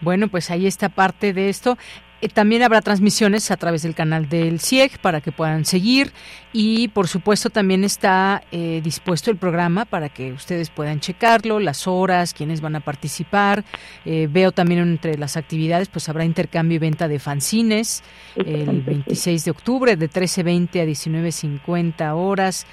Bueno, 0.00 0.28
pues 0.28 0.50
ahí 0.50 0.66
está 0.66 0.88
parte 0.88 1.34
de 1.34 1.50
esto. 1.50 1.76
Eh, 2.20 2.28
también 2.28 2.62
habrá 2.62 2.82
transmisiones 2.82 3.50
a 3.50 3.56
través 3.56 3.82
del 3.82 3.94
canal 3.94 4.28
del 4.28 4.60
CIEG 4.60 4.98
para 4.98 5.20
que 5.20 5.32
puedan 5.32 5.64
seguir 5.64 6.12
y 6.52 6.88
por 6.88 7.08
supuesto 7.08 7.48
también 7.48 7.84
está 7.84 8.42
eh, 8.50 8.80
dispuesto 8.82 9.30
el 9.30 9.36
programa 9.36 9.84
para 9.84 10.08
que 10.08 10.32
ustedes 10.32 10.68
puedan 10.68 11.00
checarlo, 11.00 11.60
las 11.60 11.86
horas, 11.86 12.34
quiénes 12.34 12.60
van 12.60 12.76
a 12.76 12.80
participar. 12.80 13.64
Eh, 14.04 14.28
veo 14.30 14.52
también 14.52 14.80
entre 14.80 15.16
las 15.16 15.36
actividades 15.36 15.88
pues 15.88 16.08
habrá 16.08 16.24
intercambio 16.24 16.76
y 16.76 16.78
venta 16.78 17.08
de 17.08 17.18
fanzines 17.18 18.02
el 18.36 18.82
26 18.82 19.44
de 19.44 19.50
octubre 19.50 19.96
de 19.96 20.10
13.20 20.10 20.80
a 20.80 20.84
19.50 20.84 22.14
horas. 22.14 22.66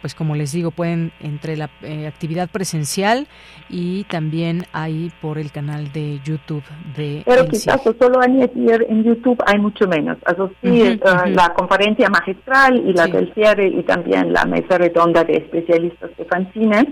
pues 0.00 0.14
como 0.14 0.34
les 0.34 0.52
digo 0.52 0.70
pueden 0.70 1.12
entre 1.20 1.56
la 1.56 1.70
actividad 2.06 2.48
presencial 2.48 3.28
y 3.68 4.04
también 4.04 4.66
ahí 4.72 5.12
por 5.20 5.38
el 5.38 5.52
canal 5.52 5.92
de 5.92 6.20
YouTube 6.24 6.64
de 6.96 7.22
Pero 7.24 7.46
quizás 7.46 7.82
solo 7.98 8.20
repetir 8.48 8.86
en 8.88 9.04
YouTube 9.04 9.38
hay 9.46 9.58
mucho 9.58 9.86
menos. 9.86 10.18
Eso 10.26 10.50
sí, 10.62 10.82
eh, 10.82 11.00
la 11.26 11.52
conferencia 11.54 12.08
magistral 12.08 12.76
y 12.76 12.92
la 12.92 13.06
del 13.06 13.32
cierre 13.34 13.68
y 13.68 13.82
también 13.82 14.32
la 14.32 14.44
mesa 14.44 14.78
redonda 14.78 15.24
de 15.24 15.34
especialistas 15.34 16.10
de 16.16 16.24
fanzines 16.24 16.86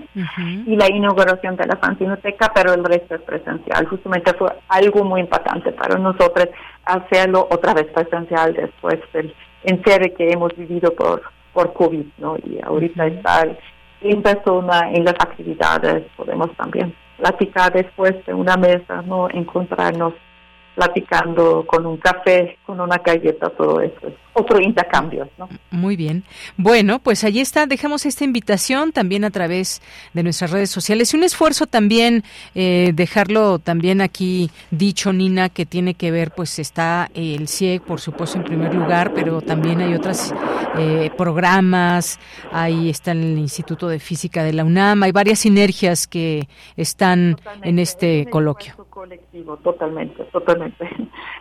y 0.65 0.75
la 0.75 0.89
inauguración 0.89 1.55
de 1.55 1.65
la 1.65 1.77
fanzinoteca, 1.77 2.51
pero 2.53 2.73
el 2.73 2.83
resto 2.83 3.15
es 3.15 3.21
presencial. 3.21 3.85
Justamente 3.87 4.33
fue 4.33 4.49
algo 4.69 5.03
muy 5.03 5.21
importante 5.21 5.71
para 5.71 5.97
nosotros 5.97 6.47
hacerlo 6.85 7.47
otra 7.51 7.73
vez 7.73 7.87
presencial 7.93 8.53
después 8.53 8.99
del 9.13 9.33
encierre 9.63 10.13
que 10.13 10.29
hemos 10.29 10.55
vivido 10.55 10.93
por, 10.93 11.21
por 11.53 11.73
COVID, 11.73 12.05
¿no? 12.19 12.37
Y 12.37 12.59
ahorita 12.63 13.07
estar 13.07 13.57
en 14.01 14.21
persona 14.21 14.91
en 14.91 15.03
las 15.03 15.15
actividades 15.15 16.03
podemos 16.15 16.55
también 16.55 16.93
platicar 17.17 17.73
después 17.73 18.13
de 18.25 18.33
una 18.33 18.55
mesa, 18.57 19.01
no 19.01 19.27
encontrarnos 19.29 20.13
platicando 20.77 21.65
con 21.65 21.87
un 21.87 21.97
café, 21.97 22.59
con 22.63 22.79
una 22.79 22.97
galleta, 22.97 23.49
todo 23.49 23.81
eso. 23.81 24.11
Otro 24.39 24.61
intercambio, 24.61 25.27
¿no? 25.39 25.49
Muy 25.71 25.95
bien. 25.95 26.23
Bueno, 26.57 26.99
pues 26.99 27.23
allí 27.23 27.39
está. 27.39 27.65
Dejamos 27.65 28.05
esta 28.05 28.23
invitación 28.23 28.91
también 28.91 29.23
a 29.23 29.31
través 29.31 29.81
de 30.13 30.21
nuestras 30.21 30.51
redes 30.51 30.69
sociales. 30.69 31.11
Y 31.11 31.17
un 31.17 31.23
esfuerzo 31.23 31.65
también, 31.65 32.23
eh, 32.53 32.91
dejarlo 32.93 33.57
también 33.57 33.99
aquí 33.99 34.51
dicho, 34.69 35.11
Nina, 35.11 35.49
que 35.49 35.65
tiene 35.65 35.95
que 35.95 36.11
ver, 36.11 36.29
pues 36.35 36.59
está 36.59 37.09
el 37.15 37.47
CIEG, 37.47 37.81
por 37.81 37.99
supuesto, 37.99 38.37
en 38.37 38.43
primer 38.43 38.75
lugar, 38.75 39.11
pero 39.15 39.41
también 39.41 39.81
hay 39.81 39.95
otros 39.95 40.31
eh, 40.77 41.09
programas. 41.17 42.19
Ahí 42.51 42.91
está 42.91 43.13
el 43.13 43.39
Instituto 43.39 43.87
de 43.87 43.97
Física 43.97 44.43
de 44.43 44.53
la 44.53 44.65
UNAM. 44.65 45.01
Hay 45.01 45.11
varias 45.11 45.39
sinergias 45.39 46.05
que 46.05 46.47
están 46.75 47.37
en 47.63 47.79
este 47.79 48.27
coloquio 48.29 48.75
colectivo, 48.97 49.57
totalmente, 49.57 50.23
totalmente. 50.25 50.89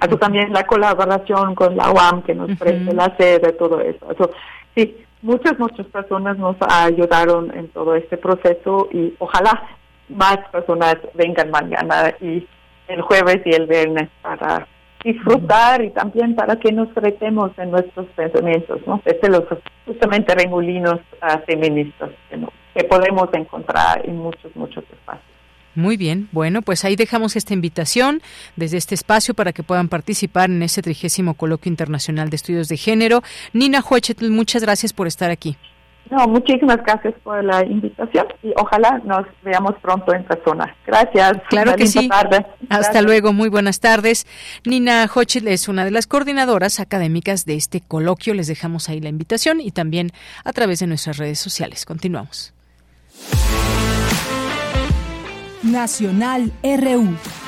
Eso 0.00 0.16
también 0.18 0.52
la 0.52 0.66
colaboración 0.66 1.54
con 1.54 1.76
la 1.76 1.90
UAM 1.90 2.22
que 2.22 2.34
nos 2.34 2.56
presta 2.58 2.92
la 2.92 3.16
sede, 3.16 3.52
todo 3.52 3.80
eso. 3.80 4.10
eso. 4.10 4.30
Sí, 4.74 4.96
muchas, 5.22 5.58
muchas 5.58 5.86
personas 5.86 6.36
nos 6.38 6.56
ayudaron 6.68 7.56
en 7.56 7.68
todo 7.68 7.94
este 7.94 8.16
proceso 8.16 8.88
y 8.92 9.14
ojalá 9.18 9.62
más 10.08 10.38
personas 10.52 10.96
vengan 11.14 11.50
mañana 11.50 12.14
y 12.20 12.46
el 12.88 13.00
jueves 13.02 13.40
y 13.44 13.54
el 13.54 13.66
viernes 13.66 14.08
para 14.22 14.66
disfrutar 15.02 15.82
y 15.82 15.90
también 15.90 16.34
para 16.34 16.56
que 16.56 16.72
nos 16.72 16.92
retemos 16.94 17.50
en 17.58 17.70
nuestros 17.70 18.06
pensamientos, 18.16 18.80
¿no? 18.86 19.00
Desde 19.04 19.28
los 19.28 19.44
justamente 19.84 20.34
remolinos 20.34 21.00
uh, 21.22 21.38
feministas 21.46 22.10
que, 22.28 22.40
que 22.74 22.84
podemos 22.84 23.28
encontrar 23.32 24.02
en 24.04 24.16
muchos, 24.18 24.54
muchos 24.56 24.84
espacios. 24.90 25.35
Muy 25.76 25.96
bien, 25.98 26.28
bueno, 26.32 26.62
pues 26.62 26.84
ahí 26.84 26.96
dejamos 26.96 27.36
esta 27.36 27.52
invitación 27.52 28.22
desde 28.56 28.78
este 28.78 28.94
espacio 28.94 29.34
para 29.34 29.52
que 29.52 29.62
puedan 29.62 29.88
participar 29.88 30.50
en 30.50 30.62
este 30.62 30.80
trigésimo 30.80 31.34
coloquio 31.34 31.70
internacional 31.70 32.30
de 32.30 32.36
estudios 32.36 32.68
de 32.68 32.78
género. 32.78 33.22
Nina 33.52 33.80
Huachetl, 33.80 34.30
muchas 34.30 34.62
gracias 34.62 34.94
por 34.94 35.06
estar 35.06 35.30
aquí. 35.30 35.56
No, 36.10 36.28
muchísimas 36.28 36.78
gracias 36.78 37.14
por 37.22 37.42
la 37.42 37.64
invitación 37.64 38.26
y 38.42 38.52
ojalá 38.56 39.00
nos 39.04 39.26
veamos 39.42 39.74
pronto 39.82 40.14
en 40.14 40.24
persona. 40.24 40.74
Gracias. 40.86 41.32
Claro 41.48 41.74
que 41.74 41.86
sí. 41.86 42.08
Hasta 42.70 43.02
luego, 43.02 43.32
muy 43.32 43.48
buenas 43.48 43.80
tardes. 43.80 44.26
Nina 44.64 45.10
Hochel 45.12 45.48
es 45.48 45.68
una 45.68 45.84
de 45.84 45.90
las 45.90 46.06
coordinadoras 46.06 46.78
académicas 46.80 47.44
de 47.44 47.56
este 47.56 47.80
coloquio. 47.80 48.34
Les 48.34 48.46
dejamos 48.46 48.88
ahí 48.88 49.00
la 49.00 49.08
invitación 49.08 49.60
y 49.60 49.72
también 49.72 50.12
a 50.44 50.52
través 50.52 50.78
de 50.78 50.86
nuestras 50.86 51.18
redes 51.18 51.40
sociales. 51.40 51.84
Continuamos. 51.84 52.54
Nacional 55.66 56.52
RU. 56.62 57.45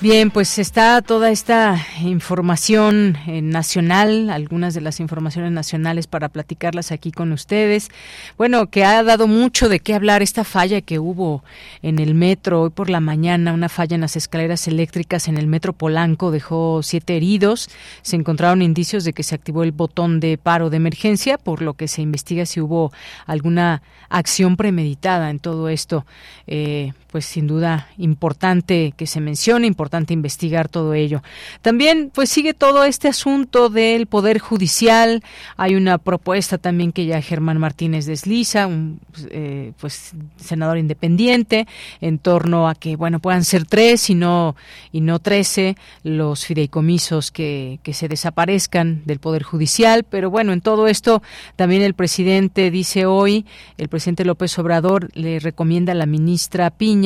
Bien, 0.00 0.30
pues 0.30 0.60
está 0.60 1.02
toda 1.02 1.32
esta 1.32 1.84
información 2.02 3.18
eh, 3.26 3.42
nacional, 3.42 4.30
algunas 4.30 4.72
de 4.72 4.80
las 4.80 5.00
informaciones 5.00 5.50
nacionales 5.50 6.06
para 6.06 6.28
platicarlas 6.28 6.92
aquí 6.92 7.10
con 7.10 7.32
ustedes. 7.32 7.88
Bueno, 8.36 8.70
que 8.70 8.84
ha 8.84 9.02
dado 9.02 9.26
mucho 9.26 9.68
de 9.68 9.80
qué 9.80 9.94
hablar 9.94 10.22
esta 10.22 10.44
falla 10.44 10.82
que 10.82 11.00
hubo 11.00 11.42
en 11.82 11.98
el 11.98 12.14
metro 12.14 12.62
hoy 12.62 12.70
por 12.70 12.90
la 12.90 13.00
mañana, 13.00 13.52
una 13.52 13.68
falla 13.68 13.96
en 13.96 14.02
las 14.02 14.14
escaleras 14.14 14.68
eléctricas 14.68 15.26
en 15.26 15.36
el 15.36 15.48
metro 15.48 15.72
Polanco 15.72 16.30
dejó 16.30 16.80
siete 16.84 17.16
heridos. 17.16 17.68
Se 18.02 18.14
encontraron 18.14 18.62
indicios 18.62 19.02
de 19.02 19.12
que 19.12 19.24
se 19.24 19.34
activó 19.34 19.64
el 19.64 19.72
botón 19.72 20.20
de 20.20 20.38
paro 20.38 20.70
de 20.70 20.76
emergencia, 20.76 21.38
por 21.38 21.60
lo 21.60 21.74
que 21.74 21.88
se 21.88 22.02
investiga 22.02 22.46
si 22.46 22.60
hubo 22.60 22.92
alguna 23.26 23.82
acción 24.10 24.56
premeditada 24.56 25.28
en 25.30 25.40
todo 25.40 25.68
esto. 25.68 26.06
Eh, 26.46 26.92
pues 27.10 27.24
sin 27.24 27.46
duda 27.46 27.88
importante 27.96 28.92
que 28.96 29.06
se 29.06 29.20
mencione, 29.20 29.66
importante 29.66 30.12
investigar 30.12 30.68
todo 30.68 30.92
ello. 30.92 31.22
También 31.62 32.10
pues 32.14 32.28
sigue 32.28 32.52
todo 32.52 32.84
este 32.84 33.08
asunto 33.08 33.70
del 33.70 34.06
poder 34.06 34.38
judicial. 34.38 35.22
Hay 35.56 35.74
una 35.74 35.96
propuesta 35.96 36.58
también 36.58 36.92
que 36.92 37.06
ya 37.06 37.22
Germán 37.22 37.58
Martínez 37.58 38.04
desliza, 38.04 38.66
un 38.66 39.00
eh, 39.30 39.72
pues 39.80 40.12
senador 40.36 40.76
independiente, 40.76 41.66
en 42.02 42.18
torno 42.18 42.68
a 42.68 42.74
que 42.74 42.96
bueno 42.96 43.20
puedan 43.20 43.44
ser 43.44 43.64
tres 43.64 44.10
y 44.10 44.14
no 44.14 44.54
y 44.92 45.00
no 45.00 45.18
trece 45.18 45.76
los 46.02 46.44
fideicomisos 46.44 47.30
que, 47.30 47.80
que 47.82 47.94
se 47.94 48.08
desaparezcan 48.08 49.02
del 49.06 49.18
poder 49.18 49.44
judicial. 49.44 50.04
Pero 50.04 50.30
bueno 50.30 50.52
en 50.52 50.60
todo 50.60 50.88
esto 50.88 51.22
también 51.56 51.80
el 51.80 51.94
presidente 51.94 52.70
dice 52.70 53.06
hoy, 53.06 53.46
el 53.78 53.88
presidente 53.88 54.26
López 54.26 54.58
Obrador 54.58 55.08
le 55.14 55.38
recomienda 55.38 55.92
a 55.92 55.96
la 55.96 56.06
ministra 56.06 56.70
Piña 56.70 56.97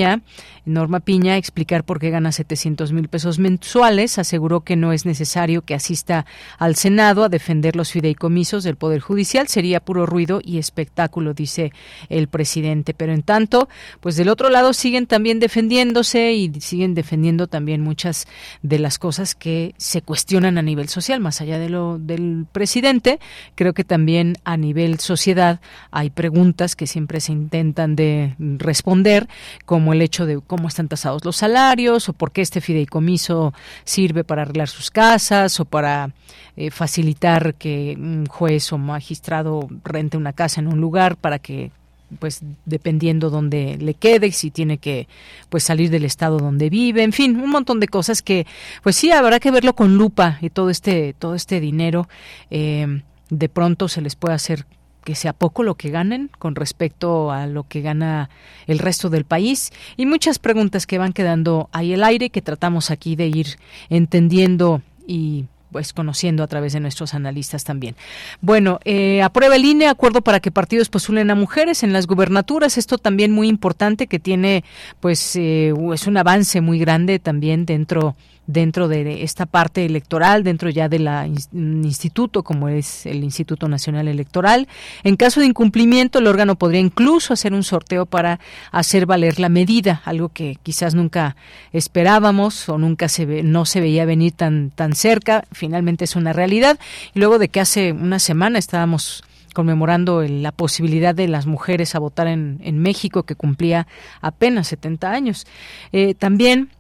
Norma 0.65 1.01
Piña, 1.01 1.37
explicar 1.37 1.85
por 1.85 1.99
qué 1.99 2.11
gana 2.11 2.31
700 2.31 2.93
mil 2.93 3.09
pesos 3.09 3.39
mensuales. 3.39 4.19
Aseguró 4.19 4.61
que 4.61 4.77
no 4.77 4.93
es 4.93 5.07
necesario 5.07 5.63
que 5.63 5.75
asista 5.75 6.25
al 6.59 6.77
Senado 6.77 7.25
a 7.25 7.29
defender 7.29 7.75
los 7.75 7.91
fideicomisos 7.91 8.63
del 8.63 8.77
Poder 8.77 9.01
Judicial. 9.01 9.49
Sería 9.49 9.81
puro 9.81 10.07
ruido 10.07 10.41
y 10.43 10.59
espectáculo, 10.59 11.35
dice 11.35 11.73
el 12.09 12.29
presidente. 12.29 12.95
Pero 12.95 13.13
en 13.13 13.23
tanto, 13.23 13.69
pues 14.01 14.17
del 14.17 14.29
otro 14.29 14.51
lado 14.51 14.73
siguen 14.73 15.07
también 15.07 15.41
defendiéndose 15.41 16.33
y 16.33 16.53
siguen 16.61 16.95
defendiendo 16.95 17.49
también 17.49 17.81
muchas 17.81 18.29
de 18.63 18.79
las 18.79 18.99
cosas 18.99 19.35
que 19.35 19.75
se 19.79 20.01
cuestionan 20.03 20.59
a 20.59 20.63
nivel 20.63 20.89
social, 20.89 21.19
más 21.21 21.41
allá 21.41 21.59
de 21.59 21.69
lo 21.69 21.99
del 21.99 22.47
presidente. 22.53 23.19
Creo 23.57 23.73
que 23.75 23.85
también 23.85 24.37
a 24.45 24.57
nivel 24.57 25.01
sociedad 25.01 25.61
hay 25.91 26.11
preguntas 26.11 26.77
que 26.77 26.87
siempre 26.87 27.21
se 27.21 27.33
intentan 27.33 27.97
de 27.97 28.37
responder, 28.39 29.29
como 29.67 29.82
como 29.83 29.95
el 29.95 30.03
hecho 30.03 30.27
de 30.27 30.41
cómo 30.41 30.69
están 30.69 30.87
tasados 30.87 31.25
los 31.25 31.39
salarios 31.39 32.09
o 32.09 32.13
por 32.13 32.31
qué 32.31 32.41
este 32.41 32.61
fideicomiso 32.61 33.53
sirve 33.83 34.23
para 34.23 34.43
arreglar 34.43 34.69
sus 34.69 34.93
casas 34.93 35.59
o 35.59 35.65
para 35.65 36.13
eh, 36.57 36.71
facilitar 36.71 37.55
que 37.55 37.97
un 37.99 38.27
juez 38.27 38.73
o 38.73 38.79
magistrado 38.79 39.69
rente 39.83 40.17
una 40.17 40.35
casa 40.35 40.61
en 40.61 40.69
un 40.69 40.81
lugar 40.81 41.17
para 41.17 41.41
que 41.41 41.73
pues 42.21 42.43
dependiendo 42.65 43.29
dónde 43.29 43.77
le 43.81 43.95
quede, 43.95 44.31
si 44.31 44.53
tiene 44.53 44.79
que 44.79 45.09
pues 45.49 45.65
salir 45.65 45.91
del 45.91 46.05
estado 46.05 46.39
donde 46.39 46.71
vive, 46.71 47.03
en 47.03 47.13
fin, 47.13 47.41
un 47.41 47.51
montón 47.51 47.81
de 47.81 47.89
cosas 47.89 48.23
que 48.23 48.47
pues 48.85 48.95
sí 48.95 49.11
habrá 49.11 49.41
que 49.41 49.51
verlo 49.51 49.75
con 49.75 49.97
lupa 49.97 50.39
y 50.41 50.51
todo 50.51 50.71
este 50.71 51.13
todo 51.19 51.35
este 51.35 51.59
dinero 51.59 52.09
eh, 52.53 53.03
de 53.31 53.49
pronto 53.49 53.89
se 53.89 54.01
les 54.01 54.15
puede 54.15 54.37
hacer 54.37 54.65
que 55.05 55.15
sea 55.15 55.33
poco 55.33 55.63
lo 55.63 55.75
que 55.75 55.91
ganen 55.91 56.31
con 56.39 56.55
respecto 56.55 57.31
a 57.31 57.47
lo 57.47 57.65
que 57.65 57.81
gana 57.81 58.31
el 58.67 58.79
resto 58.79 59.11
del 59.11 59.25
país 59.25 59.73
y 59.97 60.07
muchas 60.07 60.39
preguntas 60.39 60.87
que 60.87 60.99
van 60.99 61.13
quedando 61.13 61.69
ahí 61.73 61.93
el 61.93 62.05
aire 62.05 62.31
que 62.31 62.43
tratamos 62.43 62.91
aquí 62.91 63.17
de 63.17 63.27
ir 63.27 63.47
entendiendo 63.89 64.83
y 65.07 65.47
pues 65.73 65.93
conociendo 65.93 66.43
a 66.43 66.47
través 66.47 66.75
de 66.75 66.81
nuestros 66.81 67.15
analistas 67.15 67.65
también. 67.65 67.97
Bueno, 68.41 68.79
eh, 68.85 69.23
aprueba 69.23 69.57
el 69.57 69.65
INE 69.65 69.89
acuerdo 69.89 70.21
para 70.21 70.39
que 70.39 70.51
partidos 70.51 70.91
postulen 70.91 71.31
a 71.31 71.35
mujeres 71.35 71.83
en 71.83 71.93
las 71.95 72.07
gubernaturas. 72.07 72.77
Esto 72.77 72.99
también 72.99 73.33
muy 73.33 73.49
importante 73.49 74.07
que 74.07 74.21
tiene, 74.21 74.65
pues, 75.01 75.35
eh, 75.35 75.73
es 75.95 76.07
un 76.07 76.17
avance 76.19 76.61
muy 76.61 76.79
grande 76.79 77.19
también 77.19 77.65
dentro 77.65 78.15
dentro 78.47 78.89
de 78.89 79.23
esta 79.23 79.47
parte 79.47 79.85
electoral, 79.85 80.43
dentro 80.43 80.69
ya 80.71 80.89
del 80.89 81.09
instituto, 81.53 82.43
como 82.43 82.69
es 82.69 83.07
el 83.07 83.23
Instituto 83.23 83.69
Nacional 83.69 84.09
Electoral. 84.09 84.69
En 85.05 85.17
caso 85.17 85.41
de 85.41 85.47
incumplimiento, 85.47 86.19
el 86.19 86.27
órgano 86.27 86.57
podría 86.57 86.81
incluso 86.81 87.33
hacer 87.33 87.53
un 87.53 87.63
sorteo 87.63 88.07
para 88.07 88.41
hacer 88.71 89.07
valer 89.07 89.39
la 89.39 89.49
medida, 89.49 90.03
algo 90.05 90.29
que 90.29 90.59
quizás 90.63 90.95
nunca 90.95 91.37
esperábamos 91.73 92.69
o 92.69 92.79
nunca 92.79 93.09
se 93.09 93.27
ve, 93.27 93.43
no 93.43 93.65
se 93.65 93.81
veía 93.81 94.05
venir 94.05 94.33
tan, 94.33 94.71
tan 94.71 94.95
cerca. 94.95 95.45
Finalmente 95.53 96.05
es 96.05 96.17
una 96.17 96.33
realidad. 96.33 96.79
Y 97.15 97.21
luego 97.21 97.39
de 97.39 97.49
que 97.49 97.61
hace 97.61 97.93
una 97.93 98.19
semana 98.19 98.59
estábamos 98.59 99.25
conmemorando 99.53 100.23
la 100.23 100.53
posibilidad 100.53 101.15
de 101.15 101.29
las 101.29 101.47
mujeres 101.47 101.95
a 101.95 101.99
votar 101.99 102.27
en, 102.27 102.79
México, 102.79 103.23
que 103.23 103.35
cumplía 103.35 103.87
apenas 104.21 104.69
70 104.69 105.11
años. 105.11 105.47
Eh, 105.93 106.15
también 106.15 106.71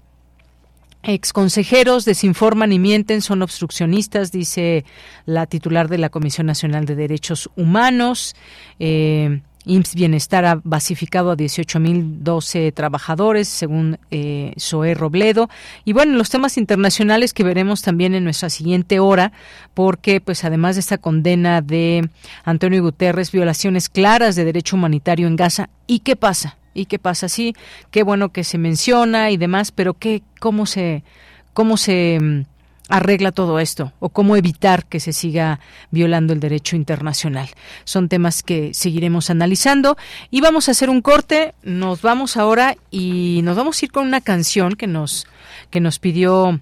Exconsejeros 1.03 2.05
desinforman 2.05 2.73
y 2.73 2.79
mienten, 2.79 3.23
son 3.23 3.43
obstruccionistas, 3.43 4.31
dice 4.31 4.85
la 5.27 5.47
titular 5.47 5.89
de 5.89 5.99
la 5.99 6.11
Comisión 6.11 6.47
Nacional 6.47 6.87
de 6.87 6.95
Derechos 6.95 7.51
Humanos. 7.57 8.37
Eh, 8.79 9.41
IMSS 9.65 9.95
Bienestar 9.95 10.45
ha 10.45 10.61
basificado 10.65 11.31
a 11.31 11.37
18.012 11.37 12.73
trabajadores, 12.75 13.49
según 13.49 13.99
eh, 14.11 14.55
Zoé 14.59 14.95
Robledo. 14.95 15.49
Y 15.85 15.93
bueno, 15.93 16.17
los 16.17 16.31
temas 16.31 16.59
internacionales 16.59 17.33
que 17.33 17.45
veremos 17.45 17.83
también 17.83 18.15
en 18.15 18.25
nuestra 18.25 18.51
siguiente 18.51 18.99
hora, 18.99 19.33
porque 19.75 20.21
pues 20.21 20.45
además 20.45 20.77
de 20.77 20.81
esta 20.81 20.99
condena 20.99 21.63
de 21.63 22.09
Antonio 22.45 22.83
Guterres, 22.83 23.31
violaciones 23.31 23.89
claras 23.89 24.37
de 24.37 24.45
derecho 24.45 24.77
humanitario 24.77 25.27
en 25.27 25.37
Gaza, 25.37 25.69
¿y 25.87 26.01
qué 26.01 26.17
pasa? 26.17 26.57
¿Y 26.75 26.87
qué 26.87 26.99
pasa? 26.99 27.29
Sí, 27.29 27.55
qué 27.91 28.03
bueno 28.03 28.31
que 28.31 28.45
se 28.45 28.59
menciona 28.59 29.31
y 29.31 29.37
demás, 29.37 29.73
pero 29.73 29.95
¿qué, 29.95 30.23
cómo 30.41 30.67
se, 30.67 31.05
cómo 31.53 31.77
se 31.77 32.19
mm, 32.21 32.43
arregla 32.89 33.33
todo 33.33 33.59
esto 33.59 33.93
o 34.01 34.11
cómo 34.11 34.37
evitar 34.37 34.85
que 34.85 35.01
se 35.01 35.13
siga 35.13 35.61
violando 35.91 36.33
el 36.33 36.41
derecho 36.41 36.77
internacional. 36.77 37.49
Son 37.85 38.09
temas 38.09 38.43
que 38.43 38.75
seguiremos 38.75 39.31
analizando 39.31 39.97
y 40.31 40.41
vamos 40.41 40.69
a 40.69 40.73
hacer 40.73 40.91
un 40.91 41.01
corte. 41.01 41.55
Nos 41.63 42.03
vamos 42.03 42.37
ahora 42.37 42.77
y 42.91 43.41
nos 43.45 43.57
vamos 43.57 43.81
a 43.81 43.85
ir 43.87 43.93
con 43.93 44.07
una 44.07 44.21
canción 44.21 44.75
que 44.75 44.87
nos 44.87 45.27
que 45.71 45.81
nos 45.81 45.99
pidió 45.99 46.61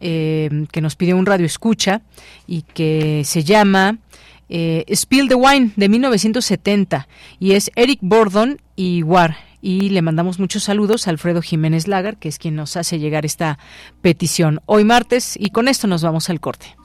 eh, 0.00 0.66
que 0.70 0.80
nos 0.80 0.96
pidió 0.96 1.16
un 1.16 1.26
radio 1.26 1.44
escucha 1.44 2.02
y 2.46 2.62
que 2.62 3.22
se 3.24 3.44
llama 3.44 3.98
eh, 4.48 4.84
Spill 4.94 5.28
the 5.28 5.34
Wine 5.34 5.72
de 5.76 5.88
1970 5.88 7.08
y 7.38 7.52
es 7.52 7.70
Eric 7.76 7.98
Bordon 8.02 8.60
y 8.76 9.02
War. 9.02 9.36
Y 9.60 9.90
le 9.90 10.02
mandamos 10.02 10.38
muchos 10.38 10.62
saludos 10.62 11.06
a 11.06 11.10
Alfredo 11.10 11.42
Jiménez 11.42 11.88
Lagar, 11.88 12.16
que 12.16 12.28
es 12.28 12.38
quien 12.38 12.54
nos 12.54 12.76
hace 12.76 13.00
llegar 13.00 13.26
esta 13.26 13.58
petición 14.02 14.60
hoy 14.66 14.84
martes. 14.84 15.36
Y 15.36 15.50
con 15.50 15.66
esto 15.66 15.88
nos 15.88 16.02
vamos 16.02 16.30
al 16.30 16.40
corte. 16.40 16.76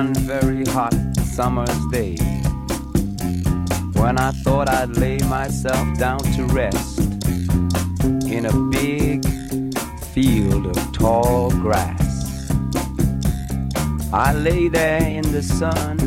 One 0.00 0.14
very 0.14 0.64
hot 0.64 0.94
summer's 1.36 1.86
day 1.88 2.16
when 4.00 4.16
I 4.18 4.30
thought 4.42 4.66
I'd 4.66 4.96
lay 4.96 5.18
myself 5.38 5.86
down 5.98 6.20
to 6.36 6.44
rest 6.60 7.00
in 8.36 8.46
a 8.46 8.54
big 8.78 9.18
field 10.14 10.64
of 10.72 10.92
tall 10.94 11.50
grass. 11.50 12.50
I 14.10 14.32
lay 14.32 14.68
there 14.68 15.02
in 15.02 15.26
the 15.32 15.42
sun 15.42 15.98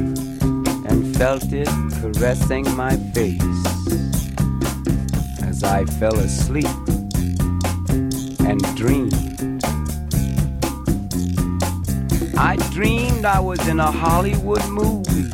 and 0.89 1.15
felt 1.15 1.53
it 1.53 1.69
caressing 2.01 2.65
my 2.75 2.95
face 3.13 3.61
as 5.49 5.63
I 5.63 5.85
fell 5.99 6.17
asleep 6.17 6.77
and 8.49 8.59
dreamed. 8.75 9.13
I 12.35 12.55
dreamed 12.71 13.12
I 13.25 13.39
was 13.39 13.65
in 13.67 13.79
a 13.79 13.91
Hollywood 13.91 14.67
movie, 14.69 15.31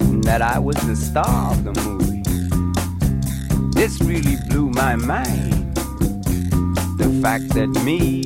and 0.00 0.24
that 0.24 0.40
I 0.40 0.58
was 0.58 0.76
the 0.86 0.96
star 0.96 1.52
of 1.52 1.64
the 1.64 1.72
movie. 1.82 2.22
This 3.78 4.00
really 4.00 4.36
blew 4.48 4.70
my 4.70 4.96
mind. 4.96 5.74
The 6.98 7.18
fact 7.20 7.48
that 7.50 7.68
me, 7.84 8.24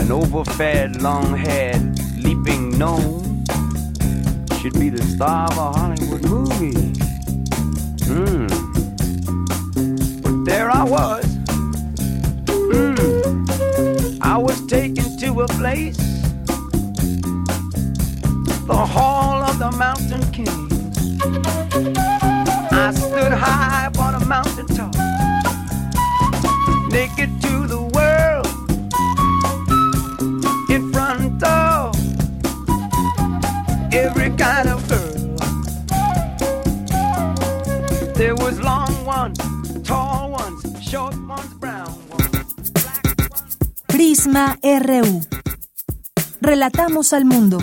an 0.00 0.10
overfed, 0.10 1.02
long 1.02 1.36
haired, 1.36 1.98
leaping 2.18 2.78
gnome, 2.78 3.44
should 4.60 4.74
be 4.80 4.88
the 4.88 5.02
star 5.02 5.50
of 5.50 5.58
a 5.58 5.72
Hollywood 5.72 6.24
movie. 6.24 6.92
Hmm. 8.06 8.46
But 10.22 10.44
there 10.44 10.70
I 10.70 10.84
was. 10.84 11.24
Hmm. 12.48 14.22
I 14.22 14.38
was 14.38 14.66
taken 14.66 15.18
to 15.18 15.42
a 15.42 15.48
place 15.48 16.01
the 18.72 18.86
hall 18.86 19.42
of 19.42 19.58
the 19.58 19.70
mountain 19.72 20.24
king. 20.32 20.48
I 22.84 22.90
stood 22.94 23.32
high 23.44 23.86
upon 23.92 24.14
a 24.14 24.24
mountain 24.24 24.66
top, 24.66 24.94
naked 26.90 27.30
to 27.44 27.54
the 27.72 27.82
world, 27.96 28.48
in 30.74 30.90
front 30.90 31.42
of 31.42 31.94
every 33.92 34.30
kind 34.44 34.68
of 34.74 34.78
girl. 34.88 35.36
There 38.14 38.36
was 38.36 38.58
long 38.60 38.92
ones, 39.04 39.38
tall 39.84 40.30
ones, 40.30 40.60
short 40.82 41.14
ones, 41.34 41.52
brown 41.60 41.92
ones. 42.08 42.72
Prisma 43.86 44.56
RU. 44.62 45.20
Relatamos 46.40 47.12
al 47.12 47.24
mundo. 47.26 47.58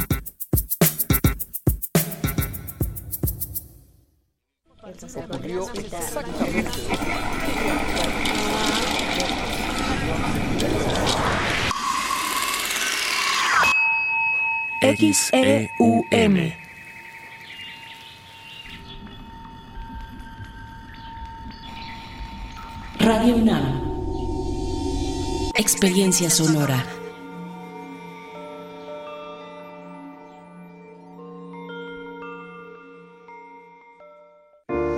X-E-U-M. 15.01 16.57
Radio 22.99 23.35
UNAM. 23.37 23.65
Experiencia 25.55 26.29
sonora. 26.29 26.98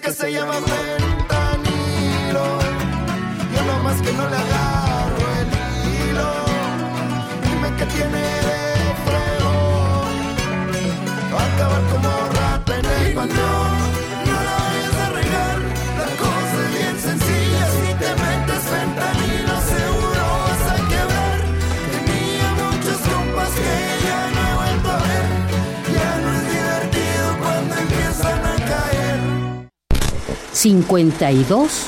Que 0.00 0.10
se 0.10 0.32
llama 0.32 0.54
fentanilo. 0.54 2.44
Yo 3.54 3.62
nomás 3.64 4.00
que 4.00 4.12
no 4.12 4.28
le 4.28 4.36
agarro 4.36 5.24
el 5.40 5.48
hilo. 6.08 6.32
Dime 7.44 7.76
que 7.76 7.86
tiene 7.86 8.41
52 30.62 31.86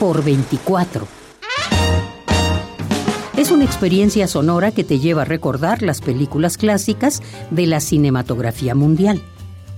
por 0.00 0.24
24. 0.24 1.06
Es 3.36 3.50
una 3.50 3.66
experiencia 3.66 4.26
sonora 4.28 4.72
que 4.72 4.82
te 4.82 4.98
lleva 4.98 5.22
a 5.22 5.24
recordar 5.26 5.82
las 5.82 6.00
películas 6.00 6.56
clásicas 6.56 7.22
de 7.50 7.66
la 7.66 7.80
cinematografía 7.80 8.74
mundial. 8.74 9.20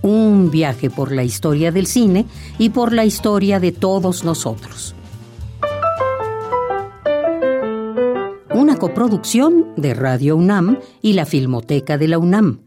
Un 0.01 0.53
viaje 0.53 0.91
por 0.91 1.11
la 1.11 1.25
historia 1.25 1.73
del 1.73 1.89
cine 1.89 2.27
y 2.57 2.71
por 2.71 2.93
la 2.93 3.05
historia 3.05 3.59
de 3.59 3.73
todos 3.73 4.23
nosotros. 4.23 4.95
Una 8.55 8.77
coproducción 8.77 9.73
de 9.77 9.93
Radio 9.93 10.37
UNAM 10.37 10.79
y 11.03 11.15
la 11.15 11.27
Filmoteca 11.27 11.99
de 11.99 12.07
la 12.07 12.19
UNAM 12.19 12.61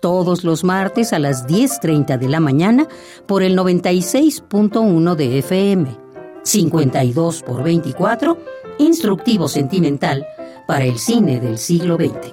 todos 0.00 0.44
los 0.44 0.64
martes 0.64 1.12
a 1.12 1.18
las 1.18 1.46
10.30 1.46 2.18
de 2.18 2.28
la 2.28 2.40
mañana 2.40 2.88
por 3.26 3.42
el 3.42 3.56
96.1 3.56 5.14
de 5.14 5.38
FM. 5.38 5.96
52 6.44 7.42
por 7.42 7.62
24, 7.62 8.38
instructivo 8.78 9.48
sentimental 9.48 10.26
para 10.66 10.84
el 10.84 10.98
cine 10.98 11.40
del 11.40 11.58
siglo 11.58 11.96
XX. 11.96 12.32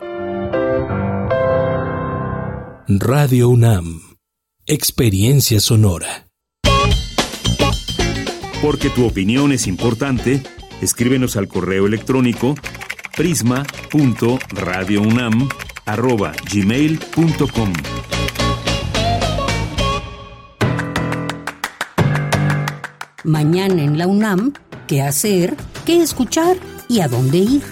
Radio 2.88 3.50
UNAM, 3.50 4.02
experiencia 4.68 5.60
sonora. 5.60 6.28
Porque 8.62 8.90
tu 8.90 9.06
opinión 9.06 9.52
es 9.52 9.68
importante, 9.68 10.42
escríbenos 10.82 11.36
al 11.36 11.48
correo 11.48 11.88
electrónico 11.88 12.56
prisma.radiounam@gmail.com. 15.86 17.74
Mañana 23.24 23.82
en 23.82 23.98
la 23.98 24.08
UNAM, 24.08 24.54
¿qué 24.88 25.02
hacer? 25.02 25.56
¿Qué 25.86 26.02
escuchar? 26.02 26.58
¿Y 26.88 27.02
a 27.02 27.08
dónde 27.08 27.38
ir? 27.40 27.64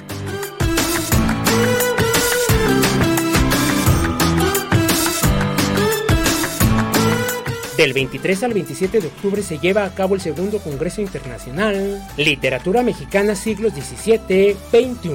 Del 7.77 7.93
23 7.93 8.43
al 8.43 8.53
27 8.53 9.01
de 9.01 9.07
octubre 9.07 9.41
se 9.41 9.57
lleva 9.57 9.83
a 9.83 9.93
cabo 9.93 10.13
el 10.13 10.21
segundo 10.21 10.59
Congreso 10.59 11.01
Internacional 11.01 12.07
Literatura 12.17 12.83
Mexicana 12.83 13.35
Siglos 13.35 13.73
XVII, 13.73 14.55
XXI, 14.71 15.09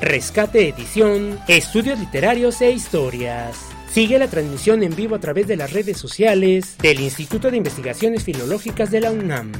Rescate 0.00 0.68
Edición, 0.68 1.40
Estudios 1.48 1.98
Literarios 1.98 2.60
e 2.60 2.70
Historias. 2.70 3.58
Sigue 3.90 4.16
la 4.20 4.28
transmisión 4.28 4.84
en 4.84 4.94
vivo 4.94 5.16
a 5.16 5.18
través 5.18 5.48
de 5.48 5.56
las 5.56 5.72
redes 5.72 5.96
sociales 5.98 6.76
del 6.78 7.00
Instituto 7.00 7.50
de 7.50 7.56
Investigaciones 7.56 8.22
Filológicas 8.22 8.92
de 8.92 9.00
la 9.00 9.10
UNAM. 9.10 9.50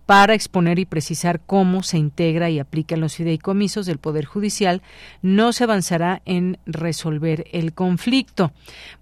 para 0.07 0.35
exponer 0.35 0.79
y 0.79 0.87
precisar 0.87 1.41
cómo 1.45 1.83
se 1.83 1.99
integra 1.99 2.49
y 2.49 2.61
aplican 2.61 3.01
los 3.01 3.17
fideicomisos 3.17 3.87
del 3.87 3.99
Poder 3.99 4.25
Judicial, 4.25 4.81
no 5.21 5.53
se 5.53 5.65
avanzará 5.65 6.23
en 6.25 6.59
resolver 6.65 7.47
el 7.53 7.75
conflicto. 7.75 8.53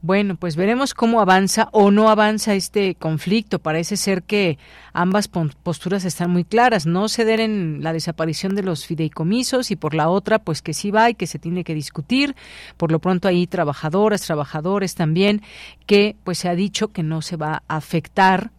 Bueno, 0.00 0.36
pues 0.36 0.56
veremos 0.56 0.94
cómo 0.94 1.20
avanza 1.20 1.68
o 1.72 1.90
no 1.90 2.08
avanza 2.08 2.54
este 2.54 2.94
conflicto. 2.94 3.58
Parece 3.58 3.98
ser 3.98 4.22
que 4.22 4.58
ambas 4.94 5.28
posturas 5.28 6.06
están 6.06 6.30
muy 6.30 6.44
claras. 6.44 6.86
No 6.86 7.08
ceder 7.08 7.40
en 7.40 7.82
la 7.82 7.92
desaparición 7.92 8.54
de 8.54 8.62
los 8.62 8.86
fideicomisos 8.86 9.70
y 9.70 9.76
por 9.76 9.94
la 9.94 10.08
otra, 10.08 10.38
pues 10.38 10.62
que 10.62 10.72
sí 10.72 10.90
va 10.90 11.10
y 11.10 11.14
que 11.14 11.26
se 11.26 11.38
tiene 11.38 11.64
que 11.64 11.74
discutir. 11.74 12.34
Por 12.78 12.90
lo 12.90 12.98
pronto 12.98 13.28
hay 13.28 13.46
trabajadoras, 13.46 14.22
trabajadores 14.22 14.94
también 14.94 15.42
que 15.86 16.16
pues 16.24 16.38
se 16.38 16.48
ha 16.48 16.54
dicho 16.54 16.88
que 16.88 17.02
no 17.02 17.20
se 17.20 17.36
va 17.36 17.62
a 17.68 17.76
afectar 17.76 18.53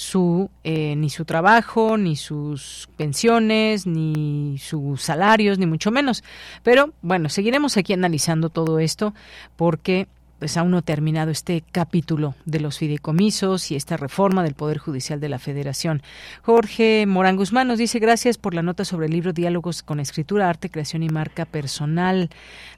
su 0.00 0.48
eh, 0.64 0.96
ni 0.96 1.10
su 1.10 1.26
trabajo, 1.26 1.98
ni 1.98 2.16
sus 2.16 2.88
pensiones, 2.96 3.86
ni 3.86 4.56
sus 4.58 5.02
salarios, 5.02 5.58
ni 5.58 5.66
mucho 5.66 5.90
menos. 5.90 6.24
Pero 6.62 6.94
bueno, 7.02 7.28
seguiremos 7.28 7.76
aquí 7.76 7.92
analizando 7.92 8.48
todo 8.48 8.78
esto 8.78 9.12
porque 9.56 10.08
pues 10.40 10.56
aún 10.56 10.70
no 10.70 10.80
terminado 10.80 11.30
este 11.30 11.62
capítulo 11.70 12.34
de 12.46 12.60
los 12.60 12.78
fideicomisos 12.78 13.70
y 13.70 13.76
esta 13.76 13.98
reforma 13.98 14.42
del 14.42 14.54
Poder 14.54 14.78
Judicial 14.78 15.20
de 15.20 15.28
la 15.28 15.38
Federación. 15.38 16.02
Jorge 16.42 17.04
Morán 17.06 17.36
Guzmán 17.36 17.68
nos 17.68 17.78
dice 17.78 17.98
gracias 17.98 18.38
por 18.38 18.54
la 18.54 18.62
nota 18.62 18.86
sobre 18.86 19.06
el 19.06 19.12
libro 19.12 19.34
Diálogos 19.34 19.82
con 19.82 20.00
Escritura, 20.00 20.48
Arte, 20.48 20.70
Creación 20.70 21.02
y 21.02 21.10
Marca 21.10 21.44
Personal. 21.44 22.30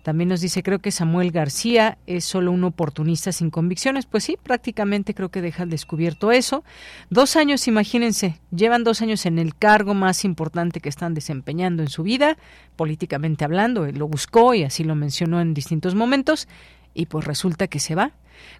También 0.03 0.29
nos 0.29 0.41
dice 0.41 0.65
creo 0.65 0.81
que 0.81 0.91
Samuel 0.91 1.31
García 1.31 1.99
es 2.09 2.25
solo 2.25 2.51
un 2.51 2.65
oportunista 2.65 3.31
sin 3.31 3.51
convicciones. 3.51 4.07
Pues 4.07 4.25
sí, 4.25 4.37
prácticamente 4.43 5.15
creo 5.15 5.29
que 5.29 5.41
deja 5.41 5.65
descubierto 5.65 6.33
eso. 6.33 6.65
Dos 7.11 7.37
años, 7.37 7.69
imagínense, 7.69 8.41
llevan 8.51 8.83
dos 8.83 9.03
años 9.03 9.25
en 9.25 9.39
el 9.39 9.55
cargo 9.55 9.95
más 9.95 10.25
importante 10.25 10.81
que 10.81 10.89
están 10.89 11.15
desempeñando 11.15 11.85
en 11.85 11.89
su 11.89 12.03
vida, 12.03 12.37
políticamente 12.75 13.45
hablando. 13.45 13.87
Él 13.87 13.99
lo 13.99 14.09
buscó 14.09 14.53
y 14.55 14.65
así 14.65 14.83
lo 14.83 14.97
mencionó 14.97 15.41
en 15.41 15.55
distintos 15.55 15.95
momentos 15.95 16.49
y 16.95 17.07
pues 17.07 17.25
resulta 17.25 17.67
que 17.67 17.81
se 17.81 17.95
va 17.95 18.13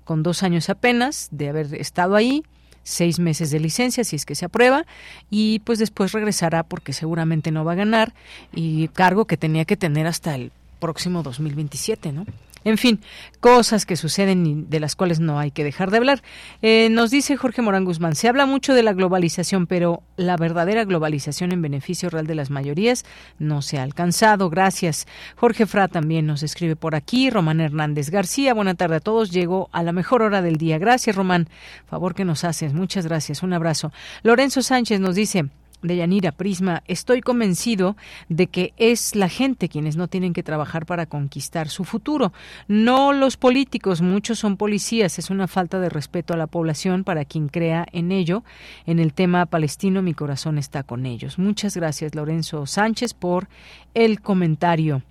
con 0.05 0.23
dos 0.23 0.43
años 0.43 0.71
apenas 0.71 1.29
de 1.31 1.49
haber 1.49 1.75
estado 1.75 2.17
ahí 2.17 2.43
seis 2.85 3.19
meses 3.19 3.51
de 3.51 3.61
licencia 3.61 4.05
si 4.05 4.17
es 4.17 4.27
que 4.27 4.35
se 4.35 4.45
aprueba 4.45 4.87
y 5.31 5.61
pues 5.61 5.79
después 5.79 6.13
regresará 6.13 6.63
porque 6.63 6.93
seguramente 6.93 7.51
no 7.51 7.65
va 7.65 7.73
a 7.73 7.77
ganar 7.77 8.15
y 8.53 8.89
cargo 8.89 9.27
que 9.27 9.37
tenía 9.37 9.65
que 9.65 9.77
tener 9.77 10.07
hasta 10.07 10.35
el 10.35 10.53
próximo 10.81 11.23
2027, 11.23 12.13
¿no? 12.13 12.27
En 12.65 12.79
fin, 12.79 13.01
cosas 13.41 13.87
que 13.87 13.97
suceden 13.97 14.47
y 14.47 14.55
de 14.55 14.81
las 14.81 14.97
cuales 14.97 15.21
no 15.21 15.39
hay 15.39 15.51
que 15.51 15.65
dejar 15.65 15.91
de 15.91 15.97
hablar. 15.99 16.23
Eh, 16.61 16.89
nos 16.91 17.11
dice 17.11 17.37
Jorge 17.37 17.63
Morán 17.63 17.85
Guzmán, 17.85 18.15
se 18.15 18.29
habla 18.29 18.47
mucho 18.47 18.75
de 18.75 18.83
la 18.83 18.93
globalización, 18.93 19.67
pero 19.67 20.03
la 20.17 20.37
verdadera 20.37 20.85
globalización 20.85 21.53
en 21.53 21.63
beneficio 21.63 22.11
real 22.11 22.27
de 22.27 22.35
las 22.35 22.51
mayorías 22.51 23.05
no 23.39 23.63
se 23.63 23.79
ha 23.79 23.83
alcanzado. 23.83 24.51
Gracias. 24.51 25.07
Jorge 25.37 25.67
Fra 25.67 25.89
también 25.89 26.27
nos 26.27 26.43
escribe 26.43 26.77
por 26.77 26.95
aquí. 26.95 27.31
Román 27.31 27.61
Hernández 27.61 28.11
García, 28.11 28.55
buena 28.55 28.75
tarde 28.75 28.97
a 28.97 29.01
todos. 29.01 29.31
Llego 29.31 29.69
a 29.73 29.83
la 29.83 29.93
mejor 29.93 30.23
hora 30.23 30.43
del 30.43 30.57
día. 30.57 30.79
Gracias, 30.79 31.17
Román. 31.17 31.49
Favor 31.87 32.15
que 32.15 32.25
nos 32.25 32.45
haces. 32.45 32.73
Muchas 32.73 33.07
gracias. 33.07 33.43
Un 33.43 33.53
abrazo. 33.53 33.93
Lorenzo 34.23 34.63
Sánchez 34.63 35.01
nos 35.01 35.15
dice, 35.15 35.47
de 35.83 35.97
Yanira 35.97 36.33
Prisma, 36.33 36.83
estoy 36.87 37.21
convencido 37.21 37.97
de 38.29 38.47
que 38.47 38.73
es 38.77 39.15
la 39.15 39.29
gente 39.29 39.69
quienes 39.69 39.97
no 39.97 40.09
tienen 40.09 40.33
que 40.33 40.43
trabajar 40.43 40.87
para 40.87 41.07
conquistar 41.07 41.69
su 41.69 41.85
futuro, 41.85 42.33
no 42.69 43.13
los 43.13 43.37
políticos, 43.37 44.01
muchos 44.01 44.39
son 44.39 44.57
policías, 44.57 45.19
es 45.19 45.31
una 45.31 45.49
falta 45.49 45.81
de 45.81 45.89
respeto 45.89 46.35
a 46.35 46.37
la 46.37 46.47
población 46.47 47.05
para 47.05 47.25
quien 47.25 47.49
crea 47.49 47.87
en 47.93 48.13
ello. 48.13 48.45
En 48.87 48.99
el 48.99 49.13
tema 49.13 49.47
palestino 49.47 50.03
mi 50.03 50.15
corazón 50.15 50.59
está 50.59 50.83
con 50.83 51.07
ellos. 51.07 51.39
Muchas 51.39 51.77
gracias 51.77 52.15
Lorenzo 52.15 52.67
Sánchez 52.67 53.15
por 53.15 53.49
el 53.95 54.21
comentario. 54.21 55.03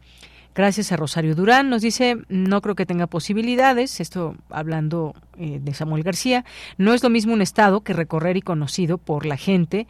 Gracias 0.54 0.92
a 0.92 0.98
Rosario 0.98 1.36
Durán. 1.36 1.70
Nos 1.70 1.82
dice, 1.82 2.18
no 2.28 2.62
creo 2.62 2.76
que 2.76 2.86
tenga 2.86 3.08
posibilidades, 3.08 4.00
esto 4.00 4.36
hablando 4.50 5.14
eh, 5.38 5.60
de 5.62 5.74
Samuel 5.74 6.04
García, 6.04 6.46
no 6.78 6.94
es 6.94 7.04
lo 7.04 7.10
mismo 7.10 7.34
un 7.34 7.42
estado 7.42 7.82
que 7.82 7.94
recorrer 7.94 8.38
y 8.38 8.42
conocido 8.42 8.98
por 8.98 9.26
la 9.26 9.38
gente 9.38 9.88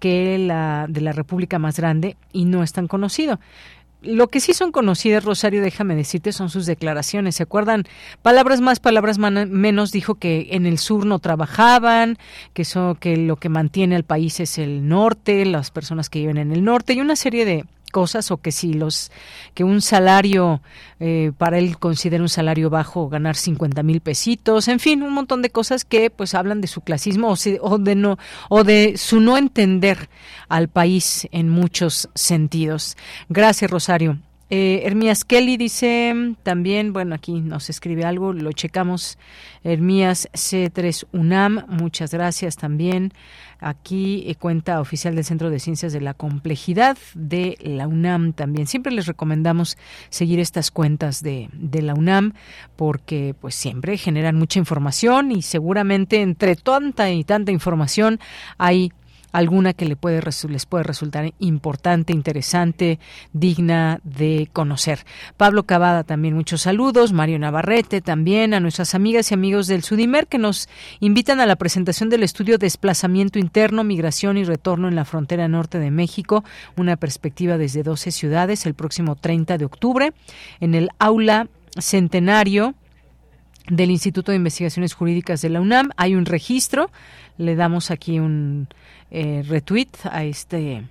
que 0.00 0.38
la 0.38 0.86
de 0.88 1.00
la 1.00 1.12
república 1.12 1.58
más 1.58 1.78
grande 1.78 2.16
y 2.32 2.44
no 2.44 2.62
es 2.62 2.72
tan 2.72 2.86
conocido 2.86 3.40
lo 4.04 4.28
que 4.28 4.40
sí 4.40 4.52
son 4.52 4.70
conocidas, 4.70 5.24
Rosario, 5.24 5.62
déjame 5.62 5.96
decirte, 5.96 6.32
son 6.32 6.50
sus 6.50 6.66
declaraciones. 6.66 7.36
¿Se 7.36 7.42
acuerdan? 7.42 7.84
Palabras 8.22 8.60
más, 8.60 8.80
palabras 8.80 9.18
menos, 9.18 9.92
dijo 9.92 10.16
que 10.16 10.48
en 10.50 10.66
el 10.66 10.78
sur 10.78 11.06
no 11.06 11.18
trabajaban, 11.18 12.18
que, 12.52 12.62
eso, 12.62 12.96
que 13.00 13.16
lo 13.16 13.36
que 13.36 13.48
mantiene 13.48 13.96
al 13.96 14.04
país 14.04 14.40
es 14.40 14.58
el 14.58 14.86
norte, 14.88 15.44
las 15.46 15.70
personas 15.70 16.10
que 16.10 16.20
viven 16.20 16.36
en 16.36 16.52
el 16.52 16.64
norte 16.64 16.92
y 16.92 17.00
una 17.00 17.16
serie 17.16 17.44
de, 17.44 17.64
cosas 17.94 18.32
o 18.32 18.38
que 18.38 18.50
si 18.50 18.72
los 18.72 19.12
que 19.54 19.62
un 19.62 19.80
salario 19.80 20.60
eh, 20.98 21.30
para 21.38 21.58
él 21.58 21.78
considera 21.78 22.24
un 22.24 22.28
salario 22.28 22.70
bajo 22.70 23.08
ganar 23.08 23.36
50 23.36 23.84
mil 23.84 24.00
pesitos 24.00 24.66
en 24.66 24.80
fin 24.80 25.04
un 25.04 25.14
montón 25.14 25.42
de 25.42 25.50
cosas 25.50 25.84
que 25.84 26.10
pues 26.10 26.34
hablan 26.34 26.60
de 26.60 26.66
su 26.66 26.80
clasismo 26.80 27.32
o, 27.32 27.36
o 27.60 27.78
de 27.78 27.94
no 27.94 28.18
o 28.48 28.64
de 28.64 28.96
su 28.96 29.20
no 29.20 29.38
entender 29.38 30.08
al 30.48 30.66
país 30.68 31.28
en 31.30 31.48
muchos 31.48 32.08
sentidos. 32.14 32.96
Gracias 33.28 33.70
Rosario 33.70 34.18
eh, 34.50 34.82
Hermías 34.84 35.24
Kelly 35.24 35.56
dice 35.56 36.34
también, 36.42 36.92
bueno, 36.92 37.14
aquí 37.14 37.40
nos 37.40 37.70
escribe 37.70 38.04
algo, 38.04 38.32
lo 38.32 38.52
checamos. 38.52 39.18
Hermías 39.62 40.28
C3 40.32 41.06
UNAM, 41.12 41.64
muchas 41.68 42.12
gracias 42.12 42.56
también. 42.56 43.12
Aquí 43.58 44.24
eh, 44.26 44.34
cuenta 44.34 44.80
oficial 44.80 45.14
del 45.14 45.24
Centro 45.24 45.48
de 45.48 45.58
Ciencias 45.58 45.94
de 45.94 46.02
la 46.02 46.12
Complejidad 46.12 46.98
de 47.14 47.56
la 47.62 47.88
UNAM 47.88 48.34
también. 48.34 48.66
Siempre 48.66 48.92
les 48.92 49.06
recomendamos 49.06 49.78
seguir 50.10 50.38
estas 50.38 50.70
cuentas 50.70 51.22
de, 51.22 51.48
de 51.54 51.80
la 51.80 51.94
UNAM 51.94 52.34
porque 52.76 53.34
pues 53.40 53.54
siempre 53.54 53.96
generan 53.96 54.36
mucha 54.36 54.58
información 54.58 55.32
y 55.32 55.40
seguramente 55.40 56.20
entre 56.20 56.56
tanta 56.56 57.10
y 57.10 57.24
tanta 57.24 57.52
información 57.52 58.20
hay 58.58 58.92
alguna 59.34 59.72
que 59.72 59.84
le 59.84 59.96
puede, 59.96 60.22
les 60.48 60.64
puede 60.64 60.84
resultar 60.84 61.34
importante, 61.40 62.12
interesante, 62.12 63.00
digna 63.32 64.00
de 64.04 64.48
conocer. 64.52 65.04
Pablo 65.36 65.64
Cavada 65.64 66.04
también 66.04 66.34
muchos 66.34 66.62
saludos, 66.62 67.12
Mario 67.12 67.40
Navarrete 67.40 68.00
también, 68.00 68.54
a 68.54 68.60
nuestras 68.60 68.94
amigas 68.94 69.32
y 69.32 69.34
amigos 69.34 69.66
del 69.66 69.82
Sudimer 69.82 70.28
que 70.28 70.38
nos 70.38 70.68
invitan 71.00 71.40
a 71.40 71.46
la 71.46 71.56
presentación 71.56 72.10
del 72.10 72.22
estudio 72.22 72.58
Desplazamiento 72.58 73.40
Interno, 73.40 73.82
Migración 73.82 74.36
y 74.36 74.44
Retorno 74.44 74.86
en 74.86 74.94
la 74.94 75.04
frontera 75.04 75.48
norte 75.48 75.80
de 75.80 75.90
México, 75.90 76.44
una 76.76 76.96
perspectiva 76.96 77.58
desde 77.58 77.82
12 77.82 78.12
ciudades 78.12 78.66
el 78.66 78.74
próximo 78.74 79.16
30 79.16 79.58
de 79.58 79.64
octubre 79.64 80.12
en 80.60 80.76
el 80.76 80.90
aula 81.00 81.48
centenario 81.76 82.76
del 83.68 83.90
Instituto 83.90 84.32
de 84.32 84.36
Investigaciones 84.36 84.94
Jurídicas 84.94 85.40
de 85.40 85.48
la 85.48 85.60
UNAM. 85.60 85.90
Hay 85.96 86.14
un 86.14 86.26
registro, 86.26 86.90
le 87.38 87.56
damos 87.56 87.90
aquí 87.90 88.18
un 88.18 88.68
eh, 89.10 89.42
retweet 89.46 89.88
a 90.04 90.24
este 90.24 90.84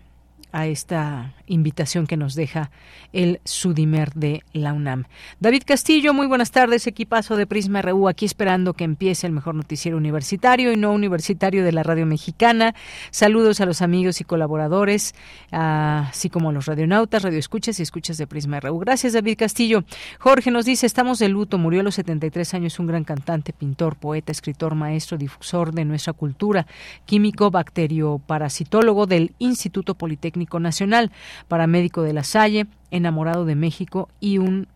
a 0.54 0.68
esta 0.68 1.34
invitación 1.47 2.06
que 2.08 2.16
nos 2.16 2.36
deja 2.36 2.70
el 3.12 3.41
Sudimer 3.43 4.14
de 4.14 4.43
la 4.54 4.74
UNAM. 4.74 5.06
David 5.39 5.64
Castillo, 5.66 6.14
muy 6.14 6.28
buenas 6.28 6.51
tardes, 6.51 6.86
equipazo 6.86 7.36
de 7.36 7.47
Prisma 7.47 7.82
RU, 7.82 8.08
aquí 8.08 8.26
esperando 8.26 8.74
que 8.74 8.84
empiece 8.84 9.26
el 9.26 9.34
mejor 9.34 9.56
noticiero 9.56 9.97
universitario 9.97 10.72
y 10.72 10.78
no 10.78 10.93
universitario 10.93 11.66
de 11.66 11.72
la 11.72 11.82
radio 11.82 12.06
mexicana. 12.06 12.76
Saludos 13.10 13.62
a 13.62 13.66
los 13.66 13.82
amigos 13.82 14.22
y 14.22 14.24
colaboradores, 14.24 15.16
así 15.51 16.30
como 16.30 16.51
a 16.51 16.54
los 16.54 16.68
radionautas, 16.68 17.24
radioescuchas 17.24 17.80
y 17.80 17.84
escuchas 17.84 18.18
de 18.18 18.28
Prisma 18.28 18.60
RU. 18.60 18.78
Gracias, 18.78 19.14
David 19.14 19.38
Castillo. 19.39 19.84
Jorge 20.20 20.51
nos 20.51 20.66
dice, 20.66 20.86
estamos 20.86 21.18
de 21.18 21.30
luto, 21.30 21.58
murió 21.58 21.82
a 21.82 21.84
los 21.84 21.95
73 21.95 22.54
años 22.54 22.78
un 22.78 22.86
gran 22.86 23.04
cantante, 23.04 23.54
pintor, 23.54 23.95
poeta, 23.95 24.32
escritor, 24.32 24.76
maestro, 24.76 25.18
difusor 25.18 25.74
de 25.74 25.84
nuestra 25.84 26.14
cultura, 26.14 26.68
químico, 27.06 27.49
bacterioparasitólogo 27.49 29.08
del 29.08 29.34
Instituto 29.39 29.95
Politécnico 29.95 30.42
Nacional, 30.59 31.11
paramédico 31.47 32.01
de 32.03 32.13
la 32.13 32.23
Salle, 32.23 32.67
enamorado 32.91 33.45
de 33.45 33.55
México 33.55 34.09
y 34.19 34.37
un, 34.37 34.67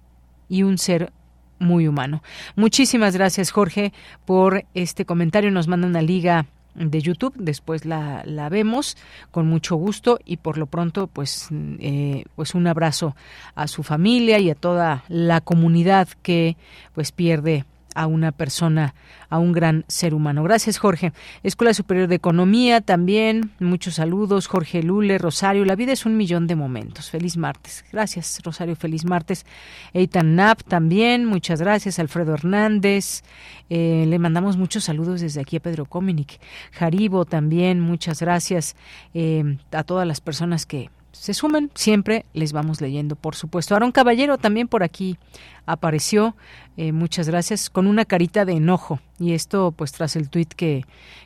y 0.50 0.64
un 0.64 0.78
ser 0.78 1.12
muy 1.60 1.88
humano. 1.88 2.24
Muchísimas 2.56 3.16
gracias, 3.16 3.52
Jorge, 3.52 3.94
por 4.26 4.66
este 4.74 5.06
comentario. 5.06 5.52
Nos 5.52 5.68
manda 5.68 5.88
una 5.88 6.02
liga 6.02 6.46
de 6.76 7.02
YouTube, 7.02 7.34
después 7.38 7.86
la, 7.86 8.22
la 8.26 8.50
vemos 8.50 8.98
con 9.32 9.48
mucho 9.48 9.76
gusto 9.76 10.20
y 10.26 10.38
por 10.38 10.58
lo 10.58 10.68
pronto 10.68 11.08
pues, 11.08 11.48
eh, 11.52 12.26
pues 12.36 12.54
un 12.54 12.68
abrazo 12.68 13.16
a 13.56 13.68
su 13.68 13.82
familia 13.82 14.40
y 14.40 14.52
a 14.52 14.56
toda 14.56 15.04
la 15.08 15.42
comunidad 15.42 16.08
que 16.22 16.56
pues 16.94 17.12
pierde 17.12 17.66
a 17.98 18.06
una 18.06 18.32
persona, 18.32 18.94
a 19.28 19.40
un 19.40 19.52
gran 19.54 19.84
ser 19.88 20.14
humano. 20.14 20.44
Gracias, 20.44 20.78
Jorge. 20.78 21.14
Escuela 21.42 21.74
Superior 21.74 22.08
de 22.08 22.16
Economía 22.16 22.80
también. 22.80 23.50
Muchos 23.60 23.96
saludos. 23.96 24.46
Jorge 24.46 24.84
Lule, 24.84 25.18
Rosario. 25.18 25.66
La 25.66 25.76
vida 25.76 25.94
es 25.94 26.06
un 26.06 26.16
millón 26.16 26.46
de 26.46 26.56
momentos. 26.56 27.10
Feliz 27.10 27.38
martes. 27.38 27.84
Gracias, 27.92 28.40
Rosario. 28.44 28.76
Feliz 28.76 29.04
martes. 29.04 29.48
Eitan 29.94 30.36
Nap 30.36 30.62
también. 30.62 31.26
Muchas 31.26 31.60
gracias. 31.60 31.98
Alfredo 31.98 32.36
Hernández. 32.36 33.24
Eh, 33.72 34.06
le 34.08 34.20
mandamos 34.20 34.58
muchos 34.58 34.84
saludos 34.84 35.22
desde 35.22 35.42
aquí 35.42 35.58
a 35.58 35.60
Pedro 35.60 35.86
Cominic. 35.86 36.40
Jaribo 36.74 37.26
también. 37.26 37.80
Muchas 37.80 38.22
gracias 38.22 38.76
eh, 39.16 39.58
a 39.72 39.84
todas 39.84 40.08
las 40.08 40.22
personas 40.22 40.68
que 40.68 40.92
se 41.20 41.34
sumen, 41.34 41.72
siempre 41.74 42.26
les 42.34 42.54
vamos 42.54 42.82
leyendo, 42.82 43.16
por 43.16 43.36
supuesto. 43.36 43.76
Aaron 43.76 43.92
Caballero 43.92 44.38
también 44.38 44.68
por 44.68 44.84
aquí 44.84 45.18
apareció, 45.66 46.36
eh, 46.78 46.92
muchas 46.92 47.28
gracias, 47.28 47.70
con 47.70 47.88
una 47.88 48.06
carita 48.06 48.46
de 48.46 48.54
enojo. 48.54 49.00
Y 49.20 49.34
esto, 49.34 49.74
pues, 49.76 49.92
tras 49.92 50.16
el 50.16 50.30
tuit 50.30 50.54
que, 50.54 50.86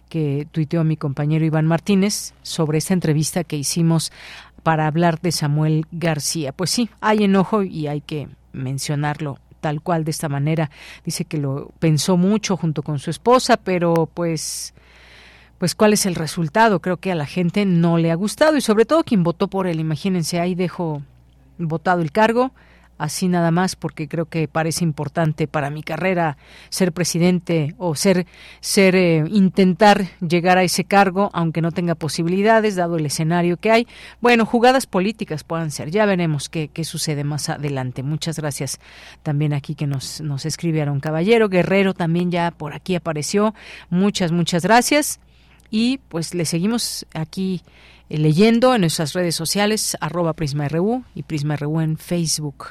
que 0.10 0.48
tuiteó 0.52 0.84
mi 0.84 0.98
compañero 0.98 1.46
Iván 1.46 1.68
Martínez 1.68 2.34
sobre 2.42 2.78
esta 2.78 2.94
entrevista 2.94 3.44
que 3.44 3.58
hicimos 3.58 4.12
para 4.64 4.88
hablar 4.88 5.20
de 5.22 5.32
Samuel 5.32 5.86
García. 5.92 6.52
Pues 6.52 6.70
sí, 6.70 6.90
hay 7.02 7.24
enojo 7.24 7.64
y 7.64 7.88
hay 7.88 8.02
que 8.02 8.30
mencionarlo 8.54 9.40
tal 9.60 9.82
cual 9.82 10.04
de 10.04 10.12
esta 10.12 10.30
manera. 10.30 10.72
Dice 11.06 11.26
que 11.26 11.38
lo 11.38 11.72
pensó 11.80 12.18
mucho 12.18 12.58
junto 12.58 12.82
con 12.82 13.00
su 13.00 13.10
esposa, 13.10 13.58
pero 13.58 14.10
pues 14.14 14.74
pues 15.62 15.76
cuál 15.76 15.94
es 15.94 16.08
el 16.08 16.16
resultado. 16.16 16.80
Creo 16.80 16.98
que 16.98 17.12
a 17.12 17.16
la 17.16 17.28
gente 17.28 17.68
no 17.68 18.00
le 18.00 18.10
ha 18.10 18.16
gustado 18.16 18.58
y 18.58 18.62
sobre 18.62 18.86
todo 18.86 19.04
quien 19.04 19.22
votó 19.22 19.48
por 19.48 19.68
él. 19.68 19.80
Imagínense, 19.80 20.40
ahí 20.40 20.56
dejo 20.56 21.04
votado 21.60 22.02
el 22.02 22.12
cargo, 22.12 22.52
así 22.98 23.28
nada 23.28 23.52
más 23.52 23.76
porque 23.76 24.08
creo 24.08 24.26
que 24.26 24.48
parece 24.48 24.84
importante 24.84 25.48
para 25.48 25.70
mi 25.70 25.84
carrera 25.84 26.38
ser 26.70 26.94
presidente 26.94 27.76
o 27.78 27.94
ser 27.94 28.26
ser 28.60 28.96
eh, 28.96 29.24
intentar 29.30 30.08
llegar 30.20 30.58
a 30.58 30.64
ese 30.64 30.84
cargo 30.84 31.30
aunque 31.32 31.62
no 31.62 31.72
tenga 31.72 31.94
posibilidades 31.94 32.76
dado 32.76 32.98
el 32.98 33.06
escenario 33.06 33.58
que 33.58 33.70
hay. 33.70 33.88
Bueno 34.20 34.48
jugadas 34.48 34.88
políticas 34.88 35.44
puedan 35.44 35.70
ser 35.70 35.92
ya 35.92 36.08
veremos 36.08 36.50
qué, 36.50 36.70
qué 36.70 36.84
sucede 36.86 37.24
más 37.24 37.50
adelante. 37.50 38.02
Muchas 38.02 38.40
gracias 38.40 38.80
también 39.22 39.54
aquí 39.54 39.76
que 39.76 39.86
nos 39.86 40.22
nos 40.22 40.48
escribe 40.48 40.82
Aaron 40.82 41.02
Caballero. 41.02 41.50
Guerrero 41.50 41.94
también 41.94 42.32
ya 42.32 42.50
por 42.50 42.74
aquí 42.74 42.96
apareció. 42.96 43.54
Muchas 43.92 44.32
muchas 44.32 44.64
gracias 44.64 45.20
y 45.72 46.00
pues 46.10 46.36
le 46.36 46.46
seguimos 46.46 47.08
aquí 47.14 47.62
eh, 48.10 48.18
leyendo 48.18 48.76
en 48.76 48.82
nuestras 48.82 49.14
redes 49.14 49.36
sociales 49.36 49.98
arroba 50.02 50.34
PrismaRU 50.34 51.04
y 51.16 51.24
PrismaRU 51.24 51.80
en 51.80 51.98
Facebook 51.98 52.68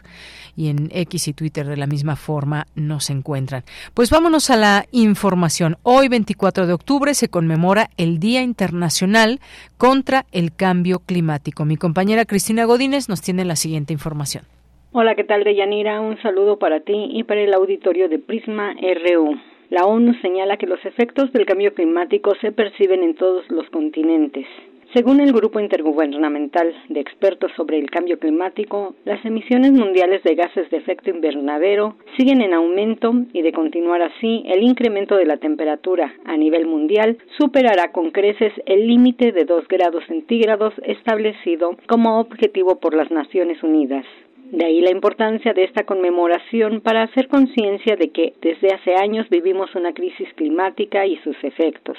y 0.54 0.68
en 0.68 0.90
X 0.92 1.28
y 1.28 1.32
Twitter 1.32 1.66
de 1.66 1.78
la 1.78 1.86
misma 1.86 2.14
forma 2.14 2.66
nos 2.74 3.08
encuentran. 3.08 3.62
Pues 3.94 4.10
vámonos 4.10 4.50
a 4.50 4.56
la 4.56 4.84
información. 4.92 5.76
Hoy 5.82 6.08
24 6.08 6.66
de 6.66 6.74
octubre 6.74 7.14
se 7.14 7.28
conmemora 7.28 7.88
el 7.96 8.20
Día 8.20 8.42
Internacional 8.42 9.40
contra 9.78 10.26
el 10.32 10.54
Cambio 10.54 10.98
Climático. 10.98 11.64
Mi 11.64 11.76
compañera 11.76 12.26
Cristina 12.26 12.64
Godínez 12.66 13.08
nos 13.08 13.22
tiene 13.22 13.46
la 13.46 13.56
siguiente 13.56 13.94
información. 13.94 14.44
Hola, 14.92 15.14
¿qué 15.14 15.24
tal, 15.24 15.44
Deyanira? 15.44 16.00
Un 16.00 16.20
saludo 16.20 16.58
para 16.58 16.80
ti 16.80 17.08
y 17.12 17.22
para 17.22 17.40
el 17.40 17.54
auditorio 17.54 18.08
de 18.08 18.18
Prisma 18.18 18.74
RU. 18.74 19.38
La 19.70 19.86
ONU 19.86 20.14
señala 20.14 20.56
que 20.56 20.66
los 20.66 20.84
efectos 20.84 21.32
del 21.32 21.46
cambio 21.46 21.72
climático 21.72 22.34
se 22.40 22.50
perciben 22.50 23.04
en 23.04 23.14
todos 23.14 23.48
los 23.50 23.70
continentes. 23.70 24.44
Según 24.92 25.20
el 25.20 25.32
Grupo 25.32 25.60
Intergubernamental 25.60 26.74
de 26.88 26.98
Expertos 26.98 27.52
sobre 27.54 27.78
el 27.78 27.88
Cambio 27.88 28.18
Climático, 28.18 28.96
las 29.04 29.24
emisiones 29.24 29.70
mundiales 29.70 30.24
de 30.24 30.34
gases 30.34 30.68
de 30.70 30.78
efecto 30.78 31.10
invernadero 31.10 31.94
siguen 32.16 32.40
en 32.40 32.52
aumento 32.52 33.12
y 33.32 33.42
de 33.42 33.52
continuar 33.52 34.02
así, 34.02 34.42
el 34.48 34.64
incremento 34.64 35.14
de 35.16 35.26
la 35.26 35.36
temperatura 35.36 36.12
a 36.24 36.36
nivel 36.36 36.66
mundial 36.66 37.18
superará 37.38 37.92
con 37.92 38.10
creces 38.10 38.52
el 38.66 38.88
límite 38.88 39.30
de 39.30 39.44
2 39.44 39.68
grados 39.68 40.02
centígrados 40.08 40.74
establecido 40.82 41.76
como 41.86 42.18
objetivo 42.18 42.80
por 42.80 42.96
las 42.96 43.12
Naciones 43.12 43.62
Unidas. 43.62 44.04
De 44.52 44.64
ahí 44.64 44.80
la 44.80 44.90
importancia 44.90 45.52
de 45.52 45.62
esta 45.62 45.84
conmemoración 45.84 46.80
para 46.80 47.04
hacer 47.04 47.28
conciencia 47.28 47.94
de 47.94 48.10
que 48.10 48.34
desde 48.42 48.74
hace 48.74 48.96
años 48.96 49.28
vivimos 49.30 49.74
una 49.76 49.92
crisis 49.92 50.28
climática 50.34 51.06
y 51.06 51.16
sus 51.18 51.36
efectos. 51.44 51.96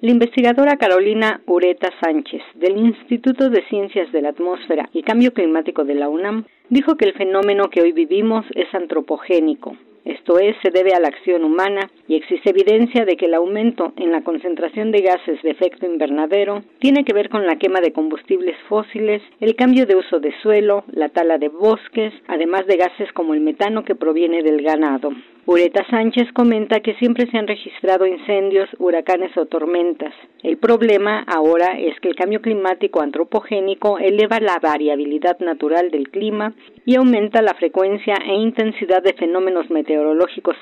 La 0.00 0.10
investigadora 0.10 0.76
Carolina 0.76 1.40
Ureta 1.46 1.90
Sánchez, 2.02 2.42
del 2.56 2.76
Instituto 2.76 3.50
de 3.50 3.62
Ciencias 3.68 4.10
de 4.10 4.20
la 4.20 4.30
Atmósfera 4.30 4.88
y 4.92 5.02
Cambio 5.02 5.32
Climático 5.32 5.84
de 5.84 5.94
la 5.94 6.08
UNAM, 6.08 6.44
dijo 6.70 6.96
que 6.96 7.04
el 7.04 7.14
fenómeno 7.14 7.70
que 7.70 7.82
hoy 7.82 7.92
vivimos 7.92 8.44
es 8.54 8.66
antropogénico, 8.74 9.76
esto 10.06 10.38
es, 10.38 10.54
se 10.62 10.70
debe 10.70 10.94
a 10.94 11.00
la 11.00 11.08
acción 11.08 11.42
humana 11.42 11.90
y 12.06 12.14
existe 12.14 12.50
evidencia 12.50 13.04
de 13.04 13.16
que 13.16 13.26
el 13.26 13.34
aumento 13.34 13.92
en 13.96 14.12
la 14.12 14.22
concentración 14.22 14.92
de 14.92 15.02
gases 15.02 15.42
de 15.42 15.50
efecto 15.50 15.84
invernadero 15.84 16.62
tiene 16.78 17.04
que 17.04 17.12
ver 17.12 17.28
con 17.28 17.44
la 17.44 17.56
quema 17.56 17.80
de 17.80 17.92
combustibles 17.92 18.56
fósiles, 18.68 19.20
el 19.40 19.56
cambio 19.56 19.84
de 19.84 19.96
uso 19.96 20.20
de 20.20 20.32
suelo, 20.42 20.84
la 20.92 21.08
tala 21.08 21.38
de 21.38 21.48
bosques, 21.48 22.14
además 22.28 22.68
de 22.68 22.76
gases 22.76 23.12
como 23.14 23.34
el 23.34 23.40
metano 23.40 23.84
que 23.84 23.96
proviene 23.96 24.44
del 24.44 24.62
ganado. 24.62 25.10
Ureta 25.48 25.84
Sánchez 25.88 26.32
comenta 26.32 26.80
que 26.80 26.94
siempre 26.94 27.30
se 27.30 27.38
han 27.38 27.46
registrado 27.46 28.04
incendios, 28.04 28.68
huracanes 28.80 29.36
o 29.36 29.46
tormentas. 29.46 30.12
El 30.42 30.56
problema 30.56 31.24
ahora 31.28 31.78
es 31.78 31.98
que 32.00 32.08
el 32.08 32.16
cambio 32.16 32.42
climático 32.42 33.00
antropogénico 33.00 33.98
eleva 33.98 34.40
la 34.40 34.58
variabilidad 34.60 35.38
natural 35.38 35.92
del 35.92 36.10
clima 36.10 36.52
y 36.84 36.96
aumenta 36.96 37.42
la 37.42 37.54
frecuencia 37.54 38.16
e 38.26 38.34
intensidad 38.34 39.04
de 39.04 39.12
fenómenos 39.12 39.70
meteorológicos 39.70 39.95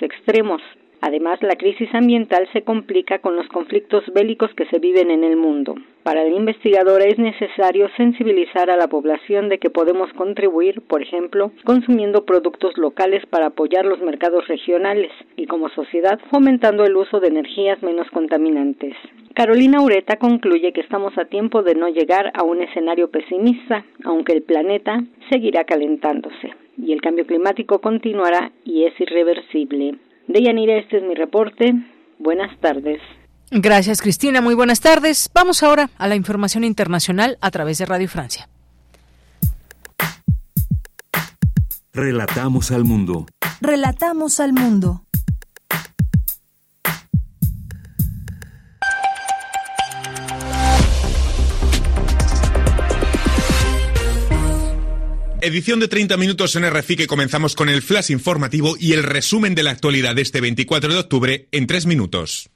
extremos. 0.01 0.63
Además, 1.01 1.39
la 1.43 1.57
crisis 1.57 1.95
ambiental 1.95 2.49
se 2.55 2.63
complica 2.63 3.19
con 3.19 3.37
los 3.37 3.47
conflictos 3.49 4.05
bélicos 4.15 4.51
que 4.55 4.65
se 4.67 4.79
viven 4.79 5.11
en 5.11 5.23
el 5.23 5.37
mundo. 5.37 5.75
Para 6.03 6.23
el 6.23 6.33
investigador 6.33 7.03
es 7.03 7.19
necesario 7.19 7.91
sensibilizar 7.97 8.71
a 8.71 8.77
la 8.77 8.89
población 8.89 9.51
de 9.51 9.59
que 9.59 9.69
podemos 9.69 10.11
contribuir, 10.15 10.81
por 10.83 11.03
ejemplo, 11.03 11.53
consumiendo 11.65 12.25
productos 12.25 12.79
locales 12.79 13.27
para 13.27 13.47
apoyar 13.47 13.85
los 13.85 14.01
mercados 14.01 14.49
regionales 14.49 15.13
y 15.37 15.47
como 15.47 15.69
sociedad 15.69 16.19
fomentando 16.31 16.85
el 16.85 16.97
uso 16.97 17.21
de 17.21 17.29
energías 17.29 17.83
menos 17.83 18.09
contaminantes. 18.11 18.95
Carolina 19.35 19.83
Ureta 19.83 20.17
concluye 20.17 20.73
que 20.73 20.81
estamos 20.81 21.19
a 21.19 21.27
tiempo 21.27 21.63
de 21.63 21.75
no 21.75 21.89
llegar 21.89 22.33
a 22.35 22.45
un 22.45 22.63
escenario 22.63 23.11
pesimista, 23.11 23.85
aunque 24.05 24.33
el 24.33 24.43
planeta 24.43 25.03
seguirá 25.29 25.65
calentándose 25.65 26.64
y 26.77 26.93
el 26.93 27.01
cambio 27.01 27.27
climático 27.27 27.81
continuará 27.81 28.53
y 28.65 28.85
es 28.85 28.99
irreversible. 29.01 29.99
Deyanira, 30.27 30.79
este 30.79 30.99
es 30.99 31.03
mi 31.03 31.15
reporte. 31.15 31.75
Buenas 32.19 32.59
tardes. 32.61 33.01
Gracias, 33.51 34.01
Cristina. 34.01 34.41
Muy 34.41 34.55
buenas 34.55 34.81
tardes. 34.81 35.31
Vamos 35.35 35.63
ahora 35.63 35.91
a 35.99 36.09
la 36.09 36.17
información 36.17 36.65
internacional 36.65 37.39
a 37.41 37.51
través 37.51 37.79
de 37.79 37.87
Radio 37.87 38.09
Francia. 38.09 38.49
Relatamos 41.93 42.73
al 42.73 42.85
mundo. 42.85 43.27
Relatamos 43.61 44.41
al 44.41 44.53
mundo. 44.53 45.04
Edición 55.45 55.79
de 55.79 55.89
30 55.89 56.17
minutos 56.17 56.57
en 56.57 56.65
RFI 56.67 56.97
que 56.97 57.07
comenzamos 57.07 57.55
con 57.55 57.69
el 57.69 57.83
flash 57.83 58.11
informativo 58.11 58.77
y 58.81 58.95
el 58.95 59.03
resumen 59.03 59.55
de 59.55 59.63
la 59.63 59.73
actualidad 59.73 60.15
de 60.15 60.23
este 60.23 60.41
24 60.41 60.95
de 60.95 60.99
octubre 60.99 61.49
en 61.53 61.67
3 61.67 61.85
minutos. 61.85 62.49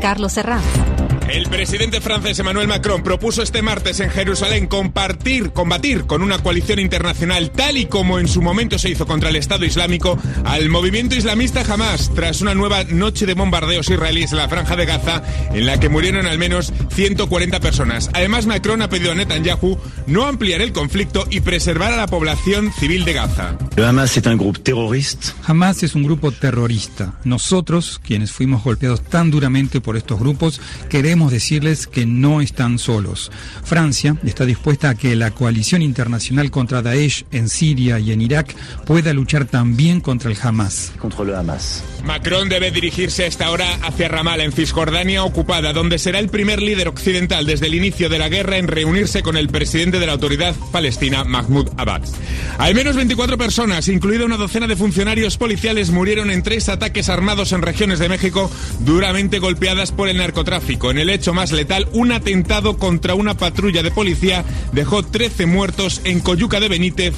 Carlos 0.00 0.32
Serrán. 0.32 0.95
El 1.28 1.48
presidente 1.48 2.00
francés 2.00 2.38
Emmanuel 2.38 2.68
Macron 2.68 3.02
propuso 3.02 3.42
este 3.42 3.60
martes 3.60 3.98
en 3.98 4.10
Jerusalén 4.10 4.68
compartir, 4.68 5.50
combatir 5.50 6.04
con 6.04 6.22
una 6.22 6.38
coalición 6.38 6.78
internacional 6.78 7.50
tal 7.50 7.76
y 7.78 7.86
como 7.86 8.20
en 8.20 8.28
su 8.28 8.40
momento 8.40 8.78
se 8.78 8.90
hizo 8.90 9.06
contra 9.06 9.30
el 9.30 9.36
Estado 9.36 9.64
Islámico 9.64 10.18
al 10.44 10.68
movimiento 10.68 11.16
islamista 11.16 11.62
Hamas 11.68 12.14
tras 12.14 12.42
una 12.42 12.54
nueva 12.54 12.84
noche 12.84 13.26
de 13.26 13.34
bombardeos 13.34 13.90
israelíes 13.90 14.30
en 14.30 14.38
la 14.38 14.48
franja 14.48 14.76
de 14.76 14.86
Gaza 14.86 15.22
en 15.52 15.66
la 15.66 15.80
que 15.80 15.88
murieron 15.88 16.26
al 16.26 16.38
menos 16.38 16.72
140 16.92 17.58
personas. 17.58 18.08
Además 18.12 18.46
Macron 18.46 18.82
ha 18.82 18.88
pedido 18.88 19.10
a 19.10 19.16
Netanyahu 19.16 19.78
no 20.06 20.26
ampliar 20.26 20.60
el 20.60 20.72
conflicto 20.72 21.26
y 21.28 21.40
preservar 21.40 21.92
a 21.92 21.96
la 21.96 22.06
población 22.06 22.72
civil 22.72 23.04
de 23.04 23.14
Gaza. 23.14 23.58
Hamas 23.76 24.16
es 24.16 24.26
un 24.26 24.38
grupo 24.38 24.60
terrorista. 24.60 25.34
Hamas 25.44 25.82
es 25.82 25.94
un 25.96 26.04
grupo 26.04 26.30
terrorista. 26.30 27.14
Nosotros, 27.24 28.00
quienes 28.02 28.30
fuimos 28.30 28.62
golpeados 28.62 29.02
tan 29.02 29.32
duramente 29.32 29.80
por 29.80 29.96
estos 29.96 30.20
grupos, 30.20 30.60
queremos 30.88 31.15
decirles 31.24 31.86
que 31.86 32.06
no 32.06 32.40
están 32.40 32.78
solos. 32.78 33.32
Francia 33.64 34.16
está 34.24 34.44
dispuesta 34.44 34.90
a 34.90 34.94
que 34.94 35.16
la 35.16 35.30
coalición 35.30 35.82
internacional 35.82 36.50
contra 36.50 36.82
Daesh 36.82 37.24
en 37.32 37.48
Siria 37.48 37.98
y 37.98 38.12
en 38.12 38.20
Irak 38.20 38.54
pueda 38.84 39.12
luchar 39.12 39.46
también 39.46 40.00
contra 40.00 40.30
el 40.30 40.36
Hamas. 40.40 40.92
Contra 40.98 41.22
el 41.24 41.34
Hamas. 41.34 41.82
Macron 42.04 42.48
debe 42.48 42.70
dirigirse 42.70 43.24
a 43.24 43.26
esta 43.26 43.50
hora 43.50 43.66
hacia 43.82 44.08
Ramallah, 44.08 44.44
en 44.44 44.52
Cisjordania 44.52 45.24
ocupada, 45.24 45.72
donde 45.72 45.98
será 45.98 46.18
el 46.18 46.28
primer 46.28 46.62
líder 46.62 46.88
occidental 46.88 47.46
desde 47.46 47.66
el 47.66 47.74
inicio 47.74 48.08
de 48.08 48.18
la 48.18 48.28
guerra 48.28 48.58
en 48.58 48.68
reunirse 48.68 49.22
con 49.22 49.36
el 49.36 49.48
presidente 49.48 49.98
de 49.98 50.06
la 50.06 50.12
autoridad 50.12 50.54
palestina, 50.70 51.24
Mahmoud 51.24 51.70
Abbas. 51.76 52.12
Al 52.58 52.74
menos 52.74 52.94
24 52.94 53.36
personas, 53.38 53.88
incluida 53.88 54.24
una 54.24 54.36
docena 54.36 54.66
de 54.66 54.76
funcionarios 54.76 55.36
policiales, 55.36 55.90
murieron 55.90 56.30
en 56.30 56.42
tres 56.42 56.68
ataques 56.68 57.08
armados 57.08 57.52
en 57.52 57.62
regiones 57.62 57.98
de 57.98 58.08
México 58.08 58.50
duramente 58.80 59.38
golpeadas 59.38 59.92
por 59.92 60.08
el 60.08 60.18
narcotráfico. 60.18 60.90
En 60.90 60.98
el 60.98 61.05
hecho 61.10 61.34
más 61.34 61.52
letal, 61.52 61.88
un 61.92 62.12
atentado 62.12 62.78
contra 62.78 63.14
una 63.14 63.36
patrulla 63.36 63.82
de 63.82 63.90
policía 63.90 64.44
dejó 64.72 65.02
13 65.02 65.46
muertos 65.46 66.00
en 66.04 66.20
Coyuca 66.20 66.60
de 66.60 66.68
Benítez, 66.68 67.14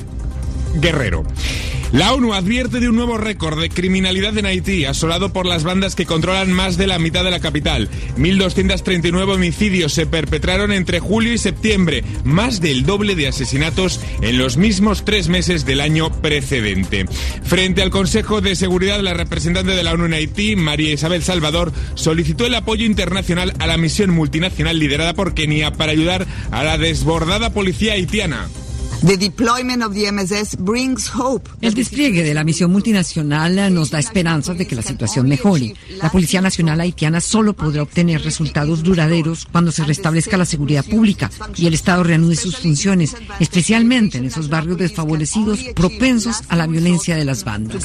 Guerrero. 0.80 1.24
La 1.90 2.12
ONU 2.12 2.34
advierte 2.34 2.80
de 2.80 2.88
un 2.90 2.96
nuevo 2.96 3.16
récord 3.16 3.58
de 3.58 3.70
criminalidad 3.70 4.36
en 4.36 4.44
Haití, 4.44 4.84
asolado 4.84 5.32
por 5.32 5.46
las 5.46 5.64
bandas 5.64 5.94
que 5.94 6.04
controlan 6.04 6.52
más 6.52 6.76
de 6.76 6.86
la 6.86 6.98
mitad 6.98 7.24
de 7.24 7.30
la 7.30 7.40
capital. 7.40 7.88
1.239 8.18 9.34
homicidios 9.34 9.94
se 9.94 10.04
perpetraron 10.04 10.70
entre 10.70 11.00
julio 11.00 11.32
y 11.32 11.38
septiembre, 11.38 12.04
más 12.24 12.60
del 12.60 12.84
doble 12.84 13.14
de 13.14 13.28
asesinatos 13.28 14.00
en 14.20 14.36
los 14.36 14.58
mismos 14.58 15.06
tres 15.06 15.28
meses 15.28 15.64
del 15.64 15.80
año 15.80 16.12
precedente. 16.20 17.06
Frente 17.42 17.80
al 17.80 17.88
Consejo 17.88 18.42
de 18.42 18.54
Seguridad, 18.54 19.00
la 19.00 19.14
representante 19.14 19.72
de 19.74 19.82
la 19.82 19.92
ONU 19.92 20.04
en 20.04 20.12
Haití, 20.12 20.56
María 20.56 20.92
Isabel 20.92 21.22
Salvador, 21.22 21.72
solicitó 21.94 22.44
el 22.44 22.54
apoyo 22.54 22.84
internacional 22.84 23.54
a 23.60 23.66
la 23.66 23.78
misión 23.78 24.10
multinacional 24.10 24.78
liderada 24.78 25.14
por 25.14 25.32
Kenia 25.32 25.72
para 25.72 25.92
ayudar 25.92 26.26
a 26.50 26.64
la 26.64 26.76
desbordada 26.76 27.48
policía 27.48 27.94
haitiana. 27.94 28.46
El 31.60 31.74
despliegue 31.74 32.24
de 32.24 32.34
la 32.34 32.42
misión 32.42 32.72
multinacional 32.72 33.72
nos 33.72 33.90
da 33.90 34.00
esperanzas 34.00 34.58
de 34.58 34.66
que 34.66 34.74
la 34.74 34.82
situación 34.82 35.28
mejore. 35.28 35.74
La 36.02 36.10
Policía 36.10 36.40
Nacional 36.40 36.80
Haitiana 36.80 37.20
solo 37.20 37.52
podrá 37.52 37.82
obtener 37.82 38.22
resultados 38.22 38.82
duraderos 38.82 39.46
cuando 39.52 39.70
se 39.70 39.84
restablezca 39.84 40.36
la 40.36 40.44
seguridad 40.44 40.84
pública 40.84 41.30
y 41.56 41.66
el 41.66 41.74
Estado 41.74 42.02
reanude 42.02 42.34
sus 42.34 42.56
funciones, 42.56 43.14
especialmente 43.38 44.18
en 44.18 44.24
esos 44.24 44.48
barrios 44.48 44.78
desfavorecidos 44.78 45.60
propensos 45.76 46.40
a 46.48 46.56
la 46.56 46.66
violencia 46.66 47.14
de 47.14 47.24
las 47.24 47.44
bandas. 47.44 47.82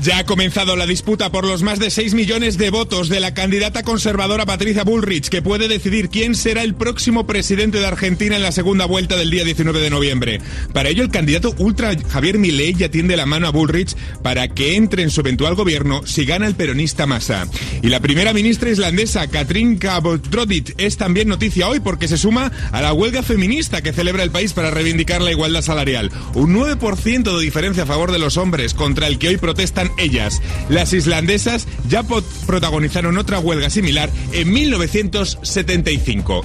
Ya 0.00 0.18
ha 0.18 0.24
comenzado 0.24 0.76
la 0.76 0.86
disputa 0.86 1.32
por 1.32 1.44
los 1.44 1.62
más 1.62 1.80
de 1.80 1.90
6 1.90 2.14
millones 2.14 2.58
de 2.58 2.70
votos 2.70 3.08
de 3.08 3.18
la 3.18 3.34
candidata 3.34 3.82
conservadora 3.82 4.46
Patricia 4.46 4.84
Bullrich, 4.84 5.28
que 5.28 5.42
puede 5.42 5.66
decidir 5.66 6.10
quién 6.10 6.36
será 6.36 6.62
el 6.62 6.74
próximo 6.74 7.26
presidente 7.26 7.78
de 7.78 7.86
Argentina 7.86 8.36
en 8.36 8.42
la 8.42 8.52
segunda 8.52 8.86
vuelta 8.86 9.16
del 9.16 9.30
día 9.30 9.44
19 9.44 9.79
de 9.80 9.90
noviembre. 9.90 10.40
Para 10.72 10.88
ello, 10.88 11.02
el 11.02 11.10
candidato 11.10 11.54
ultra 11.58 11.94
Javier 12.08 12.38
Milei 12.38 12.74
ya 12.74 12.90
tiende 12.90 13.16
la 13.16 13.26
mano 13.26 13.46
a 13.46 13.50
Bullrich 13.50 13.96
para 14.22 14.48
que 14.48 14.76
entre 14.76 15.02
en 15.02 15.10
su 15.10 15.20
eventual 15.20 15.54
gobierno 15.54 16.06
si 16.06 16.24
gana 16.24 16.46
el 16.46 16.54
peronista 16.54 17.06
Massa. 17.06 17.46
Y 17.82 17.88
la 17.88 18.00
primera 18.00 18.32
ministra 18.32 18.70
islandesa, 18.70 19.26
Katrin 19.28 19.78
Kabotrodit, 19.78 20.72
es 20.78 20.96
también 20.96 21.28
noticia 21.28 21.68
hoy 21.68 21.80
porque 21.80 22.08
se 22.08 22.18
suma 22.18 22.52
a 22.72 22.82
la 22.82 22.92
huelga 22.92 23.22
feminista 23.22 23.82
que 23.82 23.92
celebra 23.92 24.22
el 24.22 24.30
país 24.30 24.52
para 24.52 24.70
reivindicar 24.70 25.20
la 25.22 25.30
igualdad 25.30 25.62
salarial. 25.62 26.10
Un 26.34 26.54
9% 26.54 27.36
de 27.36 27.42
diferencia 27.42 27.84
a 27.84 27.86
favor 27.86 28.12
de 28.12 28.18
los 28.18 28.36
hombres 28.36 28.74
contra 28.74 29.06
el 29.06 29.18
que 29.18 29.28
hoy 29.28 29.36
protestan 29.36 29.90
ellas. 29.98 30.40
Las 30.68 30.92
islandesas 30.92 31.66
ya 31.88 32.02
protagonizaron 32.46 33.18
otra 33.18 33.38
huelga 33.38 33.70
similar 33.70 34.10
en 34.32 34.52
1975. 34.52 36.44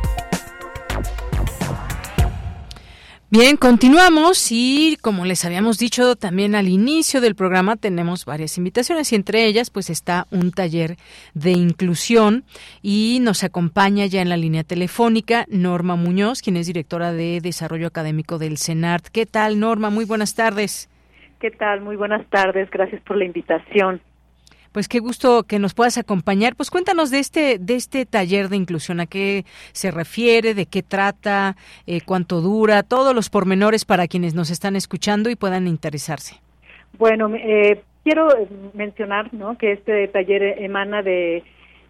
Bien, 3.33 3.55
continuamos 3.55 4.49
y 4.51 4.97
como 5.01 5.23
les 5.23 5.45
habíamos 5.45 5.79
dicho 5.79 6.17
también 6.17 6.53
al 6.53 6.67
inicio 6.67 7.21
del 7.21 7.33
programa 7.33 7.77
tenemos 7.77 8.25
varias 8.25 8.57
invitaciones 8.57 9.09
y 9.13 9.15
entre 9.15 9.45
ellas 9.45 9.69
pues 9.69 9.89
está 9.89 10.27
un 10.31 10.51
taller 10.51 10.97
de 11.33 11.51
inclusión 11.51 12.43
y 12.81 13.19
nos 13.21 13.45
acompaña 13.45 14.05
ya 14.05 14.21
en 14.21 14.27
la 14.27 14.35
línea 14.35 14.65
telefónica 14.65 15.45
Norma 15.47 15.95
Muñoz, 15.95 16.41
quien 16.41 16.57
es 16.57 16.67
directora 16.67 17.13
de 17.13 17.39
Desarrollo 17.41 17.87
Académico 17.87 18.37
del 18.37 18.57
CENART. 18.57 19.07
¿Qué 19.07 19.25
tal 19.25 19.61
Norma? 19.61 19.89
Muy 19.89 20.03
buenas 20.03 20.35
tardes. 20.35 20.89
¿Qué 21.39 21.51
tal? 21.51 21.79
Muy 21.79 21.95
buenas 21.95 22.29
tardes. 22.29 22.69
Gracias 22.69 23.01
por 23.03 23.15
la 23.15 23.23
invitación. 23.23 24.01
Pues 24.71 24.87
qué 24.87 24.99
gusto 24.99 25.43
que 25.43 25.59
nos 25.59 25.73
puedas 25.73 25.97
acompañar. 25.97 26.55
Pues 26.55 26.69
cuéntanos 26.69 27.11
de 27.11 27.19
este 27.19 27.57
de 27.59 27.75
este 27.75 28.05
taller 28.05 28.49
de 28.49 28.57
inclusión, 28.57 28.99
a 28.99 29.05
qué 29.05 29.43
se 29.73 29.91
refiere, 29.91 30.53
de 30.53 30.65
qué 30.65 30.81
trata, 30.81 31.55
eh, 31.87 32.01
cuánto 32.05 32.41
dura, 32.41 32.83
todos 32.83 33.13
los 33.13 33.29
pormenores 33.29 33.85
para 33.85 34.07
quienes 34.07 34.33
nos 34.33 34.49
están 34.49 34.75
escuchando 34.75 35.29
y 35.29 35.35
puedan 35.35 35.67
interesarse. 35.67 36.35
Bueno, 36.97 37.33
eh, 37.35 37.81
quiero 38.03 38.27
mencionar 38.73 39.33
¿no? 39.33 39.57
que 39.57 39.73
este 39.73 40.07
taller 40.07 40.61
emana 40.61 41.01
de, 41.01 41.43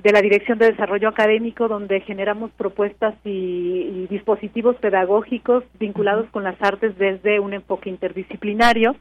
de 0.03 0.11
la 0.11 0.21
Dirección 0.21 0.57
de 0.57 0.71
Desarrollo 0.71 1.09
Académico, 1.09 1.67
donde 1.67 2.01
generamos 2.01 2.51
propuestas 2.51 3.15
y, 3.23 4.07
dispositivos 4.09 4.75
pedagógicos 4.77 5.63
vinculados 5.79 6.29
con 6.31 6.43
las 6.43 6.61
artes 6.61 6.97
desde 6.97 7.39
un 7.39 7.53
enfoque 7.53 7.89
interdisciplinario 7.89 8.95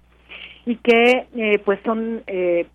y 0.67 0.77
que 0.77 1.27
eh, 1.35 1.59
pues 1.65 1.81
son 1.85 2.23
eh, 2.27 2.67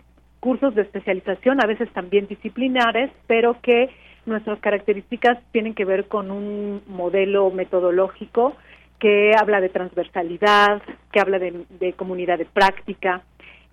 cursos 0.46 0.76
de 0.76 0.84
especialización, 0.84 1.60
a 1.60 1.66
veces 1.66 1.90
también 1.90 2.28
disciplinares, 2.28 3.10
pero 3.26 3.60
que 3.64 3.90
nuestras 4.28 4.60
características 4.60 5.40
tienen 5.52 5.74
que 5.74 5.86
ver 5.86 6.08
con 6.08 6.30
un 6.30 6.84
modelo 6.86 7.50
metodológico 7.50 8.56
que 9.00 9.32
habla 9.36 9.60
de 9.60 9.70
transversalidad, 9.70 10.84
que 11.12 11.20
habla 11.20 11.40
de, 11.40 11.94
comunidad 11.94 12.38
de 12.38 12.46
práctica 12.46 13.24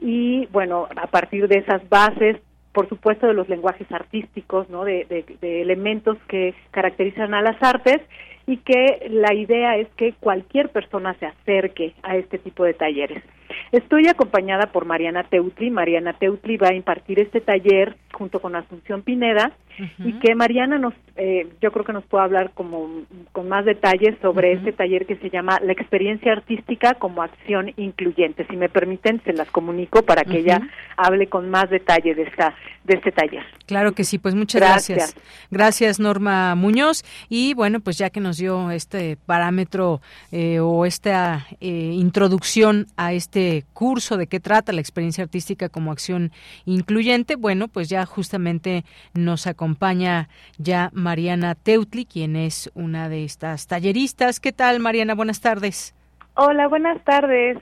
y 0.01 0.47
bueno, 0.47 0.89
a 0.97 1.09
partir 1.09 1.47
de 1.47 1.59
esas 1.59 1.87
bases, 1.91 2.39
por 2.73 2.89
supuesto 2.89 3.27
de 3.27 3.35
los 3.35 3.51
lenguajes 3.51 3.93
artísticos, 3.93 4.71
¿no? 4.71 4.87
de 4.87 5.05
elementos 5.43 6.17
que 6.27 6.55
caracterizan 6.71 7.35
a 7.35 7.43
las 7.43 7.63
artes 7.63 8.01
y 8.47 8.57
que 8.57 9.09
la 9.11 9.35
idea 9.35 9.77
es 9.77 9.89
que 9.99 10.15
cualquier 10.15 10.71
persona 10.71 11.13
se 11.21 11.27
acerque 11.27 11.93
a 12.03 12.17
este 12.17 12.39
tipo 12.39 12.65
de 12.65 12.73
talleres. 12.73 13.23
Estoy 13.71 14.09
acompañada 14.09 14.67
por 14.73 14.85
Mariana 14.85 15.25
Teutli. 15.25 15.71
Mariana 15.71 16.13
Teutli 16.15 16.57
va 16.57 16.69
a 16.69 16.75
impartir 16.75 17.21
este 17.21 17.41
taller 17.41 17.97
junto 18.13 18.41
con 18.41 18.55
Asunción 18.55 19.03
Pineda 19.03 19.53
y 19.99 20.13
que 20.21 20.35
Mariana 20.35 20.79
nos, 20.79 20.95
eh, 21.17 21.49
yo 21.61 21.73
creo 21.73 21.85
que 21.85 21.93
nos 21.93 22.05
puede 22.05 22.25
hablar 22.25 22.51
como 22.55 23.05
con 23.33 23.49
más 23.49 23.65
detalles 23.65 24.17
sobre 24.21 24.53
este 24.53 24.73
taller 24.73 25.07
que 25.07 25.17
se 25.17 25.31
llama 25.31 25.59
La 25.63 25.73
experiencia 25.73 26.33
artística 26.33 26.95
como 26.95 27.23
acción 27.23 27.73
incluyente. 27.77 28.47
Si 28.51 28.57
me 28.57 28.69
permiten, 28.69 29.23
se 29.25 29.33
las 29.33 29.51
comunico 29.51 30.03
para 30.03 30.25
que 30.25 30.39
ella 30.39 30.61
hable 30.97 31.29
con 31.29 31.51
más 31.51 31.71
detalle 31.71 32.15
de 32.15 32.23
esta 32.23 32.55
de 32.85 32.95
este 32.95 33.13
taller. 33.13 33.43
Claro 33.67 33.93
que 33.93 34.05
sí, 34.05 34.19
pues 34.19 34.35
muchas 34.35 34.61
gracias. 34.61 35.15
Gracias, 35.51 36.01
Norma 36.01 36.55
Muñoz. 36.55 37.05
Y 37.29 37.55
bueno, 37.55 37.81
pues 37.81 37.97
ya 37.97 38.11
que 38.11 38.21
nos 38.21 38.39
dio 38.39 38.71
este 38.71 39.17
parámetro 39.25 40.01
eh, 40.33 40.59
o 40.61 40.85
esta 40.85 41.47
eh, 41.61 41.69
introducción 41.69 42.87
a 42.97 43.13
este 43.13 43.42
curso, 43.73 44.17
de 44.17 44.27
qué 44.27 44.41
trata 44.41 44.73
la 44.73 44.81
experiencia 44.81 45.25
artística 45.25 45.69
como 45.69 45.93
acción 45.93 46.33
incluyente, 46.65 47.37
bueno, 47.37 47.69
pues 47.69 47.89
ya 47.89 48.07
justamente 48.07 48.85
nos 49.15 49.47
acompaña 49.47 50.29
ya 50.59 50.91
Mariana 50.93 51.55
Teutli, 51.55 52.05
quien 52.05 52.37
es 52.37 52.71
una 52.75 53.09
de 53.09 53.25
estas 53.25 53.67
talleristas. 53.67 54.41
¿Qué 54.41 54.53
tal, 54.53 54.81
Mariana? 54.81 55.15
Buenas 55.15 55.41
tardes. 55.41 55.95
Hola, 56.35 56.69
buenas 56.69 57.03
tardes. 57.05 57.59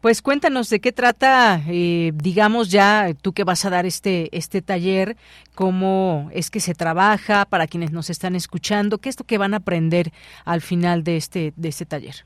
Pues 0.00 0.22
cuéntanos 0.22 0.70
de 0.70 0.80
qué 0.80 0.92
trata, 0.92 1.60
eh, 1.68 2.12
digamos 2.14 2.70
ya, 2.70 3.10
tú 3.20 3.34
que 3.34 3.44
vas 3.44 3.66
a 3.66 3.70
dar 3.70 3.84
este, 3.84 4.34
este 4.36 4.62
taller, 4.62 5.16
cómo 5.54 6.30
es 6.32 6.50
que 6.50 6.60
se 6.60 6.74
trabaja 6.74 7.44
para 7.44 7.66
quienes 7.66 7.92
nos 7.92 8.08
están 8.08 8.34
escuchando, 8.34 8.96
qué 8.96 9.10
es 9.10 9.18
lo 9.18 9.26
que 9.26 9.36
van 9.36 9.52
a 9.52 9.58
aprender 9.58 10.10
al 10.46 10.62
final 10.62 11.04
de 11.04 11.18
este, 11.18 11.52
de 11.56 11.68
este 11.68 11.84
taller. 11.84 12.24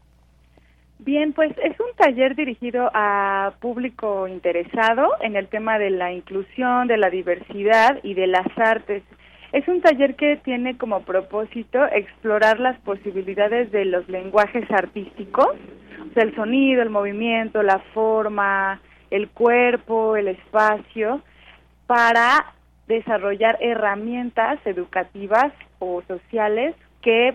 Bien, 0.98 1.32
pues 1.32 1.52
es 1.62 1.78
un 1.80 1.94
taller 1.96 2.34
dirigido 2.34 2.90
a 2.94 3.54
público 3.60 4.28
interesado 4.28 5.08
en 5.20 5.36
el 5.36 5.48
tema 5.48 5.78
de 5.78 5.90
la 5.90 6.12
inclusión, 6.12 6.86
de 6.86 6.96
la 6.96 7.10
diversidad 7.10 7.98
y 8.02 8.14
de 8.14 8.26
las 8.26 8.46
artes. 8.56 9.02
Es 9.52 9.66
un 9.68 9.82
taller 9.82 10.14
que 10.14 10.36
tiene 10.36 10.78
como 10.78 11.02
propósito 11.02 11.84
explorar 11.92 12.58
las 12.58 12.78
posibilidades 12.80 13.70
de 13.70 13.84
los 13.84 14.08
lenguajes 14.08 14.70
artísticos, 14.70 15.48
el 16.14 16.34
sonido, 16.34 16.82
el 16.82 16.90
movimiento, 16.90 17.62
la 17.62 17.80
forma, 17.92 18.80
el 19.10 19.28
cuerpo, 19.28 20.16
el 20.16 20.28
espacio, 20.28 21.22
para 21.86 22.54
desarrollar 22.86 23.58
herramientas 23.60 24.58
educativas 24.64 25.52
o 25.80 26.02
sociales 26.06 26.74
que 27.02 27.34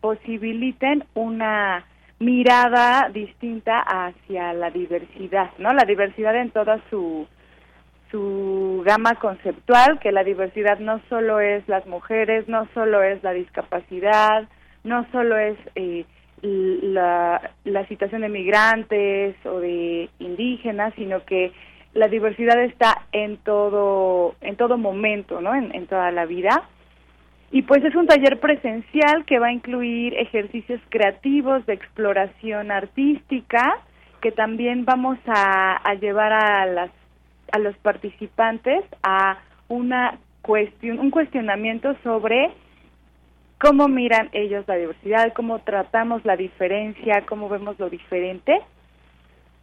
posibiliten 0.00 1.04
una 1.14 1.84
mirada 2.24 3.10
distinta 3.12 3.80
hacia 3.80 4.52
la 4.52 4.70
diversidad, 4.70 5.50
¿no? 5.58 5.72
La 5.72 5.84
diversidad 5.84 6.34
en 6.36 6.50
toda 6.50 6.80
su 6.90 7.26
su 8.10 8.82
gama 8.86 9.16
conceptual, 9.16 9.98
que 9.98 10.12
la 10.12 10.22
diversidad 10.22 10.78
no 10.78 11.00
solo 11.08 11.40
es 11.40 11.66
las 11.68 11.84
mujeres, 11.86 12.46
no 12.48 12.68
solo 12.72 13.02
es 13.02 13.20
la 13.24 13.32
discapacidad, 13.32 14.44
no 14.84 15.04
solo 15.10 15.36
es 15.36 15.58
eh, 15.74 16.04
la, 16.42 17.50
la 17.64 17.88
situación 17.88 18.20
de 18.20 18.28
migrantes 18.28 19.34
o 19.44 19.58
de 19.58 20.08
indígenas, 20.20 20.94
sino 20.94 21.24
que 21.24 21.52
la 21.92 22.06
diversidad 22.06 22.62
está 22.62 23.02
en 23.10 23.36
todo 23.38 24.36
en 24.40 24.54
todo 24.56 24.78
momento, 24.78 25.40
¿no? 25.40 25.52
En, 25.54 25.74
en 25.74 25.86
toda 25.88 26.12
la 26.12 26.24
vida. 26.24 26.68
Y 27.54 27.62
pues 27.62 27.84
es 27.84 27.94
un 27.94 28.08
taller 28.08 28.40
presencial 28.40 29.24
que 29.26 29.38
va 29.38 29.46
a 29.46 29.52
incluir 29.52 30.12
ejercicios 30.14 30.80
creativos 30.88 31.64
de 31.66 31.74
exploración 31.74 32.72
artística 32.72 33.78
que 34.20 34.32
también 34.32 34.84
vamos 34.84 35.18
a, 35.28 35.94
llevar 36.00 36.32
a 36.32 36.66
las 36.66 36.90
a 37.52 37.60
los 37.60 37.76
participantes 37.76 38.84
a 39.04 39.38
una 39.68 40.18
cuestión, 40.42 40.98
un 40.98 41.12
cuestionamiento 41.12 41.94
sobre 42.02 42.50
cómo 43.60 43.86
miran 43.86 44.30
ellos 44.32 44.66
la 44.66 44.74
diversidad, 44.74 45.32
cómo 45.32 45.60
tratamos 45.60 46.24
la 46.24 46.34
diferencia, 46.34 47.24
cómo 47.24 47.48
vemos 47.48 47.78
lo 47.78 47.88
diferente. 47.88 48.62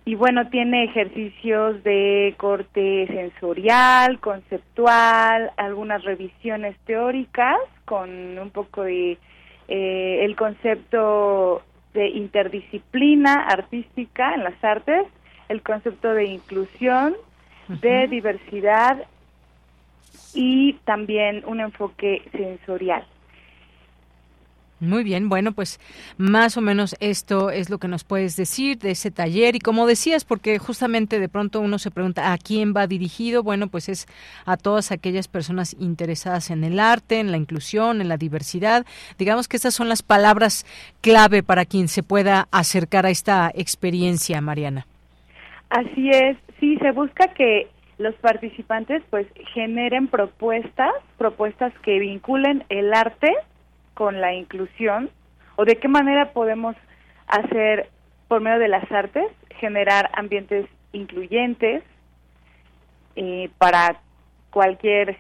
Y 0.04 0.16
bueno, 0.16 0.50
tiene 0.50 0.86
ejercicios 0.86 1.84
de 1.84 2.34
corte 2.38 3.06
sensorial, 3.08 4.20
conceptual, 4.20 5.52
algunas 5.58 6.04
revisiones 6.04 6.76
teóricas 6.86 7.58
con 7.86 8.10
un 8.40 8.50
poco 8.50 8.82
de 8.84 9.20
eh, 9.68 10.26
el 10.26 10.36
concepto 10.36 11.62
de 11.94 12.10
interdisciplina 12.10 13.46
artística 13.48 14.34
en 14.34 14.44
las 14.44 14.64
artes, 14.64 15.06
el 15.50 15.62
concepto 15.62 16.14
de 16.14 16.26
inclusión, 16.26 17.16
de 17.68 18.08
diversidad 18.08 19.06
y 20.34 20.74
también 20.84 21.44
un 21.46 21.60
enfoque 21.60 22.24
sensorial. 22.32 23.06
Muy 24.82 25.04
bien, 25.04 25.30
bueno, 25.30 25.52
pues 25.52 25.80
más 26.18 26.58
o 26.58 26.62
menos 26.62 26.96
esto 27.00 27.52
es 27.52 27.70
lo 27.70 27.78
que 27.78 27.88
nos 27.88 28.04
puedes 28.04 28.36
decir 28.36 28.80
de 28.80 28.90
ese 28.92 29.12
taller 29.12 29.56
y 29.56 29.60
como 29.60 29.86
decías, 29.86 30.26
porque 30.26 30.58
justamente 30.58 31.20
de 31.20 31.30
pronto 31.30 31.62
uno 31.62 31.78
se 31.78 31.92
pregunta 31.92 32.34
a 32.34 32.38
quién 32.40 32.74
va 32.76 32.88
dirigido, 32.88 33.44
bueno, 33.44 33.68
pues 33.68 33.90
es 33.90 34.08
a 34.44 34.58
todas 34.58 34.92
aquellas 34.92 35.28
personas 35.28 35.76
interesadas 35.80 36.50
en 36.50 36.64
el 36.64 36.80
arte, 36.80 37.20
en 37.20 37.30
la 37.30 37.38
inclusión, 37.38 38.02
en 38.02 38.10
la 38.10 38.18
diversidad. 38.18 38.88
Digamos 39.20 39.48
que 39.48 39.58
estas 39.58 39.76
son 39.76 39.88
las 39.88 40.02
palabras 40.02 40.66
clave 41.02 41.44
para 41.44 41.66
quien 41.66 41.88
se 41.88 42.02
pueda 42.02 42.48
acercar 42.50 43.06
a 43.06 43.12
esta 43.12 43.52
experiencia, 43.54 44.42
Mariana. 44.42 44.88
Así 45.70 46.10
es, 46.10 46.38
sí, 46.60 46.76
se 46.78 46.90
busca 46.90 47.36
que 47.36 47.68
los 48.00 48.16
participantes 48.16 49.04
pues 49.12 49.28
generen 49.54 50.08
propuestas, 50.08 50.92
propuestas 51.20 51.72
que 51.84 52.00
vinculen 52.00 52.64
el 52.70 52.96
arte 52.96 53.32
con 53.94 54.22
la 54.22 54.34
inclusión 54.34 55.10
o 55.56 55.66
de 55.66 55.78
qué 55.78 55.88
manera 55.88 56.34
podemos 56.34 56.76
hacer 57.28 57.90
por 58.28 58.42
medio 58.42 58.60
de 58.60 58.68
las 58.68 58.90
artes 58.92 59.28
generar 59.60 60.10
ambientes 60.14 60.68
incluyentes 60.94 61.84
eh, 63.16 63.50
para 63.58 64.02
cualquier 64.50 65.18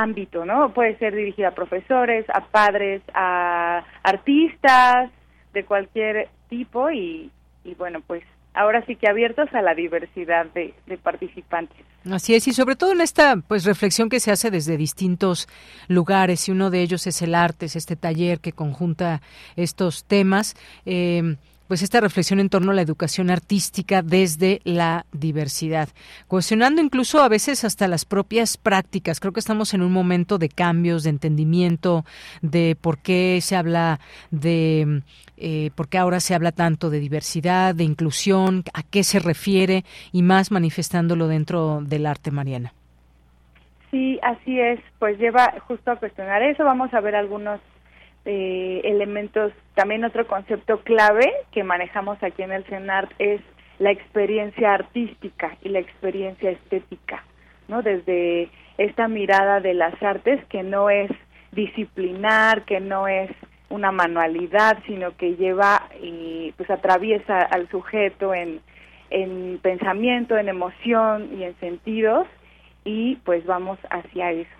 ámbito, 0.00 0.44
¿no? 0.44 0.72
Puede 0.72 0.96
ser 0.98 1.14
dirigida 1.14 1.48
a 1.48 1.54
profesores, 1.54 2.26
a 2.28 2.44
padres, 2.46 3.02
a 3.14 3.84
artistas 4.02 5.10
de 5.52 5.64
cualquier 5.64 6.28
tipo 6.48 6.90
y, 6.90 7.30
y 7.64 7.74
bueno, 7.74 8.00
pues 8.06 8.22
ahora 8.54 8.84
sí 8.86 8.96
que 8.96 9.08
abiertos 9.08 9.48
a 9.52 9.62
la 9.62 9.74
diversidad 9.74 10.46
de, 10.46 10.74
participantes. 11.02 11.78
Así 12.10 12.34
es, 12.34 12.48
y 12.48 12.52
sobre 12.52 12.76
todo 12.76 12.92
en 12.92 13.00
esta 13.00 13.36
pues 13.36 13.64
reflexión 13.64 14.08
que 14.08 14.20
se 14.20 14.30
hace 14.30 14.50
desde 14.50 14.76
distintos 14.76 15.48
lugares, 15.88 16.48
y 16.48 16.52
uno 16.52 16.70
de 16.70 16.82
ellos 16.82 17.06
es 17.06 17.22
el 17.22 17.34
arte, 17.34 17.66
es 17.66 17.76
este 17.76 17.96
taller 17.96 18.40
que 18.40 18.52
conjunta 18.52 19.20
estos 19.56 20.04
temas. 20.04 20.54
Eh, 20.86 21.36
pues 21.70 21.82
esta 21.82 22.00
reflexión 22.00 22.40
en 22.40 22.48
torno 22.48 22.72
a 22.72 22.74
la 22.74 22.82
educación 22.82 23.30
artística 23.30 24.02
desde 24.02 24.60
la 24.64 25.06
diversidad, 25.12 25.88
cuestionando 26.26 26.82
incluso 26.82 27.22
a 27.22 27.28
veces 27.28 27.62
hasta 27.62 27.86
las 27.86 28.04
propias 28.04 28.56
prácticas. 28.56 29.20
Creo 29.20 29.32
que 29.32 29.38
estamos 29.38 29.72
en 29.72 29.82
un 29.82 29.92
momento 29.92 30.36
de 30.36 30.48
cambios, 30.48 31.04
de 31.04 31.10
entendimiento 31.10 32.04
de 32.42 32.76
por 32.80 32.98
qué 32.98 33.38
se 33.40 33.54
habla 33.54 34.00
de 34.32 35.02
eh, 35.36 35.70
por 35.76 35.86
qué 35.86 35.98
ahora 35.98 36.18
se 36.18 36.34
habla 36.34 36.50
tanto 36.50 36.90
de 36.90 36.98
diversidad, 36.98 37.72
de 37.72 37.84
inclusión, 37.84 38.64
a 38.74 38.82
qué 38.82 39.04
se 39.04 39.20
refiere 39.20 39.84
y 40.10 40.24
más 40.24 40.50
manifestándolo 40.50 41.28
dentro 41.28 41.82
del 41.82 42.06
arte, 42.06 42.32
Mariana. 42.32 42.72
Sí, 43.92 44.18
así 44.24 44.58
es, 44.58 44.80
pues 44.98 45.20
lleva 45.20 45.54
justo 45.68 45.92
a 45.92 45.96
cuestionar 46.00 46.42
eso. 46.42 46.64
Vamos 46.64 46.92
a 46.92 47.00
ver 47.00 47.14
algunos 47.14 47.60
eh, 48.24 48.80
elementos. 48.84 49.52
También 49.74 50.04
otro 50.04 50.26
concepto 50.26 50.80
clave 50.80 51.32
que 51.52 51.64
manejamos 51.64 52.22
aquí 52.22 52.42
en 52.42 52.52
el 52.52 52.64
CENART 52.64 53.10
es 53.18 53.40
la 53.78 53.90
experiencia 53.90 54.74
artística 54.74 55.56
y 55.62 55.70
la 55.70 55.78
experiencia 55.78 56.50
estética, 56.50 57.24
¿no? 57.68 57.82
Desde 57.82 58.50
esta 58.76 59.08
mirada 59.08 59.60
de 59.60 59.74
las 59.74 60.00
artes 60.02 60.44
que 60.46 60.62
no 60.62 60.90
es 60.90 61.10
disciplinar, 61.52 62.64
que 62.64 62.80
no 62.80 63.08
es 63.08 63.30
una 63.70 63.92
manualidad, 63.92 64.78
sino 64.86 65.16
que 65.16 65.36
lleva 65.36 65.88
y 66.02 66.52
pues 66.56 66.68
atraviesa 66.70 67.38
al 67.38 67.68
sujeto 67.70 68.34
en, 68.34 68.60
en 69.08 69.58
pensamiento, 69.62 70.36
en 70.36 70.48
emoción 70.48 71.30
y 71.38 71.44
en 71.44 71.54
sentidos 71.60 72.26
y 72.84 73.16
pues 73.24 73.46
vamos 73.46 73.78
hacia 73.90 74.32
eso. 74.32 74.59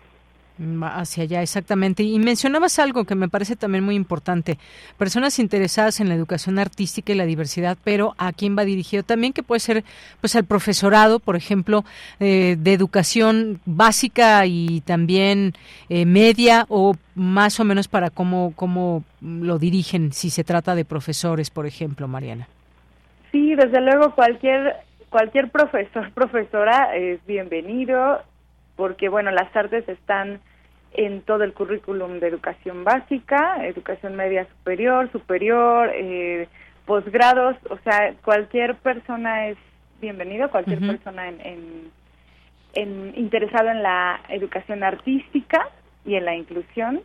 Hacia 0.82 1.23
allá, 1.24 1.43
exactamente. 1.43 2.03
Y 2.03 2.19
mencionabas 2.19 2.78
algo 2.78 3.05
que 3.05 3.15
me 3.15 3.28
parece 3.28 3.57
también 3.57 3.82
muy 3.82 3.95
importante. 3.95 4.59
Personas 4.99 5.39
interesadas 5.39 6.01
en 6.01 6.09
la 6.09 6.15
educación 6.15 6.59
artística 6.59 7.12
y 7.12 7.16
la 7.16 7.24
diversidad, 7.24 7.78
pero 7.82 8.15
¿a 8.19 8.32
quién 8.32 8.59
va 8.59 8.65
dirigido? 8.65 9.03
También 9.03 9.32
que 9.32 9.43
puede 9.43 9.61
ser 9.61 9.85
pues 10.20 10.37
al 10.37 10.45
profesorado, 10.45 11.19
por 11.19 11.37
ejemplo, 11.37 11.85
eh, 12.19 12.57
de 12.59 12.74
educación 12.74 13.61
básica 13.65 14.45
y 14.45 14.82
también 14.82 15.55
eh, 15.89 16.05
media 16.05 16.66
o 16.69 16.95
más 17.15 17.59
o 17.59 17.65
menos 17.65 17.89
para 17.89 18.11
cómo, 18.11 18.53
cómo 18.55 19.03
lo 19.20 19.59
dirigen 19.59 20.12
si 20.12 20.28
se 20.28 20.45
trata 20.45 20.74
de 20.74 20.85
profesores, 20.85 21.49
por 21.51 21.66
ejemplo, 21.66 22.07
Mariana. 22.07 22.49
Sí, 23.32 23.55
desde 23.55 23.81
luego 23.81 24.15
cualquier 24.15 24.77
cualquier 25.09 25.51
profesor, 25.51 26.11
profesora 26.15 26.95
es 26.97 27.24
bienvenido 27.27 28.23
porque 28.77 29.09
bueno, 29.09 29.31
las 29.31 29.55
artes 29.55 29.89
están 29.89 30.41
en 30.92 31.22
todo 31.22 31.44
el 31.44 31.52
currículum 31.52 32.18
de 32.18 32.28
educación 32.28 32.84
básica, 32.84 33.64
educación 33.66 34.16
media 34.16 34.46
superior, 34.48 35.10
superior, 35.12 35.90
eh, 35.94 36.48
posgrados, 36.84 37.56
o 37.70 37.78
sea, 37.84 38.14
cualquier 38.24 38.76
persona 38.76 39.48
es 39.48 39.56
bienvenido, 40.00 40.50
cualquier 40.50 40.80
persona 40.80 41.28
en, 41.28 41.90
en, 42.74 43.12
interesado 43.16 43.70
en 43.70 43.82
la 43.82 44.20
educación 44.28 44.82
artística 44.82 45.68
y 46.04 46.14
en 46.14 46.24
la 46.24 46.34
inclusión 46.34 47.02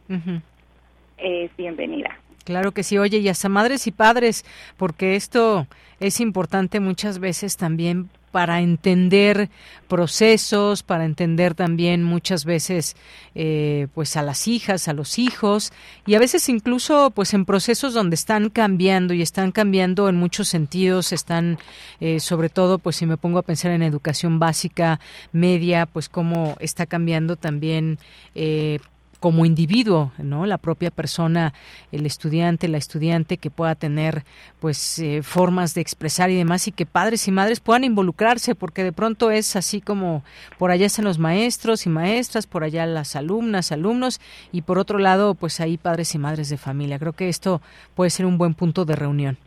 es 1.17 1.55
bienvenida. 1.57 2.17
Claro 2.45 2.71
que 2.71 2.83
sí, 2.83 2.97
oye, 2.97 3.17
y 3.17 3.27
hasta 3.27 3.49
madres 3.49 3.87
y 3.87 3.91
padres, 3.91 4.45
porque 4.77 5.15
esto 5.15 5.67
es 5.99 6.19
importante 6.19 6.79
muchas 6.79 7.19
veces 7.19 7.57
también 7.57 8.09
para 8.35 8.59
entender 8.59 9.49
procesos, 9.87 10.83
para 10.83 11.05
entender 11.05 11.55
también 11.55 12.03
muchas 12.03 12.43
veces 12.43 12.97
eh, 13.33 13.87
pues 13.93 14.17
a 14.17 14.23
las 14.23 14.49
hijas, 14.49 14.89
a 14.89 14.93
los 14.93 15.19
hijos 15.19 15.71
y 16.05 16.15
a 16.15 16.19
veces 16.19 16.49
incluso 16.49 17.11
pues 17.11 17.33
en 17.33 17.45
procesos 17.45 17.93
donde 17.93 18.15
están 18.15 18.49
cambiando 18.49 19.13
y 19.13 19.21
están 19.21 19.53
cambiando 19.53 20.09
en 20.09 20.17
muchos 20.17 20.49
sentidos, 20.49 21.13
están 21.13 21.59
eh, 22.01 22.19
sobre 22.19 22.49
todo 22.49 22.77
pues 22.77 22.97
si 22.97 23.05
me 23.05 23.15
pongo 23.15 23.39
a 23.39 23.43
pensar 23.43 23.71
en 23.71 23.83
educación 23.83 24.37
básica, 24.37 24.99
media, 25.31 25.85
pues 25.85 26.09
cómo 26.09 26.57
está 26.59 26.85
cambiando 26.85 27.37
también 27.37 27.99
eh, 28.35 28.79
como 29.25 29.43
individuo, 29.43 30.11
¿no? 30.19 30.45
La 30.45 30.59
propia 30.59 30.91
persona, 30.91 31.55
el 31.91 32.05
estudiante, 32.05 32.67
la 32.67 32.77
estudiante 32.77 33.39
que 33.39 33.49
pueda 33.49 33.73
tener 33.73 34.23
pues 34.59 34.99
eh, 34.99 35.23
formas 35.23 35.73
de 35.73 35.81
expresar 35.81 36.29
y 36.29 36.35
demás 36.35 36.67
y 36.67 36.71
que 36.71 36.85
padres 36.85 37.27
y 37.27 37.31
madres 37.31 37.59
puedan 37.59 37.85
involucrarse 37.85 38.53
porque 38.53 38.83
de 38.83 38.91
pronto 38.91 39.31
es 39.31 39.55
así 39.55 39.81
como 39.81 40.23
por 40.59 40.69
allá 40.69 40.85
están 40.85 41.05
los 41.05 41.17
maestros 41.17 41.87
y 41.87 41.89
maestras, 41.89 42.45
por 42.45 42.63
allá 42.63 42.85
las 42.85 43.15
alumnas, 43.15 43.71
alumnos 43.71 44.21
y 44.51 44.61
por 44.61 44.77
otro 44.77 44.99
lado 44.99 45.33
pues 45.33 45.59
ahí 45.59 45.77
padres 45.77 46.13
y 46.13 46.19
madres 46.19 46.49
de 46.49 46.57
familia. 46.57 46.99
Creo 46.99 47.13
que 47.13 47.27
esto 47.27 47.63
puede 47.95 48.11
ser 48.11 48.27
un 48.27 48.37
buen 48.37 48.53
punto 48.53 48.85
de 48.85 48.95
reunión. 48.95 49.39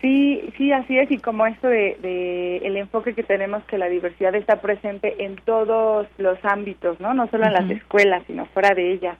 Sí, 0.00 0.50
sí, 0.56 0.72
así 0.72 0.98
es, 0.98 1.10
y 1.10 1.18
como 1.18 1.46
esto 1.46 1.68
de, 1.68 2.60
el 2.62 2.76
enfoque 2.76 3.14
que 3.14 3.22
tenemos 3.22 3.62
que 3.64 3.76
la 3.76 3.88
diversidad 3.88 4.34
está 4.34 4.60
presente 4.60 5.24
en 5.24 5.36
todos 5.36 6.06
los 6.16 6.38
ámbitos, 6.42 6.98
¿no? 7.00 7.12
No 7.12 7.28
solo 7.28 7.46
en 7.46 7.52
las 7.52 7.70
escuelas, 7.70 8.22
sino 8.26 8.46
fuera 8.46 8.74
de 8.74 8.92
ellas. 8.92 9.18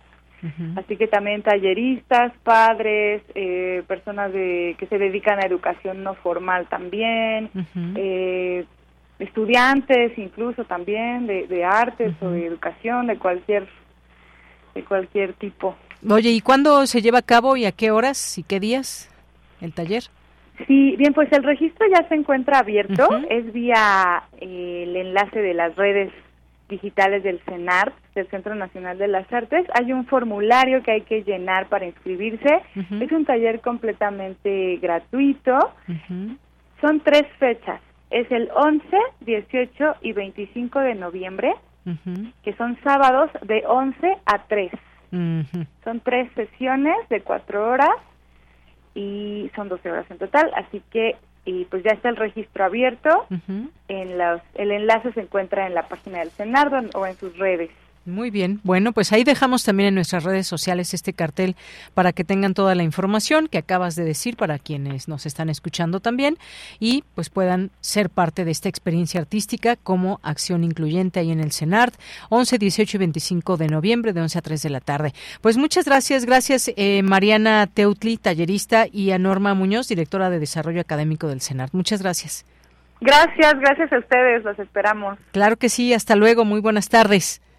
Así 0.76 0.96
que 0.96 1.06
también 1.06 1.42
talleristas, 1.42 2.32
padres, 2.42 3.20
eh, 3.34 3.82
personas 3.86 4.32
de, 4.32 4.74
que 4.78 4.86
se 4.86 4.96
dedican 4.96 5.38
a 5.38 5.46
educación 5.46 6.02
no 6.02 6.14
formal 6.14 6.66
también, 6.66 7.50
eh, 7.94 8.64
estudiantes 9.18 10.16
incluso 10.16 10.64
también 10.64 11.26
de, 11.26 11.46
de 11.46 11.62
artes 11.62 12.14
o 12.22 12.30
de 12.30 12.46
educación, 12.46 13.08
de 13.08 13.18
cualquier, 13.18 13.68
de 14.74 14.82
cualquier 14.82 15.34
tipo. 15.34 15.76
Oye, 16.08 16.30
¿y 16.30 16.40
cuándo 16.40 16.86
se 16.86 17.02
lleva 17.02 17.18
a 17.18 17.22
cabo 17.22 17.58
y 17.58 17.66
a 17.66 17.72
qué 17.72 17.90
horas 17.90 18.38
y 18.38 18.42
qué 18.42 18.60
días 18.60 19.10
el 19.60 19.74
taller? 19.74 20.04
Sí, 20.66 20.96
bien, 20.96 21.12
pues 21.14 21.30
el 21.32 21.42
registro 21.42 21.86
ya 21.88 22.06
se 22.08 22.14
encuentra 22.14 22.58
abierto, 22.58 23.08
es 23.28 23.52
vía 23.52 24.22
eh, 24.40 24.84
el 24.86 24.96
enlace 24.96 25.40
de 25.40 25.54
las 25.54 25.74
redes 25.76 26.12
digitales 26.68 27.22
del 27.22 27.40
CENAR, 27.40 27.92
del 28.14 28.28
Centro 28.28 28.54
Nacional 28.54 28.96
de 28.96 29.08
las 29.08 29.30
Artes. 29.32 29.66
Hay 29.74 29.92
un 29.92 30.06
formulario 30.06 30.82
que 30.82 30.92
hay 30.92 31.00
que 31.02 31.22
llenar 31.22 31.68
para 31.68 31.86
inscribirse. 31.86 32.62
Es 33.00 33.12
un 33.12 33.24
taller 33.24 33.60
completamente 33.60 34.76
gratuito. 34.76 35.58
Son 36.80 37.00
tres 37.00 37.24
fechas. 37.38 37.80
Es 38.10 38.30
el 38.30 38.48
11, 38.54 38.84
18 39.20 39.96
y 40.02 40.12
25 40.12 40.78
de 40.80 40.94
noviembre, 40.94 41.54
que 42.42 42.54
son 42.54 42.78
sábados 42.82 43.30
de 43.42 43.64
11 43.66 44.16
a 44.24 44.38
3. 44.46 44.72
Son 45.84 46.00
tres 46.04 46.30
sesiones 46.34 46.96
de 47.08 47.20
cuatro 47.20 47.68
horas 47.68 47.90
y 48.94 49.50
son 49.54 49.68
12 49.68 49.90
horas 49.90 50.10
en 50.10 50.18
total, 50.18 50.50
así 50.54 50.82
que 50.90 51.16
y 51.44 51.64
pues 51.64 51.82
ya 51.82 51.92
está 51.92 52.10
el 52.10 52.16
registro 52.16 52.64
abierto, 52.64 53.26
en 53.88 54.18
los, 54.18 54.42
el 54.54 54.72
enlace 54.72 55.12
se 55.12 55.22
encuentra 55.22 55.66
en 55.66 55.74
la 55.74 55.88
página 55.88 56.18
del 56.18 56.30
Senardo 56.30 56.80
o 56.94 57.06
en 57.06 57.14
sus 57.16 57.36
redes. 57.38 57.70
Muy 58.06 58.30
bien. 58.30 58.60
Bueno, 58.64 58.92
pues 58.92 59.12
ahí 59.12 59.24
dejamos 59.24 59.62
también 59.62 59.88
en 59.88 59.94
nuestras 59.94 60.24
redes 60.24 60.46
sociales 60.46 60.94
este 60.94 61.12
cartel 61.12 61.54
para 61.92 62.12
que 62.12 62.24
tengan 62.24 62.54
toda 62.54 62.74
la 62.74 62.82
información 62.82 63.46
que 63.46 63.58
acabas 63.58 63.94
de 63.94 64.04
decir 64.04 64.36
para 64.36 64.58
quienes 64.58 65.06
nos 65.06 65.26
están 65.26 65.50
escuchando 65.50 66.00
también 66.00 66.38
y 66.78 67.04
pues 67.14 67.28
puedan 67.28 67.70
ser 67.80 68.08
parte 68.08 68.46
de 68.46 68.52
esta 68.52 68.70
experiencia 68.70 69.20
artística 69.20 69.76
como 69.76 70.18
acción 70.22 70.64
incluyente 70.64 71.20
ahí 71.20 71.30
en 71.30 71.40
el 71.40 71.52
CENART 71.52 71.94
11, 72.30 72.56
18 72.56 72.96
y 72.96 72.98
25 72.98 73.56
de 73.58 73.68
noviembre 73.68 74.12
de 74.14 74.22
11 74.22 74.38
a 74.38 74.42
3 74.42 74.62
de 74.62 74.70
la 74.70 74.80
tarde. 74.80 75.12
Pues 75.42 75.58
muchas 75.58 75.84
gracias. 75.84 76.24
Gracias 76.24 76.72
eh, 76.76 77.02
Mariana 77.02 77.66
Teutli, 77.66 78.16
tallerista 78.16 78.86
y 78.90 79.10
a 79.10 79.18
Norma 79.18 79.52
Muñoz, 79.52 79.88
directora 79.88 80.30
de 80.30 80.38
Desarrollo 80.38 80.80
Académico 80.80 81.28
del 81.28 81.42
CENART. 81.42 81.74
Muchas 81.74 82.00
gracias. 82.00 82.46
Gracias, 83.02 83.58
gracias 83.60 83.92
a 83.92 83.98
ustedes. 83.98 84.44
Los 84.44 84.58
esperamos. 84.58 85.18
Claro 85.32 85.56
que 85.56 85.68
sí. 85.68 85.92
Hasta 85.94 86.16
luego. 86.16 86.44
Muy 86.44 86.60
buenas 86.60 86.88
tardes. 86.88 87.40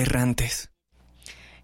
errantes. 0.00 0.70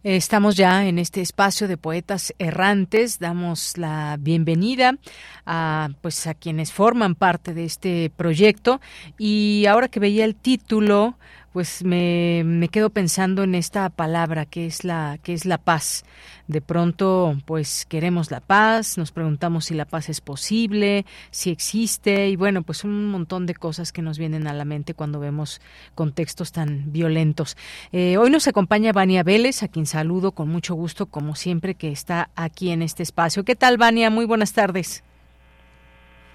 Estamos 0.03 0.55
ya 0.55 0.87
en 0.87 1.01
este 1.01 1.21
espacio 1.21 1.67
de 1.67 1.77
poetas 1.77 2.33
errantes. 2.39 3.19
Damos 3.19 3.77
la 3.77 4.17
bienvenida 4.21 4.99
a 5.45 5.89
pues 6.01 6.29
a 6.29 6.35
quienes 6.35 6.73
forman 6.73 7.17
parte 7.17 7.55
de 7.55 7.65
este 7.65 8.13
proyecto 8.17 8.81
y 9.19 9.67
ahora 9.67 9.89
que 9.89 9.99
veía 9.99 10.25
el 10.25 10.37
título 10.37 11.19
pues 11.57 11.83
me, 11.87 12.43
me, 12.45 12.69
quedo 12.69 12.91
pensando 12.91 13.43
en 13.43 13.55
esta 13.55 13.89
palabra 13.89 14.45
que 14.45 14.66
es 14.66 14.85
la 14.85 15.16
que 15.23 15.33
es 15.33 15.47
la 15.47 15.57
paz. 15.57 16.05
De 16.49 16.61
pronto, 16.61 17.35
pues 17.47 17.87
queremos 17.87 18.31
la 18.31 18.41
paz, 18.41 18.99
nos 18.99 19.11
preguntamos 19.11 19.65
si 19.65 19.74
la 19.74 19.87
paz 19.87 20.11
es 20.11 20.20
posible, 20.20 21.07
si 21.31 21.49
existe 21.49 22.28
y 22.28 22.37
bueno, 22.37 22.61
pues 22.61 22.85
un 22.85 23.07
montón 23.07 23.47
de 23.47 23.55
cosas 23.55 23.91
que 23.91 24.03
nos 24.03 24.19
vienen 24.19 24.47
a 24.47 24.53
la 24.53 24.66
mente 24.66 24.93
cuando 24.93 25.19
vemos 25.19 25.62
contextos 25.95 26.53
tan 26.53 26.93
violentos. 26.93 27.57
Eh, 27.91 28.19
hoy 28.19 28.28
nos 28.28 28.47
acompaña 28.49 28.93
Vania 28.93 29.23
Vélez, 29.23 29.62
a 29.62 29.69
quien 29.69 29.87
saludo 29.87 30.33
con 30.33 30.51
mucho 30.51 30.74
gusto, 30.74 31.07
como 31.07 31.37
siempre 31.37 31.74
que 31.74 31.91
está 31.91 32.28
aquí 32.37 32.70
en 32.70 32.83
este 32.83 33.03
espacio. 33.03 33.45
¿Qué 33.45 33.57
tal, 33.57 33.78
Vania? 33.78 34.11
Muy 34.11 34.27
buenas 34.27 34.53
tardes. 34.53 35.03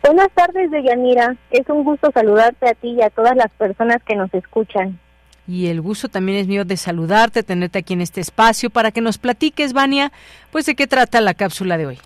Buenas 0.01 0.31
tardes, 0.31 0.71
Deyanira. 0.71 1.35
Es 1.51 1.69
un 1.69 1.83
gusto 1.83 2.09
saludarte 2.11 2.69
a 2.69 2.73
ti 2.73 2.95
y 2.97 3.03
a 3.03 3.11
todas 3.11 3.35
las 3.35 3.51
personas 3.51 4.01
que 4.03 4.15
nos 4.15 4.33
escuchan. 4.33 4.99
Y 5.47 5.67
el 5.67 5.81
gusto 5.81 6.07
también 6.07 6.37
es 6.37 6.47
mío 6.47 6.65
de 6.65 6.77
saludarte, 6.77 7.43
tenerte 7.43 7.79
aquí 7.79 7.93
en 7.93 8.01
este 8.01 8.21
espacio 8.21 8.69
para 8.69 8.91
que 8.91 9.01
nos 9.01 9.17
platiques, 9.17 9.73
Vania, 9.73 10.11
pues 10.51 10.65
de 10.65 10.75
qué 10.75 10.87
trata 10.87 11.21
la 11.21 11.33
cápsula 11.33 11.77
de 11.77 11.87
hoy. 11.87 11.99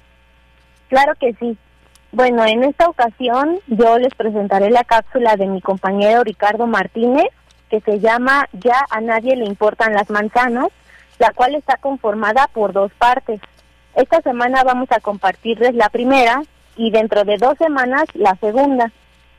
Claro 0.90 1.14
que 1.20 1.34
sí. 1.34 1.57
Bueno, 2.12 2.45
en 2.45 2.64
esta 2.64 2.88
ocasión 2.88 3.60
yo 3.68 3.99
les 3.99 4.16
presentaré 4.16 4.70
la 4.70 4.84
cápsula 4.84 5.36
de 5.36 5.48
mi 5.48 5.62
compañero 5.62 6.24
Ricardo 6.24 6.66
Martínez, 6.66 7.28
que 7.70 7.82
se 7.82 7.99
llama 7.99 8.48
Ya 8.53 8.86
a 8.90 9.02
nadie 9.02 9.36
le 9.36 9.45
importan 9.45 9.94
las 9.94 10.10
manzanas, 10.10 10.68
la 11.20 11.32
cual 11.32 11.56
está 11.56 11.78
conformada 11.78 12.48
por 12.53 12.72
dos 12.72 12.91
partes. 12.98 13.41
Esta 13.95 14.22
semana 14.22 14.64
vamos 14.64 14.90
a 14.91 14.99
compartirles 14.99 15.74
la 15.76 15.90
primera 15.90 16.41
y 16.78 16.91
dentro 16.91 17.26
de 17.26 17.38
dos 17.38 17.57
semanas 17.57 18.06
la 18.14 18.36
segunda. 18.36 18.91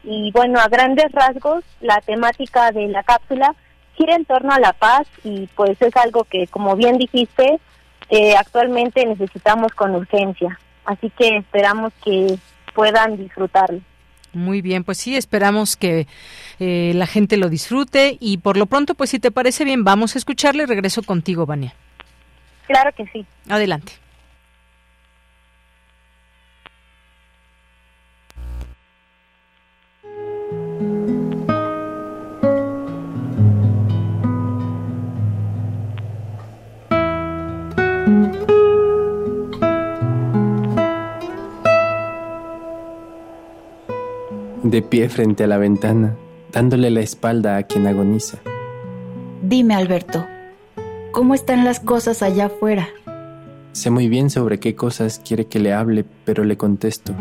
Y 0.05 0.31
bueno, 0.33 0.61
a 0.61 0.69
grandes 0.69 1.11
rasgos, 1.13 1.65
la 1.81 2.01
temática 2.01 2.73
de 2.73 2.89
la 2.89 3.03
cápsula 3.03 3.55
gira 3.97 4.15
en 4.15 4.25
torno 4.25 4.53
a 4.53 4.61
la 4.61 4.73
paz 4.73 5.07
y 5.25 5.49
pues 5.55 5.81
es 5.81 5.97
algo 5.97 6.25
que, 6.25 6.47
como 6.49 6.77
bien 6.77 6.99
dijiste, 6.99 7.59
eh, 8.11 8.37
actualmente 8.37 9.05
necesitamos 9.05 9.73
con 9.73 9.95
urgencia. 9.95 10.59
Así 10.85 11.11
que 11.11 11.39
esperamos 11.39 11.93
que 12.05 12.39
puedan 12.75 13.17
disfrutarlo. 13.17 13.81
Muy 14.33 14.61
bien, 14.61 14.85
pues 14.85 14.99
sí, 14.99 15.17
esperamos 15.17 15.77
que 15.77 16.07
eh, 16.61 16.93
la 16.95 17.07
gente 17.07 17.39
lo 17.39 17.49
disfrute 17.49 18.19
y 18.21 18.39
por 18.39 18.57
lo 18.57 18.67
pronto, 18.67 18.95
pues 18.95 19.11
si 19.11 19.19
te 19.19 19.31
parece 19.31 19.65
bien, 19.65 19.83
vamos 19.83 20.15
a 20.15 20.19
escucharle 20.19 20.67
regreso 20.67 21.03
contigo, 21.03 21.47
Vania. 21.47 21.75
Claro 22.67 22.93
que 22.95 23.07
sí. 23.07 23.25
Adelante. 23.49 23.93
De 44.71 44.83
pie 44.83 45.09
frente 45.09 45.45
a 45.45 45.47
la 45.47 45.59
ventana, 45.59 46.17
dándole 46.53 46.91
la 46.91 47.01
espalda 47.01 47.57
a 47.57 47.63
quien 47.65 47.87
agoniza. 47.87 48.39
Dime, 49.43 49.75
Alberto, 49.75 50.27
¿cómo 51.13 51.35
están 51.35 51.65
las 51.65 51.81
cosas 51.81 52.23
allá 52.23 52.47
afuera? 52.47 52.89
Sé 53.73 53.91
muy 53.91 54.09
bien 54.09 54.31
sobre 54.31 54.59
qué 54.59 54.75
cosas 54.75 55.21
quiere 55.23 55.47
que 55.47 55.59
le 55.59 55.73
hable, 55.73 56.05
pero 56.25 56.45
le 56.45 56.57
contesto. 56.57 57.15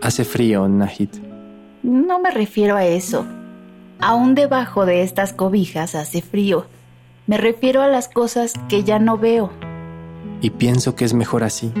Hace 0.00 0.24
frío, 0.24 0.68
Nahid. 0.68 1.10
No 1.82 2.20
me 2.20 2.30
refiero 2.30 2.76
a 2.76 2.84
eso. 2.86 3.26
Aún 4.00 4.34
debajo 4.36 4.86
de 4.86 5.02
estas 5.02 5.32
cobijas 5.32 5.96
hace 5.96 6.22
frío. 6.22 6.66
Me 7.26 7.36
refiero 7.36 7.82
a 7.82 7.88
las 7.88 8.08
cosas 8.08 8.54
que 8.68 8.84
ya 8.84 8.98
no 9.00 9.18
veo. 9.18 9.50
Y 10.40 10.50
pienso 10.50 10.94
que 10.94 11.04
es 11.04 11.14
mejor 11.14 11.42
así, 11.42 11.72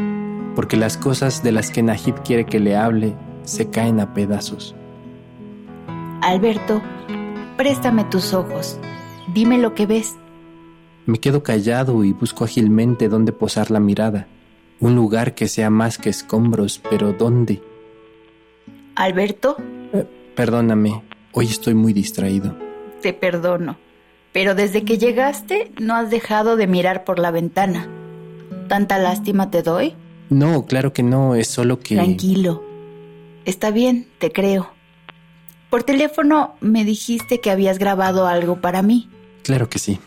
porque 0.56 0.76
las 0.76 0.96
cosas 0.96 1.44
de 1.44 1.52
las 1.52 1.70
que 1.70 1.84
Nahid 1.84 2.14
quiere 2.24 2.44
que 2.44 2.58
le 2.58 2.76
hable 2.76 3.14
se 3.48 3.70
caen 3.70 3.98
a 4.00 4.14
pedazos. 4.14 4.74
Alberto, 6.20 6.82
préstame 7.56 8.04
tus 8.04 8.34
ojos. 8.34 8.78
Dime 9.32 9.58
lo 9.58 9.74
que 9.74 9.86
ves. 9.86 10.16
Me 11.06 11.18
quedo 11.18 11.42
callado 11.42 12.04
y 12.04 12.12
busco 12.12 12.44
ágilmente 12.44 13.08
dónde 13.08 13.32
posar 13.32 13.70
la 13.70 13.80
mirada. 13.80 14.26
Un 14.80 14.94
lugar 14.94 15.34
que 15.34 15.48
sea 15.48 15.70
más 15.70 15.96
que 15.98 16.10
escombros, 16.10 16.80
pero 16.90 17.12
¿dónde? 17.12 17.62
Alberto. 18.94 19.56
Eh, 19.92 20.06
perdóname, 20.34 21.02
hoy 21.32 21.46
estoy 21.46 21.74
muy 21.74 21.92
distraído. 21.92 22.54
Te 23.00 23.12
perdono, 23.12 23.78
pero 24.32 24.54
desde 24.54 24.84
que 24.84 24.98
llegaste 24.98 25.72
no 25.80 25.94
has 25.94 26.10
dejado 26.10 26.56
de 26.56 26.66
mirar 26.66 27.04
por 27.04 27.18
la 27.18 27.30
ventana. 27.30 27.88
¿Tanta 28.68 28.98
lástima 28.98 29.50
te 29.50 29.62
doy? 29.62 29.94
No, 30.28 30.66
claro 30.66 30.92
que 30.92 31.02
no, 31.02 31.34
es 31.34 31.48
solo 31.48 31.80
que... 31.80 31.94
Tranquilo, 31.94 32.62
Está 33.48 33.70
bien, 33.70 34.06
te 34.18 34.30
creo. 34.30 34.68
Por 35.70 35.82
teléfono 35.82 36.56
me 36.60 36.84
dijiste 36.84 37.40
que 37.40 37.50
habías 37.50 37.78
grabado 37.78 38.26
algo 38.26 38.60
para 38.60 38.82
mí. 38.82 39.08
Claro 39.42 39.70
que 39.70 39.78
sí. 39.78 39.98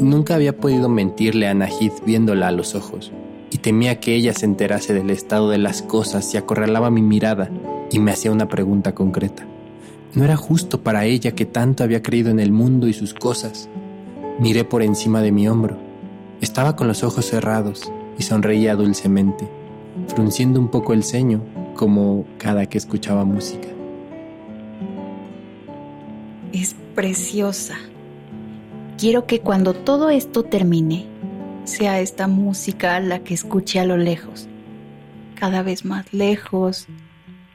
Nunca 0.00 0.34
había 0.34 0.56
podido 0.56 0.88
mentirle 0.88 1.46
a 1.46 1.54
Nahid 1.54 1.92
viéndola 2.04 2.48
a 2.48 2.50
los 2.50 2.74
ojos 2.74 3.12
y 3.50 3.58
temía 3.58 4.00
que 4.00 4.14
ella 4.14 4.32
se 4.32 4.46
enterase 4.46 4.94
del 4.94 5.10
estado 5.10 5.50
de 5.50 5.58
las 5.58 5.82
cosas 5.82 6.32
y 6.34 6.36
acorralaba 6.36 6.90
mi 6.90 7.02
mirada 7.02 7.50
y 7.90 7.98
me 7.98 8.10
hacía 8.10 8.32
una 8.32 8.48
pregunta 8.48 8.94
concreta. 8.94 9.46
No 10.14 10.24
era 10.24 10.36
justo 10.36 10.82
para 10.82 11.04
ella 11.04 11.32
que 11.32 11.44
tanto 11.44 11.84
había 11.84 12.02
creído 12.02 12.30
en 12.30 12.40
el 12.40 12.50
mundo 12.50 12.88
y 12.88 12.92
sus 12.92 13.14
cosas. 13.14 13.68
Miré 14.38 14.64
por 14.64 14.82
encima 14.82 15.22
de 15.22 15.32
mi 15.32 15.48
hombro. 15.48 15.76
Estaba 16.40 16.76
con 16.76 16.88
los 16.88 17.02
ojos 17.02 17.26
cerrados 17.26 17.90
y 18.18 18.22
sonreía 18.22 18.74
dulcemente, 18.74 19.48
frunciendo 20.08 20.58
un 20.58 20.68
poco 20.68 20.92
el 20.92 21.04
ceño 21.04 21.42
como 21.74 22.24
cada 22.38 22.66
que 22.66 22.78
escuchaba 22.78 23.24
música. 23.24 23.68
Es 26.52 26.74
preciosa. 26.94 27.76
Quiero 28.98 29.26
que 29.26 29.40
cuando 29.40 29.74
todo 29.74 30.08
esto 30.08 30.42
termine, 30.42 31.04
sea 31.66 32.00
esta 32.00 32.28
música 32.28 32.98
la 33.00 33.20
que 33.20 33.34
escuche 33.34 33.80
a 33.80 33.84
lo 33.84 33.96
lejos, 33.96 34.48
cada 35.34 35.62
vez 35.62 35.84
más 35.84 36.12
lejos, 36.12 36.86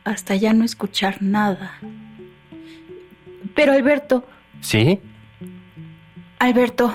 hasta 0.03 0.35
ya 0.35 0.53
no 0.53 0.63
escuchar 0.63 1.21
nada. 1.21 1.73
Pero 3.55 3.71
Alberto... 3.73 4.25
¿Sí? 4.61 4.99
Alberto, 6.39 6.93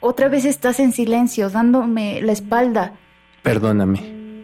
otra 0.00 0.28
vez 0.28 0.44
estás 0.44 0.80
en 0.80 0.92
silencio, 0.92 1.50
dándome 1.50 2.20
la 2.22 2.32
espalda. 2.32 2.94
Perdóname. 3.42 4.00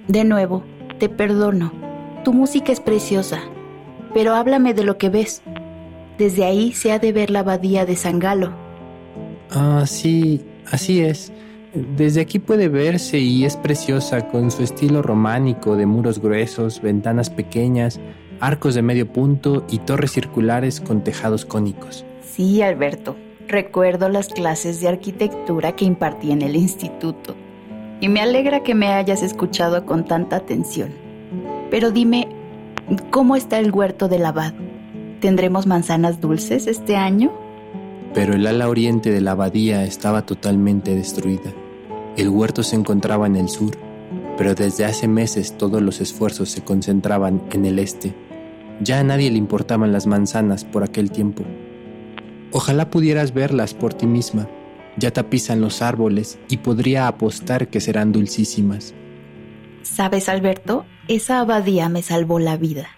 De 0.09 0.25
nuevo, 0.25 0.65
te 0.99 1.09
perdono. 1.09 1.73
Tu 2.25 2.33
música 2.33 2.73
es 2.73 2.81
preciosa, 2.81 3.41
pero 4.15 4.35
háblame 4.35 4.75
de 4.75 4.85
lo 4.85 4.99
que 4.99 5.09
ves. 5.09 5.43
Desde 6.19 6.45
ahí 6.45 6.73
se 6.73 6.93
ha 6.93 6.99
de 6.99 7.13
ver 7.13 7.31
la 7.31 7.41
abadía 7.41 7.87
de 7.87 7.97
San 7.97 8.19
Galo. 8.19 8.53
Ah, 9.51 9.85
sí, 9.87 10.45
así 10.71 11.01
es. 11.01 11.33
Desde 11.75 12.21
aquí 12.21 12.39
puede 12.39 12.69
verse 12.69 13.19
y 13.19 13.45
es 13.45 13.57
preciosa 13.57 14.29
con 14.29 14.51
su 14.51 14.63
estilo 14.63 15.01
románico 15.01 15.75
de 15.75 15.87
muros 15.87 16.21
gruesos, 16.21 16.83
ventanas 16.83 17.31
pequeñas, 17.31 17.99
arcos 18.41 18.75
de 18.75 18.83
medio 18.83 19.11
punto 19.11 19.65
y 19.71 19.79
torres 19.79 20.13
circulares 20.13 20.81
con 20.81 21.03
tejados 21.03 21.47
cónicos. 21.47 22.05
Sí, 22.23 22.61
Alberto. 22.61 23.17
Recuerdo 23.49 24.09
las 24.09 24.29
clases 24.29 24.81
de 24.81 24.89
arquitectura 24.89 25.75
que 25.75 25.85
impartí 25.85 26.31
en 26.31 26.43
el 26.43 26.57
instituto 26.57 27.35
y 28.01 28.09
me 28.09 28.21
alegra 28.21 28.63
que 28.63 28.75
me 28.75 28.89
hayas 28.89 29.23
escuchado 29.23 29.87
con 29.87 30.05
tanta 30.05 30.37
atención. 30.37 30.91
Pero 31.71 31.91
dime, 31.91 32.29
¿cómo 33.11 33.37
está 33.37 33.59
el 33.59 33.71
huerto 33.73 34.09
del 34.09 34.27
abad? 34.27 34.55
¿Tendremos 35.21 35.67
manzanas 35.67 36.21
dulces 36.21 36.67
este 36.67 36.97
año? 36.97 37.33
Pero 38.13 38.35
el 38.35 38.47
ala 38.47 38.69
oriente 38.69 39.11
de 39.11 39.21
la 39.21 39.33
abadía 39.33 39.85
estaba 39.85 40.27
totalmente 40.27 40.95
destruida. 40.95 41.53
El 42.15 42.29
huerto 42.29 42.63
se 42.63 42.77
encontraba 42.77 43.27
en 43.27 43.37
el 43.37 43.49
sur, 43.49 43.75
pero 44.37 44.55
desde 44.55 44.85
hace 44.85 45.09
meses 45.09 45.57
todos 45.57 45.81
los 45.81 46.03
esfuerzos 46.03 46.51
se 46.51 46.63
concentraban 46.63 47.43
en 47.53 47.65
el 47.65 47.79
este. 47.79 48.15
Ya 48.83 49.01
a 49.01 49.03
nadie 49.03 49.31
le 49.31 49.39
importaban 49.39 49.93
las 49.93 50.07
manzanas 50.07 50.63
por 50.63 50.83
aquel 50.83 51.11
tiempo. 51.11 51.43
Ojalá 52.51 52.91
pudieras 52.91 53.33
verlas 53.33 53.73
por 53.73 53.95
ti 53.95 54.07
misma. 54.07 54.47
Ya 54.99 55.11
tapizan 55.11 55.63
los 55.63 55.81
árboles 55.81 56.39
y 56.51 56.59
podría 56.59 57.09
apostar 57.09 57.69
que 57.69 57.81
serán 57.81 58.13
dulcísimas. 58.13 58.93
Sabes, 59.83 60.29
Alberto, 60.29 60.85
esa 61.09 61.41
abadía 61.41 61.89
me 61.89 62.03
salvó 62.03 62.39
la 62.39 62.59
vida. 62.59 62.89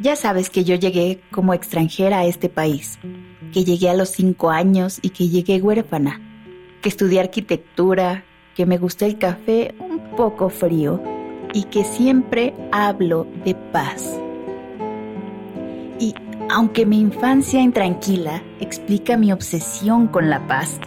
Ya 0.00 0.14
sabes 0.14 0.50
que 0.50 0.62
yo 0.62 0.76
llegué 0.76 1.20
como 1.32 1.52
extranjera 1.52 2.20
a 2.20 2.26
este 2.26 2.48
país, 2.48 2.96
que 3.52 3.64
llegué 3.64 3.90
a 3.90 3.94
los 3.94 4.10
cinco 4.10 4.50
años 4.50 5.00
y 5.02 5.10
que 5.10 5.28
llegué 5.28 5.60
huérfana 5.60 6.20
que 6.84 6.90
estudié 6.90 7.18
arquitectura, 7.18 8.24
que 8.54 8.66
me 8.66 8.76
gusta 8.76 9.06
el 9.06 9.16
café 9.16 9.74
un 9.80 10.00
poco 10.18 10.50
frío 10.50 11.02
y 11.54 11.64
que 11.64 11.82
siempre 11.82 12.52
hablo 12.72 13.26
de 13.42 13.54
paz. 13.54 14.20
Y 15.98 16.14
aunque 16.50 16.84
mi 16.84 17.00
infancia 17.00 17.62
intranquila 17.62 18.42
explica 18.60 19.16
mi 19.16 19.32
obsesión 19.32 20.08
con 20.08 20.28
la 20.28 20.46
paz, 20.46 20.78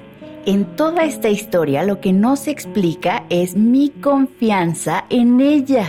en 0.45 0.76
toda 0.76 1.03
esta 1.03 1.30
historia 1.30 1.82
lo 1.82 1.99
que 1.99 2.14
no 2.14 2.36
se 2.36 2.52
explica 2.52 3.26
es 3.32 3.56
mi 3.56 3.90
confianza 3.90 5.06
en 5.10 5.41
ella. 5.41 5.88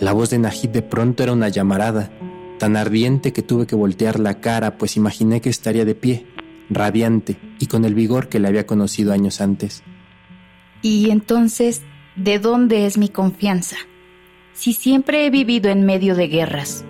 La 0.00 0.12
voz 0.12 0.30
de 0.30 0.40
Najid 0.40 0.70
de 0.70 0.82
pronto 0.82 1.22
era 1.22 1.32
una 1.32 1.48
llamarada, 1.48 2.10
tan 2.58 2.76
ardiente 2.76 3.32
que 3.32 3.42
tuve 3.42 3.68
que 3.68 3.76
voltear 3.76 4.18
la 4.18 4.40
cara, 4.40 4.78
pues 4.78 4.96
imaginé 4.96 5.40
que 5.40 5.48
estaría 5.48 5.84
de 5.84 5.94
pie, 5.94 6.26
radiante 6.74 7.36
y 7.58 7.66
con 7.66 7.84
el 7.84 7.94
vigor 7.94 8.28
que 8.28 8.38
le 8.38 8.48
había 8.48 8.66
conocido 8.66 9.12
años 9.12 9.40
antes. 9.40 9.82
Y 10.82 11.10
entonces, 11.10 11.82
¿de 12.16 12.38
dónde 12.38 12.86
es 12.86 12.98
mi 12.98 13.08
confianza? 13.08 13.76
Si 14.52 14.72
siempre 14.72 15.24
he 15.26 15.30
vivido 15.30 15.70
en 15.70 15.84
medio 15.86 16.14
de 16.14 16.28
guerras. 16.28 16.84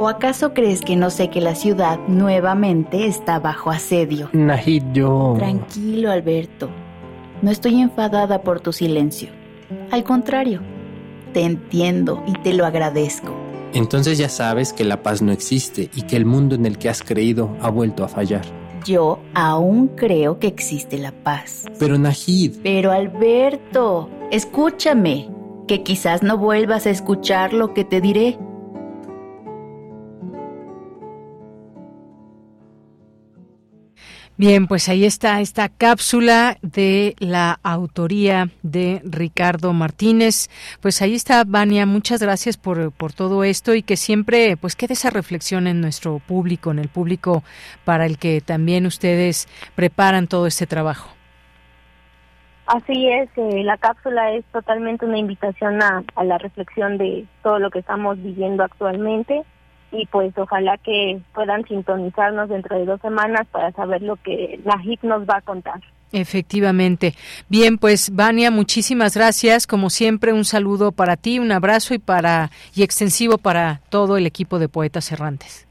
¿O 0.00 0.06
acaso 0.08 0.54
crees 0.54 0.80
que 0.80 0.94
no 0.94 1.10
sé 1.10 1.28
que 1.28 1.40
la 1.40 1.56
ciudad 1.56 1.98
nuevamente 2.06 3.06
está 3.06 3.40
bajo 3.40 3.70
asedio? 3.70 4.30
Najid, 4.32 4.84
yo... 4.92 5.34
Tranquilo, 5.36 6.12
Alberto. 6.12 6.70
No 7.42 7.50
estoy 7.50 7.80
enfadada 7.80 8.42
por 8.42 8.60
tu 8.60 8.72
silencio. 8.72 9.30
Al 9.90 10.04
contrario, 10.04 10.60
te 11.32 11.42
entiendo 11.42 12.22
y 12.26 12.32
te 12.32 12.52
lo 12.52 12.64
agradezco. 12.64 13.34
Entonces 13.74 14.18
ya 14.18 14.28
sabes 14.28 14.72
que 14.72 14.84
la 14.84 15.02
paz 15.02 15.20
no 15.20 15.32
existe 15.32 15.90
y 15.94 16.02
que 16.02 16.16
el 16.16 16.24
mundo 16.24 16.54
en 16.54 16.64
el 16.64 16.78
que 16.78 16.88
has 16.88 17.02
creído 17.02 17.56
ha 17.60 17.68
vuelto 17.68 18.04
a 18.04 18.08
fallar. 18.08 18.42
Yo 18.88 19.18
aún 19.34 19.88
creo 19.88 20.38
que 20.38 20.46
existe 20.46 20.96
la 20.96 21.12
paz. 21.12 21.66
Pero 21.78 21.98
Najid. 21.98 22.56
Pero 22.62 22.90
Alberto, 22.90 24.08
escúchame, 24.30 25.28
que 25.66 25.82
quizás 25.82 26.22
no 26.22 26.38
vuelvas 26.38 26.86
a 26.86 26.90
escuchar 26.90 27.52
lo 27.52 27.74
que 27.74 27.84
te 27.84 28.00
diré. 28.00 28.38
Bien, 34.38 34.68
pues 34.68 34.88
ahí 34.88 35.04
está 35.04 35.40
esta 35.40 35.68
cápsula 35.68 36.58
de 36.62 37.16
la 37.18 37.58
autoría 37.64 38.50
de 38.62 39.02
Ricardo 39.02 39.72
Martínez. 39.72 40.48
Pues 40.80 41.02
ahí 41.02 41.16
está, 41.16 41.42
Vania, 41.44 41.86
muchas 41.86 42.22
gracias 42.22 42.56
por, 42.56 42.92
por 42.92 43.12
todo 43.12 43.42
esto 43.42 43.74
y 43.74 43.82
que 43.82 43.96
siempre 43.96 44.56
pues 44.56 44.76
quede 44.76 44.92
esa 44.92 45.10
reflexión 45.10 45.66
en 45.66 45.80
nuestro 45.80 46.20
público, 46.20 46.70
en 46.70 46.78
el 46.78 46.86
público 46.86 47.42
para 47.84 48.06
el 48.06 48.16
que 48.16 48.40
también 48.40 48.86
ustedes 48.86 49.48
preparan 49.74 50.28
todo 50.28 50.46
este 50.46 50.68
trabajo. 50.68 51.10
Así 52.66 53.08
es, 53.08 53.28
eh, 53.34 53.64
la 53.64 53.76
cápsula 53.76 54.34
es 54.34 54.44
totalmente 54.52 55.04
una 55.04 55.18
invitación 55.18 55.82
a, 55.82 56.04
a 56.14 56.22
la 56.22 56.38
reflexión 56.38 56.96
de 56.96 57.26
todo 57.42 57.58
lo 57.58 57.70
que 57.70 57.80
estamos 57.80 58.22
viviendo 58.22 58.62
actualmente 58.62 59.42
y 59.90 60.06
pues 60.06 60.36
ojalá 60.36 60.76
que 60.78 61.20
puedan 61.34 61.64
sintonizarnos 61.66 62.48
dentro 62.48 62.78
de 62.78 62.86
dos 62.86 63.00
semanas 63.00 63.46
para 63.50 63.72
saber 63.72 64.02
lo 64.02 64.16
que 64.16 64.60
la 64.64 64.80
HIP 64.82 65.02
nos 65.04 65.22
va 65.22 65.38
a 65.38 65.42
contar. 65.42 65.80
Efectivamente. 66.12 67.14
Bien, 67.48 67.76
pues 67.78 68.14
Vania, 68.14 68.50
muchísimas 68.50 69.16
gracias. 69.16 69.66
Como 69.66 69.90
siempre, 69.90 70.32
un 70.32 70.44
saludo 70.44 70.92
para 70.92 71.16
ti, 71.16 71.38
un 71.38 71.52
abrazo 71.52 71.94
y 71.94 71.98
para 71.98 72.50
y 72.74 72.82
extensivo 72.82 73.38
para 73.38 73.80
todo 73.90 74.16
el 74.16 74.26
equipo 74.26 74.58
de 74.58 74.68
Poetas 74.68 75.12
Errantes. 75.12 75.66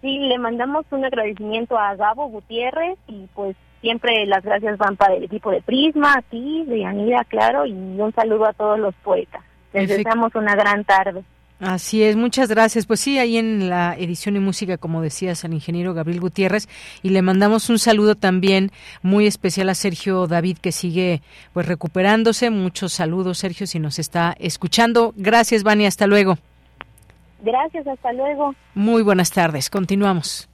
Sí, 0.00 0.18
le 0.18 0.38
mandamos 0.38 0.86
un 0.90 1.04
agradecimiento 1.04 1.78
a 1.78 1.94
Gabo 1.94 2.28
Gutiérrez 2.28 2.98
y 3.06 3.26
pues 3.34 3.56
siempre 3.80 4.26
las 4.26 4.44
gracias 4.44 4.78
van 4.78 4.96
para 4.96 5.14
el 5.14 5.24
equipo 5.24 5.50
de 5.50 5.62
Prisma, 5.62 6.14
a 6.14 6.22
ti, 6.22 6.64
de 6.66 6.84
Anida, 6.84 7.24
claro, 7.28 7.66
y 7.66 7.72
un 7.72 8.12
saludo 8.14 8.46
a 8.46 8.52
todos 8.52 8.78
los 8.78 8.94
poetas. 8.96 9.42
Les 9.72 9.88
deseamos 9.88 10.34
una 10.34 10.54
gran 10.54 10.84
tarde. 10.84 11.22
Así 11.58 12.02
es, 12.02 12.16
muchas 12.16 12.50
gracias. 12.50 12.84
Pues 12.84 13.00
sí, 13.00 13.18
ahí 13.18 13.38
en 13.38 13.70
la 13.70 13.94
edición 13.96 14.36
y 14.36 14.40
música, 14.40 14.76
como 14.76 15.00
decías, 15.00 15.44
al 15.44 15.54
ingeniero 15.54 15.94
Gabriel 15.94 16.20
Gutiérrez, 16.20 16.68
y 17.02 17.10
le 17.10 17.22
mandamos 17.22 17.70
un 17.70 17.78
saludo 17.78 18.14
también 18.14 18.70
muy 19.02 19.26
especial 19.26 19.70
a 19.70 19.74
Sergio 19.74 20.26
David, 20.26 20.58
que 20.58 20.72
sigue 20.72 21.22
pues 21.54 21.66
recuperándose. 21.66 22.50
Muchos 22.50 22.92
saludos, 22.92 23.38
Sergio, 23.38 23.66
si 23.66 23.78
nos 23.78 23.98
está 23.98 24.36
escuchando. 24.38 25.14
Gracias, 25.16 25.62
Vani, 25.62 25.86
hasta 25.86 26.06
luego. 26.06 26.38
Gracias, 27.42 27.86
hasta 27.86 28.12
luego. 28.12 28.54
Muy 28.74 29.02
buenas 29.02 29.30
tardes, 29.30 29.70
continuamos. 29.70 30.48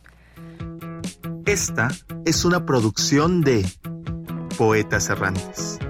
Esta 1.47 1.89
es 2.25 2.45
una 2.45 2.65
producción 2.65 3.41
de 3.41 3.67
Poetas 4.57 5.11
Errantes, 5.11 5.81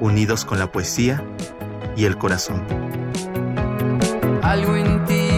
unidos 0.00 0.44
con 0.44 0.58
la 0.58 0.70
poesía 0.70 1.24
y 1.96 2.04
el 2.04 2.18
corazón. 2.18 2.62
Algo 4.44 4.76
en 4.76 5.04
ti 5.06 5.28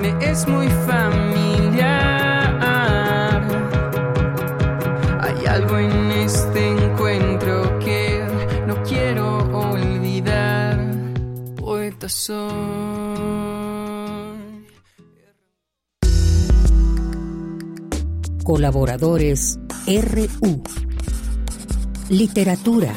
me 0.00 0.14
es 0.24 0.46
muy 0.46 0.68
familiar. 0.86 1.82
Hay 5.20 5.46
algo 5.46 5.78
en 5.78 6.10
este 6.12 6.68
encuentro 6.68 7.78
que 7.80 8.24
no 8.66 8.80
quiero 8.84 9.38
olvidar. 9.52 10.78
Poeta 11.56 12.08
soy. 12.08 12.52
Colaboradores 18.44 19.58
RU. 19.86 20.62
Literatura. 22.08 22.94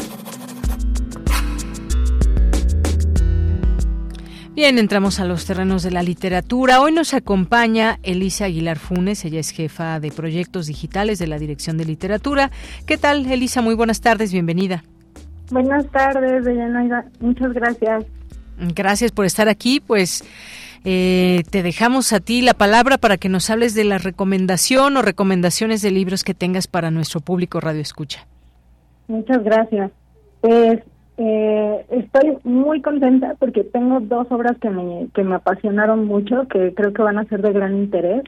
Bien, 4.57 4.79
entramos 4.79 5.19
a 5.19 5.25
los 5.25 5.45
terrenos 5.45 5.83
de 5.83 5.91
la 5.91 6.01
literatura. 6.01 6.81
Hoy 6.81 6.91
nos 6.91 7.13
acompaña 7.13 7.99
Elisa 8.01 8.45
Aguilar 8.45 8.79
Funes, 8.79 9.23
ella 9.23 9.39
es 9.39 9.51
jefa 9.51 9.99
de 9.99 10.09
proyectos 10.09 10.65
digitales 10.65 11.19
de 11.19 11.27
la 11.27 11.37
Dirección 11.37 11.77
de 11.77 11.85
Literatura. 11.85 12.49
¿Qué 12.87 12.97
tal, 12.97 13.31
Elisa? 13.31 13.61
Muy 13.61 13.75
buenas 13.75 14.01
tardes, 14.01 14.33
bienvenida. 14.33 14.83
Buenas 15.51 15.85
tardes, 15.91 16.43
Deyanira. 16.43 17.05
Muchas 17.19 17.53
gracias. 17.53 18.05
Gracias 18.73 19.11
por 19.11 19.25
estar 19.27 19.47
aquí. 19.47 19.79
Pues 19.79 20.23
eh, 20.83 21.43
te 21.51 21.61
dejamos 21.61 22.11
a 22.11 22.19
ti 22.19 22.41
la 22.41 22.55
palabra 22.55 22.97
para 22.97 23.17
que 23.17 23.29
nos 23.29 23.51
hables 23.51 23.75
de 23.75 23.83
la 23.83 23.99
recomendación 23.99 24.97
o 24.97 25.03
recomendaciones 25.03 25.83
de 25.83 25.91
libros 25.91 26.23
que 26.23 26.33
tengas 26.33 26.65
para 26.65 26.89
nuestro 26.89 27.19
público 27.19 27.59
Radio 27.59 27.81
Escucha. 27.81 28.25
Muchas 29.07 29.43
gracias. 29.43 29.91
Pues 30.41 30.79
eh, 31.17 31.85
estoy 31.89 32.37
muy 32.43 32.81
contenta 32.81 33.35
porque 33.39 33.63
tengo 33.63 33.99
dos 33.99 34.27
obras 34.31 34.57
que 34.59 34.69
me, 34.69 35.07
que 35.13 35.23
me 35.23 35.35
apasionaron 35.35 36.05
mucho, 36.05 36.47
que 36.47 36.73
creo 36.73 36.93
que 36.93 37.01
van 37.01 37.17
a 37.17 37.25
ser 37.25 37.41
de 37.41 37.53
gran 37.53 37.75
interés. 37.75 38.23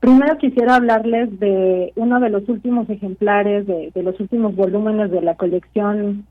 Primero 0.00 0.36
quisiera 0.38 0.76
hablarles 0.76 1.38
de 1.38 1.92
uno 1.96 2.20
de 2.20 2.30
los 2.30 2.48
últimos 2.48 2.90
ejemplares, 2.90 3.66
de, 3.66 3.92
de 3.94 4.02
los 4.02 4.18
últimos 4.20 4.54
volúmenes 4.54 5.10
de 5.10 5.22
la 5.22 5.36
colección 5.36 6.26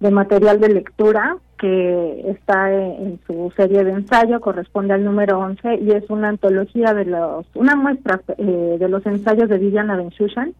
de 0.00 0.10
material 0.10 0.60
de 0.60 0.68
lectura, 0.68 1.38
que 1.58 2.30
está 2.30 2.70
en 2.72 3.18
su 3.26 3.50
serie 3.56 3.84
de 3.84 3.92
ensayo, 3.92 4.40
corresponde 4.40 4.94
al 4.94 5.04
número 5.04 5.38
11 5.38 5.76
y 5.80 5.92
es 5.92 6.08
una 6.10 6.28
antología 6.28 6.92
de 6.92 7.06
los, 7.06 7.46
una 7.54 7.76
muestra 7.76 8.20
eh, 8.36 8.76
de 8.78 8.88
los 8.88 9.06
ensayos 9.06 9.48
de 9.48 9.58
Viviana 9.58 9.96
Benchushan, 9.96 10.52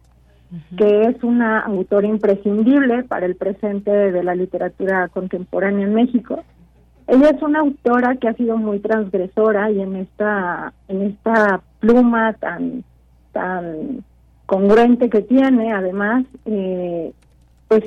que 0.77 1.01
es 1.03 1.23
una 1.23 1.59
autora 1.59 2.07
imprescindible 2.07 3.03
para 3.03 3.25
el 3.25 3.35
presente 3.35 3.91
de 3.91 4.23
la 4.23 4.35
literatura 4.35 5.07
contemporánea 5.09 5.85
en 5.85 5.93
México. 5.93 6.43
Ella 7.07 7.29
es 7.29 7.41
una 7.41 7.59
autora 7.59 8.15
que 8.15 8.27
ha 8.27 8.33
sido 8.33 8.57
muy 8.57 8.79
transgresora 8.79 9.71
y 9.71 9.81
en 9.81 9.95
esta 9.97 10.73
en 10.87 11.01
esta 11.03 11.61
pluma 11.79 12.33
tan 12.33 12.83
tan 13.31 14.03
congruente 14.45 15.09
que 15.09 15.21
tiene, 15.21 15.73
además, 15.73 16.25
eh, 16.45 17.11
pues 17.67 17.83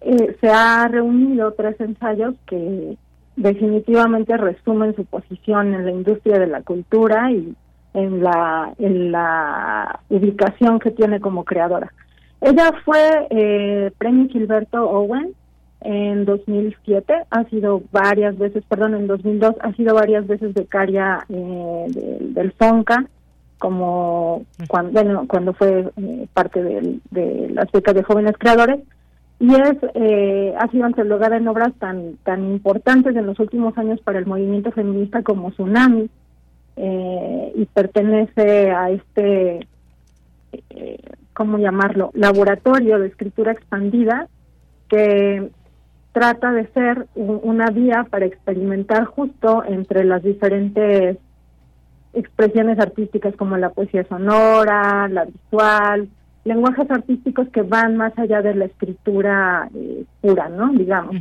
eh, 0.00 0.36
se 0.40 0.48
ha 0.48 0.88
reunido 0.88 1.52
tres 1.52 1.78
ensayos 1.80 2.34
que 2.46 2.96
definitivamente 3.34 4.36
resumen 4.36 4.94
su 4.94 5.04
posición 5.04 5.74
en 5.74 5.84
la 5.84 5.90
industria 5.90 6.38
de 6.38 6.46
la 6.46 6.62
cultura 6.62 7.30
y 7.30 7.54
en 7.96 8.22
la, 8.22 8.74
en 8.78 9.10
la 9.10 10.00
ubicación 10.10 10.78
que 10.78 10.90
tiene 10.90 11.18
como 11.18 11.44
creadora. 11.44 11.92
Ella 12.42 12.70
fue 12.84 13.26
eh, 13.30 13.90
premio 13.96 14.28
Gilberto 14.28 14.88
Owen 14.88 15.34
en 15.80 16.26
2007, 16.26 17.14
ha 17.30 17.44
sido 17.44 17.82
varias 17.92 18.36
veces, 18.36 18.64
perdón, 18.68 18.94
en 18.94 19.06
2002, 19.06 19.54
ha 19.60 19.72
sido 19.72 19.94
varias 19.94 20.26
veces 20.26 20.52
becaria 20.52 21.24
eh, 21.30 22.18
del 22.20 22.52
FONCA, 22.52 23.06
como 23.58 24.44
cuando, 24.68 24.92
bueno, 24.92 25.24
cuando 25.26 25.54
fue 25.54 25.90
eh, 25.96 26.26
parte 26.34 26.62
del, 26.62 27.00
de 27.10 27.48
las 27.50 27.72
becas 27.72 27.94
de 27.94 28.02
jóvenes 28.02 28.34
creadores, 28.38 28.80
y 29.38 29.54
es 29.54 29.76
eh, 29.94 30.54
ha 30.58 30.68
sido 30.68 30.84
antologada 30.84 31.36
en 31.36 31.48
obras 31.48 31.72
tan 31.78 32.16
tan 32.24 32.44
importantes 32.44 33.14
en 33.14 33.26
los 33.26 33.38
últimos 33.38 33.76
años 33.76 34.00
para 34.00 34.18
el 34.18 34.26
movimiento 34.26 34.70
feminista 34.72 35.22
como 35.22 35.50
Tsunami, 35.50 36.08
eh, 36.76 37.52
y 37.54 37.64
pertenece 37.66 38.70
a 38.70 38.90
este, 38.90 39.66
eh, 40.70 40.98
¿cómo 41.32 41.58
llamarlo?, 41.58 42.10
laboratorio 42.14 42.98
de 42.98 43.08
escritura 43.08 43.52
expandida 43.52 44.28
que 44.88 45.50
trata 46.12 46.52
de 46.52 46.66
ser 46.68 47.06
una 47.14 47.70
vía 47.70 48.06
para 48.08 48.24
experimentar 48.24 49.04
justo 49.04 49.62
entre 49.64 50.04
las 50.04 50.22
diferentes 50.22 51.18
expresiones 52.14 52.78
artísticas 52.78 53.36
como 53.36 53.58
la 53.58 53.70
poesía 53.70 54.04
sonora, 54.04 55.08
la 55.08 55.26
visual, 55.26 56.08
lenguajes 56.44 56.90
artísticos 56.90 57.48
que 57.48 57.62
van 57.62 57.96
más 57.96 58.18
allá 58.18 58.40
de 58.40 58.54
la 58.54 58.64
escritura 58.66 59.68
eh, 59.74 60.04
pura, 60.22 60.48
¿no? 60.48 60.72
Digamos. 60.72 61.16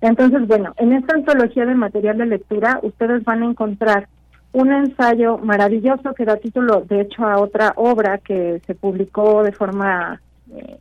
Entonces, 0.00 0.46
bueno, 0.46 0.72
en 0.78 0.92
esta 0.92 1.14
antología 1.14 1.66
de 1.66 1.74
material 1.74 2.16
de 2.18 2.26
lectura 2.26 2.78
ustedes 2.82 3.24
van 3.24 3.42
a 3.42 3.46
encontrar 3.46 4.08
un 4.52 4.72
ensayo 4.72 5.38
maravilloso 5.38 6.14
que 6.14 6.24
da 6.24 6.36
título, 6.36 6.82
de 6.82 7.02
hecho, 7.02 7.24
a 7.26 7.38
otra 7.40 7.72
obra 7.76 8.18
que 8.18 8.60
se 8.66 8.74
publicó 8.74 9.42
de 9.42 9.52
forma 9.52 10.20
eh, 10.54 10.78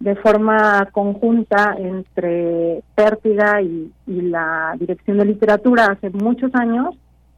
de 0.00 0.16
forma 0.16 0.88
conjunta 0.92 1.76
entre 1.78 2.82
Pértiga 2.94 3.62
y, 3.62 3.90
y 4.06 4.20
la 4.22 4.74
Dirección 4.78 5.18
de 5.18 5.24
Literatura 5.24 5.86
hace 5.86 6.10
muchos 6.10 6.54
años, 6.54 6.94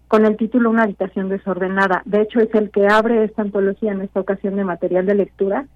con 0.08 0.24
el 0.24 0.36
título 0.36 0.70
Una 0.70 0.84
habitación 0.84 1.28
desordenada. 1.28 2.02
De 2.06 2.22
hecho, 2.22 2.40
es 2.40 2.52
el 2.54 2.70
que 2.70 2.86
abre 2.88 3.24
esta 3.24 3.42
antología 3.42 3.92
en 3.92 4.00
esta 4.00 4.20
ocasión 4.20 4.56
de 4.56 4.64
material 4.64 5.06
de 5.06 5.14
lectura. 5.14 5.66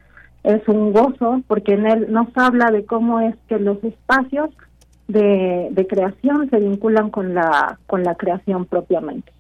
Es 0.43 0.67
un 0.69 0.93
gozo 0.93 1.43
porque 1.47 1.75
en 1.75 1.87
él 1.87 2.07
nos 2.11 2.29
habla 2.37 2.71
de 2.71 2.85
cómo 2.85 3.21
es 3.21 3.37
que 3.49 3.59
los 3.59 3.83
espacios 3.85 4.51
de, 5.07 5.69
de 5.71 5.87
creación 5.87 6.49
se 6.51 6.59
vinculan 6.59 7.11
con 7.11 7.35
la, 7.35 7.79
con 7.87 8.03
la 8.05 8.15
creación 8.15 8.65
propiamente. 8.65 9.33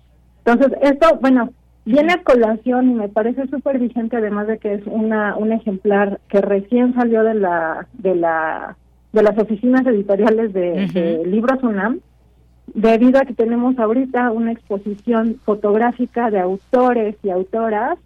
Entonces, 0.44 0.78
esto, 0.82 1.18
bueno, 1.20 1.50
viene 1.84 2.12
a 2.12 2.22
colación 2.22 2.90
y 2.90 2.94
me 2.94 3.08
parece 3.08 3.46
súper 3.48 3.78
vigente, 3.78 4.16
además 4.16 4.46
de 4.46 4.58
que 4.58 4.74
es 4.74 4.82
una 4.86 5.36
un 5.36 5.52
ejemplar 5.52 6.20
que 6.28 6.40
recién 6.40 6.94
salió 6.94 7.22
de 7.22 7.34
la 7.34 7.86
de 7.94 8.14
la 8.14 8.76
de 9.12 9.22
las 9.22 9.36
oficinas 9.38 9.86
editoriales 9.86 10.52
de, 10.52 10.86
de 10.86 11.26
Libros 11.26 11.62
UNAM, 11.62 12.00
debido 12.74 13.20
a 13.20 13.24
que 13.24 13.34
tenemos 13.34 13.78
ahorita 13.78 14.30
una 14.30 14.52
exposición 14.52 15.40
fotográfica 15.44 16.30
de 16.30 16.38
autores 16.38 17.16
y 17.22 17.30
autoras 17.30 17.98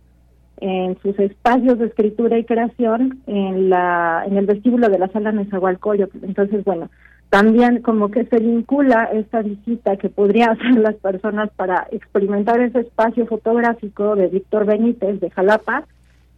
en 0.59 0.97
sus 1.01 1.19
espacios 1.19 1.79
de 1.79 1.87
escritura 1.87 2.39
y 2.39 2.45
creación 2.45 3.21
en 3.27 3.69
la 3.69 4.25
en 4.27 4.37
el 4.37 4.47
vestíbulo 4.47 4.89
de 4.89 4.99
la 4.99 5.09
sala 5.09 5.33
Nezahualcóyotl. 5.33 6.25
Entonces, 6.25 6.65
bueno, 6.65 6.91
también 7.31 7.83
como 7.83 8.11
que 8.11 8.25
se 8.27 8.39
vincula 8.39 9.05
esta 9.13 9.43
visita 9.43 9.97
que 9.97 10.09
podría 10.09 10.47
hacer 10.53 10.77
las 10.77 10.95
personas 10.97 11.51
para 11.57 11.87
experimentar 11.91 12.61
ese 12.61 12.81
espacio 12.81 13.27
fotográfico 13.27 14.17
de 14.17 14.29
Víctor 14.29 14.67
Benítez 14.67 15.21
de 15.21 15.31
Jalapa 15.31 15.85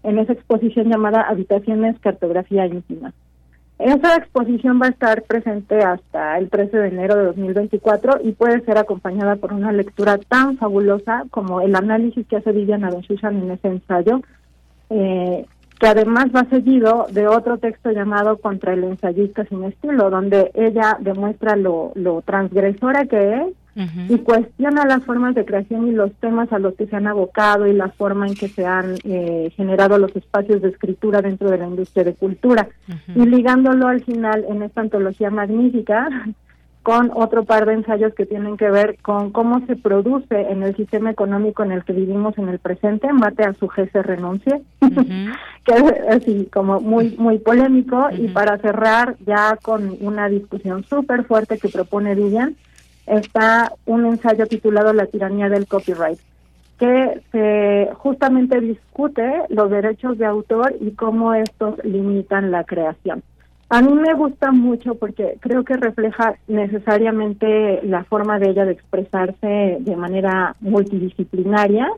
en 0.02 0.18
esa 0.18 0.32
exposición 0.32 0.88
llamada 0.88 1.22
Habitaciones 1.22 1.98
Cartografía 2.00 2.66
Íntima. 2.66 3.12
Esa 3.78 4.16
exposición 4.16 4.80
va 4.80 4.86
a 4.86 4.90
estar 4.90 5.22
presente 5.24 5.78
hasta 5.80 6.38
el 6.38 6.48
13 6.48 6.78
de 6.78 6.88
enero 6.88 7.14
de 7.14 7.24
2024 7.24 8.20
y 8.24 8.32
puede 8.32 8.64
ser 8.64 8.78
acompañada 8.78 9.36
por 9.36 9.52
una 9.52 9.70
lectura 9.70 10.16
tan 10.16 10.56
fabulosa 10.56 11.24
como 11.30 11.60
el 11.60 11.76
análisis 11.76 12.26
que 12.26 12.36
hace 12.36 12.52
Viviana 12.52 12.90
Benchushan 12.90 13.36
en 13.36 13.50
ese 13.50 13.68
ensayo, 13.68 14.22
eh, 14.88 15.44
que 15.78 15.86
además 15.86 16.26
va 16.34 16.44
seguido 16.48 17.06
de 17.10 17.28
otro 17.28 17.58
texto 17.58 17.90
llamado 17.90 18.38
Contra 18.38 18.72
el 18.72 18.84
ensayista 18.84 19.44
sin 19.44 19.64
estilo, 19.64 20.10
donde 20.10 20.50
ella 20.54 20.96
demuestra 21.00 21.56
lo, 21.56 21.92
lo 21.94 22.22
transgresora 22.22 23.06
que 23.06 23.34
es 23.34 23.54
y 24.08 24.18
cuestiona 24.20 24.86
las 24.86 25.04
formas 25.04 25.34
de 25.34 25.44
creación 25.44 25.86
y 25.86 25.92
los 25.92 26.10
temas 26.14 26.50
a 26.50 26.58
los 26.58 26.74
que 26.76 26.86
se 26.86 26.96
han 26.96 27.06
abocado 27.06 27.66
y 27.66 27.74
la 27.74 27.90
forma 27.90 28.26
en 28.26 28.34
que 28.34 28.48
se 28.48 28.64
han 28.64 28.94
eh, 29.04 29.52
generado 29.54 29.98
los 29.98 30.16
espacios 30.16 30.62
de 30.62 30.70
escritura 30.70 31.20
dentro 31.20 31.50
de 31.50 31.58
la 31.58 31.66
industria 31.66 32.04
de 32.04 32.14
cultura. 32.14 32.68
Y 33.14 33.26
ligándolo 33.26 33.86
al 33.86 34.02
final 34.02 34.46
en 34.48 34.62
esta 34.62 34.80
antología 34.80 35.28
magnífica, 35.28 36.08
con 36.86 37.10
otro 37.12 37.42
par 37.44 37.66
de 37.66 37.72
ensayos 37.72 38.14
que 38.14 38.26
tienen 38.26 38.56
que 38.56 38.70
ver 38.70 38.96
con 39.02 39.32
cómo 39.32 39.58
se 39.66 39.74
produce 39.74 40.40
en 40.52 40.62
el 40.62 40.76
sistema 40.76 41.10
económico 41.10 41.64
en 41.64 41.72
el 41.72 41.82
que 41.82 41.92
vivimos 41.92 42.38
en 42.38 42.48
el 42.48 42.60
presente, 42.60 43.12
mate 43.12 43.42
a 43.42 43.54
su 43.54 43.66
jefe 43.66 44.04
renuncie, 44.04 44.62
que 44.80 45.74
es 45.74 45.92
así 46.08 46.48
como 46.52 46.80
muy 46.80 47.16
muy 47.18 47.40
polémico. 47.40 48.06
Y 48.12 48.28
para 48.28 48.58
cerrar 48.58 49.16
ya 49.26 49.58
con 49.60 49.96
una 49.98 50.28
discusión 50.28 50.84
súper 50.84 51.24
fuerte 51.24 51.58
que 51.58 51.68
propone 51.68 52.14
Vivian, 52.14 52.54
está 53.04 53.72
un 53.84 54.06
ensayo 54.06 54.46
titulado 54.46 54.92
La 54.92 55.06
tiranía 55.06 55.48
del 55.48 55.66
copyright 55.66 56.20
que 56.78 57.20
se 57.32 57.90
justamente 57.94 58.60
discute 58.60 59.42
los 59.48 59.70
derechos 59.70 60.18
de 60.18 60.26
autor 60.26 60.76
y 60.80 60.92
cómo 60.92 61.34
estos 61.34 61.82
limitan 61.82 62.52
la 62.52 62.62
creación. 62.62 63.24
A 63.68 63.82
mí 63.82 63.92
me 63.92 64.14
gusta 64.14 64.52
mucho 64.52 64.94
porque 64.94 65.38
creo 65.40 65.64
que 65.64 65.76
refleja 65.76 66.36
necesariamente 66.46 67.80
la 67.82 68.04
forma 68.04 68.38
de 68.38 68.50
ella 68.50 68.64
de 68.64 68.72
expresarse 68.72 69.78
de 69.80 69.96
manera 69.96 70.54
multidisciplinaria, 70.60 71.88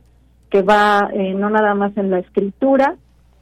que 0.48 0.62
va 0.62 1.10
eh, 1.12 1.34
no 1.34 1.50
nada 1.50 1.74
más 1.74 1.94
en 1.98 2.10
la 2.10 2.20
escritura, 2.20 2.96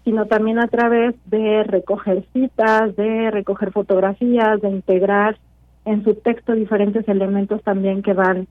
sino 0.04 0.26
también 0.26 0.58
a 0.58 0.66
través 0.66 1.14
de 1.26 1.62
recoger 1.62 2.24
citas, 2.32 2.96
de 2.96 3.30
recoger 3.30 3.70
fotografías, 3.70 4.60
de 4.60 4.70
integrar 4.70 5.38
en 5.84 6.02
su 6.02 6.14
texto 6.14 6.52
diferentes 6.52 7.08
elementos 7.08 7.62
también 7.62 8.02
que 8.02 8.12
van 8.12 8.48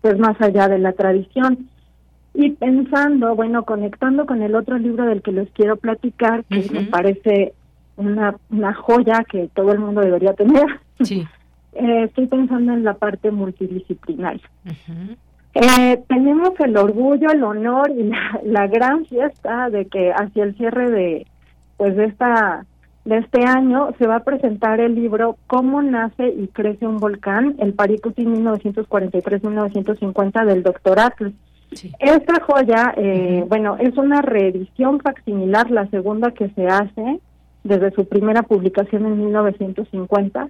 pues 0.00 0.18
más 0.18 0.40
allá 0.40 0.68
de 0.68 0.78
la 0.78 0.92
tradición. 0.92 1.68
Y 2.34 2.50
pensando, 2.50 3.36
bueno, 3.36 3.64
conectando 3.64 4.26
con 4.26 4.42
el 4.42 4.56
otro 4.56 4.76
libro 4.78 5.04
del 5.04 5.22
que 5.22 5.30
les 5.30 5.50
quiero 5.50 5.76
platicar, 5.76 6.44
que 6.44 6.66
me 6.72 6.82
parece 6.84 7.54
una, 7.96 8.34
una 8.50 8.74
joya 8.74 9.24
que 9.30 9.48
todo 9.54 9.72
el 9.72 9.78
mundo 9.78 10.00
debería 10.00 10.34
tener. 10.34 10.66
Sí. 11.02 11.26
Eh, 11.74 12.04
estoy 12.04 12.26
pensando 12.26 12.74
en 12.74 12.84
la 12.84 12.92
parte 12.92 13.30
multidisciplinaria. 13.30 14.42
eh, 15.54 16.02
tenemos 16.06 16.50
el 16.60 16.76
orgullo, 16.76 17.30
el 17.30 17.42
honor 17.42 17.90
y 17.96 18.02
la, 18.02 18.40
la, 18.44 18.66
gran 18.66 19.06
fiesta 19.06 19.70
de 19.70 19.86
que 19.86 20.12
hacia 20.12 20.44
el 20.44 20.54
cierre 20.58 20.90
de 20.90 21.26
pues 21.78 21.96
de 21.96 22.04
esta 22.04 22.66
de 23.04 23.18
este 23.18 23.44
año 23.44 23.90
se 23.98 24.06
va 24.06 24.16
a 24.16 24.24
presentar 24.24 24.80
el 24.80 24.94
libro 24.94 25.36
Cómo 25.46 25.82
nace 25.82 26.28
y 26.28 26.48
crece 26.48 26.86
un 26.86 26.96
volcán, 26.98 27.54
el 27.58 27.72
Paricuti 27.74 28.24
1943-1950 28.24 30.44
del 30.44 30.62
doctor 30.62 31.00
Atlas. 31.00 31.32
Esta 31.98 32.40
joya, 32.42 32.92
eh, 32.96 33.44
bueno, 33.48 33.76
es 33.78 33.96
una 33.96 34.20
reedición 34.20 35.00
facsimilar, 35.00 35.70
la 35.70 35.86
segunda 35.88 36.32
que 36.32 36.50
se 36.50 36.66
hace 36.66 37.18
desde 37.64 37.90
su 37.92 38.06
primera 38.06 38.42
publicación 38.42 39.06
en 39.06 39.18
1950 39.18 40.48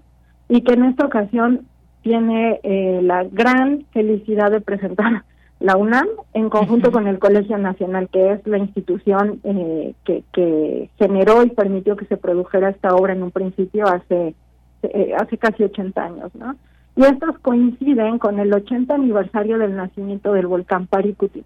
y 0.48 0.62
que 0.62 0.72
en 0.72 0.84
esta 0.84 1.06
ocasión 1.06 1.66
tiene 2.02 2.60
eh, 2.62 3.00
la 3.02 3.24
gran 3.24 3.84
felicidad 3.92 4.50
de 4.50 4.60
presentar 4.60 5.24
la 5.60 5.76
UNAM 5.76 6.06
en 6.34 6.50
conjunto 6.50 6.90
con 6.90 7.06
el 7.06 7.18
Colegio 7.18 7.56
Nacional, 7.56 8.08
que 8.10 8.32
es 8.32 8.46
la 8.46 8.58
institución 8.58 9.40
eh, 9.44 9.94
que, 10.04 10.24
que 10.32 10.90
generó 10.98 11.44
y 11.44 11.50
permitió 11.50 11.96
que 11.96 12.06
se 12.06 12.16
produjera 12.16 12.70
esta 12.70 12.94
obra 12.94 13.12
en 13.12 13.22
un 13.22 13.30
principio 13.30 13.86
hace, 13.86 14.34
eh, 14.82 15.14
hace 15.16 15.38
casi 15.38 15.62
80 15.62 16.04
años, 16.04 16.34
¿no? 16.34 16.56
Y 16.96 17.04
estos 17.04 17.38
coinciden 17.38 18.18
con 18.18 18.38
el 18.38 18.52
80 18.52 18.94
aniversario 18.94 19.56
del 19.56 19.76
nacimiento 19.76 20.32
del 20.32 20.46
volcán 20.46 20.86
Paricuti. 20.86 21.42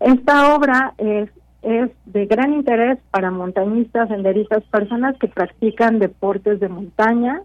Esta 0.00 0.56
obra 0.56 0.94
es 0.98 1.30
es 1.62 1.90
de 2.06 2.26
gran 2.26 2.54
interés 2.54 2.98
para 3.10 3.30
montañistas, 3.30 4.08
senderistas, 4.08 4.62
personas 4.64 5.16
que 5.18 5.28
practican 5.28 5.98
deportes 5.98 6.60
de 6.60 6.68
montaña, 6.68 7.42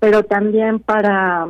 pero 0.00 0.22
también 0.24 0.80
para 0.80 1.48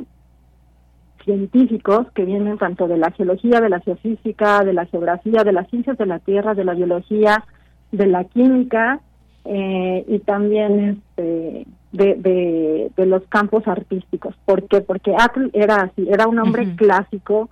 científicos 1.25 2.07
que 2.15 2.25
vienen 2.25 2.57
tanto 2.57 2.89
de 2.89 2.97
la 2.97 3.11
geología, 3.11 3.61
de 3.61 3.69
la 3.69 3.81
geofísica, 3.81 4.65
de 4.65 4.73
la 4.73 4.87
geografía, 4.87 5.43
de 5.45 5.53
las 5.53 5.69
ciencias 5.69 5.99
de 5.99 6.07
la 6.07 6.21
tierra, 6.21 6.55
de 6.55 6.65
la 6.65 6.75
biología, 6.75 7.45
de 7.93 8.07
la 8.07 8.25
química 8.25 9.01
eh, 9.45 10.05
y 10.07 10.19
también 10.21 11.03
este, 11.17 11.67
de, 11.93 12.15
de, 12.15 12.91
de, 12.97 13.07
los 13.07 13.23
campos 13.29 13.67
artísticos. 13.67 14.35
¿Por 14.45 14.69
qué? 14.69 14.81
Porque 14.81 15.15
Atl 15.19 15.51
era 15.53 15.77
así, 15.83 16.09
era 16.11 16.27
un 16.29 16.39
hombre 16.39 16.77
clásico, 16.77 17.51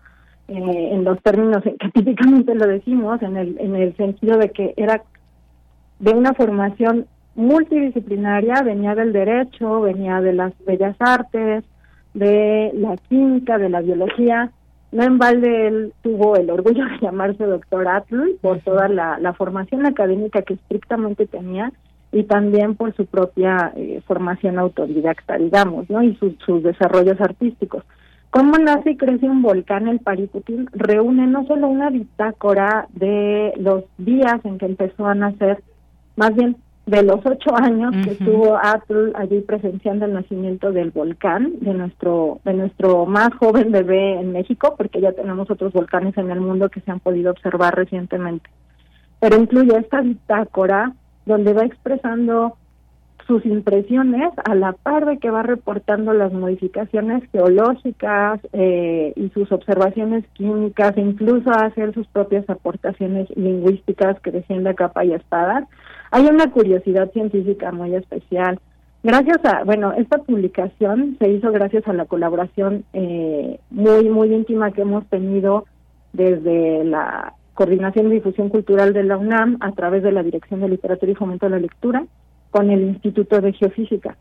eh, 0.49 0.89
en 0.93 1.05
los 1.05 1.21
términos 1.23 1.63
que 1.63 1.91
típicamente 1.95 2.55
lo 2.55 2.67
decimos, 2.67 3.21
en 3.23 3.37
el, 3.37 3.57
en 3.59 3.77
el 3.77 3.97
sentido 3.97 4.39
de 4.39 4.51
que 4.51 4.75
era 4.77 5.03
de 5.99 6.13
una 6.13 6.35
formación 6.35 7.07
multidisciplinaria, 7.35 8.63
venía 8.63 8.95
del 8.95 9.13
derecho, 9.13 9.81
venía 9.81 10.21
de 10.21 10.33
las 10.33 10.53
bellas 10.65 10.97
artes, 10.99 11.65
de 12.15 12.71
la 12.75 12.97
química, 12.97 13.59
de 13.59 13.69
la 13.69 13.81
biología. 13.81 14.51
No 14.93 15.03
en 15.03 15.19
balde 15.19 15.69
él 15.69 15.93
tuvo 16.03 16.37
el 16.37 16.49
orgullo 16.51 16.85
de 16.85 16.99
llamarse 17.01 17.45
doctor 17.45 17.89
Atul 17.89 18.39
por 18.41 18.61
toda 18.61 18.89
la, 18.89 19.19
la 19.19 19.35
formación 19.35 19.85
académica 19.85 20.43
que 20.43 20.55
estrictamente 20.55 21.27
tenía 21.27 21.73
y 22.13 22.23
también 22.25 22.77
por 22.77 22.95
su 22.95 23.05
propia 23.05 23.73
eh, 23.77 24.01
formación 24.07 24.59
autodidacta, 24.59 25.37
digamos, 25.37 25.91
¿no? 25.91 26.03
Y 26.03 26.17
sus 26.17 26.63
desarrollos 26.63 27.21
artísticos. 27.21 27.85
¿Cómo 28.37 28.59
nace 28.59 28.91
y 28.91 28.97
crece 28.99 29.25
un 29.31 29.41
volcán? 29.41 29.89
El 29.89 30.01
Paricutín 30.01 30.69
reúne 30.73 31.27
no 31.27 31.47
solo 31.47 31.69
una 31.69 31.89
bitácora 31.89 32.87
de 32.93 33.55
los 33.57 33.85
días 33.97 34.45
en 34.45 34.59
que 34.59 34.67
empezó 34.67 35.07
a 35.07 35.15
nacer, 35.15 35.65
más 36.17 36.35
bien 36.35 36.55
de 36.85 37.03
los 37.03 37.25
ocho 37.25 37.57
años 37.57 37.95
que 38.05 38.11
estuvo 38.11 38.59
Atul 38.63 39.15
allí 39.17 39.41
presenciando 39.41 40.05
el 40.05 40.13
nacimiento 40.13 40.71
del 40.71 40.91
volcán, 40.91 41.55
de 41.63 41.73
nuestro, 41.73 42.41
de 42.45 42.53
nuestro 42.53 43.07
más 43.07 43.33
joven 43.37 43.73
bebé 43.73 44.21
en 44.21 44.33
México, 44.33 44.75
porque 44.77 45.01
ya 45.01 45.13
tenemos 45.13 45.51
otros 45.51 45.73
volcanes 45.73 46.15
en 46.19 46.31
el 46.31 46.43
mundo 46.43 46.69
que 46.69 46.83
se 46.83 46.91
han 46.91 47.01
podido 47.01 47.31
observar 47.31 47.75
recientemente. 47.75 48.51
Pero 49.19 49.39
incluye 49.39 49.79
esta 49.79 50.03
bitácora 50.03 50.93
donde 51.25 51.55
va 51.55 51.65
expresando 51.65 52.59
sus 53.27 53.45
impresiones 53.45 54.33
a 54.45 54.55
la 54.55 54.73
par 54.73 55.05
de 55.05 55.19
que 55.19 55.31
va 55.31 55.43
reportando 55.43 56.13
las 56.13 56.33
modificaciones 56.33 57.29
geológicas 57.33 58.41
eh, 58.53 59.13
y 59.17 59.29
sus 59.31 59.51
observaciones 59.51 60.25
químicas, 60.35 60.97
e 60.97 61.01
incluso 61.01 61.51
a 61.51 61.67
hacer 61.67 61.93
sus 61.93 62.07
propias 62.07 62.49
aportaciones 62.49 63.29
lingüísticas 63.37 64.21
que 64.21 64.31
defiende 64.31 64.71
a 64.71 64.75
capa 64.75 65.05
y 65.05 65.13
espada. 65.13 65.67
Hay 66.13 66.27
una 66.27 66.51
curiosidad 66.53 67.11
científica 67.13 67.73
muy 67.73 67.95
especial. 67.95 68.61
Gracias 69.03 69.45
a, 69.45 69.65
bueno, 69.65 69.93
esta 69.93 70.19
publicación 70.19 71.17
se 71.19 71.29
hizo 71.29 71.51
gracias 71.53 71.87
a 71.89 71.93
la 71.93 72.07
colaboración 72.07 72.85
eh, 72.93 73.59
muy, 73.71 74.09
muy 74.09 74.33
íntima 74.33 74.71
que 74.71 74.83
hemos 74.83 75.05
tenido 75.07 75.65
desde 76.13 76.85
la 76.85 77.35
Coordinación 77.55 78.09
de 78.09 78.17
Difusión 78.17 78.51
Cultural 78.51 78.93
de 78.93 79.03
la 79.03 79.17
UNAM 79.17 79.57
a 79.61 79.73
través 79.73 80.03
de 80.03 80.13
la 80.13 80.23
Dirección 80.23 80.61
de 80.61 80.69
Literatura 80.69 81.11
y 81.11 81.15
Fomento 81.15 81.47
de 81.47 81.51
la 81.51 81.59
Lectura 81.59 82.05
con 82.57 82.71
el 82.71 82.81
Instituto 82.85 83.43
de 83.43 83.53
Geofísica. 83.53 84.17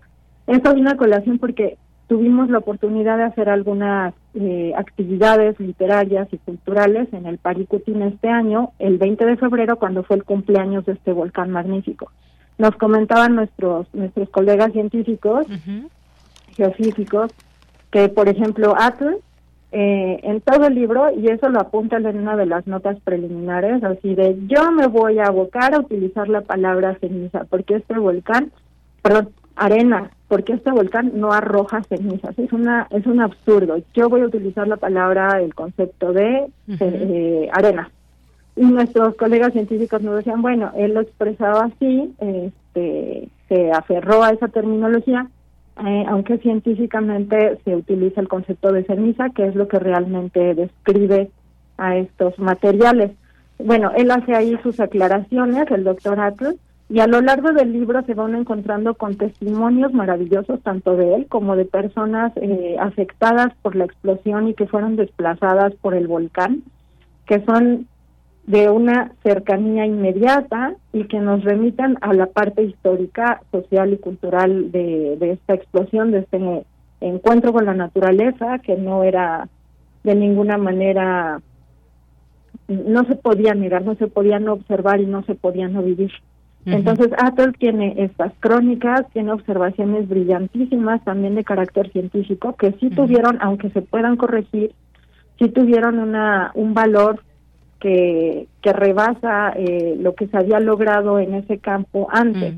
Esto 0.46 0.76
vino 0.76 0.90
a 0.90 0.98
colación 0.98 1.40
porque 1.40 1.78
tuvimos 2.08 2.50
la 2.50 2.58
oportunidad 2.58 3.16
de 3.18 3.24
hacer 3.24 3.48
algunas 3.48 4.14
eh, 4.34 4.74
actividades 4.76 5.58
literarias 5.58 6.28
y 6.34 6.38
culturales 6.40 7.08
en 7.14 7.28
el 7.28 7.38
Paricutín 7.38 8.02
este 8.02 8.28
año, 8.28 8.74
el 8.78 8.98
20 8.98 9.26
de 9.26 9.38
febrero, 9.38 9.78
cuando 9.78 10.04
fue 10.04 10.18
el 10.18 10.26
cumpleaños 10.26 10.86
de 10.86 10.92
este 10.92 11.14
volcán 11.14 11.50
magnífico. 11.50 12.12
Nos 12.58 12.76
comentaban 12.76 13.36
nuestros 13.36 13.88
nuestros 13.94 14.30
colegas 14.32 14.74
científicos, 14.74 15.48
geofísicos, 16.58 17.32
que 17.90 18.10
por 18.10 18.28
ejemplo 18.28 18.76
Atl, 18.78 19.16
eh, 19.78 20.22
en 20.24 20.40
todo 20.40 20.68
el 20.68 20.76
libro, 20.76 21.12
y 21.12 21.28
eso 21.28 21.50
lo 21.50 21.60
apunta 21.60 21.98
en 21.98 22.18
una 22.18 22.38
de 22.38 22.46
las 22.46 22.66
notas 22.66 22.98
preliminares, 23.02 23.84
así 23.84 24.16
de 24.16 24.38
yo 24.48 24.72
me 24.72 24.88
voy 24.88 25.20
a 25.20 25.26
abocar 25.26 25.76
a 25.76 25.80
utilizar 25.80 26.30
la 26.30 26.40
palabra 26.40 26.96
ceniza, 27.02 27.44
porque 27.50 27.76
este 27.76 28.00
volcán, 28.00 28.54
perdón, 29.02 29.32
arena, 29.58 30.12
porque 30.30 30.54
este 30.54 30.72
volcán 30.72 31.12
no 31.16 31.34
arroja 31.34 31.84
cenizas, 31.84 32.40
es 32.40 32.54
una 32.54 32.88
es 32.90 33.06
un 33.06 33.20
absurdo. 33.20 33.76
Yo 33.94 34.08
voy 34.08 34.22
a 34.22 34.28
utilizar 34.28 34.66
la 34.66 34.78
palabra, 34.78 35.42
el 35.42 35.54
concepto 35.54 36.14
de 36.14 36.46
eh, 36.80 37.50
arena. 37.52 37.92
Y 38.56 38.64
nuestros 38.64 39.16
colegas 39.16 39.52
científicos 39.52 40.02
nos 40.02 40.16
decían, 40.16 40.42
bueno, 40.42 40.72
él 40.78 40.94
lo 40.94 41.02
expresaba 41.02 41.66
así, 41.66 42.16
este, 42.22 43.28
se 43.50 43.72
aferró 43.74 44.24
a 44.24 44.30
esa 44.30 44.48
terminología, 44.48 45.28
eh, 45.84 46.06
aunque 46.08 46.38
científicamente 46.38 47.58
se 47.66 47.76
utiliza 47.76 48.22
el 48.22 48.28
concepto 48.28 48.72
de 48.72 48.86
ceniza, 48.86 49.30
que 49.32 49.48
es 49.48 49.56
lo 49.56 49.68
que 49.68 49.80
realmente 49.80 50.56
describe 50.56 51.30
a 51.78 51.98
estos 51.98 52.40
materiales. 52.40 53.12
Bueno, 53.60 53.92
él 53.96 54.12
hace 54.12 54.36
ahí 54.36 54.58
sus 54.64 54.80
aclaraciones, 54.80 55.70
el 55.72 55.84
doctor 55.84 56.20
Atlas, 56.20 56.56
y 56.88 57.00
a 57.00 57.08
lo 57.08 57.20
largo 57.20 57.52
del 57.52 57.74
libro 57.74 58.04
se 58.04 58.14
van 58.14 58.36
encontrando 58.36 58.94
con 58.94 59.18
testimonios 59.18 59.92
maravillosos 59.92 60.62
tanto 60.62 60.96
de 60.96 61.16
él 61.16 61.28
como 61.28 61.56
de 61.56 61.66
personas 61.66 62.32
eh, 62.36 62.76
afectadas 62.80 63.54
por 63.62 63.76
la 63.76 63.86
explosión 63.86 64.48
y 64.48 64.54
que 64.54 64.68
fueron 64.68 64.96
desplazadas 64.96 65.74
por 65.82 65.96
el 65.96 66.08
volcán, 66.08 66.64
que 67.26 67.44
son 67.44 67.88
de 68.48 68.70
una 68.70 69.12
cercanía 69.24 69.86
inmediata 69.86 70.76
y 70.94 71.06
que 71.06 71.20
nos 71.20 71.44
remitan 71.44 71.98
a 72.02 72.14
la 72.14 72.28
parte 72.28 72.64
histórica, 72.64 73.42
social 73.52 73.94
y 73.94 73.98
cultural 73.98 74.72
de, 74.72 75.18
de 75.20 75.32
esta 75.32 75.56
explosión, 75.56 76.12
de 76.12 76.20
este 76.20 76.66
encuentro 77.02 77.54
con 77.54 77.66
la 77.66 77.74
naturaleza, 77.74 78.60
que 78.60 78.76
no 78.76 79.04
era 79.04 79.48
de 80.04 80.16
ninguna 80.16 80.58
manera, 80.58 81.42
no 82.68 83.04
se 83.06 83.16
podía 83.16 83.56
negar, 83.56 83.84
no 83.84 83.96
se 83.96 84.08
podía 84.08 84.40
no 84.40 84.54
observar 84.54 85.02
y 85.02 85.08
no 85.08 85.24
se 85.24 85.34
podía 85.34 85.68
no 85.68 85.82
vivir. 85.82 86.12
Entonces, 86.68 87.10
Atle 87.20 87.54
tiene 87.54 87.94
estas 87.98 88.34
crónicas, 88.40 89.08
tiene 89.14 89.32
observaciones 89.32 90.10
brillantísimas 90.10 91.04
también 91.04 91.36
de 91.36 91.44
carácter 91.44 91.92
científico 91.92 92.56
que 92.56 92.72
sí 92.80 92.90
tuvieron, 92.90 93.38
aunque 93.40 93.70
se 93.70 93.84
puedan 93.84 94.18
corregir, 94.18 94.74
sí 95.38 95.50
tuvieron 95.50 96.00
una 96.00 96.52
un 96.56 96.74
valor 96.74 97.22
que, 97.86 98.48
que 98.62 98.74
rebasa 98.74 99.54
eh, 99.56 99.96
lo 100.00 100.16
que 100.16 100.28
se 100.28 100.38
había 100.38 100.60
logrado 100.60 101.20
en 101.20 101.36
ese 101.36 101.60
campo 101.60 102.08
antes, 102.12 102.56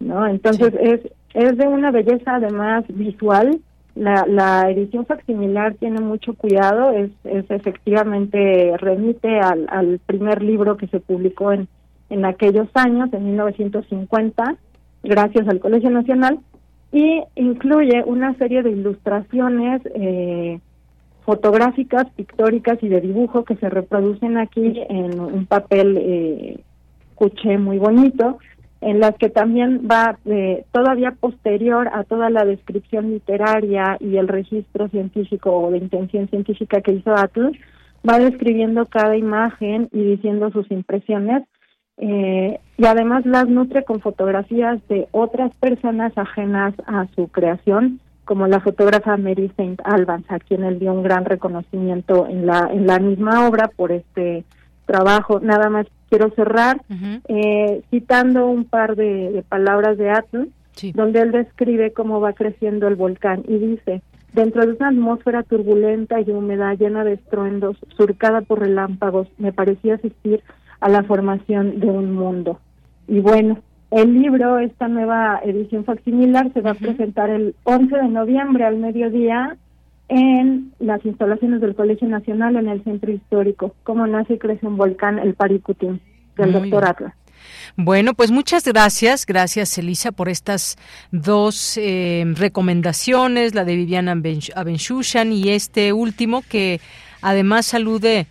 ¿no? 0.00 0.26
Entonces 0.26 0.72
es 0.80 1.00
es 1.34 1.58
de 1.58 1.66
una 1.66 1.90
belleza 1.90 2.36
además 2.36 2.84
visual. 2.88 3.60
La, 3.94 4.24
la 4.26 4.70
edición 4.70 5.04
facsimilar 5.04 5.74
tiene 5.74 6.00
mucho 6.00 6.34
cuidado, 6.34 6.92
es, 6.92 7.10
es 7.24 7.48
efectivamente 7.50 8.74
remite 8.78 9.38
al, 9.38 9.66
al 9.68 10.00
primer 10.06 10.42
libro 10.42 10.76
que 10.76 10.86
se 10.88 11.00
publicó 11.00 11.52
en 11.52 11.68
en 12.10 12.24
aquellos 12.24 12.68
años, 12.74 13.12
en 13.12 13.24
1950, 13.24 14.56
gracias 15.02 15.48
al 15.48 15.60
Colegio 15.60 15.90
Nacional, 15.90 16.38
y 16.92 17.22
incluye 17.34 18.04
una 18.06 18.34
serie 18.34 18.62
de 18.62 18.70
ilustraciones 18.70 19.82
eh, 19.94 20.60
fotográficas, 21.24 22.10
pictóricas 22.10 22.82
y 22.82 22.88
de 22.88 23.00
dibujo 23.00 23.44
que 23.44 23.56
se 23.56 23.68
reproducen 23.70 24.36
aquí 24.38 24.80
en 24.88 25.18
un 25.18 25.46
papel 25.46 25.96
eh, 25.98 26.60
cuché 27.14 27.58
muy 27.58 27.78
bonito, 27.78 28.38
en 28.80 29.00
las 29.00 29.16
que 29.16 29.30
también 29.30 29.88
va 29.90 30.18
eh, 30.26 30.64
todavía 30.72 31.12
posterior 31.12 31.88
a 31.92 32.04
toda 32.04 32.28
la 32.28 32.44
descripción 32.44 33.10
literaria 33.10 33.96
y 34.00 34.18
el 34.18 34.28
registro 34.28 34.88
científico 34.88 35.50
o 35.56 35.70
de 35.70 35.78
intención 35.78 36.28
científica 36.28 36.82
que 36.82 36.92
hizo 36.92 37.14
Atlus, 37.14 37.56
va 38.08 38.18
describiendo 38.18 38.84
cada 38.84 39.16
imagen 39.16 39.88
y 39.92 40.02
diciendo 40.02 40.50
sus 40.50 40.70
impresiones 40.70 41.44
eh, 41.96 42.58
y 42.76 42.86
además 42.86 43.24
las 43.24 43.48
nutre 43.48 43.84
con 43.84 44.00
fotografías 44.00 44.86
de 44.88 45.08
otras 45.12 45.54
personas 45.56 46.12
ajenas 46.16 46.74
a 46.86 47.06
su 47.14 47.28
creación, 47.28 48.00
como 48.24 48.46
la 48.46 48.60
fotógrafa 48.60 49.16
Mary 49.16 49.50
Saint 49.56 49.80
Albans, 49.84 50.24
a 50.30 50.38
quien 50.38 50.64
él 50.64 50.78
dio 50.78 50.92
un 50.92 51.02
gran 51.02 51.24
reconocimiento 51.24 52.26
en 52.26 52.46
la 52.46 52.68
en 52.72 52.86
la 52.86 52.98
misma 52.98 53.46
obra 53.46 53.68
por 53.68 53.92
este 53.92 54.44
trabajo. 54.86 55.40
Nada 55.40 55.70
más 55.70 55.86
quiero 56.08 56.30
cerrar 56.30 56.80
eh, 57.28 57.82
citando 57.90 58.46
un 58.46 58.64
par 58.64 58.96
de, 58.96 59.44
palabras 59.48 59.98
de 59.98 60.10
Atlas, 60.10 60.48
donde 60.94 61.20
él 61.20 61.32
describe 61.32 61.92
cómo 61.92 62.20
va 62.20 62.32
creciendo 62.32 62.88
el 62.88 62.96
volcán 62.96 63.44
y 63.48 63.58
dice 63.58 64.02
Dentro 64.34 64.66
de 64.66 64.72
una 64.72 64.88
atmósfera 64.88 65.44
turbulenta 65.44 66.20
y 66.20 66.28
húmeda 66.28 66.74
llena 66.74 67.04
de 67.04 67.12
estruendos, 67.12 67.76
surcada 67.96 68.40
por 68.40 68.58
relámpagos, 68.58 69.28
me 69.38 69.52
parecía 69.52 69.94
asistir 69.94 70.42
a 70.80 70.88
la 70.88 71.04
formación 71.04 71.78
de 71.78 71.86
un 71.86 72.12
mundo. 72.12 72.58
Y 73.06 73.20
bueno, 73.20 73.60
el 73.90 74.20
libro, 74.20 74.58
esta 74.58 74.88
nueva 74.88 75.40
edición 75.44 75.84
facsimilar, 75.84 76.52
se 76.52 76.60
va 76.60 76.70
a 76.70 76.74
presentar 76.74 77.30
el 77.30 77.54
11 77.64 77.96
de 77.96 78.08
noviembre 78.08 78.64
al 78.64 78.76
mediodía 78.76 79.56
en 80.08 80.72
las 80.80 81.04
instalaciones 81.04 81.60
del 81.60 81.74
Colegio 81.74 82.08
Nacional 82.08 82.56
en 82.56 82.68
el 82.68 82.82
Centro 82.84 83.10
Histórico, 83.10 83.74
Cómo 83.84 84.06
nace 84.06 84.34
y 84.34 84.38
crece 84.38 84.66
un 84.66 84.76
volcán, 84.76 85.18
el 85.18 85.34
Paricutín, 85.34 86.00
del 86.36 86.52
doctor 86.52 86.84
Atlas. 86.84 87.14
Bueno, 87.76 88.14
pues 88.14 88.30
muchas 88.30 88.64
gracias, 88.64 89.26
gracias 89.26 89.76
Elisa 89.78 90.12
por 90.12 90.28
estas 90.28 90.76
dos 91.10 91.76
eh, 91.76 92.24
recomendaciones, 92.36 93.54
la 93.54 93.64
de 93.64 93.76
Viviana 93.76 94.12
Abenshushan 94.54 95.32
y 95.32 95.50
este 95.50 95.92
último 95.92 96.42
que 96.48 96.80
además 97.20 97.66
salude 97.66 98.26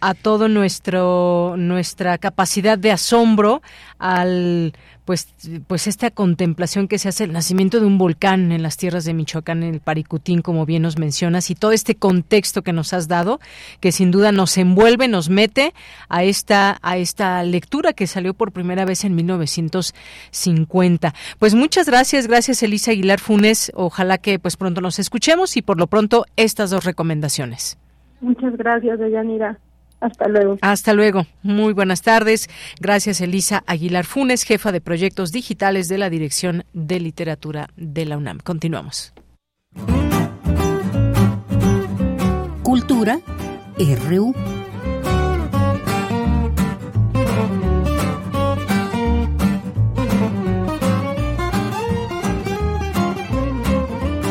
a 0.00 0.14
todo 0.14 0.48
nuestro 0.48 1.54
nuestra 1.56 2.18
capacidad 2.18 2.78
de 2.78 2.92
asombro 2.92 3.62
al 3.98 4.72
pues 5.04 5.34
pues 5.66 5.86
esta 5.86 6.10
contemplación 6.10 6.86
que 6.86 6.98
se 6.98 7.08
hace 7.08 7.24
el 7.24 7.32
nacimiento 7.32 7.80
de 7.80 7.86
un 7.86 7.98
volcán 7.98 8.52
en 8.52 8.62
las 8.62 8.76
tierras 8.76 9.04
de 9.04 9.14
Michoacán 9.14 9.62
en 9.62 9.74
el 9.74 9.80
Paricutín 9.80 10.42
como 10.42 10.66
bien 10.66 10.82
nos 10.82 10.98
mencionas 10.98 11.50
y 11.50 11.54
todo 11.54 11.72
este 11.72 11.94
contexto 11.94 12.62
que 12.62 12.72
nos 12.72 12.92
has 12.92 13.08
dado 13.08 13.40
que 13.80 13.92
sin 13.92 14.10
duda 14.10 14.32
nos 14.32 14.56
envuelve 14.56 15.08
nos 15.08 15.28
mete 15.28 15.74
a 16.08 16.24
esta 16.24 16.78
a 16.82 16.96
esta 16.96 17.42
lectura 17.42 17.92
que 17.92 18.06
salió 18.06 18.34
por 18.34 18.52
primera 18.52 18.84
vez 18.84 19.04
en 19.04 19.14
1950 19.14 21.14
pues 21.38 21.54
muchas 21.54 21.86
gracias 21.86 22.26
gracias 22.26 22.62
Elisa 22.62 22.92
Aguilar 22.92 23.20
Funes. 23.20 23.72
Ojalá 23.74 24.18
que 24.18 24.38
pues 24.38 24.56
pronto 24.56 24.80
nos 24.80 24.98
escuchemos 24.98 25.56
y 25.56 25.62
por 25.62 25.78
lo 25.78 25.86
pronto 25.86 26.26
estas 26.36 26.70
dos 26.70 26.84
recomendaciones. 26.84 27.78
Muchas 28.20 28.56
gracias 28.56 28.98
Deyanira 28.98 29.58
hasta 30.00 30.28
luego. 30.28 30.58
Hasta 30.62 30.92
luego. 30.92 31.26
Muy 31.42 31.72
buenas 31.72 32.02
tardes. 32.02 32.48
Gracias, 32.80 33.20
Elisa 33.20 33.62
Aguilar 33.66 34.04
Funes, 34.04 34.44
jefa 34.44 34.72
de 34.72 34.80
proyectos 34.80 35.32
digitales 35.32 35.88
de 35.88 35.98
la 35.98 36.10
Dirección 36.10 36.64
de 36.72 37.00
Literatura 37.00 37.68
de 37.76 38.06
la 38.06 38.16
UNAM. 38.16 38.38
Continuamos. 38.38 39.12
Cultura 42.62 43.20
RU. 44.08 44.34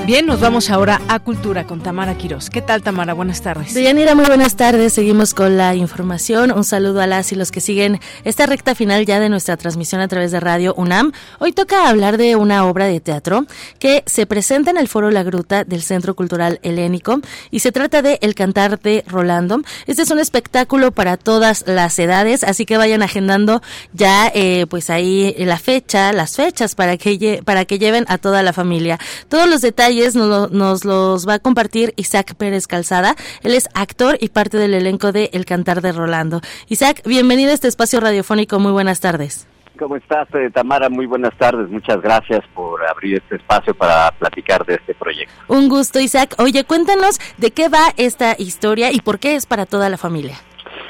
Bien, 0.09 0.25
nos 0.25 0.39
vamos 0.39 0.71
ahora 0.71 0.99
a 1.07 1.19
Cultura 1.19 1.67
con 1.67 1.81
Tamara 1.81 2.17
Quiroz. 2.17 2.49
¿Qué 2.49 2.63
tal, 2.63 2.81
Tamara? 2.81 3.13
Buenas 3.13 3.43
tardes. 3.43 3.75
Deyanira, 3.75 4.15
muy 4.15 4.25
buenas 4.25 4.55
tardes. 4.55 4.91
Seguimos 4.91 5.35
con 5.35 5.55
la 5.55 5.75
información. 5.75 6.51
Un 6.51 6.63
saludo 6.63 6.99
a 7.01 7.05
las 7.05 7.31
y 7.31 7.35
los 7.35 7.51
que 7.51 7.61
siguen 7.61 7.99
esta 8.23 8.47
recta 8.47 8.73
final 8.73 9.05
ya 9.05 9.19
de 9.19 9.29
nuestra 9.29 9.55
transmisión 9.55 10.01
a 10.01 10.07
través 10.07 10.31
de 10.31 10.39
Radio 10.39 10.73
UNAM. 10.73 11.11
Hoy 11.37 11.51
toca 11.51 11.87
hablar 11.87 12.17
de 12.17 12.35
una 12.35 12.65
obra 12.65 12.87
de 12.87 12.99
teatro 12.99 13.45
que 13.77 14.01
se 14.07 14.25
presenta 14.25 14.71
en 14.71 14.77
el 14.77 14.87
Foro 14.87 15.11
La 15.11 15.21
Gruta 15.21 15.63
del 15.63 15.83
Centro 15.83 16.15
Cultural 16.15 16.59
Helénico 16.63 17.21
y 17.51 17.59
se 17.59 17.71
trata 17.71 18.01
de 18.01 18.17
El 18.23 18.33
Cantar 18.33 18.79
de 18.79 19.03
Rolando. 19.05 19.61
Este 19.85 20.01
es 20.01 20.09
un 20.09 20.17
espectáculo 20.17 20.91
para 20.91 21.17
todas 21.17 21.65
las 21.67 21.99
edades, 21.99 22.43
así 22.43 22.65
que 22.65 22.77
vayan 22.77 23.03
agendando 23.03 23.61
ya 23.93 24.31
eh, 24.33 24.65
pues 24.71 24.89
ahí 24.89 25.35
la 25.37 25.59
fecha, 25.59 26.13
las 26.13 26.35
fechas 26.35 26.73
para 26.73 26.97
que, 26.97 27.43
para 27.45 27.65
que 27.65 27.77
lleven 27.77 28.05
a 28.07 28.17
toda 28.17 28.41
la 28.41 28.53
familia. 28.53 28.97
Todos 29.27 29.47
los 29.47 29.61
detalles 29.61 29.98
nos, 30.15 30.85
los 30.85 31.27
va 31.27 31.35
a 31.35 31.39
compartir 31.39 31.93
Isaac 31.97 32.35
Pérez 32.35 32.67
Calzada. 32.67 33.15
Él 33.43 33.53
es 33.53 33.69
actor 33.73 34.17
y 34.19 34.29
parte 34.29 34.57
del 34.57 34.73
elenco 34.73 35.11
de 35.11 35.29
El 35.33 35.45
Cantar 35.45 35.81
de 35.81 35.91
Rolando. 35.91 36.41
Isaac, 36.67 37.01
bienvenido 37.05 37.51
a 37.51 37.53
este 37.53 37.67
espacio 37.67 37.99
radiofónico. 37.99 38.59
Muy 38.59 38.71
buenas 38.71 38.99
tardes. 38.99 39.47
¿Cómo 39.77 39.95
estás, 39.95 40.27
eh, 40.35 40.49
Tamara? 40.53 40.89
Muy 40.89 41.05
buenas 41.05 41.33
tardes. 41.37 41.69
Muchas 41.69 42.01
gracias 42.01 42.41
por 42.53 42.85
abrir 42.85 43.15
este 43.15 43.37
espacio 43.37 43.73
para 43.73 44.11
platicar 44.11 44.65
de 44.65 44.75
este 44.75 44.93
proyecto. 44.93 45.33
Un 45.47 45.69
gusto, 45.69 46.01
Isaac. 46.01 46.35
Oye, 46.37 46.65
cuéntanos 46.65 47.19
de 47.37 47.51
qué 47.51 47.69
va 47.69 47.93
esta 47.95 48.35
historia 48.37 48.91
y 48.91 48.99
por 48.99 49.19
qué 49.19 49.35
es 49.35 49.45
para 49.45 49.65
toda 49.65 49.87
la 49.89 49.97
familia. 49.97 50.37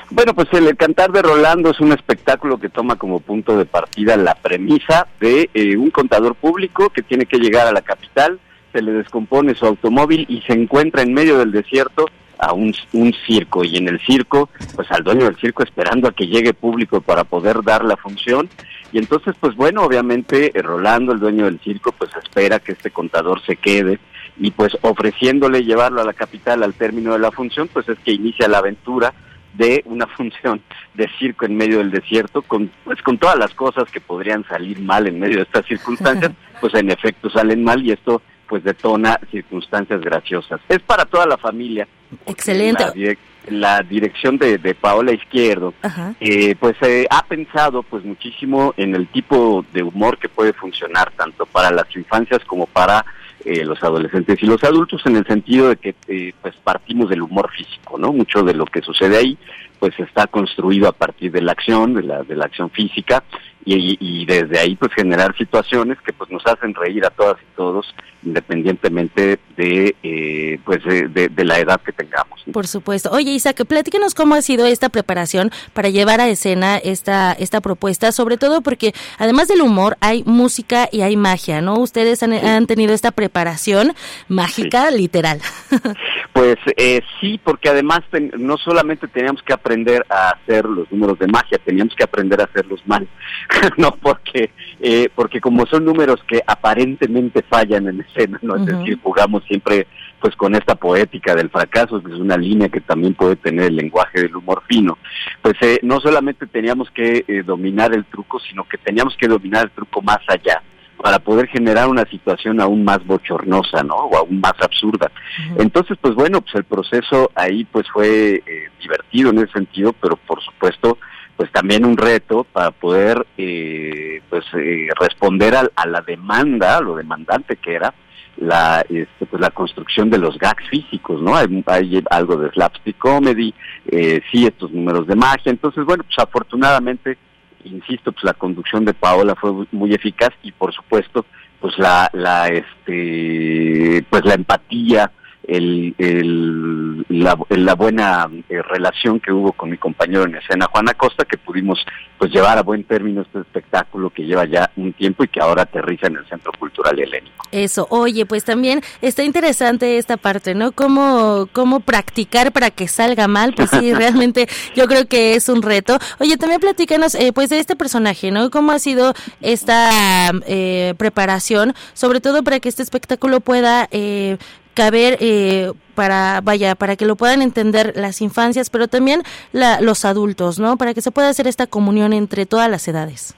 Bueno, 0.10 0.34
pues 0.34 0.48
el 0.54 0.76
Cantar 0.76 1.12
de 1.12 1.22
Rolando 1.22 1.70
es 1.70 1.80
un 1.80 1.92
espectáculo 1.92 2.60
que 2.60 2.70
toma 2.70 2.96
como 2.96 3.20
punto 3.20 3.56
de 3.56 3.66
partida 3.66 4.18
la 4.18 4.34
premisa 4.34 5.06
de 5.20 5.52
eh, 5.54 5.78
un 5.78 5.92
contador 5.92 6.34
público 6.34 6.90
que 6.90 7.04
tiene 7.04 7.28
que 7.28 7.38
llegar 7.38 7.68
a 7.68 7.72
la 7.72 7.82
capital 7.84 8.40
se 8.72 8.82
le 8.82 8.92
descompone 8.92 9.56
su 9.56 9.66
automóvil 9.66 10.26
y 10.30 10.42
se 10.42 10.54
encuentra 10.54 11.02
en 11.02 11.14
medio 11.14 11.38
del 11.38 11.52
desierto 11.52 12.06
a 12.38 12.54
un, 12.54 12.74
un, 12.94 13.14
circo. 13.28 13.64
Y 13.66 13.78
en 13.78 13.90
el 13.90 14.00
circo, 14.00 14.50
pues 14.76 14.90
al 14.92 15.04
dueño 15.04 15.26
del 15.26 15.36
circo 15.36 15.64
esperando 15.64 16.08
a 16.08 16.14
que 16.14 16.28
llegue 16.28 16.54
público 16.54 17.02
para 17.02 17.26
poder 17.26 17.62
dar 17.64 17.84
la 17.84 17.98
función. 17.98 18.50
Y 18.92 18.98
entonces 18.98 19.36
pues 19.40 19.56
bueno, 19.56 19.84
obviamente 19.84 20.58
eh, 20.58 20.62
Rolando, 20.62 21.12
el 21.12 21.20
dueño 21.20 21.46
del 21.46 21.60
circo, 21.60 21.92
pues 21.92 22.12
espera 22.16 22.60
que 22.60 22.72
este 22.72 22.92
contador 22.92 23.42
se 23.46 23.58
quede 23.58 24.00
y 24.40 24.52
pues 24.52 24.78
ofreciéndole 24.82 25.64
llevarlo 25.64 26.02
a 26.02 26.06
la 26.06 26.14
capital 26.14 26.64
al 26.64 26.74
término 26.74 27.14
de 27.14 27.20
la 27.20 27.32
función, 27.32 27.68
pues 27.68 27.88
es 27.90 28.00
que 28.00 28.14
inicia 28.14 28.48
la 28.48 28.60
aventura 28.60 29.14
de 29.54 29.84
una 29.86 30.08
función 30.18 30.62
de 30.94 31.10
circo 31.20 31.46
en 31.46 31.58
medio 31.58 31.80
del 31.80 31.92
desierto 31.92 32.42
con 32.42 32.72
pues 32.84 33.02
con 33.02 33.18
todas 33.18 33.38
las 33.38 33.54
cosas 33.54 33.92
que 33.92 34.02
podrían 34.02 34.46
salir 34.48 34.80
mal 34.80 35.08
en 35.08 35.20
medio 35.20 35.38
de 35.38 35.44
estas 35.44 35.66
circunstancias, 35.66 36.32
pues 36.62 36.74
en 36.74 36.90
efecto 36.90 37.30
salen 37.30 37.64
mal 37.64 37.86
y 37.86 37.92
esto 37.92 38.22
pues 38.50 38.64
detona 38.64 39.20
circunstancias 39.32 40.02
graciosas. 40.02 40.60
Es 40.68 40.80
para 40.80 41.06
toda 41.06 41.28
la 41.28 41.38
familia. 41.38 41.88
Excelente. 42.26 43.18
La, 43.50 43.82
dirección 43.82 44.38
de, 44.38 44.58
de, 44.58 44.76
Paola 44.76 45.12
Izquierdo, 45.12 45.74
eh, 46.20 46.56
pues 46.60 46.76
eh, 46.82 47.08
ha 47.10 47.24
pensado 47.24 47.82
pues 47.84 48.04
muchísimo 48.04 48.74
en 48.78 48.94
el 48.96 49.08
tipo 49.08 49.66
de 49.72 49.82
humor 49.82 50.18
que 50.18 50.30
puede 50.30 50.54
funcionar 50.54 51.12
tanto 51.16 51.46
para 51.46 51.72
las 51.72 51.96
infancias 51.96 52.44
como 52.46 52.68
para 52.68 53.06
eh, 53.46 53.64
los 53.64 53.82
adolescentes 53.82 54.44
y 54.44 54.46
los 54.46 54.64
adultos 54.64 55.02
en 55.06 55.16
el 55.16 55.26
sentido 55.26 55.70
de 55.70 55.78
que 55.78 55.96
pues 56.42 56.56
partimos 56.64 57.10
del 57.10 57.22
humor 57.22 57.50
físico, 57.50 57.98
¿no? 57.98 58.12
Mucho 58.12 58.44
de 58.44 58.54
lo 58.54 58.66
que 58.66 58.82
sucede 58.82 59.18
ahí 59.18 59.38
pues 59.80 59.98
está 60.00 60.28
construido 60.28 60.88
a 60.88 60.92
partir 60.92 61.32
de 61.32 61.42
la 61.42 61.54
acción, 61.54 61.94
de 61.94 62.04
la, 62.04 62.24
de 62.24 62.36
la 62.36 62.46
acción 62.46 62.70
física 62.70 63.24
y, 63.66 64.26
desde 64.26 64.60
ahí 64.60 64.76
pues 64.76 64.92
generar 64.94 65.36
situaciones 65.38 65.98
que 66.02 66.14
pues 66.14 66.30
nos 66.32 66.46
hacen 66.46 66.74
reír 66.74 67.06
a 67.06 67.10
todas 67.10 67.38
y 67.42 67.56
todos 67.56 67.86
independientemente 68.24 69.40
de 69.56 69.96
eh, 70.04 70.60
pues 70.66 70.80
de, 70.84 71.44
la 71.44 71.60
edad 71.60 71.80
que 71.82 71.92
tengamos. 71.92 72.42
Por 72.52 72.68
supuesto. 72.68 73.10
Oye 73.12 73.32
Isaac, 73.32 73.64
platícanos 73.66 74.14
cómo 74.14 74.36
ha 74.36 74.42
sido 74.42 74.66
esta 74.66 74.90
preparación 74.90 75.52
para 75.74 75.90
llevar 75.90 76.20
a 76.20 76.28
escena 76.28 76.78
esta 76.78 77.34
esta 77.34 77.62
propuesta, 77.62 78.12
sobre 78.12 78.38
todo 78.38 78.62
porque 78.62 78.94
además 79.18 79.48
del 79.48 79.62
humor 79.62 79.98
hay 80.02 80.24
música 80.26 80.90
y 80.92 81.02
hay 81.02 81.16
magia, 81.16 81.62
¿no? 81.62 81.76
Ustedes 81.80 82.24
han, 82.24 82.68
tenido 82.68 82.94
esta 82.94 83.12
preparación 83.12 83.94
mágica 84.28 84.92
literal. 84.92 85.40
Pues 86.34 86.58
eh, 86.78 87.02
sí, 87.20 87.40
porque 87.44 87.70
además 87.70 88.02
no 88.38 88.58
solamente 88.58 89.08
teníamos 89.08 89.42
que 89.42 89.54
aprender 89.54 90.06
a 90.10 90.30
hacer 90.30 90.66
los 90.66 90.92
números 90.92 91.18
de 91.20 91.28
magia, 91.28 91.58
teníamos 91.58 91.96
que 91.96 92.04
aprender 92.04 92.40
a 92.40 92.46
hacerlos 92.46 92.82
mal. 92.86 93.08
no 93.78 93.92
porque 93.92 94.52
eh, 94.80 95.10
porque 95.16 95.42
como 95.42 95.66
son 95.66 95.86
números 95.86 96.22
que 96.28 96.42
aparentemente 96.46 97.42
fallan 97.42 97.88
en 97.88 98.02
escena, 98.02 98.40
no 98.42 98.56
es 98.56 98.66
decir, 98.66 99.00
jugamos 99.02 99.44
siempre 99.46 99.88
pues 100.22 100.36
con 100.36 100.54
esta 100.54 100.76
poética 100.76 101.34
del 101.34 101.50
fracaso, 101.50 102.02
que 102.02 102.12
es 102.12 102.20
una 102.20 102.38
línea 102.38 102.70
que 102.70 102.82
también 102.82 103.14
puede 103.16 103.36
tener 103.36 103.66
el 103.66 103.76
lenguaje 103.76 104.22
del 104.22 104.36
humor 104.36 104.64
fino. 104.68 104.98
Pues 105.42 105.56
eh, 105.62 105.80
no 105.82 106.00
solamente 106.00 106.46
teníamos 106.46 106.92
que 106.92 107.26
eh, 107.28 107.44
dominar 107.44 107.94
el 107.94 108.06
truco, 108.06 108.40
sino 108.40 108.68
que 108.68 108.78
teníamos 108.78 109.16
que 109.18 109.28
dominar 109.28 109.64
el 109.66 109.72
truco 109.72 110.02
más 110.02 110.20
allá 110.28 110.62
para 111.02 111.20
poder 111.20 111.48
generar 111.48 111.88
una 111.88 112.06
situación 112.06 112.60
aún 112.60 112.84
más 112.84 113.06
bochornosa, 113.06 113.84
¿no? 113.84 113.96
O 113.96 114.18
aún 114.18 114.40
más 114.40 114.54
absurda. 114.62 115.12
Entonces, 115.58 115.98
pues 116.02 116.14
bueno, 116.14 116.42
pues 116.42 116.56
el 116.56 116.66
proceso 116.66 117.32
ahí 117.36 117.64
pues 117.66 117.88
fue 117.92 118.44
divertido 118.82 119.30
en 119.30 119.40
ese 119.40 119.54
sentido, 119.54 119.94
pero 119.94 120.18
por 120.18 120.42
supuesto 120.44 120.98
pues 121.40 121.54
también 121.54 121.86
un 121.86 121.96
reto 121.96 122.44
para 122.44 122.70
poder 122.72 123.26
eh, 123.38 124.22
pues 124.30 124.44
eh, 124.58 124.90
responder 125.00 125.56
a, 125.56 125.86
la 125.86 126.02
demanda, 126.02 126.76
a 126.76 126.82
lo 126.82 126.98
demandante 126.98 127.56
que 127.56 127.76
era 127.76 127.94
la 128.36 128.82
este, 128.82 129.26
pues 129.26 129.42
la 129.42 129.50
construcción 129.50 130.10
de 130.10 130.18
los 130.18 130.38
gags 130.38 130.68
físicos, 130.70 131.22
¿no? 131.22 131.38
Hay, 131.38 132.04
algo 132.10 132.36
de 132.36 132.50
slapstick 132.50 132.98
comedy, 132.98 133.54
eh, 133.88 134.20
sí 134.30 134.48
estos 134.48 134.70
números 134.72 135.08
de 135.08 135.16
magia, 135.16 135.50
entonces 135.50 135.86
bueno, 135.86 136.04
pues 136.04 136.20
afortunadamente, 136.20 137.18
insisto, 137.64 138.12
pues 138.12 138.24
la 138.24 138.34
conducción 138.34 138.86
de 138.86 138.94
Paola 138.94 139.36
fue 139.36 139.52
muy 139.72 139.94
eficaz 139.94 140.32
y 140.44 140.52
por 140.52 140.74
supuesto 140.74 141.26
pues 141.60 141.78
la 141.78 142.10
la 142.14 142.48
este 142.48 144.06
pues 144.10 144.24
la 144.26 144.34
empatía 144.34 145.12
el, 145.50 145.96
el, 145.98 147.06
la, 147.10 147.76
buena 147.76 148.30
eh, 148.50 148.62
relación 148.62 149.20
que 149.20 149.32
hubo 149.32 149.52
con 149.54 149.70
mi 149.70 149.78
compañero 149.78 150.24
en 150.24 150.36
escena, 150.36 150.68
Juan 150.72 150.90
Acosta, 150.90 151.26
que 151.26 151.38
pudimos 151.38 151.80
pues 152.18 152.32
llevar 152.32 152.58
a 152.58 152.64
buen 152.64 152.84
término 152.84 153.22
este 153.22 153.40
espectáculo 153.40 154.10
que 154.10 154.24
lleva 154.24 154.46
ya 154.46 154.70
un 154.76 154.94
tiempo 154.94 155.24
y 155.24 155.28
que 155.28 155.40
ahora 155.40 155.64
aterriza 155.64 156.08
en 156.08 156.18
el 156.18 156.28
Centro 156.28 156.52
Cultural 156.60 157.00
Helénico. 157.00 157.44
Eso, 157.52 157.88
oye, 157.90 158.26
pues 158.26 158.44
también 158.44 158.82
está 159.02 159.24
interesante 159.24 159.98
esta 159.98 160.18
parte, 160.18 160.54
¿no? 160.54 160.72
Cómo, 160.72 161.48
cómo 161.52 161.80
practicar 161.80 162.52
para 162.52 162.70
que 162.70 162.88
salga 162.88 163.28
mal, 163.28 163.54
pues 163.56 163.70
sí, 163.72 163.94
realmente 163.96 164.48
yo 164.76 164.88
creo 164.88 165.08
que 165.08 165.36
es 165.36 165.50
un 165.50 165.62
reto. 165.62 165.98
Oye, 166.20 166.38
también 166.38 166.60
platícanos, 166.60 167.16
eh, 167.16 167.32
pues 167.34 167.50
de 167.50 167.60
este 167.60 167.76
personaje, 167.76 168.32
¿no? 168.32 168.52
¿Cómo 168.52 168.72
ha 168.72 168.80
sido 168.80 169.14
esta 169.42 170.32
eh, 170.46 170.94
preparación, 170.98 171.74
sobre 171.94 172.22
todo 172.22 172.44
para 172.44 172.60
que 172.60 172.70
este 172.70 172.84
espectáculo 172.84 173.40
pueda 173.40 173.88
eh, 173.92 174.38
caber 174.80 175.18
eh, 175.20 175.74
para, 175.94 176.40
vaya, 176.42 176.74
para 176.76 176.96
que 176.96 177.06
lo 177.06 177.18
puedan 177.18 177.42
entender 177.42 177.92
las 177.98 178.22
infancias, 178.22 178.70
pero 178.70 178.88
también 178.88 179.24
los 179.52 180.06
adultos, 180.06 180.58
¿no? 180.58 180.78
Para 180.78 180.94
que 180.94 181.02
se 181.02 181.12
pueda 181.12 181.28
hacer 181.28 181.48
esta 181.48 181.68
comunión 181.68 182.14
entre 182.14 182.46
todas 182.46 182.70
las 182.72 182.88
edades. 182.88 183.36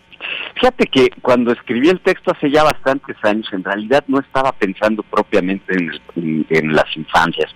Fíjate 0.53 0.85
que 0.85 1.09
cuando 1.23 1.51
escribí 1.51 1.89
el 1.89 1.99
texto 2.01 2.31
hace 2.31 2.51
ya 2.51 2.63
bastantes 2.63 3.17
años, 3.23 3.47
en 3.53 3.63
realidad 3.63 4.03
no 4.07 4.19
estaba 4.19 4.51
pensando 4.51 5.01
propiamente 5.01 5.73
en, 6.15 6.75
las 6.75 6.95
infancias, 6.95 7.49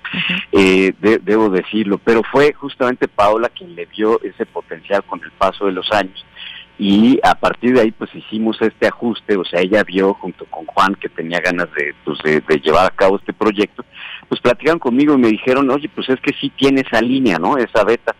eh, 0.51 0.91
debo 0.99 1.51
decirlo, 1.51 1.99
pero 1.99 2.23
fue 2.31 2.53
justamente 2.53 3.07
Paola 3.07 3.49
quien 3.49 3.75
le 3.75 3.85
vio 3.85 4.19
ese 4.23 4.47
potencial 4.47 5.03
con 5.03 5.23
el 5.23 5.31
paso 5.33 5.67
de 5.67 5.73
los 5.73 5.91
años 5.91 6.25
y 6.77 7.19
a 7.23 7.35
partir 7.35 7.73
de 7.73 7.81
ahí 7.81 7.91
pues 7.91 8.13
hicimos 8.13 8.57
este 8.61 8.87
ajuste, 8.87 9.37
o 9.37 9.45
sea, 9.45 9.61
ella 9.61 9.83
vio 9.83 10.13
junto 10.15 10.45
con 10.45 10.65
Juan 10.65 10.95
que 10.95 11.07
tenía 11.07 11.39
ganas 11.39 11.67
de, 11.73 11.95
pues, 12.03 12.19
de, 12.23 12.59
llevar 12.59 12.85
a 12.85 12.95
cabo 12.95 13.17
este 13.17 13.33
proyecto, 13.33 13.85
pues 14.27 14.41
platicaron 14.41 14.79
conmigo 14.79 15.13
y 15.13 15.17
me 15.17 15.29
dijeron, 15.29 15.69
oye, 15.69 15.89
pues 15.93 16.09
es 16.09 16.19
que 16.19 16.33
sí 16.39 16.49
tiene 16.49 16.81
esa 16.81 17.01
línea, 17.01 17.37
¿no? 17.37 17.57
Esa 17.57 17.83
beta. 17.83 18.15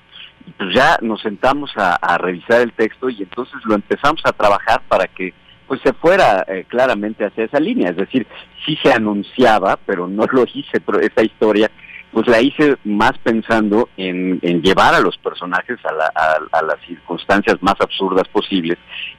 Y 0.48 0.52
pues 0.52 0.74
ya 0.74 0.98
nos 1.02 1.22
sentamos 1.22 1.72
a, 1.76 2.18
revisar 2.18 2.62
el 2.62 2.72
texto 2.72 3.10
y 3.10 3.24
entonces 3.24 3.56
lo 3.66 3.76
empezamos 3.76 4.22
a 4.24 4.32
trabajar 4.32 4.82
para 4.88 5.08
que 5.08 5.34
pues 5.68 5.82
se 5.82 5.94
fuera 5.94 6.46
eh, 6.48 6.64
claramente 6.68 7.26
hacia 7.26 7.46
esa 7.46 7.60
línea, 7.60 7.90
es 7.90 7.98
decir, 7.98 8.28
sí 8.66 8.78
se 8.84 8.94
anunciaba, 8.94 9.80
pero 9.86 10.08
no 10.08 10.26
lo 10.32 10.46
hice, 10.54 10.80
pero 10.80 11.00
esa 11.00 11.24
historia 11.24 11.70
pues 12.16 12.28
la 12.28 12.42
hice 12.42 12.78
más 12.86 13.12
pensando 13.18 13.90
en, 13.98 14.40
llevar 14.62 14.94
a 14.94 15.02
los 15.02 15.18
personajes 15.18 15.78
a, 15.84 16.62
las 16.62 16.80
circunstancias 16.88 17.58
más 17.60 17.76
absurdas 17.78 18.26
posibles 18.30 18.78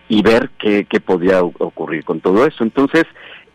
y 0.09 0.23
ver 0.23 0.49
qué, 0.59 0.87
podía 1.05 1.43
ocurrir 1.43 2.07
con 2.07 2.21
todo 2.21 2.47
eso. 2.47 2.65
Entonces, 2.65 3.05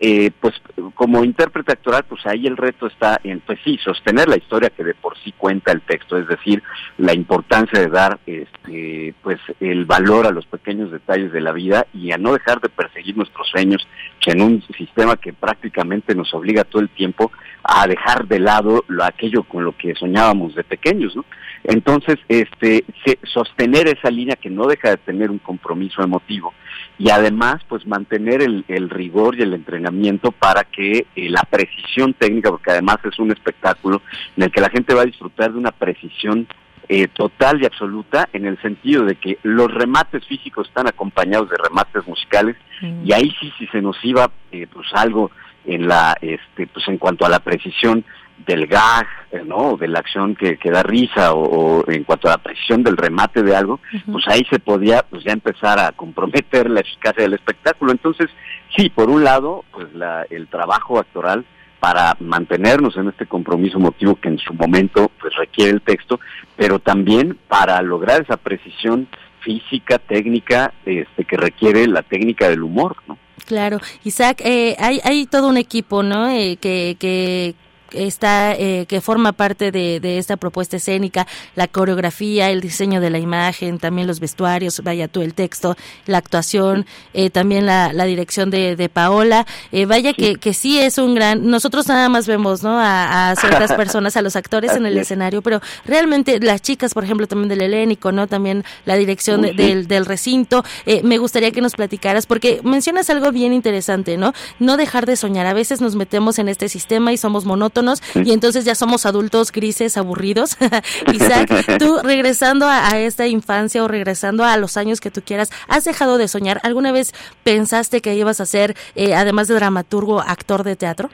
eh, 0.03 0.31
pues 0.41 0.55
como 0.95 1.23
intérprete 1.23 1.73
actoral, 1.73 2.03
pues 2.09 2.25
ahí 2.25 2.47
el 2.47 2.57
reto 2.57 2.87
está 2.87 3.21
en, 3.23 3.39
pues 3.41 3.59
sí, 3.63 3.77
sostener 3.83 4.27
la 4.27 4.37
historia 4.37 4.71
que 4.71 4.83
de 4.83 4.95
por 4.95 5.15
sí 5.19 5.31
cuenta 5.37 5.71
el 5.71 5.81
texto, 5.81 6.17
es 6.17 6.27
decir, 6.27 6.63
la 6.97 7.13
importancia 7.13 7.79
de 7.79 7.87
dar, 7.87 8.19
este, 8.25 9.13
pues 9.21 9.39
el 9.59 9.85
valor 9.85 10.25
a 10.25 10.31
los 10.31 10.47
pequeños 10.47 10.91
detalles 10.91 11.31
de 11.31 11.41
la 11.41 11.51
vida 11.51 11.85
y 11.93 12.11
a 12.11 12.17
no 12.17 12.33
dejar 12.33 12.59
de 12.61 12.69
perseguir 12.69 13.15
nuestros 13.15 13.47
sueños, 13.49 13.87
que 14.19 14.31
en 14.31 14.41
un 14.41 14.63
sistema 14.75 15.17
que 15.17 15.33
prácticamente 15.33 16.15
nos 16.15 16.33
obliga 16.33 16.63
todo 16.63 16.81
el 16.81 16.89
tiempo 16.89 17.31
a 17.63 17.85
dejar 17.85 18.27
de 18.27 18.39
lado 18.39 18.83
lo, 18.87 19.03
aquello 19.03 19.43
con 19.43 19.63
lo 19.63 19.77
que 19.77 19.93
soñábamos 19.93 20.55
de 20.55 20.63
pequeños, 20.63 21.15
¿no? 21.15 21.25
Entonces, 21.63 22.15
este, 22.27 22.85
sostener 23.23 23.87
esa 23.87 24.09
línea 24.09 24.35
que 24.35 24.49
no 24.49 24.65
deja 24.65 24.89
de 24.89 24.97
tener 24.97 25.29
un 25.29 25.37
compromiso 25.37 26.01
emotivo 26.01 26.55
y 27.01 27.09
además, 27.09 27.63
pues 27.67 27.87
mantener 27.87 28.43
el, 28.43 28.89
rigor 28.91 29.35
y 29.35 29.41
el 29.41 29.55
entrenamiento 29.55 30.31
para 30.31 30.65
que 30.65 31.07
eh, 31.15 31.29
la 31.29 31.41
precisión 31.49 32.13
técnica, 32.13 32.51
porque 32.51 32.69
además 32.69 32.97
es 33.03 33.17
un 33.17 33.31
espectáculo 33.31 34.03
en 34.37 34.43
el 34.43 34.51
que 34.51 34.61
la 34.61 34.69
gente 34.69 34.93
va 34.93 35.01
a 35.01 35.05
disfrutar 35.05 35.51
de 35.51 35.57
una 35.57 35.71
precisión 35.71 36.47
eh, 36.89 37.07
total 37.07 37.59
y 37.59 37.65
absoluta 37.65 38.29
en 38.33 38.45
el 38.45 38.61
sentido 38.61 39.03
de 39.03 39.15
que 39.15 39.39
los 39.41 39.73
remates 39.73 40.27
físicos 40.27 40.67
están 40.67 40.87
acompañados 40.87 41.49
de 41.49 41.57
remates 41.57 42.05
musicales 42.05 42.55
mm. 42.81 43.03
y 43.03 43.13
ahí 43.13 43.35
sí 43.39 43.51
si 43.57 43.65
se 43.67 43.81
nos 43.81 43.97
iba 44.03 44.29
eh, 44.51 44.67
pues 44.71 44.87
algo 44.93 45.31
en 45.65 45.87
la 45.87 46.15
este 46.21 46.67
pues 46.67 46.87
en 46.87 46.99
cuanto 46.99 47.25
a 47.25 47.29
la 47.29 47.39
precisión 47.39 48.05
del 48.45 48.67
gag, 48.67 49.07
eh, 49.31 49.43
¿no? 49.45 49.77
De 49.77 49.87
la 49.87 49.99
acción 49.99 50.35
que, 50.35 50.57
que 50.57 50.71
da 50.71 50.83
risa 50.83 51.33
o, 51.33 51.83
en 51.89 52.03
cuanto 52.03 52.27
a 52.27 52.31
la 52.31 52.37
precisión 52.37 52.83
del 52.83 52.97
remate 52.97 53.43
de 53.43 53.55
algo, 53.55 53.79
pues 54.11 54.27
ahí 54.27 54.45
se 54.49 54.59
podía 54.59 55.03
pues 55.03 55.23
ya 55.23 55.33
empezar 55.33 55.79
a 55.79 55.91
comprometer 55.91 56.69
la 56.69 56.81
eficacia 56.81 57.23
del 57.23 57.33
espectáculo. 57.33 57.91
Entonces, 57.91 58.29
sí, 58.75 58.89
por 58.89 59.09
un 59.09 59.23
lado, 59.23 59.63
pues 59.71 59.93
la, 59.93 60.25
el 60.29 60.47
trabajo 60.47 60.99
actoral 60.99 61.45
para 61.79 62.15
mantenernos 62.19 62.95
en 62.95 63.09
este 63.09 63.25
compromiso 63.25 63.79
motivo 63.79 64.15
que 64.15 64.29
en 64.29 64.37
su 64.37 64.53
momento 64.53 65.11
pues 65.19 65.35
requiere 65.35 65.71
el 65.71 65.81
texto, 65.81 66.19
pero 66.55 66.77
también 66.77 67.39
para 67.47 67.81
lograr 67.81 68.21
esa 68.21 68.37
precisión 68.37 69.07
física, 69.39 69.97
técnica, 69.97 70.73
este, 70.85 71.25
que 71.25 71.37
requiere 71.37 71.87
la 71.87 72.03
técnica 72.03 72.47
del 72.49 72.61
humor, 72.61 72.97
¿no? 73.07 73.17
Claro, 73.47 73.79
Isaac, 74.03 74.41
eh, 74.45 74.75
hay, 74.79 75.01
hay 75.03 75.25
todo 75.25 75.47
un 75.47 75.57
equipo, 75.57 76.03
¿no? 76.03 76.29
Eh, 76.29 76.57
que, 76.61 76.95
que 76.99 77.55
está 77.93 78.53
eh, 78.53 78.85
que 78.87 79.01
forma 79.01 79.31
parte 79.33 79.71
de, 79.71 79.99
de, 79.99 80.17
esta 80.17 80.37
propuesta 80.37 80.77
escénica, 80.77 81.27
la 81.55 81.67
coreografía, 81.67 82.49
el 82.49 82.61
diseño 82.61 83.01
de 83.01 83.09
la 83.09 83.19
imagen, 83.19 83.79
también 83.79 84.07
los 84.07 84.19
vestuarios, 84.19 84.81
vaya 84.83 85.07
tú 85.07 85.21
el 85.21 85.33
texto, 85.33 85.75
la 86.05 86.17
actuación, 86.17 86.85
eh, 87.13 87.29
también 87.29 87.65
la, 87.65 87.93
la, 87.93 88.05
dirección 88.05 88.49
de, 88.49 88.75
de 88.75 88.89
Paola, 88.89 89.45
eh, 89.71 89.85
vaya 89.85 90.13
que, 90.13 90.35
que 90.35 90.53
sí 90.53 90.79
es 90.79 90.97
un 90.97 91.15
gran, 91.15 91.49
nosotros 91.49 91.87
nada 91.87 92.09
más 92.09 92.27
vemos, 92.27 92.63
¿no? 92.63 92.79
A, 92.79 93.31
a 93.31 93.35
ciertas 93.35 93.73
personas, 93.73 94.17
a 94.17 94.21
los 94.21 94.35
actores 94.35 94.75
en 94.75 94.85
el 94.85 94.97
escenario, 94.97 95.41
pero 95.41 95.61
realmente 95.85 96.39
las 96.39 96.61
chicas, 96.61 96.93
por 96.93 97.03
ejemplo, 97.03 97.27
también 97.27 97.49
del 97.49 97.61
helénico, 97.61 98.11
¿no? 98.11 98.27
También 98.27 98.63
la 98.85 98.95
dirección 98.95 99.41
del, 99.41 99.87
del 99.87 100.05
recinto, 100.05 100.63
me 101.03 101.17
gustaría 101.17 101.51
que 101.51 101.61
nos 101.61 101.73
platicaras, 101.73 102.25
porque 102.25 102.61
mencionas 102.63 103.09
algo 103.09 103.31
bien 103.31 103.53
interesante, 103.53 104.17
¿no? 104.17 104.33
No 104.59 104.77
dejar 104.77 105.05
de 105.05 105.15
soñar, 105.15 105.45
a 105.45 105.53
veces 105.53 105.81
nos 105.81 105.95
metemos 105.95 106.39
en 106.39 106.49
este 106.49 106.69
sistema 106.69 107.13
y 107.13 107.17
somos 107.17 107.45
monótonos 107.45 107.80
y 108.15 108.31
entonces 108.31 108.65
ya 108.65 108.75
somos 108.75 109.05
adultos 109.05 109.51
grises, 109.51 109.97
aburridos. 109.97 110.57
Isaac, 111.13 111.77
tú 111.79 111.99
regresando 112.03 112.67
a, 112.67 112.99
esta 112.99 113.27
infancia 113.27 113.83
o 113.83 113.87
regresando 113.87 114.43
a 114.43 114.57
los 114.57 114.77
años 114.77 115.01
que 115.01 115.11
tú 115.11 115.21
quieras, 115.21 115.51
¿has 115.67 115.85
dejado 115.85 116.17
de 116.17 116.27
soñar? 116.27 116.59
¿Alguna 116.63 116.91
vez 116.91 117.13
pensaste 117.43 118.01
que 118.01 118.15
ibas 118.15 118.41
a 118.41 118.45
ser, 118.45 118.75
eh, 118.95 119.15
además 119.15 119.47
de 119.47 119.55
dramaturgo, 119.55 120.21
actor 120.21 120.63
de 120.63 120.75
teatro? 120.75 121.09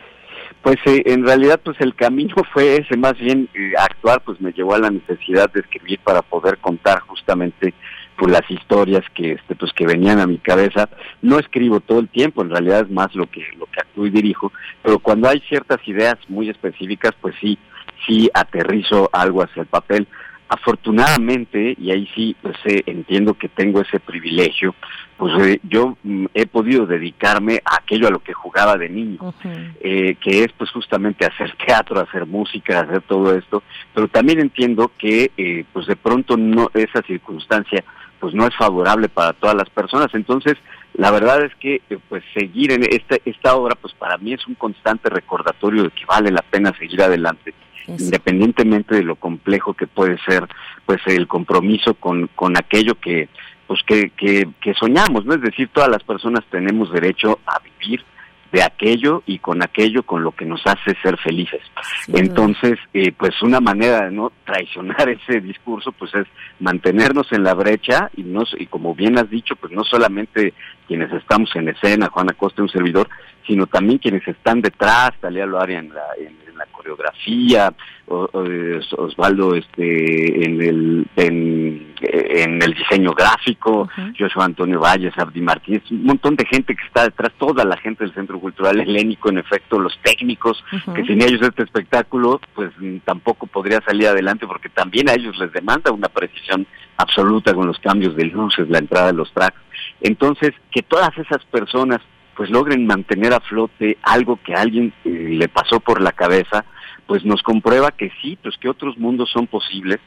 Pues 0.61 0.77
eh, 0.85 1.03
en 1.05 1.25
realidad 1.25 1.59
pues 1.63 1.77
el 1.79 1.95
camino 1.95 2.35
fue 2.51 2.77
ese, 2.77 2.97
más 2.97 3.17
bien 3.17 3.47
eh, 3.53 3.73
actuar 3.77 4.21
pues 4.21 4.41
me 4.41 4.51
llevó 4.51 4.73
a 4.73 4.79
la 4.79 4.89
necesidad 4.89 5.49
de 5.53 5.61
escribir 5.61 5.99
para 6.03 6.21
poder 6.21 6.57
contar 6.57 6.99
justamente 7.01 7.73
pues 8.17 8.31
las 8.31 8.49
historias 8.49 9.03
que 9.13 9.33
este 9.33 9.55
pues 9.55 9.71
que 9.73 9.85
venían 9.85 10.19
a 10.19 10.27
mi 10.27 10.39
cabeza. 10.39 10.89
No 11.21 11.39
escribo 11.39 11.79
todo 11.79 11.99
el 11.99 12.09
tiempo 12.09 12.41
en 12.41 12.49
realidad 12.49 12.81
es 12.81 12.89
más 12.89 13.13
lo 13.15 13.27
que 13.27 13.45
lo 13.57 13.65
que 13.67 13.79
actúo 13.79 14.05
y 14.05 14.09
dirijo 14.09 14.51
pero 14.83 14.99
cuando 14.99 15.29
hay 15.29 15.39
ciertas 15.47 15.79
ideas 15.87 16.15
muy 16.27 16.49
específicas 16.49 17.13
pues 17.21 17.35
sí 17.39 17.57
sí 18.05 18.29
aterrizo 18.33 19.09
algo 19.13 19.43
hacia 19.43 19.61
el 19.61 19.67
papel. 19.67 20.07
Afortunadamente 20.49 21.75
y 21.77 21.91
ahí 21.91 22.07
sí 22.15 22.33
pues 22.41 22.55
eh, 22.63 22.81
entiendo 22.85 23.33
que 23.33 23.49
tengo 23.49 23.81
ese 23.81 23.99
privilegio 23.99 24.73
pues 25.17 25.33
eh, 25.45 25.59
yo 25.63 25.97
mm, 26.03 26.27
he 26.33 26.45
podido 26.45 26.85
dedicarme 26.85 27.61
a 27.65 27.75
aquello 27.75 28.07
a 28.07 28.11
lo 28.11 28.19
que 28.19 28.31
jugaba 28.31 28.77
de 28.77 28.87
niño 28.87 29.33
eh, 29.81 30.15
que 30.21 30.45
es 30.45 30.53
pues 30.53 30.71
justamente 30.71 31.25
hacer 31.25 31.53
teatro 31.57 31.99
hacer 31.99 32.25
música 32.25 32.79
hacer 32.79 33.01
todo 33.01 33.35
esto 33.35 33.61
pero 33.93 34.07
también 34.07 34.39
entiendo 34.39 34.89
que 34.97 35.65
pues 35.73 35.85
de 35.85 35.97
pronto 35.97 36.37
no 36.37 36.71
esa 36.73 37.01
circunstancia 37.01 37.83
pues 38.19 38.33
no 38.33 38.47
es 38.47 38.55
favorable 38.55 39.09
para 39.09 39.33
todas 39.33 39.55
las 39.55 39.69
personas. 39.69 40.07
Entonces, 40.13 40.55
la 40.93 41.11
verdad 41.11 41.43
es 41.43 41.53
que 41.55 41.81
eh, 41.89 41.97
pues 42.09 42.23
seguir 42.33 42.71
en 42.71 42.83
esta, 42.83 43.17
esta 43.25 43.55
obra, 43.55 43.75
pues 43.75 43.93
para 43.93 44.17
mí 44.17 44.33
es 44.33 44.45
un 44.47 44.55
constante 44.55 45.09
recordatorio 45.09 45.83
de 45.83 45.91
que 45.91 46.05
vale 46.05 46.31
la 46.31 46.41
pena 46.41 46.73
seguir 46.77 47.01
adelante, 47.01 47.53
independientemente 47.87 48.95
de 48.95 49.03
lo 49.03 49.15
complejo 49.15 49.73
que 49.73 49.87
puede 49.87 50.17
ser 50.19 50.47
pues 50.85 50.99
el 51.05 51.27
compromiso 51.27 51.93
con, 51.93 52.27
con 52.35 52.57
aquello 52.57 52.95
que 52.95 53.29
pues 53.67 53.81
que, 53.85 54.11
que, 54.11 54.47
que 54.61 54.73
soñamos, 54.73 55.25
¿no? 55.25 55.33
Es 55.33 55.41
decir, 55.41 55.69
todas 55.73 55.89
las 55.89 56.01
personas 56.01 56.43
tenemos 56.49 56.91
derecho 56.91 57.39
a 57.45 57.59
vivir 57.59 58.03
de 58.51 58.63
aquello 58.63 59.23
y 59.25 59.39
con 59.39 59.61
aquello 59.61 60.03
con 60.03 60.23
lo 60.23 60.31
que 60.31 60.45
nos 60.45 60.61
hace 60.65 60.95
ser 61.01 61.17
felices. 61.17 61.61
Entonces, 62.07 62.79
eh, 62.93 63.11
pues 63.11 63.41
una 63.41 63.59
manera 63.59 64.05
de 64.05 64.11
no 64.11 64.31
traicionar 64.45 65.09
ese 65.27 65.41
discurso, 65.41 65.91
pues 65.91 66.13
es 66.15 66.27
mantenernos 66.59 67.31
en 67.31 67.43
la 67.43 67.53
brecha 67.53 68.09
y, 68.15 68.23
no, 68.23 68.43
y 68.57 68.67
como 68.67 68.95
bien 68.95 69.17
has 69.17 69.29
dicho, 69.29 69.55
pues 69.55 69.73
no 69.73 69.83
solamente 69.83 70.53
quienes 70.87 71.11
estamos 71.11 71.53
en 71.55 71.69
escena, 71.69 72.09
Juana 72.09 72.33
Costa, 72.33 72.61
un 72.61 72.69
servidor, 72.69 73.09
sino 73.47 73.65
también 73.65 73.97
quienes 73.97 74.27
están 74.27 74.61
detrás, 74.61 75.11
Talía 75.19 75.45
Loaria 75.45 75.79
en 75.79 75.89
la, 75.89 76.03
en, 76.19 76.35
la 76.57 76.65
coreografía, 76.71 77.71
Osvaldo 78.07 79.53
este, 79.53 80.43
en, 80.43 80.59
el, 80.59 81.07
en, 81.15 82.61
el 82.63 82.73
diseño 82.73 83.13
gráfico, 83.13 83.87
Joshua 84.17 84.45
Antonio 84.45 84.79
Valles, 84.79 85.15
Abdi 85.17 85.39
Martínez, 85.39 85.83
un 85.91 86.05
montón 86.05 86.35
de 86.35 86.45
gente 86.45 86.75
que 86.75 86.83
está 86.83 87.03
detrás, 87.03 87.31
toda 87.37 87.63
la 87.63 87.77
gente 87.77 88.03
del 88.03 88.13
Centro 88.15 88.39
Cultural 88.39 88.79
Helénico, 88.79 89.29
en 89.29 89.37
efecto, 89.37 89.77
los 89.77 89.99
técnicos, 90.01 90.63
que 90.95 91.05
sin 91.05 91.21
ellos 91.21 91.43
este 91.43 91.61
espectáculo 91.61 92.41
pues 92.55 92.71
tampoco 93.05 93.45
podría 93.45 93.79
salir 93.81 94.07
adelante 94.07 94.47
porque 94.47 94.69
también 94.69 95.09
a 95.09 95.13
ellos 95.13 95.37
les 95.37 95.51
demanda 95.53 95.91
una 95.91 96.09
precisión 96.09 96.65
absoluta 96.97 97.53
con 97.53 97.67
los 97.67 97.77
cambios 97.77 98.15
de 98.15 98.25
luces, 98.25 98.67
la 98.67 98.79
entrada 98.79 99.07
de 99.07 99.13
los 99.13 99.31
tracks. 99.31 99.59
Entonces, 100.01 100.53
que 100.71 100.81
todas 100.81 101.15
esas 101.17 101.43
personas 101.45 102.01
pues 102.37 102.51
logren 102.51 102.85
mantener 102.85 103.33
a 103.33 103.39
flote 103.39 103.97
algo 104.03 104.39
que 104.43 104.53
a 104.53 104.61
alguien 104.61 104.93
eh, 105.03 105.09
le 105.09 105.47
pasó 105.49 105.79
por 105.79 105.99
la 105.99 106.11
cabeza, 106.11 106.65
pues 107.07 107.25
nos 107.25 107.41
comprueba 107.41 107.91
que 107.91 108.11
sí, 108.21 108.37
pues 108.43 108.55
que 108.57 108.69
otros 108.69 108.95
mundos 108.99 109.31
son 109.31 109.47
posibles, 109.47 109.97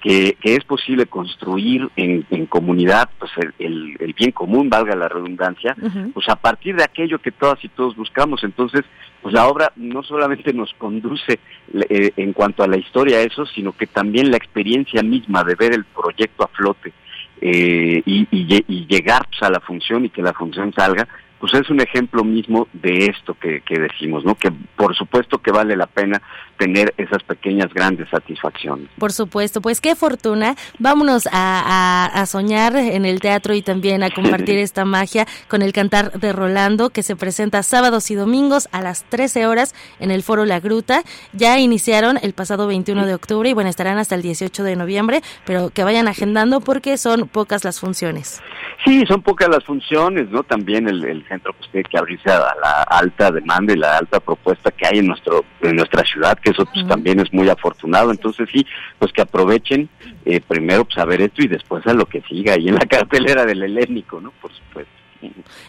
que, 0.00 0.36
que 0.40 0.54
es 0.54 0.64
posible 0.64 1.06
construir 1.06 1.88
en, 1.96 2.24
en 2.30 2.46
comunidad 2.46 3.10
pues 3.18 3.32
el, 3.58 3.96
el, 3.98 4.12
bien 4.12 4.30
común, 4.30 4.70
valga 4.70 4.94
la 4.94 5.08
redundancia, 5.08 5.74
pues 6.14 6.28
a 6.28 6.36
partir 6.36 6.76
de 6.76 6.84
aquello 6.84 7.18
que 7.18 7.32
todas 7.32 7.62
y 7.64 7.68
todos 7.68 7.96
buscamos. 7.96 8.44
Entonces, 8.44 8.82
pues 9.20 9.34
la 9.34 9.48
obra 9.48 9.72
no 9.74 10.04
solamente 10.04 10.52
nos 10.52 10.72
conduce 10.74 11.40
eh, 11.88 12.12
en 12.16 12.32
cuanto 12.32 12.62
a 12.62 12.68
la 12.68 12.76
historia 12.76 13.18
a 13.18 13.22
eso, 13.22 13.46
sino 13.46 13.72
que 13.72 13.88
también 13.88 14.30
la 14.30 14.36
experiencia 14.36 15.02
misma 15.02 15.42
de 15.42 15.56
ver 15.56 15.72
el 15.72 15.84
proyecto 15.84 16.44
a 16.44 16.48
flote 16.48 16.92
eh, 17.40 18.02
y, 18.04 18.28
y, 18.30 18.64
y, 18.68 18.86
llegar 18.86 19.26
pues, 19.28 19.42
a 19.42 19.50
la 19.50 19.60
función 19.60 20.04
y 20.04 20.10
que 20.10 20.22
la 20.22 20.34
función 20.34 20.72
salga, 20.74 21.08
pues 21.40 21.54
es 21.54 21.70
un 21.70 21.80
ejemplo 21.80 22.22
mismo 22.22 22.68
de 22.74 23.06
esto 23.06 23.34
que, 23.34 23.62
que, 23.62 23.78
decimos, 23.78 24.24
¿no? 24.24 24.34
Que 24.34 24.52
por 24.76 24.94
supuesto 24.94 25.38
que 25.38 25.50
vale 25.50 25.74
la 25.74 25.86
pena 25.86 26.20
tener 26.58 26.92
esas 26.98 27.22
pequeñas 27.22 27.72
grandes 27.72 28.10
satisfacciones. 28.10 28.88
Por 28.98 29.12
supuesto, 29.12 29.62
pues 29.62 29.80
qué 29.80 29.96
fortuna. 29.96 30.54
Vámonos 30.78 31.26
a, 31.32 32.10
a, 32.12 32.26
soñar 32.26 32.76
en 32.76 33.06
el 33.06 33.20
teatro 33.20 33.54
y 33.54 33.62
también 33.62 34.02
a 34.02 34.10
compartir 34.14 34.58
esta 34.58 34.84
magia 34.84 35.26
con 35.48 35.62
el 35.62 35.72
cantar 35.72 36.12
de 36.12 36.34
Rolando 36.34 36.90
que 36.90 37.02
se 37.02 37.16
presenta 37.16 37.62
sábados 37.62 38.10
y 38.10 38.14
domingos 38.14 38.68
a 38.72 38.82
las 38.82 39.04
13 39.04 39.46
horas 39.46 39.74
en 39.98 40.10
el 40.10 40.22
Foro 40.22 40.44
La 40.44 40.60
Gruta. 40.60 41.02
Ya 41.32 41.58
iniciaron 41.58 42.18
el 42.22 42.34
pasado 42.34 42.66
21 42.66 43.06
de 43.06 43.14
octubre 43.14 43.48
y 43.48 43.54
bueno, 43.54 43.70
estarán 43.70 43.96
hasta 43.96 44.14
el 44.14 44.20
18 44.20 44.62
de 44.62 44.76
noviembre, 44.76 45.22
pero 45.46 45.70
que 45.70 45.84
vayan 45.84 46.06
agendando 46.06 46.60
porque 46.60 46.98
son 46.98 47.28
pocas 47.28 47.64
las 47.64 47.80
funciones. 47.80 48.42
Sí, 48.84 49.04
son 49.06 49.22
pocas 49.22 49.48
las 49.48 49.64
funciones, 49.64 50.30
¿no? 50.30 50.42
También 50.42 50.88
el, 50.88 51.04
el 51.04 51.24
centro 51.30 51.52
pues 51.52 51.70
tiene 51.70 51.88
que 51.88 51.96
abrirse 51.96 52.30
a 52.30 52.54
la 52.60 52.82
alta 52.82 53.30
demanda 53.30 53.72
y 53.72 53.76
la 53.76 53.98
alta 53.98 54.20
propuesta 54.20 54.70
que 54.70 54.86
hay 54.86 54.98
en 54.98 55.06
nuestro 55.06 55.44
en 55.62 55.76
nuestra 55.76 56.04
ciudad, 56.04 56.38
que 56.38 56.50
eso 56.50 56.66
pues, 56.66 56.86
también 56.86 57.20
es 57.20 57.32
muy 57.32 57.48
afortunado. 57.48 58.10
Entonces 58.10 58.48
sí, 58.52 58.66
pues 58.98 59.12
que 59.12 59.22
aprovechen 59.22 59.88
eh, 60.24 60.40
primero 60.40 60.84
pues 60.84 60.98
a 60.98 61.04
ver 61.04 61.22
esto 61.22 61.42
y 61.42 61.48
después 61.48 61.86
a 61.86 61.94
lo 61.94 62.06
que 62.06 62.20
siga 62.22 62.54
ahí 62.54 62.68
en 62.68 62.74
la 62.74 62.86
cartelera 62.88 63.46
del 63.46 63.62
helénico, 63.62 64.20
¿no? 64.20 64.32
Por 64.42 64.52
supuesto. 64.52 64.92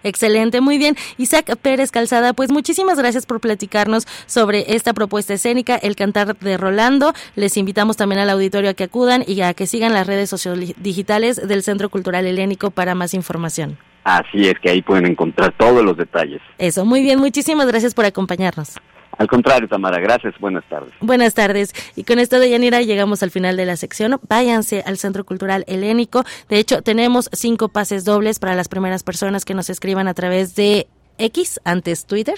Excelente, 0.03 0.61
muy 0.61 0.77
bien. 0.77 0.95
Isaac 1.17 1.57
Pérez 1.57 1.91
Calzada, 1.91 2.31
pues 2.31 2.51
muchísimas 2.51 2.97
gracias 2.97 3.25
por 3.25 3.41
platicarnos 3.41 4.07
sobre 4.25 4.75
esta 4.75 4.93
propuesta 4.93 5.33
escénica, 5.33 5.75
El 5.75 5.97
Cantar 5.97 6.37
de 6.37 6.57
Rolando. 6.57 7.13
Les 7.35 7.57
invitamos 7.57 7.97
también 7.97 8.21
al 8.21 8.29
auditorio 8.29 8.69
a 8.69 8.73
que 8.73 8.85
acudan 8.85 9.25
y 9.27 9.41
a 9.41 9.53
que 9.53 9.67
sigan 9.67 9.93
las 9.93 10.07
redes 10.07 10.29
sociodigitales 10.29 11.45
del 11.45 11.63
Centro 11.63 11.89
Cultural 11.89 12.25
Helénico 12.25 12.71
para 12.71 12.95
más 12.95 13.13
información. 13.13 13.77
Así 14.03 14.47
es 14.47 14.57
que 14.59 14.69
ahí 14.69 14.81
pueden 14.81 15.05
encontrar 15.05 15.53
todos 15.57 15.83
los 15.83 15.95
detalles. 15.97 16.41
Eso, 16.57 16.85
muy 16.85 17.01
bien, 17.01 17.19
muchísimas 17.19 17.67
gracias 17.67 17.93
por 17.93 18.05
acompañarnos. 18.05 18.75
Al 19.17 19.27
contrario, 19.27 19.67
Tamara, 19.67 19.99
gracias, 19.99 20.33
buenas 20.39 20.63
tardes. 20.67 20.91
Buenas 20.99 21.33
tardes. 21.33 21.73
Y 21.95 22.05
con 22.05 22.17
esto 22.17 22.39
de 22.39 22.49
Yanira 22.49 22.81
llegamos 22.81 23.21
al 23.21 23.29
final 23.29 23.57
de 23.57 23.65
la 23.65 23.75
sección. 23.75 24.19
Váyanse 24.27 24.83
al 24.85 24.97
Centro 24.97 25.25
Cultural 25.25 25.63
Helénico. 25.67 26.23
De 26.49 26.57
hecho, 26.57 26.81
tenemos 26.81 27.29
cinco 27.33 27.69
pases 27.69 28.05
dobles 28.05 28.39
para 28.39 28.55
las 28.55 28.67
primeras 28.67 29.03
personas 29.03 29.45
que 29.45 29.53
nos 29.53 29.69
escriban 29.69 30.07
a 30.07 30.13
través 30.13 30.55
de 30.55 30.87
X, 31.21 31.59
antes 31.63 32.05
Twitter, 32.05 32.35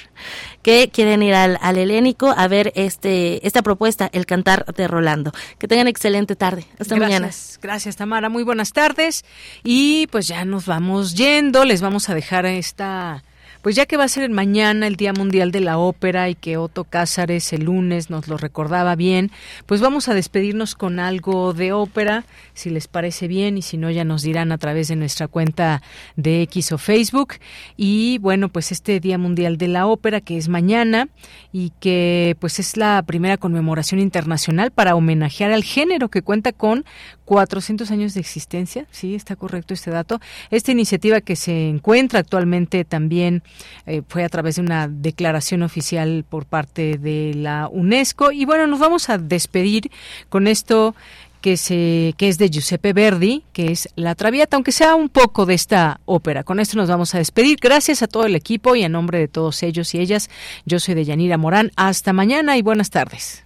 que 0.61 0.89
quieren 0.89 1.23
ir 1.23 1.33
al, 1.33 1.57
al, 1.61 1.77
helénico 1.77 2.33
a 2.35 2.47
ver 2.47 2.71
este 2.75 3.45
esta 3.45 3.61
propuesta, 3.61 4.09
el 4.13 4.25
cantar 4.25 4.65
de 4.73 4.87
Rolando. 4.87 5.31
Que 5.57 5.67
tengan 5.67 5.87
excelente 5.87 6.35
tarde. 6.35 6.65
Hasta 6.79 6.95
mañana. 6.95 7.29
Gracias, 7.61 7.95
Tamara. 7.95 8.29
Muy 8.29 8.43
buenas 8.43 8.73
tardes. 8.73 9.25
Y 9.63 10.07
pues 10.07 10.27
ya 10.27 10.45
nos 10.45 10.65
vamos 10.65 11.15
yendo. 11.15 11.65
Les 11.65 11.81
vamos 11.81 12.09
a 12.09 12.15
dejar 12.15 12.45
esta 12.45 13.23
pues 13.63 13.77
ya 13.77 13.85
que 13.85 13.95
va 13.95 14.03
a 14.03 14.09
ser 14.09 14.29
mañana 14.29 14.87
el 14.87 14.97
Día 14.97 15.13
Mundial 15.13 15.51
de 15.51 15.61
la 15.61 15.77
Ópera 15.77 16.29
y 16.29 16.35
que 16.35 16.57
Otto 16.57 16.83
Cázares 16.83 17.53
el 17.53 17.63
lunes 17.63 18.09
nos 18.09 18.27
lo 18.27 18.37
recordaba 18.37 18.95
bien, 18.95 19.31
pues 19.65 19.79
vamos 19.79 20.09
a 20.09 20.13
despedirnos 20.13 20.75
con 20.75 20.99
algo 20.99 21.53
de 21.53 21.71
ópera, 21.71 22.25
si 22.53 22.69
les 22.69 22.89
parece 22.89 23.29
bien, 23.29 23.57
y 23.57 23.61
si 23.61 23.77
no 23.77 23.89
ya 23.89 24.03
nos 24.03 24.21
dirán 24.21 24.51
a 24.51 24.57
través 24.57 24.89
de 24.89 24.97
nuestra 24.97 25.29
cuenta 25.29 25.81
de 26.17 26.41
X 26.43 26.73
o 26.73 26.77
Facebook. 26.77 27.35
Y 27.77 28.17
bueno, 28.17 28.49
pues 28.49 28.73
este 28.73 28.99
Día 28.99 29.17
Mundial 29.17 29.57
de 29.57 29.69
la 29.69 29.87
Ópera 29.87 30.19
que 30.19 30.37
es 30.37 30.49
mañana 30.49 31.07
y 31.53 31.71
que 31.79 32.35
pues 32.39 32.59
es 32.59 32.75
la 32.75 33.01
primera 33.03 33.37
conmemoración 33.37 34.01
internacional 34.01 34.71
para 34.71 34.95
homenajear 34.95 35.53
al 35.53 35.63
género 35.63 36.09
que 36.09 36.21
cuenta 36.21 36.51
con 36.51 36.83
400 37.25 37.89
años 37.91 38.13
de 38.13 38.19
existencia, 38.19 38.85
sí, 38.91 39.15
está 39.15 39.37
correcto 39.37 39.73
este 39.73 39.89
dato. 39.89 40.19
Esta 40.51 40.71
iniciativa 40.71 41.21
que 41.21 41.37
se 41.37 41.69
encuentra 41.69 42.19
actualmente 42.19 42.83
también 42.83 43.41
eh, 43.85 44.01
fue 44.07 44.23
a 44.23 44.29
través 44.29 44.55
de 44.55 44.61
una 44.61 44.87
declaración 44.87 45.63
oficial 45.63 46.25
por 46.27 46.45
parte 46.45 46.97
de 46.97 47.33
la 47.35 47.67
UNESCO. 47.71 48.31
Y 48.31 48.45
bueno, 48.45 48.67
nos 48.67 48.79
vamos 48.79 49.09
a 49.09 49.17
despedir 49.17 49.91
con 50.29 50.47
esto 50.47 50.95
que, 51.43 51.57
se, 51.57 52.15
que 52.17 52.29
es 52.29 52.37
de 52.37 52.49
Giuseppe 52.49 52.93
Verdi, 52.93 53.43
que 53.51 53.71
es 53.71 53.89
La 53.95 54.15
Traviata, 54.15 54.55
aunque 54.55 54.71
sea 54.71 54.95
un 54.95 55.09
poco 55.09 55.45
de 55.45 55.53
esta 55.53 55.99
ópera. 56.05 56.43
Con 56.43 56.59
esto 56.61 56.77
nos 56.77 56.87
vamos 56.87 57.13
a 57.13 57.17
despedir. 57.17 57.57
Gracias 57.61 58.01
a 58.01 58.07
todo 58.07 58.25
el 58.25 58.35
equipo 58.35 58.75
y 58.77 58.83
a 58.83 58.89
nombre 58.89 59.19
de 59.19 59.27
todos 59.27 59.61
ellos 59.61 59.93
y 59.93 59.99
ellas, 59.99 60.29
yo 60.65 60.79
soy 60.79 60.95
de 60.95 61.03
Yanira 61.03 61.37
Morán. 61.37 61.71
Hasta 61.75 62.13
mañana 62.13 62.57
y 62.57 62.61
buenas 62.61 62.89
tardes. 62.89 63.45